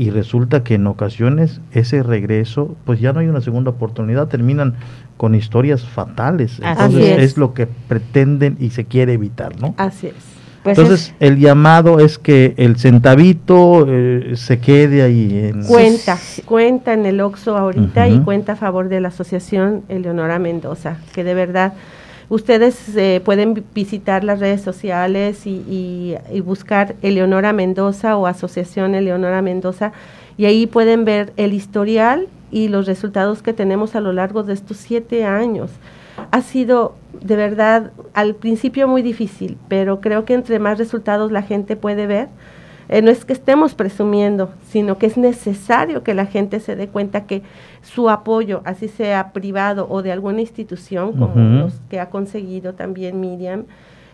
y 0.00 0.08
resulta 0.08 0.64
que 0.64 0.76
en 0.76 0.86
ocasiones 0.86 1.60
ese 1.72 2.02
regreso, 2.02 2.74
pues 2.86 3.00
ya 3.00 3.12
no 3.12 3.20
hay 3.20 3.26
una 3.26 3.42
segunda 3.42 3.72
oportunidad, 3.72 4.28
terminan 4.28 4.76
con 5.18 5.34
historias 5.34 5.84
fatales. 5.84 6.58
Entonces 6.64 7.18
es. 7.18 7.36
lo 7.36 7.52
que 7.52 7.66
pretenden 7.66 8.56
y 8.58 8.70
se 8.70 8.86
quiere 8.86 9.12
evitar, 9.12 9.60
¿no? 9.60 9.74
Así 9.76 10.06
es. 10.06 10.14
Pues 10.62 10.78
Entonces 10.78 11.14
el 11.20 11.38
llamado 11.38 12.00
es 12.00 12.16
que 12.16 12.54
el 12.56 12.78
centavito 12.78 13.84
eh, 13.86 14.32
se 14.36 14.58
quede 14.58 15.02
ahí 15.02 15.38
en... 15.38 15.64
Cuenta, 15.64 16.16
cuenta 16.46 16.94
en 16.94 17.04
el 17.04 17.20
OXO 17.20 17.58
ahorita 17.58 18.08
y 18.08 18.20
cuenta 18.20 18.52
a 18.52 18.56
favor 18.56 18.88
de 18.88 19.02
la 19.02 19.08
asociación 19.08 19.82
Eleonora 19.90 20.38
Mendoza, 20.38 20.96
que 21.12 21.24
de 21.24 21.34
verdad 21.34 21.74
Ustedes 22.30 22.96
eh, 22.96 23.20
pueden 23.24 23.64
visitar 23.74 24.22
las 24.22 24.38
redes 24.38 24.62
sociales 24.62 25.48
y, 25.48 26.14
buscar 26.44 26.94
Eleonora 27.02 27.52
Mendoza 27.52 28.16
o 28.16 28.26
Asociación 28.26 28.94
Eleonora 28.94 29.42
Mendoza 29.42 29.90
y 30.38 30.44
ahí 30.44 30.68
pueden 30.68 31.04
ver 31.04 31.32
el 31.36 31.52
historial 31.52 32.28
y 32.52 32.68
los 32.68 32.86
resultados 32.86 33.42
que 33.42 33.52
tenemos 33.52 33.96
a 33.96 34.00
lo 34.00 34.12
largo 34.12 34.44
de 34.44 34.52
estos 34.52 34.76
siete 34.76 35.24
años. 35.24 35.72
Ha 36.30 36.40
sido 36.42 36.94
de 37.20 37.34
verdad 37.34 37.90
al 38.14 38.36
principio 38.36 38.86
muy 38.86 39.02
difícil, 39.02 39.58
pero 39.66 40.00
creo 40.00 40.24
que 40.24 40.34
entre 40.34 40.60
más 40.60 40.78
resultados 40.78 41.32
la 41.32 41.42
gente 41.42 41.74
puede 41.74 42.06
ver, 42.06 42.28
eh, 42.92 43.02
no 43.02 43.10
es 43.12 43.24
que 43.24 43.32
estemos 43.32 43.74
presumiendo, 43.74 44.50
sino 44.68 44.98
que 44.98 45.06
es 45.06 45.16
necesario 45.16 46.02
que 46.02 46.12
la 46.12 46.26
gente 46.26 46.58
se 46.58 46.74
dé 46.74 46.88
cuenta 46.88 47.24
que 47.24 47.42
su 47.82 48.10
apoyo, 48.10 48.62
así 48.64 48.88
sea 48.88 49.32
privado 49.32 49.86
o 49.88 50.02
de 50.02 50.10
alguna 50.10 50.40
institución, 50.40 51.12
como 51.16 51.36
los 51.36 51.74
que 51.88 52.00
ha 52.00 52.10
conseguido 52.10 52.74
también 52.74 53.20
Miriam, 53.20 53.66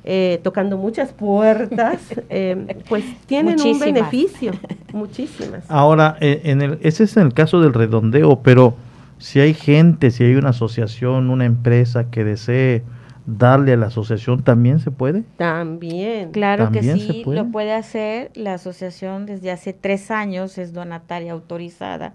eh, 0.04 0.40
tocando 0.42 0.76
muchas 0.76 1.10
puertas, 1.14 2.00
eh, 2.28 2.76
pues 2.86 3.02
tienen 3.24 3.58
un 3.62 3.78
beneficio, 3.78 4.52
muchísimas. 4.92 5.64
Ahora, 5.70 6.18
en 6.20 6.60
el, 6.60 6.78
ese 6.82 7.04
es 7.04 7.16
en 7.16 7.22
el 7.22 7.32
caso 7.32 7.62
del 7.62 7.72
redondeo, 7.72 8.40
pero 8.42 8.74
si 9.16 9.40
hay 9.40 9.54
gente, 9.54 10.10
si 10.10 10.22
hay 10.24 10.34
una 10.34 10.50
asociación, 10.50 11.30
una 11.30 11.46
empresa 11.46 12.10
que 12.10 12.24
desee 12.24 12.82
darle 13.26 13.72
a 13.72 13.76
la 13.76 13.86
asociación 13.86 14.42
también 14.42 14.78
se 14.78 14.90
puede? 14.90 15.24
También. 15.36 16.30
Claro 16.30 16.70
que 16.70 16.82
sí, 16.82 17.24
lo 17.26 17.50
puede 17.50 17.72
hacer. 17.72 18.30
La 18.34 18.54
asociación 18.54 19.26
desde 19.26 19.50
hace 19.50 19.72
tres 19.72 20.10
años 20.10 20.58
es 20.58 20.72
donataria 20.72 21.32
autorizada 21.32 22.14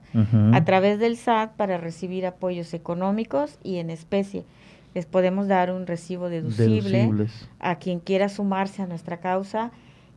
a 0.53 0.63
través 0.63 0.99
del 0.99 1.17
SAT 1.17 1.51
para 1.51 1.77
recibir 1.77 2.25
apoyos 2.25 2.73
económicos 2.73 3.57
y 3.63 3.77
en 3.77 3.89
especie. 3.89 4.45
Les 4.93 5.05
podemos 5.05 5.47
dar 5.47 5.71
un 5.71 5.87
recibo 5.87 6.29
deducible 6.29 7.09
a 7.59 7.75
quien 7.75 7.99
quiera 7.99 8.27
sumarse 8.27 8.81
a 8.81 8.87
nuestra 8.87 9.17
causa 9.17 9.71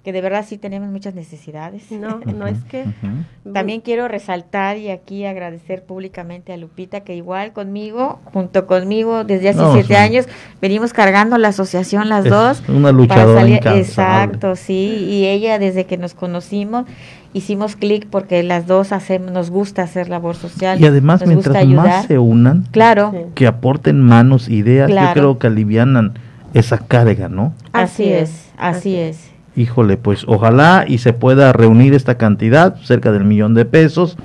que 0.04 0.12
de 0.12 0.20
verdad 0.20 0.44
sí 0.46 0.58
tenemos 0.58 0.90
muchas 0.90 1.14
necesidades. 1.14 1.90
No, 1.90 2.20
no 2.20 2.46
es 2.46 2.62
que... 2.64 2.84
También 3.52 3.80
quiero 3.80 4.06
resaltar 4.06 4.76
y 4.76 4.90
aquí 4.90 5.24
agradecer 5.24 5.82
públicamente 5.82 6.52
a 6.52 6.58
Lupita, 6.58 7.00
que 7.00 7.16
igual 7.16 7.52
conmigo, 7.52 8.20
junto 8.32 8.66
conmigo, 8.66 9.24
desde 9.24 9.48
hace 9.48 9.62
siete 9.72 9.96
años, 9.96 10.26
venimos 10.60 10.92
cargando 10.92 11.38
la 11.38 11.48
asociación 11.48 12.10
las 12.10 12.24
dos. 12.24 12.62
Una 12.68 12.92
luchadora 12.92 13.44
Exacto, 13.76 14.56
sí, 14.56 15.06
y 15.08 15.26
ella 15.26 15.58
desde 15.58 15.86
que 15.86 15.96
nos 15.96 16.12
conocimos 16.12 16.84
hicimos 17.32 17.74
clic 17.74 18.06
porque 18.08 18.42
las 18.44 18.66
dos 18.66 18.92
hacemos, 18.92 19.32
nos 19.32 19.50
gusta 19.50 19.82
hacer 19.82 20.08
labor 20.08 20.36
social. 20.36 20.80
Y 20.80 20.86
además, 20.86 21.26
mientras 21.26 21.66
más 21.66 22.06
se 22.06 22.18
unan, 22.18 22.66
claro. 22.70 23.12
que 23.34 23.46
aporten 23.46 24.00
manos, 24.00 24.48
ideas, 24.48 24.88
yo 24.88 25.12
creo 25.14 25.38
que 25.38 25.48
alivianan 25.48 26.12
esa 26.52 26.78
carga, 26.78 27.28
¿no? 27.28 27.52
Así, 27.72 28.04
es, 28.04 28.50
así 28.56 28.94
es. 28.94 29.33
Híjole, 29.56 29.96
pues 29.96 30.24
ojalá 30.26 30.84
y 30.86 30.98
se 30.98 31.12
pueda 31.12 31.52
reunir 31.52 31.94
esta 31.94 32.16
cantidad, 32.16 32.76
cerca 32.82 33.12
del 33.12 33.24
millón 33.24 33.54
de 33.54 33.64
pesos, 33.64 34.16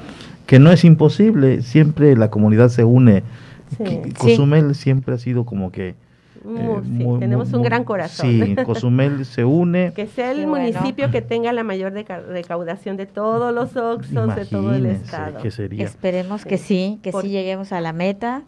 que 0.47 0.57
no 0.57 0.71
es 0.71 0.83
imposible, 0.83 1.61
siempre 1.61 2.15
la 2.15 2.31
comunidad 2.31 2.69
se 2.69 2.83
une. 2.83 3.23
Cozumel 4.17 4.73
siempre 4.73 5.13
ha 5.13 5.17
sido 5.19 5.45
como 5.45 5.71
que... 5.71 5.89
Eh, 5.89 6.81
tenemos 7.19 7.53
un 7.53 7.61
gran 7.61 7.83
corazón. 7.83 8.31
Sí, 8.31 8.55
Cozumel 8.65 9.25
se 9.25 9.45
une. 9.45 9.91
Que 9.95 10.07
sea 10.07 10.31
el 10.31 10.47
municipio 10.47 11.11
que 11.11 11.21
tenga 11.21 11.53
la 11.53 11.63
mayor 11.63 11.93
recaudación 11.93 12.97
de 12.97 13.05
todos 13.05 13.53
los 13.53 13.75
Oxos 13.75 14.35
de 14.35 14.45
todo 14.45 14.73
el 14.73 14.87
estado. 14.87 15.39
Esperemos 15.43 16.45
que 16.45 16.57
sí, 16.57 16.99
que 17.03 17.11
sí 17.11 17.29
lleguemos 17.29 17.71
a 17.71 17.81
la 17.81 17.93
meta, 17.93 18.41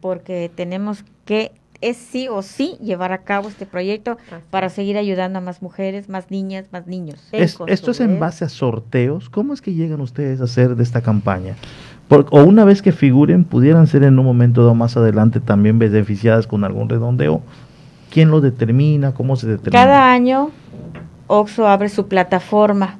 porque 0.00 0.50
tenemos 0.54 1.04
que 1.24 1.50
es 1.82 1.96
sí 1.96 2.28
o 2.28 2.42
sí 2.42 2.76
llevar 2.80 3.12
a 3.12 3.18
cabo 3.18 3.48
este 3.48 3.66
proyecto 3.66 4.16
para 4.50 4.70
seguir 4.70 4.96
ayudando 4.96 5.38
a 5.38 5.42
más 5.42 5.60
mujeres, 5.60 6.08
más 6.08 6.30
niñas, 6.30 6.66
más 6.72 6.86
niños. 6.86 7.18
esto 7.32 7.66
es 7.66 8.00
en 8.00 8.18
base 8.18 8.44
a 8.44 8.48
sorteos. 8.48 9.28
¿Cómo 9.28 9.52
es 9.52 9.60
que 9.60 9.74
llegan 9.74 10.00
ustedes 10.00 10.40
a 10.40 10.44
hacer 10.44 10.76
de 10.76 10.82
esta 10.82 11.02
campaña? 11.02 11.56
o 12.08 12.42
una 12.42 12.64
vez 12.64 12.82
que 12.82 12.92
figuren, 12.92 13.44
pudieran 13.44 13.86
ser 13.86 14.02
en 14.02 14.18
un 14.18 14.26
momento 14.26 14.62
dado 14.62 14.74
más 14.74 14.98
adelante 14.98 15.40
también 15.40 15.78
beneficiadas 15.78 16.46
con 16.46 16.62
algún 16.62 16.90
redondeo. 16.90 17.40
¿Quién 18.10 18.30
lo 18.30 18.42
determina? 18.42 19.14
¿Cómo 19.14 19.36
se 19.36 19.46
determina? 19.46 19.82
Cada 19.82 20.12
año 20.12 20.50
OXO 21.26 21.66
abre 21.66 21.88
su 21.88 22.08
plataforma. 22.08 22.98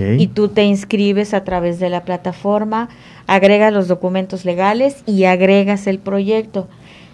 Y 0.00 0.26
tú 0.26 0.48
te 0.48 0.64
inscribes 0.64 1.32
a 1.32 1.44
través 1.44 1.78
de 1.78 1.90
la 1.90 2.04
plataforma, 2.04 2.88
agregas 3.28 3.72
los 3.72 3.86
documentos 3.86 4.44
legales 4.44 5.04
y 5.06 5.24
agregas 5.24 5.86
el 5.86 6.00
proyecto. 6.00 6.66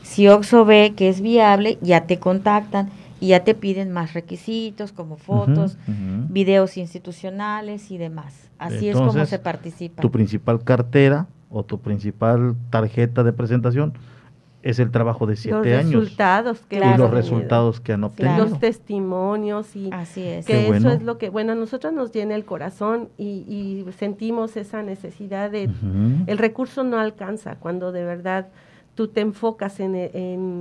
Si 0.06 0.28
OXO 0.28 0.64
ve 0.64 0.94
que 0.96 1.08
es 1.08 1.20
viable, 1.20 1.78
ya 1.82 2.06
te 2.06 2.18
contactan 2.18 2.90
y 3.20 3.28
ya 3.28 3.42
te 3.42 3.54
piden 3.54 3.90
más 3.90 4.14
requisitos 4.14 4.92
como 4.92 5.16
fotos, 5.16 5.76
videos 5.86 6.76
institucionales 6.76 7.90
y 7.90 7.98
demás. 7.98 8.48
Así 8.58 8.88
es 8.88 8.96
como 8.96 9.26
se 9.26 9.38
participa. 9.38 10.00
Tu 10.00 10.10
principal 10.10 10.62
cartera 10.62 11.26
o 11.50 11.64
tu 11.64 11.80
principal 11.80 12.54
tarjeta 12.70 13.24
de 13.24 13.32
presentación 13.32 13.94
es 14.62 14.78
el 14.78 14.90
trabajo 14.90 15.26
de 15.26 15.36
siete 15.36 15.56
los 15.56 15.66
años. 15.66 16.00
Resultados 16.04 16.60
que 16.68 16.76
y 16.76 16.98
los 16.98 17.10
resultados 17.10 17.80
que 17.80 17.92
han 17.92 18.04
obtenido. 18.04 18.46
Los 18.46 18.58
testimonios 18.60 19.74
y 19.74 19.90
Así 19.92 20.22
es. 20.22 20.46
que 20.46 20.68
eso 20.68 20.92
es 20.92 21.02
lo 21.02 21.18
que, 21.18 21.30
bueno, 21.30 21.52
a 21.52 21.54
nosotros 21.56 21.92
nos 21.92 22.12
llena 22.12 22.36
el 22.36 22.44
corazón 22.44 23.08
y, 23.18 23.84
sentimos 23.98 24.56
esa 24.56 24.82
necesidad 24.82 25.50
de, 25.50 25.68
el 26.26 26.38
recurso 26.38 26.84
no 26.84 26.98
alcanza 26.98 27.56
cuando 27.56 27.92
de 27.92 28.04
verdad 28.04 28.48
tú 28.96 29.08
te 29.08 29.20
enfocas 29.20 29.78
en, 29.78 29.94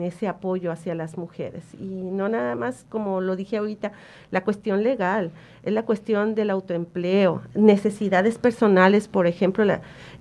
ese 0.02 0.28
apoyo 0.28 0.72
hacia 0.72 0.94
las 0.94 1.18
mujeres. 1.18 1.64
Y 1.80 1.86
no 1.86 2.28
nada 2.28 2.56
más, 2.56 2.86
como 2.90 3.22
lo 3.22 3.38
dije 3.38 3.58
ahorita, 3.58 3.94
la 4.30 4.44
cuestión 4.44 4.84
legal, 4.84 5.32
es 5.64 5.74
la 5.74 5.84
cuestión 5.84 6.36
del 6.36 6.50
autoempleo, 6.50 7.42
necesidades 7.56 8.38
personales, 8.38 9.08
por 9.08 9.26
ejemplo, 9.26 9.64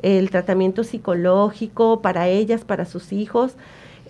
el 0.00 0.30
tratamiento 0.30 0.84
psicológico 0.84 2.00
para 2.00 2.28
ellas, 2.28 2.64
para 2.64 2.84
sus 2.84 3.12
hijos, 3.12 3.56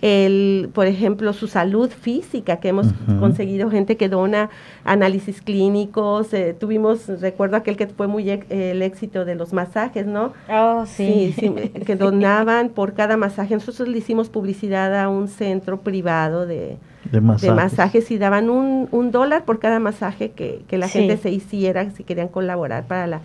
el, 0.05 0.69
por 0.75 0.87
ejemplo, 0.87 1.33
su 1.33 1.47
salud 1.49 1.89
física, 1.89 2.59
que 2.59 2.69
hemos 2.69 2.89
conseguido 3.21 3.71
gente 3.71 3.97
que 3.97 4.11
dona 4.11 4.51
análisis 4.85 5.41
clínicos, 5.41 6.35
eh, 6.35 6.55
tuvimos, 6.59 7.09
recuerdo 7.23 7.57
aquel 7.57 7.79
que 7.79 7.87
fue 7.87 8.07
muy 8.07 8.29
el 8.29 8.83
éxito 8.83 9.25
de 9.25 9.35
los 9.35 9.55
masajes, 9.55 10.07
¿no? 10.07 10.35
Oh, 10.51 10.85
sí. 10.85 11.35
que 11.87 11.97
donaban 11.97 12.69
por 12.69 12.93
cada 12.93 13.17
masaje. 13.17 13.55
Nosotros 13.55 13.89
le 13.89 13.97
hicimos 13.97 14.29
publicidad 14.29 14.95
a 14.95 15.09
un 15.09 15.27
centro 15.27 15.81
privado 15.81 16.45
de, 16.45 16.77
masajes. 17.23 18.11
y 18.11 18.19
daban 18.19 18.51
un, 18.51 18.89
un, 18.91 19.11
dólar 19.11 19.47
por 19.47 19.59
cada 19.59 19.79
masaje 19.79 20.33
que, 20.33 20.67
que 20.69 20.77
la 20.77 20.89
gente 20.89 21.17
se 21.17 21.31
hiciera 21.31 21.91
si 21.93 22.05
querían 22.05 22.29
colaborar 22.29 22.87
para 22.87 23.07
la 23.07 23.21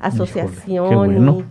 asociación. 0.00 0.88
Qué 0.88 0.96
bueno 0.96 1.44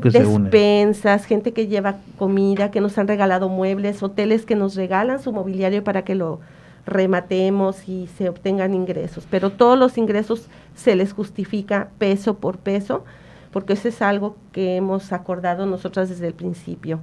que 0.00 0.10
se 0.10 0.24
une. 0.24 0.50
Despensas, 0.50 1.24
gente 1.24 1.52
que 1.52 1.66
lleva 1.66 1.96
comida, 2.16 2.70
que 2.70 2.80
nos 2.80 2.96
han 2.98 3.08
regalado 3.08 3.48
muebles, 3.48 4.02
hoteles 4.02 4.46
que 4.46 4.54
nos 4.54 4.74
regalan 4.74 5.20
su 5.20 5.32
mobiliario 5.32 5.84
para 5.84 6.02
que 6.02 6.14
lo 6.14 6.40
rematemos 6.86 7.88
y 7.88 8.08
se 8.16 8.28
obtengan 8.28 8.74
ingresos. 8.74 9.26
Pero 9.30 9.50
todos 9.50 9.78
los 9.78 9.98
ingresos 9.98 10.48
se 10.74 10.96
les 10.96 11.12
justifica 11.12 11.88
peso 11.98 12.38
por 12.38 12.58
peso, 12.58 13.04
porque 13.52 13.74
eso 13.74 13.88
es 13.88 14.00
algo 14.00 14.36
que 14.52 14.76
hemos 14.76 15.12
acordado 15.12 15.66
nosotras 15.66 16.08
desde 16.08 16.26
el 16.26 16.34
principio. 16.34 17.00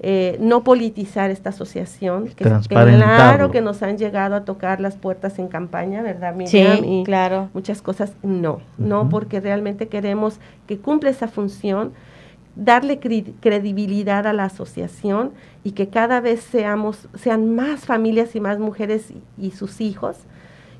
Eh, 0.00 0.36
no 0.40 0.62
politizar 0.62 1.30
esta 1.30 1.48
asociación, 1.48 2.28
que 2.28 2.44
claro 2.68 3.50
que 3.50 3.62
nos 3.62 3.82
han 3.82 3.96
llegado 3.96 4.34
a 4.34 4.44
tocar 4.44 4.78
las 4.78 4.96
puertas 4.96 5.38
en 5.38 5.48
campaña, 5.48 6.02
¿verdad, 6.02 6.34
Miriam? 6.34 6.80
Sí, 6.82 7.02
claro. 7.06 7.48
Muchas 7.54 7.80
cosas 7.80 8.12
no, 8.22 8.60
no, 8.76 9.08
porque 9.08 9.40
realmente 9.40 9.88
queremos 9.88 10.38
que 10.66 10.76
cumpla 10.76 11.08
esa 11.08 11.28
función, 11.28 11.94
darle 12.56 12.98
credibilidad 12.98 14.26
a 14.26 14.34
la 14.34 14.44
asociación 14.44 15.32
y 15.64 15.72
que 15.72 15.88
cada 15.88 16.20
vez 16.20 16.40
seamos, 16.40 17.08
sean 17.14 17.54
más 17.54 17.86
familias 17.86 18.36
y 18.36 18.40
más 18.40 18.58
mujeres 18.58 19.14
y, 19.38 19.50
sus 19.52 19.80
hijos 19.80 20.18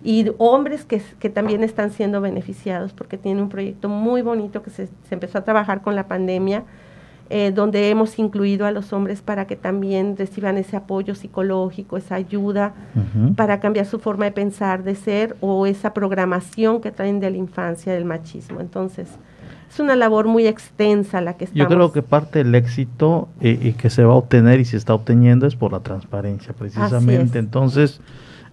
y 0.04 0.30
hombres 0.36 0.84
que, 0.84 1.00
que, 1.18 1.30
también 1.30 1.64
están 1.64 1.90
siendo 1.90 2.20
beneficiados 2.20 2.92
porque 2.92 3.16
tienen 3.16 3.42
un 3.42 3.48
proyecto 3.48 3.88
muy 3.88 4.20
bonito 4.20 4.62
que 4.62 4.68
se, 4.68 4.88
se 5.08 5.14
empezó 5.14 5.38
a 5.38 5.44
trabajar 5.44 5.80
con 5.80 5.96
la 5.96 6.06
pandemia, 6.06 6.64
eh, 7.28 7.50
donde 7.52 7.90
hemos 7.90 8.18
incluido 8.18 8.66
a 8.66 8.70
los 8.70 8.92
hombres 8.92 9.20
para 9.20 9.46
que 9.46 9.56
también 9.56 10.16
reciban 10.16 10.58
ese 10.58 10.76
apoyo 10.76 11.14
psicológico, 11.14 11.96
esa 11.96 12.14
ayuda 12.14 12.74
para 13.36 13.60
cambiar 13.60 13.86
su 13.86 13.98
forma 13.98 14.26
de 14.26 14.32
pensar, 14.32 14.84
de 14.84 14.94
ser 14.94 15.36
o 15.40 15.66
esa 15.66 15.92
programación 15.92 16.80
que 16.80 16.90
traen 16.92 17.20
de 17.20 17.30
la 17.30 17.36
infancia 17.36 17.92
del 17.92 18.04
machismo. 18.04 18.60
Entonces, 18.60 19.08
es 19.70 19.80
una 19.80 19.96
labor 19.96 20.26
muy 20.26 20.46
extensa 20.46 21.20
la 21.20 21.36
que 21.36 21.44
estamos. 21.44 21.68
Yo 21.68 21.74
creo 21.74 21.92
que 21.92 22.02
parte 22.02 22.42
del 22.42 22.54
éxito 22.54 23.28
eh, 23.40 23.58
y 23.60 23.72
que 23.72 23.90
se 23.90 24.04
va 24.04 24.14
a 24.14 24.16
obtener 24.16 24.60
y 24.60 24.64
se 24.64 24.76
está 24.76 24.94
obteniendo 24.94 25.46
es 25.46 25.56
por 25.56 25.72
la 25.72 25.80
transparencia, 25.80 26.54
precisamente. 26.54 27.38
es. 27.38 27.44
Entonces, 27.44 28.00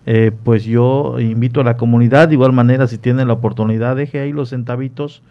eh, 0.06 0.32
pues 0.44 0.66
yo 0.66 1.20
invito 1.20 1.62
a 1.62 1.64
la 1.64 1.78
comunidad, 1.78 2.28
de 2.28 2.34
igual 2.34 2.52
manera, 2.52 2.88
si 2.88 2.98
tienen 2.98 3.28
la 3.28 3.34
oportunidad, 3.34 3.96
deje 3.96 4.20
ahí 4.20 4.34
los 4.34 4.50
centavitos, 4.50 5.22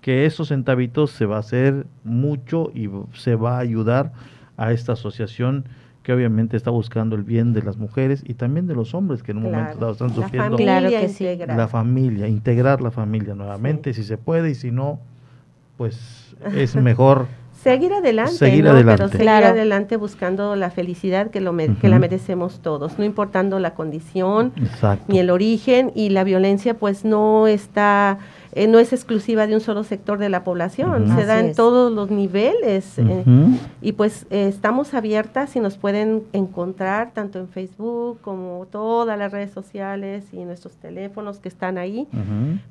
que 0.00 0.26
esos 0.26 0.48
centavitos 0.48 1.10
se 1.10 1.26
va 1.26 1.36
a 1.36 1.40
hacer 1.40 1.86
mucho 2.04 2.70
y 2.74 2.88
se 3.14 3.34
va 3.34 3.56
a 3.56 3.60
ayudar 3.60 4.12
a 4.56 4.72
esta 4.72 4.92
asociación 4.92 5.64
que 6.02 6.12
obviamente 6.12 6.56
está 6.56 6.70
buscando 6.70 7.16
el 7.16 7.22
bien 7.22 7.52
de 7.52 7.62
las 7.62 7.76
mujeres 7.76 8.22
y 8.26 8.34
también 8.34 8.66
de 8.66 8.74
los 8.74 8.94
hombres 8.94 9.22
que 9.22 9.32
en 9.32 9.38
un 9.38 9.42
Claro. 9.44 9.56
momento 9.58 9.78
dado 9.80 9.92
están 9.92 10.08
La 10.08 10.14
sufriendo 10.14 10.50
familia 10.56 10.88
Claro 10.88 11.00
que 11.06 11.08
sí. 11.08 11.26
la 11.46 11.68
familia, 11.68 12.28
integrar 12.28 12.80
la 12.80 12.90
familia 12.90 13.34
nuevamente, 13.34 13.92
si 13.92 14.02
se 14.04 14.16
puede 14.16 14.50
y 14.50 14.54
si 14.54 14.70
no, 14.70 15.00
pues 15.76 16.34
es 16.54 16.74
mejor 16.76 17.26
Seguir 17.58 17.92
adelante, 17.92 18.32
Seguir 18.34 18.64
¿no? 18.64 18.70
adelante. 18.70 18.98
Pero 18.98 19.08
seguir 19.10 19.22
Claro. 19.24 19.46
adelante 19.48 19.96
buscando 19.96 20.54
la 20.54 20.70
felicidad 20.70 21.28
que, 21.30 21.40
lo 21.40 21.52
me- 21.52 21.74
que 21.74 21.88
la 21.88 21.98
merecemos 21.98 22.60
todos, 22.60 23.00
no 23.00 23.04
importando 23.04 23.58
la 23.58 23.74
condición 23.74 24.52
Exacto. 24.56 25.04
ni 25.08 25.18
el 25.18 25.28
origen 25.28 25.90
y 25.96 26.10
la 26.10 26.22
violencia 26.22 26.74
pues 26.74 27.04
no 27.04 27.48
está, 27.48 28.18
eh, 28.58 28.66
no 28.66 28.80
es 28.80 28.92
exclusiva 28.92 29.46
de 29.46 29.54
un 29.54 29.60
solo 29.60 29.84
sector 29.84 30.18
de 30.18 30.28
la 30.28 30.42
población, 30.42 31.14
se 31.14 31.24
da 31.26 31.38
en 31.38 31.50
es. 31.50 31.56
todos 31.56 31.92
los 31.92 32.10
niveles 32.10 32.98
eh, 32.98 33.24
y 33.80 33.92
pues 33.92 34.26
eh, 34.30 34.48
estamos 34.48 34.94
abiertas 34.94 35.54
y 35.54 35.60
nos 35.60 35.78
pueden 35.78 36.24
encontrar 36.32 37.12
tanto 37.12 37.38
en 37.38 37.46
Facebook 37.46 38.20
como 38.20 38.66
todas 38.68 39.16
las 39.16 39.30
redes 39.30 39.52
sociales 39.52 40.24
y 40.32 40.44
nuestros 40.44 40.74
teléfonos 40.74 41.38
que 41.38 41.48
están 41.48 41.78
ahí 41.78 42.08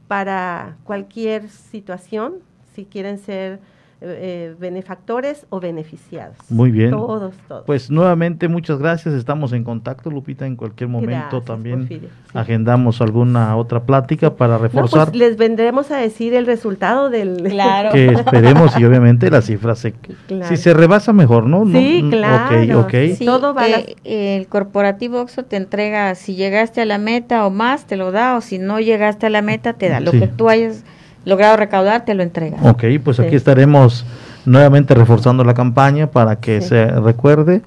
para 0.10 0.76
cualquier 0.84 1.48
situación, 1.48 2.34
si 2.76 2.84
quieren 2.84 3.18
ser 3.18 3.62
eh, 4.00 4.56
benefactores 4.60 5.46
o 5.50 5.60
beneficiados. 5.60 6.36
Muy 6.50 6.70
bien. 6.72 6.92
Todos, 6.92 7.34
todos. 7.48 7.64
Pues 7.66 7.90
nuevamente 7.90 8.48
muchas 8.48 8.78
gracias, 8.80 9.16
estamos 9.16 9.54
en 9.54 9.64
contacto 9.64 10.12
Lupita 10.12 10.46
en 10.46 10.56
cualquier 10.56 10.88
momento 10.90 11.18
Gracias, 11.42 11.46
también 11.46 11.80
Porfirio, 11.80 12.10
sí. 12.10 12.38
agendamos 12.38 13.02
alguna 13.02 13.56
otra 13.58 13.82
plática 13.84 14.36
para 14.36 14.58
No, 14.58 14.60
reforzar 14.64 15.08
pues 15.10 15.18
les 15.18 15.38
vendremos 15.38 15.90
a 15.92 15.98
decir 15.98 16.34
el 16.36 16.46
resultado 16.46 17.10
del... 17.10 17.42
Claro. 17.58 17.92
que 17.92 18.08
esperemos 18.08 18.78
y 18.80 18.86
obviamente 18.86 19.32
la 19.32 19.42
cifra 19.42 19.74
se 19.76 19.94
Claro. 20.28 20.46
si 20.48 20.58
se 20.58 20.74
rebasa 20.74 21.12
mejor, 21.12 21.48
¿no? 21.48 21.66
No, 21.66 21.80
Sí, 21.80 22.02
mm, 22.04 22.10
claro, 22.12 22.80
Ok, 22.82 22.86
ok. 22.86 22.94
sí. 23.18 23.26
Todo 23.26 23.54
va 23.56 23.64
a 23.64 23.68
eh, 23.70 24.38
el 24.38 24.48
corporativo 24.48 25.22
Oxxo 25.22 25.44
te 25.44 25.56
entrega 25.56 26.14
si 26.16 26.36
llegaste 26.36 26.82
a 26.82 26.86
la 26.86 26.98
meta 27.00 27.46
o 27.48 27.50
más, 27.50 27.86
te 27.88 27.98
lo 27.98 28.12
da, 28.12 28.36
o 28.38 28.42
si 28.42 28.60
no 28.60 28.80
llegaste 28.80 29.26
a 29.26 29.30
la 29.32 29.42
meta, 29.42 29.74
te 29.74 29.90
da. 29.90 30.00
Lo 30.00 30.12
Sí. 30.12 30.20
que 30.20 30.28
tú 30.28 30.50
hayas 30.50 30.84
logrado 31.28 31.58
recaudar, 31.58 32.06
te 32.06 32.14
lo 32.14 32.24
entrega. 32.24 32.58
Ok, 32.64 32.84
pues 33.04 33.18
Sí. 33.18 33.24
aquí 33.24 33.36
estaremos 33.36 34.06
nuevamente 34.46 34.94
reforzando 34.94 35.44
la 35.44 35.54
campaña 35.54 36.08
para 36.12 36.40
que 36.40 36.62
Sí. 36.62 36.70
se 36.70 36.86
recuerde 36.88 37.62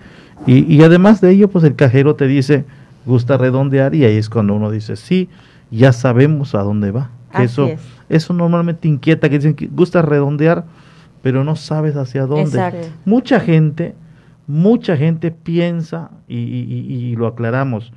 y, 0.46 0.64
y 0.74 0.82
además 0.82 1.20
de 1.20 1.30
ello, 1.30 1.48
pues 1.48 1.64
el 1.64 1.76
cajero 1.76 2.14
te 2.16 2.26
dice, 2.26 2.64
gusta 3.06 3.36
redondear 3.36 3.94
y 3.94 4.04
ahí 4.04 4.16
es 4.16 4.28
cuando 4.30 4.54
uno 4.54 4.70
dice, 4.70 4.96
sí, 4.96 5.28
ya 5.70 5.92
sabemos 5.92 6.54
a 6.54 6.62
dónde 6.62 6.90
va. 6.90 7.10
Que 7.36 7.44
eso, 7.44 7.66
es. 7.66 7.80
eso 8.08 8.32
normalmente 8.34 8.88
inquieta, 8.88 9.28
que 9.28 9.38
dicen 9.38 9.54
que 9.54 9.66
gusta 9.68 10.02
redondear, 10.02 10.64
pero 11.22 11.44
no 11.44 11.54
sabes 11.54 11.94
hacia 11.96 12.22
dónde. 12.26 12.42
Exacto. 12.44 12.88
Mucha 13.04 13.38
gente, 13.40 13.94
mucha 14.48 14.96
gente 14.96 15.30
piensa, 15.30 16.10
y, 16.26 16.38
y- 16.38 16.64
y- 16.88 16.94
y 17.12 17.16
lo 17.16 17.26
aclaramos, 17.28 17.92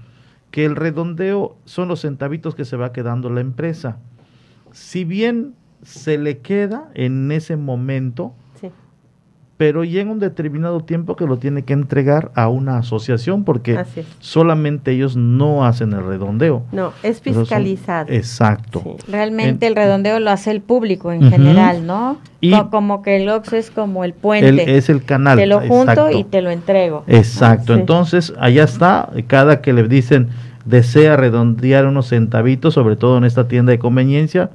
que 0.51 0.65
el 0.65 0.75
redondeo 0.75 1.55
son 1.65 1.87
los 1.87 2.01
centavitos 2.01 2.53
que 2.53 2.63
se 2.65 2.77
va 2.77 2.91
quedando 2.91 3.29
la 3.31 3.41
empresa. 3.41 3.97
Si 4.73 5.05
bien 5.05 5.53
se 5.83 6.17
le 6.17 6.39
queda 6.39 6.89
en 6.95 7.31
ese 7.31 7.55
momento, 7.57 8.33
Sí. 8.59 8.69
pero 9.57 9.83
llega 9.83 10.11
un 10.11 10.19
determinado 10.19 10.81
tiempo 10.81 11.15
que 11.15 11.25
lo 11.27 11.37
tiene 11.37 11.61
que 11.63 11.73
entregar 11.73 12.31
a 12.35 12.47
una 12.49 12.77
asociación 12.79 13.43
porque 13.43 13.77
solamente 14.19 14.91
ellos 14.91 15.15
no 15.15 15.63
hacen 15.65 15.93
el 15.93 16.03
redondeo. 16.05 16.63
No, 16.71 16.91
es 17.03 17.17
son- 17.17 17.35
fiscalizado. 17.35 18.11
exacto. 18.11 18.97
Realmente 19.07 19.67
En- 19.67 19.71
el 19.73 19.75
redondeo 19.75 20.19
lo 20.19 20.31
hace 20.31 20.51
el 20.51 20.61
público 20.61 21.11
en 21.11 21.29
general, 21.29 21.85
¿no? 21.85 22.17
Y- 22.41 22.51
Co- 22.51 22.69
como 22.71 23.01
que 23.03 23.17
el 23.17 23.29
Oxxo 23.29 23.55
es 23.57 23.69
como 23.71 24.03
el 24.03 24.13
puente. 24.13 24.49
El- 24.49 24.59
es 24.59 24.89
el 24.89 25.03
canal, 25.03 25.37
Te 25.37 25.45
lo 25.47 25.59
junto 25.59 25.91
exacto. 26.07 26.11
y 26.17 26.23
te 26.23 26.41
lo 26.41 26.49
entrego. 26.49 27.03
Exacto, 27.07 27.73
Ah, 27.73 27.75
sí. 27.75 27.79
entonces 27.81 28.33
allá 28.39 28.63
está, 28.63 29.09
cada 29.27 29.61
que 29.61 29.71
le 29.73 29.87
dicen 29.87 30.29
desea 30.65 31.15
redondear 31.17 31.85
unos 31.85 32.07
centavitos, 32.09 32.73
sobre 32.73 32.95
todo 32.95 33.17
en 33.17 33.23
esta 33.25 33.47
tienda 33.47 33.71
de 33.71 33.79
conveniencia, 33.79 34.49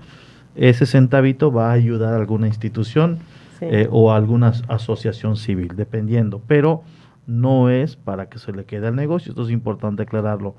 ese 0.57 0.87
centavito 0.87 1.53
va 1.53 1.71
a 1.71 1.73
ayudar 1.73 2.15
a 2.15 2.17
alguna 2.17 2.47
institución 2.49 3.19
Sí. 3.59 3.67
eh, 3.69 3.89
o 3.91 4.13
a 4.13 4.17
alguna 4.17 4.49
as- 4.49 4.63
asociación 4.69 5.37
civil, 5.37 5.73
dependiendo, 5.77 6.41
pero 6.47 6.83
no 7.27 7.71
es 7.71 7.97
para 7.97 8.29
que 8.29 8.39
se 8.39 8.53
le 8.53 8.65
quede 8.65 8.87
al 8.87 8.95
negocio, 8.97 9.31
esto 9.33 9.43
es 9.43 9.51
importante 9.51 10.03
aclararlo. 10.05 10.55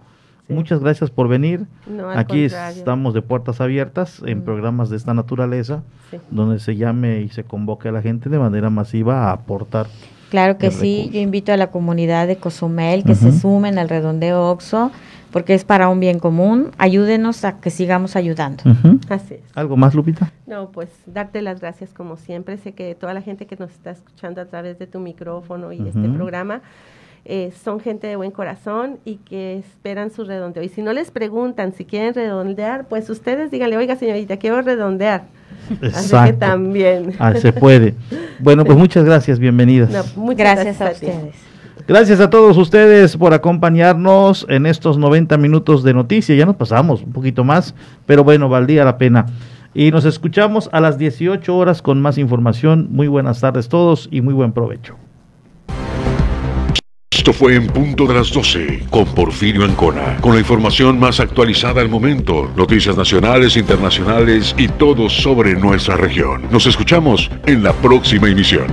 Muchas 0.49 0.79
gracias 0.81 1.09
por 1.11 1.27
venir. 1.27 1.65
No, 1.87 2.09
Aquí 2.09 2.41
contrario. 2.49 2.77
estamos 2.79 3.13
de 3.13 3.21
puertas 3.21 3.61
abiertas 3.61 4.21
en 4.25 4.41
programas 4.41 4.89
de 4.89 4.97
esta 4.97 5.13
naturaleza, 5.13 5.83
Sí. 6.11 6.17
donde 6.31 6.59
se 6.59 6.75
llame 6.75 7.21
y 7.21 7.29
se 7.29 7.43
convoque 7.43 7.87
a 7.89 7.91
la 7.91 8.01
gente 8.01 8.29
de 8.29 8.39
manera 8.39 8.69
masiva 8.71 9.25
a 9.29 9.31
aportar. 9.31 9.85
Claro 10.29 10.57
que 10.57 10.71
sí, 10.71 11.09
yo 11.11 11.19
invito 11.19 11.51
a 11.51 11.57
la 11.57 11.67
comunidad 11.71 12.27
de 12.27 12.37
Cozumel 12.37 13.03
que 13.03 13.15
se 13.15 13.31
sumen 13.31 13.79
al 13.79 13.89
redondeo 13.89 14.49
OXO, 14.49 14.91
porque 15.31 15.53
es 15.53 15.63
para 15.63 15.89
un 15.89 15.99
bien 15.99 16.19
común. 16.19 16.71
Ayúdenos 16.77 17.43
a 17.45 17.59
que 17.59 17.69
sigamos 17.69 18.15
ayudando. 18.15 18.63
Así 19.09 19.35
es. 19.35 19.41
¿Algo 19.55 19.75
más, 19.75 19.95
Lupita? 19.95 20.31
No, 20.45 20.69
pues 20.71 20.89
darte 21.05 21.41
las 21.41 21.59
gracias 21.59 21.93
como 21.93 22.15
siempre. 22.15 22.57
Sé 22.57 22.73
que 22.73 22.95
toda 22.95 23.13
la 23.13 23.21
gente 23.21 23.47
que 23.47 23.55
nos 23.55 23.71
está 23.71 23.91
escuchando 23.91 24.41
a 24.41 24.45
través 24.45 24.77
de 24.79 24.87
tu 24.87 24.99
micrófono 24.99 25.71
y 25.71 25.87
este 25.87 26.07
programa 26.09 26.61
eh, 27.25 27.51
son 27.63 27.79
gente 27.79 28.07
de 28.07 28.15
buen 28.15 28.31
corazón 28.31 28.99
y 29.05 29.15
que 29.17 29.57
esperan 29.57 30.11
su 30.11 30.23
redondeo. 30.23 30.63
Y 30.63 30.69
si 30.69 30.81
no 30.81 30.93
les 30.93 31.11
preguntan 31.11 31.73
si 31.73 31.85
quieren 31.85 32.13
redondear, 32.13 32.87
pues 32.87 33.09
ustedes 33.09 33.51
díganle, 33.51 33.77
oiga 33.77 33.95
señorita, 33.95 34.37
quiero 34.37 34.61
redondear. 34.61 35.23
Así 35.69 35.79
que 35.79 35.87
Exacto. 35.87 36.37
también. 36.39 37.13
Ah, 37.19 37.33
se 37.35 37.53
puede. 37.53 37.95
Bueno, 38.39 38.65
pues 38.65 38.77
muchas 38.77 39.03
gracias, 39.03 39.39
bienvenidas. 39.39 39.89
No, 39.89 40.03
muchas 40.21 40.37
Gracias 40.55 40.81
a 40.81 40.89
ti. 40.89 41.05
ustedes. 41.07 41.35
Gracias 41.87 42.19
a 42.19 42.29
todos 42.29 42.55
ustedes 42.57 43.17
por 43.17 43.33
acompañarnos 43.33 44.45
en 44.49 44.65
estos 44.65 44.97
90 44.97 45.37
minutos 45.37 45.83
de 45.83 45.93
noticias. 45.93 46.37
Ya 46.37 46.45
nos 46.45 46.55
pasamos 46.55 47.01
un 47.01 47.11
poquito 47.11 47.43
más, 47.43 47.73
pero 48.05 48.23
bueno, 48.23 48.47
valdría 48.47 48.85
la 48.85 48.97
pena. 48.97 49.25
Y 49.73 49.91
nos 49.91 50.05
escuchamos 50.05 50.69
a 50.71 50.81
las 50.81 50.97
18 50.97 51.55
horas 51.55 51.81
con 51.81 52.01
más 52.01 52.17
información. 52.17 52.89
Muy 52.91 53.07
buenas 53.07 53.39
tardes 53.41 53.69
todos 53.69 54.07
y 54.11 54.21
muy 54.21 54.33
buen 54.33 54.51
provecho. 54.51 54.97
Esto 57.19 57.33
fue 57.33 57.55
en 57.55 57.67
punto 57.67 58.05
de 58.05 58.13
las 58.13 58.31
12 58.31 58.83
con 58.89 59.03
Porfirio 59.03 59.65
Ancona, 59.65 60.15
con 60.21 60.35
la 60.35 60.39
información 60.39 60.97
más 60.97 61.19
actualizada 61.19 61.81
al 61.81 61.89
momento, 61.89 62.49
noticias 62.55 62.95
nacionales, 62.95 63.57
internacionales 63.57 64.55
y 64.57 64.69
todo 64.69 65.09
sobre 65.09 65.53
nuestra 65.55 65.97
región. 65.97 66.47
Nos 66.49 66.65
escuchamos 66.65 67.29
en 67.45 67.61
la 67.61 67.73
próxima 67.73 68.29
emisión. 68.29 68.67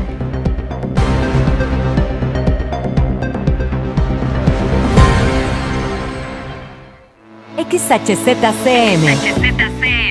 XHZCM. 7.69 9.57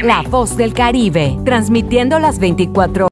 La 0.05 0.21
voz 0.21 0.55
del 0.55 0.73
Caribe. 0.73 1.35
Transmitiendo 1.45 2.19
las 2.19 2.37
24 2.37 3.03